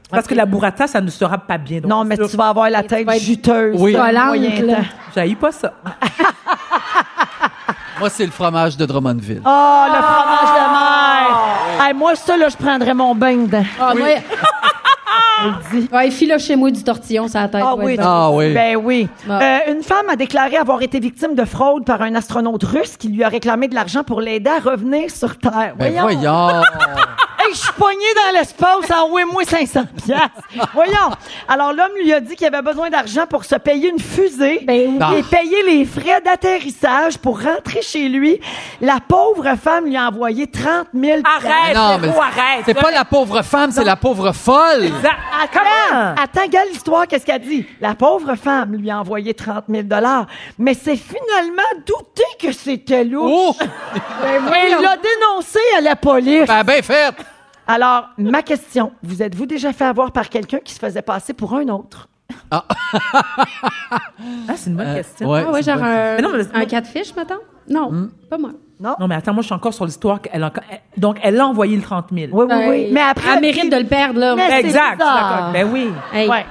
Parce 0.09 0.27
que 0.27 0.33
la 0.35 0.45
burrata, 0.45 0.87
ça 0.87 1.01
ne 1.01 1.09
sera 1.09 1.37
pas 1.37 1.57
bien. 1.57 1.81
Donc, 1.81 1.89
Non, 1.89 2.03
mais 2.03 2.17
tu 2.17 2.35
vas 2.35 2.49
avoir 2.49 2.69
la 2.69 2.83
tête 2.83 3.07
être 3.07 3.21
juteuse. 3.21 3.75
Oui. 3.79 3.95
J'haïs 5.15 5.35
pas 5.35 5.51
ça. 5.51 5.73
Moi, 7.99 8.09
c'est 8.09 8.25
le 8.25 8.31
fromage 8.31 8.77
de 8.77 8.85
Drummondville. 8.85 9.41
Oh, 9.45 9.85
le 9.87 10.01
fromage 10.01 10.53
de 10.55 10.71
mer! 10.71 11.85
Hey, 11.85 11.93
moi, 11.93 12.15
ça, 12.15 12.37
là, 12.37 12.47
je 12.47 12.55
prendrais 12.55 12.93
mon 12.93 13.13
bain 13.13 13.35
dedans. 13.35 13.65
Ah, 13.77 13.91
dis. 15.71 15.89
ouais, 15.91 16.07
il 16.07 16.11
file 16.11 16.37
chez 16.39 16.55
moi 16.55 16.71
du 16.71 16.81
tortillon 16.81 17.27
sur 17.27 17.39
la 17.39 17.49
tête. 17.49 17.61
Ah 17.65 17.75
ouais, 17.75 17.85
oui, 17.85 17.97
ben. 17.97 18.03
Ah 18.05 18.31
oui. 18.31 18.53
Ben 18.53 18.77
oui. 18.77 19.09
Ah. 19.29 19.39
Euh, 19.41 19.73
une 19.73 19.83
femme 19.83 20.07
a 20.09 20.15
déclaré 20.15 20.55
avoir 20.55 20.81
été 20.81 20.99
victime 20.99 21.35
de 21.35 21.43
fraude 21.43 21.83
par 21.83 22.01
un 22.01 22.15
astronaute 22.15 22.63
russe 22.63 22.95
qui 22.95 23.09
lui 23.09 23.23
a 23.23 23.27
réclamé 23.27 23.67
de 23.67 23.75
l'argent 23.75 24.03
pour 24.03 24.21
l'aider 24.21 24.49
à 24.49 24.59
revenir 24.59 25.11
sur 25.11 25.37
Terre. 25.37 25.73
Ben 25.77 25.93
voyons. 25.99 26.61
Hey, 27.49 27.55
je 27.55 27.59
suis 27.61 27.73
pogné 27.73 28.05
dans 28.15 28.37
l'espace, 28.39 28.91
envoie-moi 28.91 29.43
500 29.43 29.81
piastres. 30.05 30.69
Voyons. 30.73 30.93
Alors, 31.47 31.73
l'homme 31.73 31.91
lui 31.99 32.13
a 32.13 32.19
dit 32.19 32.35
qu'il 32.35 32.45
avait 32.45 32.61
besoin 32.61 32.89
d'argent 32.91 33.25
pour 33.27 33.43
se 33.43 33.55
payer 33.55 33.89
une 33.89 33.99
fusée 33.99 34.61
Ben 34.65 34.99
oui. 35.01 35.17
et 35.17 35.23
payer 35.23 35.63
les 35.63 35.85
frais 35.85 36.21
d'atterrissage 36.21 37.17
pour 37.17 37.41
rentrer 37.41 37.81
chez 37.81 38.07
lui. 38.07 38.39
La 38.81 38.99
pauvre 38.99 39.55
femme 39.61 39.85
lui 39.85 39.97
a 39.97 40.07
envoyé 40.09 40.45
30 40.47 40.87
000 40.93 41.21
Arrête, 41.23 41.75
Non, 41.75 41.97
mais 41.99 42.09
arrête. 42.09 42.63
c'est 42.65 42.73
pas 42.73 42.91
la 42.91 43.05
pauvre 43.05 43.41
femme, 43.41 43.71
c'est 43.71 43.83
la 43.83 43.95
pauvre 43.95 44.31
folle. 44.31 44.85
Attends, 45.41 46.21
attends, 46.21 46.41
regarde 46.41 46.67
l'histoire, 46.69 47.07
qu'est-ce 47.07 47.25
qu'elle 47.25 47.41
dit? 47.41 47.65
La 47.81 47.95
pauvre 47.95 48.35
femme 48.35 48.75
lui 48.75 48.91
a 48.91 48.99
envoyé 48.99 49.33
30 49.33 49.65
000 49.67 49.83
mais 50.57 50.73
c'est 50.73 50.97
finalement 50.97 51.63
douté 51.85 52.23
que 52.39 52.51
c'était 52.51 53.03
louche. 53.03 53.31
Oh! 53.33 53.55
Elle 54.23 54.81
l'a 54.81 54.97
dénoncé 54.97 55.59
à 55.77 55.81
la 55.81 55.95
police. 55.95 56.47
Ben, 56.47 56.63
ben 56.63 56.83
fait. 56.83 57.15
Alors, 57.71 58.09
ma 58.17 58.41
question, 58.41 58.91
vous 59.03 59.21
êtes-vous 59.21 59.45
déjà 59.45 59.71
fait 59.73 59.85
avoir 59.85 60.11
par 60.11 60.27
quelqu'un 60.29 60.57
qui 60.57 60.73
se 60.73 60.79
faisait 60.79 61.03
passer 61.03 61.33
pour 61.33 61.53
un 61.53 61.67
autre? 61.67 62.09
Ah, 62.49 62.65
c'est 64.55 64.71
une 64.71 64.75
bonne 64.75 64.87
Euh, 64.87 64.95
question. 64.95 65.29
ouais, 65.29 65.43
Ah 65.47 65.51
ouais, 65.51 65.61
genre 65.61 65.77
un, 65.83 66.15
Mais 66.15 66.21
non, 66.23 66.29
mais- 66.33 66.45
un 66.51 66.65
catfish, 66.65 67.15
mettons? 67.15 67.35
Non, 67.69 67.91
Hmm? 67.91 68.09
pas 68.27 68.39
moi. 68.39 68.49
Non? 68.79 68.95
Non, 68.99 69.07
mais 69.07 69.13
attends, 69.15 69.33
moi, 69.33 69.41
je 69.41 69.45
suis 69.47 69.53
encore 69.55 69.73
sur 69.75 69.85
l'histoire. 69.85 70.19
qu'elle 70.19 70.43
a- 70.43 70.51
Donc, 70.97 71.19
elle 71.21 71.39
a 71.39 71.45
envoyé 71.45 71.75
le 71.75 71.83
30 71.83 72.07
000. 72.11 72.29
Oui, 72.31 72.45
oui, 72.49 72.55
oui. 72.69 72.87
Mais 72.91 73.01
après. 73.01 73.35
Elle 73.35 73.41
mérite 73.41 73.71
de 73.71 73.77
le 73.77 73.85
perdre, 73.85 74.19
là. 74.19 74.35
Mais 74.35 74.49
c'est 74.49 74.59
Exact, 74.61 74.81
je 74.81 74.87
suis 74.87 74.97
bizarre. 74.97 75.31
d'accord. 75.35 75.51
Ben 75.53 75.69
oui, 75.71 75.91
Hey. 76.11 76.27
Ouais. 76.27 76.45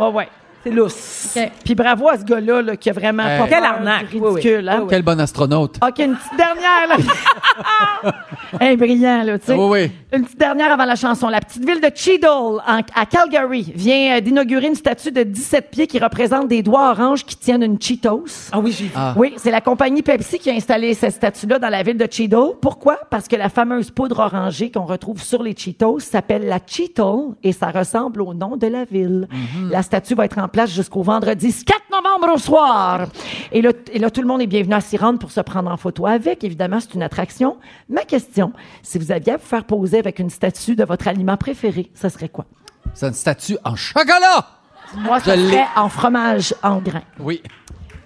Ouais, 0.00 0.08
ouais. 0.12 0.28
C'est 0.64 0.70
lousse. 0.70 1.34
OK. 1.36 1.50
Puis 1.64 1.74
bravo 1.74 2.08
à 2.08 2.18
ce 2.18 2.24
gars-là 2.24 2.62
là, 2.62 2.76
qui 2.76 2.90
a 2.90 2.92
vraiment 2.92 3.22
Hey. 3.24 3.38
pas 3.38 3.46
Quelle 3.48 3.60
peur 3.62 3.72
arnaque. 3.74 4.10
du 4.10 4.16
Oui, 4.16 4.22
oui. 4.24 4.34
ridicule. 4.40 4.68
hein. 4.68 4.86
Quel 4.88 5.02
bon 5.02 5.20
astronaute. 5.20 5.76
OK, 5.86 5.98
une 5.98 6.16
petite 6.16 6.36
dernière, 6.36 6.88
là. 6.88 6.96
Un 8.60 8.74
brillant, 8.76 9.22
là, 9.24 9.38
tu 9.38 9.46
sais. 9.46 9.54
Oui, 9.54 9.66
oui. 9.70 9.90
Une 10.12 10.24
petite 10.24 10.38
dernière 10.38 10.72
avant 10.72 10.84
la 10.84 10.94
chanson. 10.96 11.28
La 11.28 11.40
petite 11.40 11.64
ville 11.64 11.80
de 11.80 11.90
Cheadle, 11.94 12.26
en- 12.66 12.80
à 12.94 13.06
Calgary, 13.06 13.72
vient 13.74 14.16
euh, 14.16 14.20
d'inaugurer 14.20 14.66
une 14.68 14.74
statue 14.74 15.10
de 15.10 15.22
17 15.22 15.70
pieds 15.70 15.86
qui 15.86 15.98
représente 15.98 16.48
des 16.48 16.62
doigts 16.62 16.90
oranges 16.90 17.24
qui 17.24 17.36
tiennent 17.36 17.62
une 17.62 17.80
Cheetos. 17.80 18.24
Ah 18.52 18.60
oui, 18.60 18.72
j'ai 18.72 18.84
vu. 18.84 18.90
Ah. 18.94 19.14
Oui, 19.16 19.34
c'est 19.36 19.50
la 19.50 19.60
compagnie 19.60 20.02
Pepsi 20.02 20.38
qui 20.38 20.50
a 20.50 20.54
installé 20.54 20.94
cette 20.94 21.14
statue-là 21.14 21.58
dans 21.58 21.68
la 21.68 21.82
ville 21.82 21.96
de 21.98 22.06
Cheetle. 22.10 22.54
Pourquoi? 22.60 22.98
Parce 23.10 23.26
que 23.28 23.36
la 23.36 23.48
fameuse 23.48 23.90
poudre 23.90 24.20
orangée 24.20 24.70
qu'on 24.70 24.84
retrouve 24.84 25.20
sur 25.22 25.42
les 25.42 25.54
Cheetos 25.56 26.00
s'appelle 26.00 26.46
la 26.46 26.58
Cheetle 26.64 27.34
et 27.42 27.52
ça 27.52 27.70
ressemble 27.70 28.22
au 28.22 28.34
nom 28.34 28.56
de 28.56 28.66
la 28.66 28.84
ville. 28.84 29.28
La 29.70 29.82
statue 29.82 30.14
va 30.14 30.24
être 30.26 30.38
en 30.38 30.48
place 30.54 30.70
jusqu'au 30.72 31.02
vendredi 31.02 31.52
4 31.64 31.80
novembre 31.90 32.34
au 32.34 32.38
soir. 32.38 33.08
Et 33.50 33.60
là, 33.60 33.72
et 33.92 33.98
là, 33.98 34.08
tout 34.08 34.20
le 34.20 34.28
monde 34.28 34.40
est 34.40 34.46
bienvenu 34.46 34.74
à 34.74 34.80
s'y 34.80 34.96
rendre 34.96 35.18
pour 35.18 35.32
se 35.32 35.40
prendre 35.40 35.68
en 35.68 35.76
photo 35.76 36.06
avec. 36.06 36.44
Évidemment, 36.44 36.78
c'est 36.78 36.94
une 36.94 37.02
attraction. 37.02 37.56
Ma 37.88 38.02
question, 38.02 38.52
si 38.80 38.98
vous 38.98 39.10
aviez 39.10 39.32
à 39.32 39.36
vous 39.36 39.44
faire 39.44 39.64
poser 39.64 39.98
avec 39.98 40.20
une 40.20 40.30
statue 40.30 40.76
de 40.76 40.84
votre 40.84 41.08
aliment 41.08 41.36
préféré, 41.36 41.90
ça 41.92 42.08
serait 42.08 42.28
quoi? 42.28 42.44
C'est 42.94 43.08
une 43.08 43.14
statue 43.14 43.56
en 43.64 43.74
chocolat. 43.74 44.46
Moi, 44.98 45.18
ça 45.18 45.34
serait 45.34 45.66
en 45.74 45.88
fromage 45.88 46.54
en 46.62 46.78
grains. 46.78 47.02
Oui. 47.18 47.42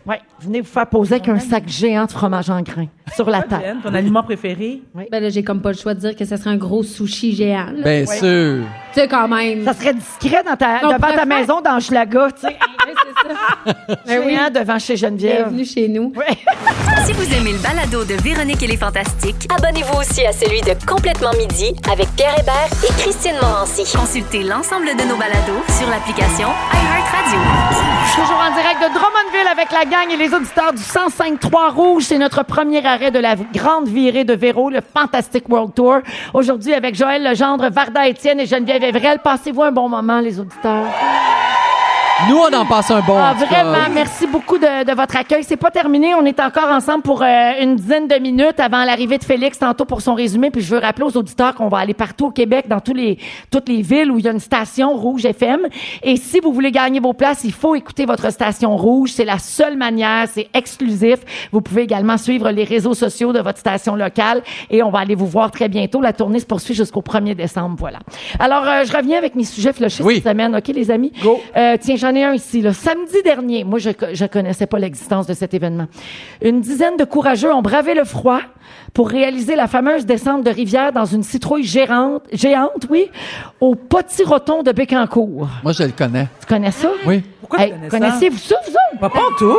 Ouais, 0.09 0.21
venez 0.41 0.63
vous 0.63 0.67
faire 0.67 0.87
poser 0.87 1.17
avec 1.17 1.29
un 1.29 1.39
sac 1.39 1.69
géant 1.69 2.07
de 2.07 2.11
fromage 2.13 2.49
en 2.49 2.63
grains 2.63 2.87
sur 3.15 3.29
la 3.29 3.43
table. 3.43 3.63
Jen, 3.63 3.81
ton 3.83 3.93
aliment 3.93 4.23
préféré? 4.23 4.81
Ben 4.95 5.23
là, 5.23 5.29
j'ai 5.29 5.45
comme 5.45 5.61
pas 5.61 5.71
le 5.73 5.77
choix 5.77 5.93
de 5.93 6.01
dire 6.01 6.17
que 6.17 6.25
ce 6.25 6.37
serait 6.37 6.49
un 6.51 6.57
gros 6.57 6.83
sushi 6.83 7.35
géant. 7.35 7.67
là. 7.75 7.83
Bien 7.83 8.07
sûr. 8.07 8.65
Tu 8.95 9.01
sais, 9.01 9.07
quand 9.09 9.29
même. 9.29 9.65
Ça 9.65 9.75
serait 9.75 9.93
discret 9.95 10.43
dans 10.45 10.57
ta, 10.57 10.81
devant 10.81 10.93
ta 10.93 10.99
préfère- 11.09 11.27
maison 11.27 11.61
dans 11.61 11.79
Schlaga, 11.79 12.29
tu 12.33 12.41
sais. 12.47 12.57
Ben 14.07 14.23
oui. 14.25 14.35
Géant 14.37 14.51
devant 14.51 14.79
chez 14.79 14.97
Geneviève. 14.97 15.45
Bienvenue 15.49 15.65
chez 15.65 15.89
nous. 15.89 16.13
Si 17.07 17.13
vous 17.15 17.35
aimez 17.35 17.53
le 17.53 17.59
balado 17.59 18.05
de 18.05 18.15
Véronique 18.23 18.63
et 18.63 18.67
les 18.67 18.77
Fantastiques, 18.77 19.49
Abonnez-vous 19.57 19.99
aussi 19.99 20.27
à 20.27 20.33
celui 20.33 20.61
de 20.61 20.75
Complètement 20.87 21.31
Midi 21.39 21.75
avec 21.91 22.09
Pierre 22.17 22.39
Hébert 22.39 22.69
et 22.85 22.93
Christine 23.01 23.37
Morancy. 23.41 23.85
consultez 23.97 24.43
l'ensemble 24.43 24.87
de 24.89 25.05
nos 25.05 25.17
balados 25.17 25.63
sur 25.79 25.89
l'application 25.89 26.49
iHeartRadio. 26.73 27.39
Toujours 28.15 28.37
en 28.39 28.53
direct 28.55 28.81
de 28.83 28.93
Drummondville 28.93 29.49
avec 29.51 29.71
la 29.73 29.85
gang 29.85 30.11
et 30.13 30.17
les 30.17 30.35
auditeurs 30.35 30.73
du 30.73 30.83
105.3 30.83 31.71
Rouge. 31.73 32.05
C'est 32.05 32.19
notre 32.19 32.43
premier 32.45 32.85
arrêt 32.85 33.11
de 33.11 33.19
la 33.21 33.37
grande 33.37 33.89
virée 33.89 34.25
de 34.25 34.35
Véro, 34.35 34.69
le 34.69 34.81
Fantastic 34.95 35.49
World 35.49 35.73
Tour. 35.75 35.99
Aujourd'hui 36.35 36.75
avec 36.75 36.95
Joël 36.95 37.23
Legendre, 37.23 37.71
Varda 37.71 38.07
Étienne 38.07 38.41
et 38.41 38.47
Geneviève 38.47 38.83
Evrel. 38.83 39.21
Passez-vous 39.21 39.63
un 39.63 39.73
bon 39.73 39.89
moment, 39.89 40.21
les 40.21 40.39
auditeurs? 40.41 40.87
Nous, 42.27 42.37
on 42.37 42.53
en 42.53 42.67
passe 42.67 42.91
un 42.91 43.01
bon. 43.01 43.17
Ah, 43.17 43.33
vraiment, 43.33 43.89
merci 43.95 44.27
beaucoup 44.27 44.59
de, 44.59 44.85
de 44.85 44.93
votre 44.93 45.17
accueil. 45.17 45.45
C'est 45.45 45.57
pas 45.57 45.71
terminé. 45.71 46.17
On 46.17 46.25
est 46.25 46.41
encore 46.41 46.69
ensemble 46.69 47.03
pour 47.03 47.23
euh, 47.23 47.53
une 47.63 47.77
dizaine 47.77 48.09
de 48.09 48.17
minutes 48.17 48.59
avant 48.59 48.83
l'arrivée 48.85 49.19
de 49.19 49.25
Félix 49.25 49.61
tantôt 49.61 49.85
pour 49.85 50.01
son 50.01 50.15
résumé. 50.15 50.51
Puis 50.51 50.61
je 50.63 50.75
veux 50.75 50.81
rappeler 50.81 51.05
aux 51.05 51.17
auditeurs 51.17 51.55
qu'on 51.55 51.69
va 51.69 51.79
aller 51.79 51.95
partout 51.95 52.27
au 52.27 52.31
Québec, 52.33 52.67
dans 52.69 52.81
tous 52.81 52.93
les, 52.93 53.19
toutes 53.53 53.69
les 53.69 53.83
villes 53.83 54.11
où 54.11 54.19
il 54.19 54.25
y 54.25 54.29
a 54.29 54.33
une 54.33 54.41
station 54.41 54.95
Rouge 54.95 55.25
FM. 55.27 55.69
Et 56.03 56.17
si 56.17 56.41
vous 56.41 56.53
voulez 56.53 56.73
gagner 56.73 56.99
vos 56.99 57.13
places, 57.13 57.45
il 57.45 57.53
faut 57.53 57.77
écouter 57.77 58.05
votre 58.05 58.33
station 58.33 58.77
Rouge. 58.77 59.13
C'est 59.13 59.25
la 59.25 59.39
seule 59.39 59.77
manière. 59.77 60.27
C'est 60.29 60.49
exclusif. 60.55 61.19
Vous 61.53 61.61
pouvez 61.61 61.83
également 61.83 62.17
suivre 62.19 62.51
les 62.51 62.65
réseaux 62.65 62.95
sociaux 62.95 63.33
de 63.33 63.39
votre 63.41 63.59
station 63.59 63.95
locale. 63.95 64.43
Et 64.71 64.83
on 64.83 64.91
va 64.91 64.99
aller 64.99 65.15
vous 65.15 65.27
voir 65.29 65.53
très 65.53 65.69
bientôt. 65.69 66.01
La 66.01 66.13
tournée 66.13 66.41
se 66.41 66.47
poursuit 66.47 66.75
jusqu'au 66.75 67.01
1er 67.01 67.37
décembre. 67.37 67.77
Voilà. 67.79 68.01
Alors, 68.41 68.65
euh, 68.67 68.83
je 68.85 68.93
reviens 68.97 69.19
avec 69.19 69.37
mes 69.37 69.45
sujets 69.45 69.73
flushés 69.73 70.03
Oui. 70.03 70.17
cette 70.17 70.25
semaine. 70.33 70.57
OK, 70.57 70.67
les 70.67 70.91
amis? 70.91 71.13
Euh, 71.57 71.77
tiens, 71.81 71.95
j'en 72.09 72.15
ai 72.15 72.25
un 72.25 72.35
ici. 72.35 72.61
Là. 72.63 72.73
Samedi 72.73 73.23
dernier, 73.23 73.65
moi, 73.65 73.79
je 73.79 73.91
ne 73.91 74.27
connaissais 74.27 74.67
pas 74.67 74.79
l'existence 74.79 75.27
de 75.27 75.35
cet 75.35 75.55
événement. 75.55 75.87
Une 76.43 76.61
dizaine 76.61 76.97
de 76.97 77.05
courageux 77.05 77.53
ont 77.53 77.63
bravé 77.63 77.95
le 77.95 78.05
froid 78.05 78.41
pour 78.95 79.09
réaliser 79.11 79.55
la 79.57 79.67
fameuse 79.67 80.07
descente 80.07 80.45
de 80.45 80.51
rivière 80.51 80.93
dans 80.93 81.05
une 81.05 81.23
citrouille 81.23 81.65
gérante, 81.65 82.23
géante, 82.33 82.87
oui, 82.91 83.11
au 83.61 83.75
Potiroton 83.75 84.63
de 84.63 84.73
Bécancourt. 84.73 85.49
Moi, 85.63 85.73
je 85.73 85.83
le 85.85 85.93
connais. 85.93 86.29
Tu 86.41 86.47
connais 86.47 86.71
ça? 86.71 86.91
Oui. 87.07 87.23
Pourquoi 87.41 87.61
Hey, 87.61 87.71
tu 87.71 87.75
connais 87.75 87.91
ça? 87.91 87.99
Connaissez-vous 87.99 88.39
ça, 88.39 88.57
vous 88.67 88.73
autres? 88.73 89.01
Pas, 89.01 89.11
pas 89.11 89.21
toutes. 89.39 89.55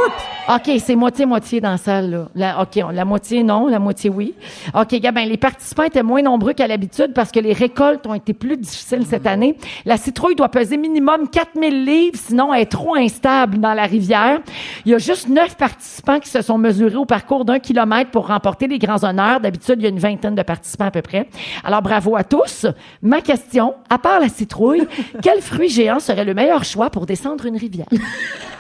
OK, 0.56 0.80
c'est 0.84 0.96
moitié-moitié 0.96 1.62
dans 1.62 1.72
la 1.72 1.78
salle. 1.78 2.10
Là. 2.12 2.28
La, 2.36 2.62
OK, 2.62 2.80
on- 2.84 2.90
la 2.90 3.06
moitié 3.06 3.44
non, 3.44 3.68
la 3.68 3.80
moitié 3.80 4.10
oui. 4.10 4.34
OK, 4.76 4.94
gars, 5.00 5.12
ben, 5.12 5.28
les 5.28 5.38
participants 5.38 5.84
étaient 5.84 6.04
moins 6.04 6.22
nombreux 6.22 6.54
qu'à 6.54 6.68
l'habitude 6.68 7.14
parce 7.14 7.32
que 7.32 7.40
les 7.40 7.54
récoltes 7.54 8.06
ont 8.08 8.14
été 8.16 8.34
plus 8.34 8.58
difficiles 8.58 9.06
cette 9.08 9.26
année. 9.28 9.56
La 9.86 9.98
citrouille 9.98 10.36
doit 10.36 10.50
peser 10.50 10.78
minimum 10.78 11.30
4000 11.32 11.86
livres, 11.86 12.18
sinon 12.18 12.39
elle 12.54 12.62
est 12.62 12.66
trop 12.66 12.96
instable 12.96 13.60
dans 13.60 13.74
la 13.74 13.84
rivière. 13.84 14.40
Il 14.86 14.92
y 14.92 14.96
a 14.96 14.98
juste 14.98 15.28
neuf 15.28 15.56
participants 15.58 16.20
qui 16.20 16.30
se 16.30 16.42
sont 16.42 16.58
mesurés 16.58 16.96
au 16.96 17.06
parcours 17.06 17.46
d'un 17.46 17.60
kilomètre 17.60 18.12
pour 18.12 18.28
remporter 18.28 18.68
les 18.68 18.80
grands 18.80 19.04
honneurs. 19.04 19.40
D'habitude, 19.40 19.76
il 19.80 19.84
y 19.84 19.86
a 19.86 19.90
une 19.90 20.00
vingtaine 20.00 20.36
de 20.36 20.42
participants 20.42 20.86
à 20.86 20.92
peu 20.92 21.02
près. 21.02 21.28
Alors, 21.64 21.82
bravo 21.82 22.16
à 22.16 22.24
tous. 22.24 22.66
Ma 23.02 23.22
question, 23.22 23.76
à 23.90 23.98
part 23.98 24.20
la 24.20 24.30
citrouille, 24.30 24.88
quel 25.22 25.42
fruit 25.42 25.70
géant 25.70 26.00
serait 26.00 26.26
le 26.26 26.34
meilleur 26.34 26.64
choix 26.64 26.90
pour 26.90 27.06
descendre 27.06 27.46
une 27.46 27.58
rivière? 27.58 27.88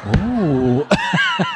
Oh. 0.05 0.83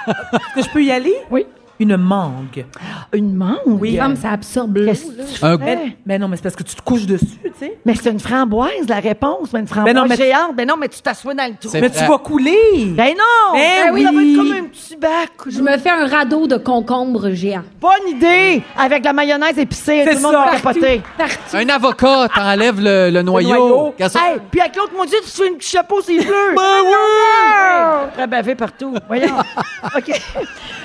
Est-ce 0.06 0.56
que 0.56 0.62
je 0.64 0.70
peux 0.70 0.84
y 0.84 0.92
aller? 0.92 1.14
Oui. 1.32 1.46
Une 1.80 1.98
mangue. 1.98 2.66
Une 3.14 3.36
mangue? 3.36 3.58
Oui. 3.66 3.98
Comme 3.98 4.16
ça 4.16 4.32
absorbe 4.32 4.78
l'eau. 4.78 4.86
Qu'est-ce 4.86 5.06
que 5.12 5.18
là. 5.18 5.24
tu 5.26 5.46
Un- 5.46 5.58
fais? 5.58 5.76
Mais, 5.76 5.98
mais 6.06 6.20
non, 6.20 6.28
mais 6.28 6.38
c'est 6.38 6.44
parce 6.44 6.56
que 6.56 6.64
tu 6.64 6.76
te 6.76 6.82
couches 6.82 7.06
dessus, 7.06 7.26
tu 7.44 7.52
sais. 7.60 7.78
Mais 7.86 7.96
c'est 7.96 8.12
une 8.12 8.20
framboise, 8.20 8.88
la 8.88 9.00
réponse. 9.00 9.52
Mais 9.54 9.62
une 9.62 9.68
framboise 9.68 9.94
Ben 9.94 10.00
non, 10.02 10.08
mais- 10.08 10.16
géante. 10.16 10.56
Ben 10.56 10.68
non, 10.68 10.76
mais 10.80 10.88
tu 10.88 11.02
t'assois 11.02 11.34
dans 11.34 11.46
le 11.46 11.56
trou. 11.60 11.70
C'est 11.72 11.82
Mais 11.82 11.88
vrai. 11.88 12.00
tu 12.00 12.06
vas 12.10 12.18
couler. 12.20 12.86
Ben 12.96 13.14
non! 13.18 13.54
Ben 13.58 13.92
oui! 13.92 14.04
Ça 14.04 14.12
va 14.12 14.22
être 14.22 14.36
comme 14.38 14.52
un 14.52 14.64
petit 14.70 14.96
bac. 14.98 15.32
Je 15.48 15.62
me 15.62 15.78
fais 15.78 15.90
un 15.90 16.08
radeau 16.08 16.48
de 16.48 16.58
concombre 16.58 17.32
géant. 17.32 17.64
Bonne 17.82 18.08
idée! 18.08 18.62
Avec 18.78 19.04
la 19.04 19.14
mayonnaise 19.14 19.58
épicée, 19.58 20.04
tout 20.06 20.10
C'est 20.12 20.16
le 20.16 20.22
monde 20.22 20.32
ça. 20.34 20.46
va 20.46 20.52
capoter. 20.52 21.02
Partout. 21.18 21.36
Un 21.56 21.70
avocat, 21.70 22.28
t'enlèves 22.34 22.80
le, 22.80 23.10
le 23.10 23.22
noyau. 23.24 23.50
noyau. 23.50 23.96
Quand 23.98 24.10
ça- 24.10 24.20
Hey, 24.24 24.38
puis 24.52 24.62
avec 24.62 24.76
l'autre 24.76 24.94
moitié, 24.94 25.18
tu 25.24 25.30
te 25.32 25.36
fais 25.36 25.50
un 25.50 25.54
petit 25.56 25.70
chapeau, 25.70 26.02
c'est 26.02 26.18
bleu. 26.18 26.54
Ben 26.56 26.62
oui! 26.86 28.10
Très 28.14 28.28
bavé 28.28 28.56
partout. 28.56 28.94
Voyons. 29.08 29.36
OK. 29.98 30.22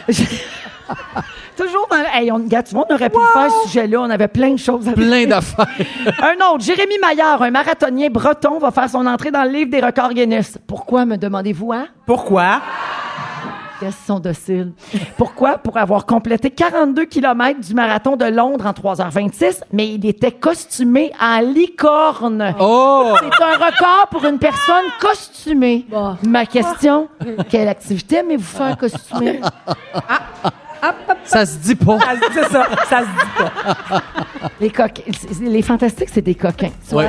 Je- 0.09 0.22
Toujours 1.57 1.89
dans... 1.91 1.97
Hey, 2.12 2.30
on, 2.30 2.39
gars, 2.39 2.62
tu 2.62 2.74
vois, 2.74 2.86
on 2.89 2.95
aurait 2.95 3.11
pu 3.11 3.18
faire 3.32 3.51
ce 3.51 3.68
sujet-là. 3.68 4.01
On 4.01 4.11
avait 4.11 4.28
plein 4.28 4.53
de 4.53 4.59
choses 4.59 4.89
à 4.89 4.93
Plein 4.93 5.26
d'affaires. 5.26 5.66
Un 6.22 6.53
autre, 6.53 6.64
Jérémy 6.64 6.99
Maillard, 7.01 7.43
un 7.43 7.51
marathonien 7.51 8.09
breton, 8.11 8.59
va 8.59 8.70
faire 8.70 8.89
son 8.89 9.07
entrée 9.07 9.30
dans 9.30 9.45
le 9.45 9.51
livre 9.51 9.70
des 9.70 9.80
records 9.80 10.12
Guinness. 10.14 10.59
Pourquoi, 10.66 11.05
me 11.05 11.16
demandez-vous, 11.16 11.72
hein? 11.72 11.86
Pourquoi? 12.07 12.61
Elles 13.80 13.93
sont 13.93 14.18
dociles. 14.18 14.72
Pourquoi? 15.16 15.59
Pour 15.59 15.76
avoir 15.76 16.05
complété 16.05 16.51
42 16.51 17.05
km 17.05 17.61
du 17.61 17.74
marathon 17.74 18.16
de 18.16 18.24
Londres 18.24 18.66
en 18.66 18.72
3h26, 18.72 19.61
mais 19.72 19.95
il 19.95 20.05
était 20.05 20.32
costumé 20.32 21.12
en 21.20 21.41
licorne. 21.41 22.55
Oh! 22.59 23.14
C'est 23.20 23.45
un 23.45 23.55
record 23.55 24.09
pour 24.11 24.24
une 24.24 24.39
personne 24.39 24.86
costumée. 25.01 25.86
Bon. 25.89 26.16
Ma 26.24 26.45
question, 26.47 27.09
quelle 27.49 27.68
activité 27.68 28.16
aimez-vous 28.16 28.43
faire 28.43 28.76
costumer? 28.76 29.41
Ça 31.24 31.44
se 31.46 31.56
dit 31.56 31.74
pas. 31.74 31.98
Ça 31.98 32.06
se- 32.14 32.32
C'est 32.32 32.48
ça, 32.52 32.66
ça 32.88 32.98
se 33.00 33.04
dit 33.04 33.32
pas. 33.38 34.02
Les 34.60 34.70
coquins. 34.70 35.02
Les 35.42 35.62
fantastiques, 35.62 36.08
c'est 36.12 36.22
des 36.22 36.34
coquins. 36.34 36.70
Ouais. 36.92 37.06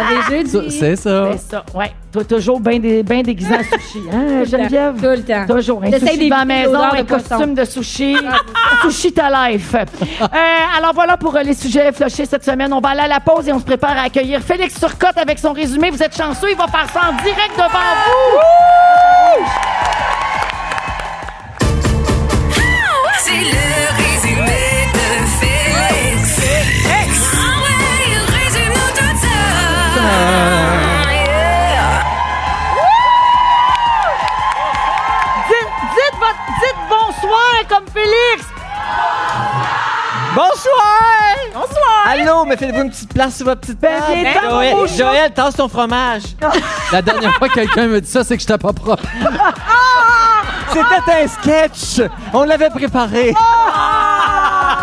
C'est 0.70 0.96
ça. 0.96 1.30
C'est 1.32 1.38
ça, 1.52 1.66
ouais. 1.76 1.92
Toi, 2.12 2.24
toujours 2.24 2.60
bien 2.60 2.80
dé, 2.80 3.04
ben 3.04 3.22
déguisé 3.22 3.54
en 3.54 3.60
sushi, 3.60 4.00
hein, 4.12 4.12
Tout 4.12 4.28
le 4.28 4.44
temps, 4.46 4.58
Geneviève? 4.58 4.96
Tout 4.96 5.02
le 5.06 5.22
temps. 5.24 5.56
Toujours. 5.56 5.84
Un 5.84 5.92
J'essaie 5.92 6.08
sushi 6.16 6.30
dans 6.30 6.38
la 6.38 6.46
maison, 6.46 6.82
un 6.82 7.04
costume 7.04 7.54
de 7.54 7.66
sushi. 7.66 8.18
sushi 8.82 9.14
ta 9.14 9.50
life. 9.52 9.76
Euh, 9.76 10.26
alors 10.78 10.94
voilà 10.96 11.18
pour 11.18 11.36
euh, 11.36 11.44
les 11.44 11.54
sujets 11.54 11.92
flushés 11.92 12.26
cette 12.26 12.44
semaine. 12.44 12.74
On 12.74 12.80
va 12.82 12.90
aller 12.90 13.02
à 13.02 13.08
la 13.08 13.20
pause 13.20 13.48
et 13.48 13.54
on 13.54 13.60
se 13.60 13.66
prépare 13.66 13.96
à 13.98 14.02
accueillir 14.06 14.42
Félix 14.42 14.80
Turcotte 14.80 15.18
avec 15.18 15.38
son 15.38 15.54
résumé. 15.54 15.92
Vous 15.92 16.02
êtes 16.02 16.18
chanceux, 16.18 16.50
il 16.52 16.58
va 16.58 16.68
faire 16.68 16.88
ça 16.92 17.10
en 17.10 17.14
direct 17.24 17.56
devant 17.56 17.68
vous. 18.08 19.46
Comme 37.70 37.86
Félix. 37.94 38.46
Bonsoir! 40.36 41.36
Bonsoir! 41.54 41.79
Allô, 42.06 42.46
mais 42.46 42.58
faites-vous 42.58 42.82
une 42.82 42.90
petite 42.90 43.14
place 43.14 43.36
sur 43.38 43.46
votre 43.46 43.62
petite 43.62 43.80
Ben, 43.80 44.00
table? 44.00 44.46
dans 44.46 44.50
Joël, 44.52 44.76
mon. 44.76 44.86
Joël, 44.88 45.32
tasse 45.34 45.56
ton 45.56 45.68
fromage. 45.68 46.24
La 46.92 47.02
dernière 47.02 47.34
fois 47.36 47.48
que 47.50 47.54
quelqu'un 47.56 47.88
me 47.88 48.02
dit 48.02 48.10
ça, 48.10 48.24
c'est 48.24 48.36
que 48.36 48.42
j'étais 48.42 48.58
pas 48.58 48.74
propre. 48.74 49.04
C'était 50.72 51.24
un 51.24 51.28
sketch. 51.28 52.08
On 52.34 52.44
l'avait 52.44 52.70
préparé. 52.70 53.34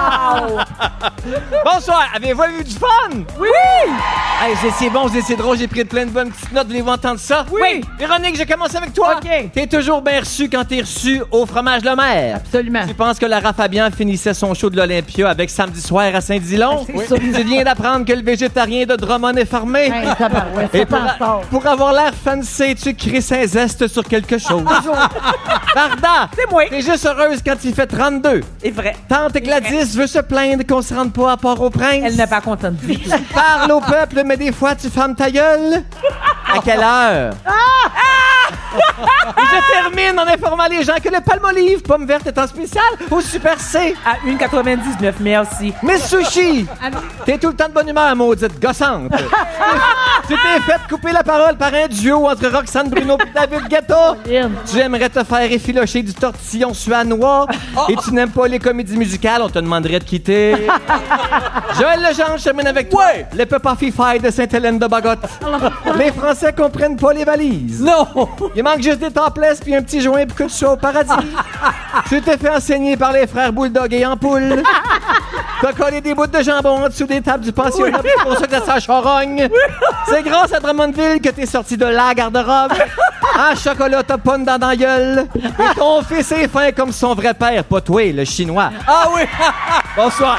Bonsoir, 1.65 2.07
avez-vous 2.15 2.43
eu 2.61 2.65
du 2.65 2.75
fun? 2.75 3.11
Oui! 3.39 3.49
Hey, 4.43 4.55
j'ai 4.61 4.69
essayé 4.69 4.91
bon, 4.91 5.09
j'ai 5.09 5.19
essayé 5.19 5.37
drôle, 5.37 5.59
j'ai 5.59 5.67
pris 5.67 5.85
plein 5.85 6.05
de 6.07 6.11
bonnes 6.11 6.31
petites 6.31 6.53
notes. 6.53 6.67
Voulez-vous 6.67 6.91
entendre 6.91 7.19
ça? 7.19 7.45
Oui. 7.51 7.83
Véronique, 7.99 8.37
je 8.39 8.45
commence 8.45 8.75
avec 8.75 8.93
toi. 8.93 9.17
OK. 9.17 9.51
T'es 9.53 9.67
toujours 9.67 10.03
bien 10.03 10.21
reçu 10.21 10.49
quand 10.49 10.65
t'es 10.65 10.81
reçu 10.81 11.23
au 11.31 11.47
fromage 11.47 11.83
le 11.85 11.97
maire. 11.97 12.37
Absolument. 12.37 12.87
Tu 12.87 12.95
penses 12.95 13.19
que 13.19 13.27
Lara 13.27 13.53
Fabian 13.53 13.89
finissait 13.91 14.35
son 14.35 14.55
show 14.55 14.71
de 14.71 14.77
l'Olympia 14.77 15.29
avec 15.31 15.51
samedi 15.51 15.81
soir 15.81 16.15
à 16.15 16.21
Saint-Dilon? 16.21 16.87
Ça. 17.09 17.17
Tu 17.17 17.43
viens 17.45 17.65
d'apprendre 17.65 18.05
que 18.05 18.13
le 18.13 18.23
végétarien 18.23 18.85
de 18.87 18.95
Drummond 18.95 19.37
est 19.37 19.47
fermé? 19.47 19.87
Hey, 19.93 20.07
tabarouette, 20.17 20.75
Et 20.75 20.87
pour, 20.87 20.99
pour 21.51 21.67
avoir 21.67 21.93
l'air 21.93 22.13
fancy, 22.15 22.75
tu 22.75 22.95
cries 22.95 23.27
un 23.33 23.47
zeste 23.47 23.89
sur 23.89 24.05
quelque 24.05 24.39
chose. 24.39 24.63
Varda, 25.75 26.29
C'est 26.37 26.51
moi. 26.51 26.65
t'es 26.69 26.83
juste 26.83 27.07
heureuse 27.07 27.41
quand 27.45 27.57
il 27.65 27.75
fait 27.75 27.87
32. 27.87 28.43
C'est 28.63 28.71
vrai. 28.71 28.95
Tante 29.09 29.35
Gladys 29.39 29.96
veut 29.97 30.07
se 30.07 30.19
plaindre 30.19 30.65
qu'on 30.67 30.83
se 30.83 30.95
rende 30.95 31.13
pas 31.13 31.33
à 31.33 31.37
Port-au-Prince? 31.37 32.03
Elle 32.05 32.17
n'est 32.17 32.27
pas 32.27 32.41
contente 32.41 32.75
du 32.77 32.99
tout. 32.99 33.11
Parle 33.35 33.73
au 33.73 33.81
peuple, 33.81 34.23
mais 34.25 34.37
des 34.37 34.53
fois 34.53 34.75
tu 34.75 34.89
fermes 34.89 35.15
ta 35.15 35.31
gueule. 35.31 35.83
À 36.53 36.59
quelle 36.63 36.81
heure? 36.81 37.33
Et 37.33 38.16
je 39.37 39.73
termine 39.73 40.19
en 40.19 40.27
informant 40.27 40.67
les 40.69 40.83
gens 40.83 40.97
que 41.03 41.09
le 41.09 41.21
palmolive 41.21 41.83
pomme 41.83 42.07
verte 42.07 42.27
est 42.27 42.39
en 42.39 42.47
spécial 42.47 42.85
au 43.11 43.21
Super 43.21 43.61
C. 43.61 43.95
À 44.05 44.27
1,99, 44.27 45.15
merci. 45.21 45.73
Miss 45.83 46.09
Sushi, 46.09 46.67
t'es 47.25 47.39
tout 47.39 47.49
le 47.49 47.55
temps 47.55 47.69
de 47.69 47.73
bonne 47.73 47.89
humeur, 47.89 48.15
maudite 48.17 48.61
gossante. 48.61 49.11
tu 50.29 50.35
t'es 50.35 50.61
fait 50.61 50.81
couper 50.89 51.13
la 51.13 51.23
parole 51.23 51.57
par 51.57 51.73
un 51.75 51.89
duo 51.89 52.27
entre 52.27 52.49
Roxane 52.49 52.89
Bruno 52.89 53.17
et 53.21 53.31
David 53.33 53.69
Guetta. 53.69 54.17
Tu 54.71 54.79
aimerais 54.79 55.09
te 55.09 55.23
faire 55.25 55.51
effilocher 55.51 56.03
du 56.03 56.15
tortillon 56.15 56.75
suanois 56.75 57.47
et 57.89 57.97
tu 57.97 58.13
n'aimes 58.13 58.31
pas 58.31 58.49
les 58.49 58.59
comédies 58.59 58.97
musicales, 58.97 59.43
on 59.43 59.49
te 59.49 59.59
demanderait 59.59 59.99
de 59.99 60.05
quitter. 60.05 60.55
Joël 61.79 62.01
Legendre, 62.01 62.39
je 62.39 62.45
termine 62.45 62.67
avec 62.67 62.89
toi. 62.89 63.05
Le 63.37 63.45
Peppa 63.45 63.75
Fifi 63.77 64.19
de 64.23 64.31
Sainte-Hélène 64.31 64.79
de 64.79 64.87
Bagotte. 64.87 65.27
les 65.97 66.13
Français 66.13 66.53
comprennent 66.53 66.97
pas 66.97 67.13
les 67.13 67.25
valises. 67.25 67.83
Non! 67.83 68.29
Manque 68.67 68.83
juste 68.83 68.99
des 68.99 69.13
topless 69.13 69.61
puis 69.61 69.77
un 69.77 69.83
petit 69.83 70.01
joint 70.01 70.27
pour 70.27 70.37
que 70.37 70.43
tu 70.43 70.51
sois 70.51 70.73
au 70.73 70.77
paradis. 70.77 71.13
tu 72.09 72.21
t'es 72.21 72.37
fait 72.37 72.51
enseigner 72.51 72.97
par 72.97 73.13
les 73.13 73.29
frères 73.29 73.53
Bulldog 73.53 73.95
et 73.95 74.05
Ampoule. 74.05 74.61
T'as 75.63 75.73
collé 75.73 76.01
des 76.01 76.15
bouts 76.15 76.27
de 76.27 76.43
jambon 76.43 76.85
en 76.85 76.89
dessous 76.89 77.07
des 77.07 77.23
tables 77.23 77.45
du 77.45 77.53
pensionnat, 77.53 78.01
pour 78.25 78.37
ça 78.37 78.47
que 78.49 78.61
ça 78.61 78.81
charogne. 78.81 79.49
C'est 80.09 80.23
grâce 80.25 80.53
à 80.53 80.59
Drummondville 80.59 81.21
que 81.21 81.29
t'es 81.29 81.47
sorti 81.47 81.77
de 81.77 81.87
la 81.87 82.13
garde-robe. 82.13 82.73
En 83.39 83.55
chocolat, 83.55 84.03
t'as 84.03 84.17
pas 84.17 84.39
dans 84.39 84.57
la 84.57 84.75
gueule. 84.75 85.27
Et 85.35 85.75
ton 85.77 86.03
fils 86.03 86.33
est 86.33 86.49
fin 86.49 86.73
comme 86.73 86.91
son 86.91 87.15
vrai 87.15 87.35
père, 87.35 87.65
pas 87.65 87.83
toi, 87.83 88.11
le 88.11 88.25
chinois. 88.25 88.71
Ah 88.89 89.09
oui! 89.15 89.23
Bonsoir. 89.95 90.39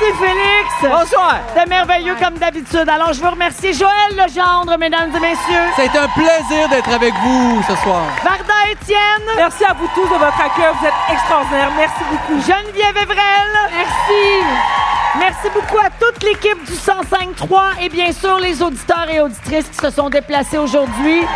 Merci, 0.00 0.18
Félix. 0.18 0.70
Bonsoir. 0.82 1.38
C'était 1.48 1.66
merveilleux 1.66 2.14
comme 2.14 2.34
d'habitude. 2.38 2.88
Alors, 2.88 3.12
je 3.12 3.20
veux 3.20 3.28
remercier 3.28 3.72
Joël 3.72 4.16
Legendre, 4.16 4.76
mesdames 4.78 5.10
et 5.14 5.20
messieurs. 5.20 5.68
C'est 5.76 5.94
un 5.96 6.08
plaisir 6.08 6.68
d'être 6.70 6.90
avec 6.90 7.12
vous 7.22 7.62
ce 7.68 7.76
soir. 7.76 8.02
Varda 8.24 8.70
Étienne. 8.72 9.28
Merci 9.36 9.64
à 9.64 9.74
vous 9.74 9.88
tous 9.94 10.04
de 10.04 10.18
votre 10.18 10.40
accueil. 10.40 10.72
Vous 10.80 10.86
êtes 10.86 10.94
extraordinaires. 11.12 11.70
Merci 11.76 12.04
beaucoup. 12.10 12.40
Geneviève 12.40 12.96
Evrel. 12.96 13.48
Merci. 13.76 14.99
Merci 15.18 15.48
beaucoup 15.52 15.78
à 15.78 15.90
toute 15.90 16.22
l'équipe 16.22 16.64
du 16.64 16.72
105.3 16.72 17.82
et 17.82 17.88
bien 17.88 18.12
sûr 18.12 18.38
les 18.38 18.62
auditeurs 18.62 19.08
et 19.10 19.20
auditrices 19.20 19.66
qui 19.68 19.76
se 19.76 19.90
sont 19.90 20.08
déplacés 20.08 20.58
aujourd'hui. 20.58 21.26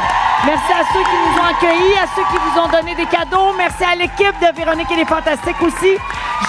Merci 0.47 0.73
à 0.73 0.85
ceux 0.93 1.03
qui 1.03 1.17
nous 1.17 1.41
ont 1.41 1.45
accueillis, 1.45 1.95
à 1.95 2.07
ceux 2.15 2.23
qui 2.23 2.39
vous 2.39 2.61
ont 2.61 2.69
donné 2.69 2.95
des 2.95 3.07
cadeaux. 3.07 3.53
Merci 3.57 3.83
à 3.83 3.97
l'équipe 3.97 4.39
de 4.41 4.57
Véronique 4.57 4.91
et 4.93 4.97
les 4.97 5.05
Fantastiques 5.05 5.61
aussi. 5.61 5.97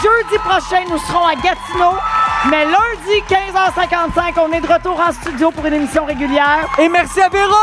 Jeudi 0.04 0.38
prochain, 0.44 0.84
nous 0.90 1.00
serons 1.00 1.26
à 1.26 1.36
Gatineau. 1.36 1.98
Mais 2.50 2.66
lundi, 2.66 3.24
15h55, 3.28 4.34
on 4.38 4.52
est 4.52 4.62
de 4.62 4.72
retour 4.72 5.00
en 5.00 5.12
studio 5.12 5.50
pour 5.50 5.66
une 5.66 5.74
émission 5.74 6.06
régulière. 6.06 6.68
Et 6.78 6.90
merci 6.90 7.22
à 7.22 7.30
Véro! 7.30 7.54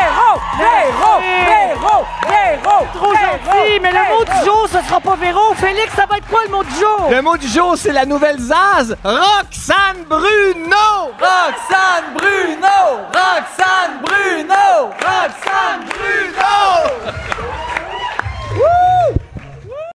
Véro! 0.00 0.40
Véro! 0.58 1.20
Véro! 1.20 1.67
Véro! 2.48 2.86
Trop 2.94 3.12
gentil, 3.12 3.80
mais 3.82 3.92
le 3.92 3.98
mot 4.16 4.24
du 4.24 4.44
jour, 4.44 4.66
ce 4.70 4.80
sera 4.86 5.00
pas 5.00 5.16
Véro. 5.16 5.54
Félix, 5.54 5.92
ça 5.94 6.06
va 6.06 6.16
être 6.16 6.28
quoi 6.28 6.40
le 6.44 6.50
mot 6.50 6.64
du 6.64 6.74
jour? 6.74 7.08
Le 7.10 7.20
mot 7.20 7.36
du 7.36 7.46
jour, 7.46 7.74
c'est 7.76 7.92
la 7.92 8.06
nouvelle 8.06 8.38
Zaz, 8.38 8.96
Roxane 9.04 10.04
Bruno! 10.08 11.12
Roxane 11.18 12.14
Bruno! 12.14 13.04
Roxane 13.12 14.00
Bruno! 14.02 14.90
Roxane 14.98 15.84
Bruno! 15.88 17.18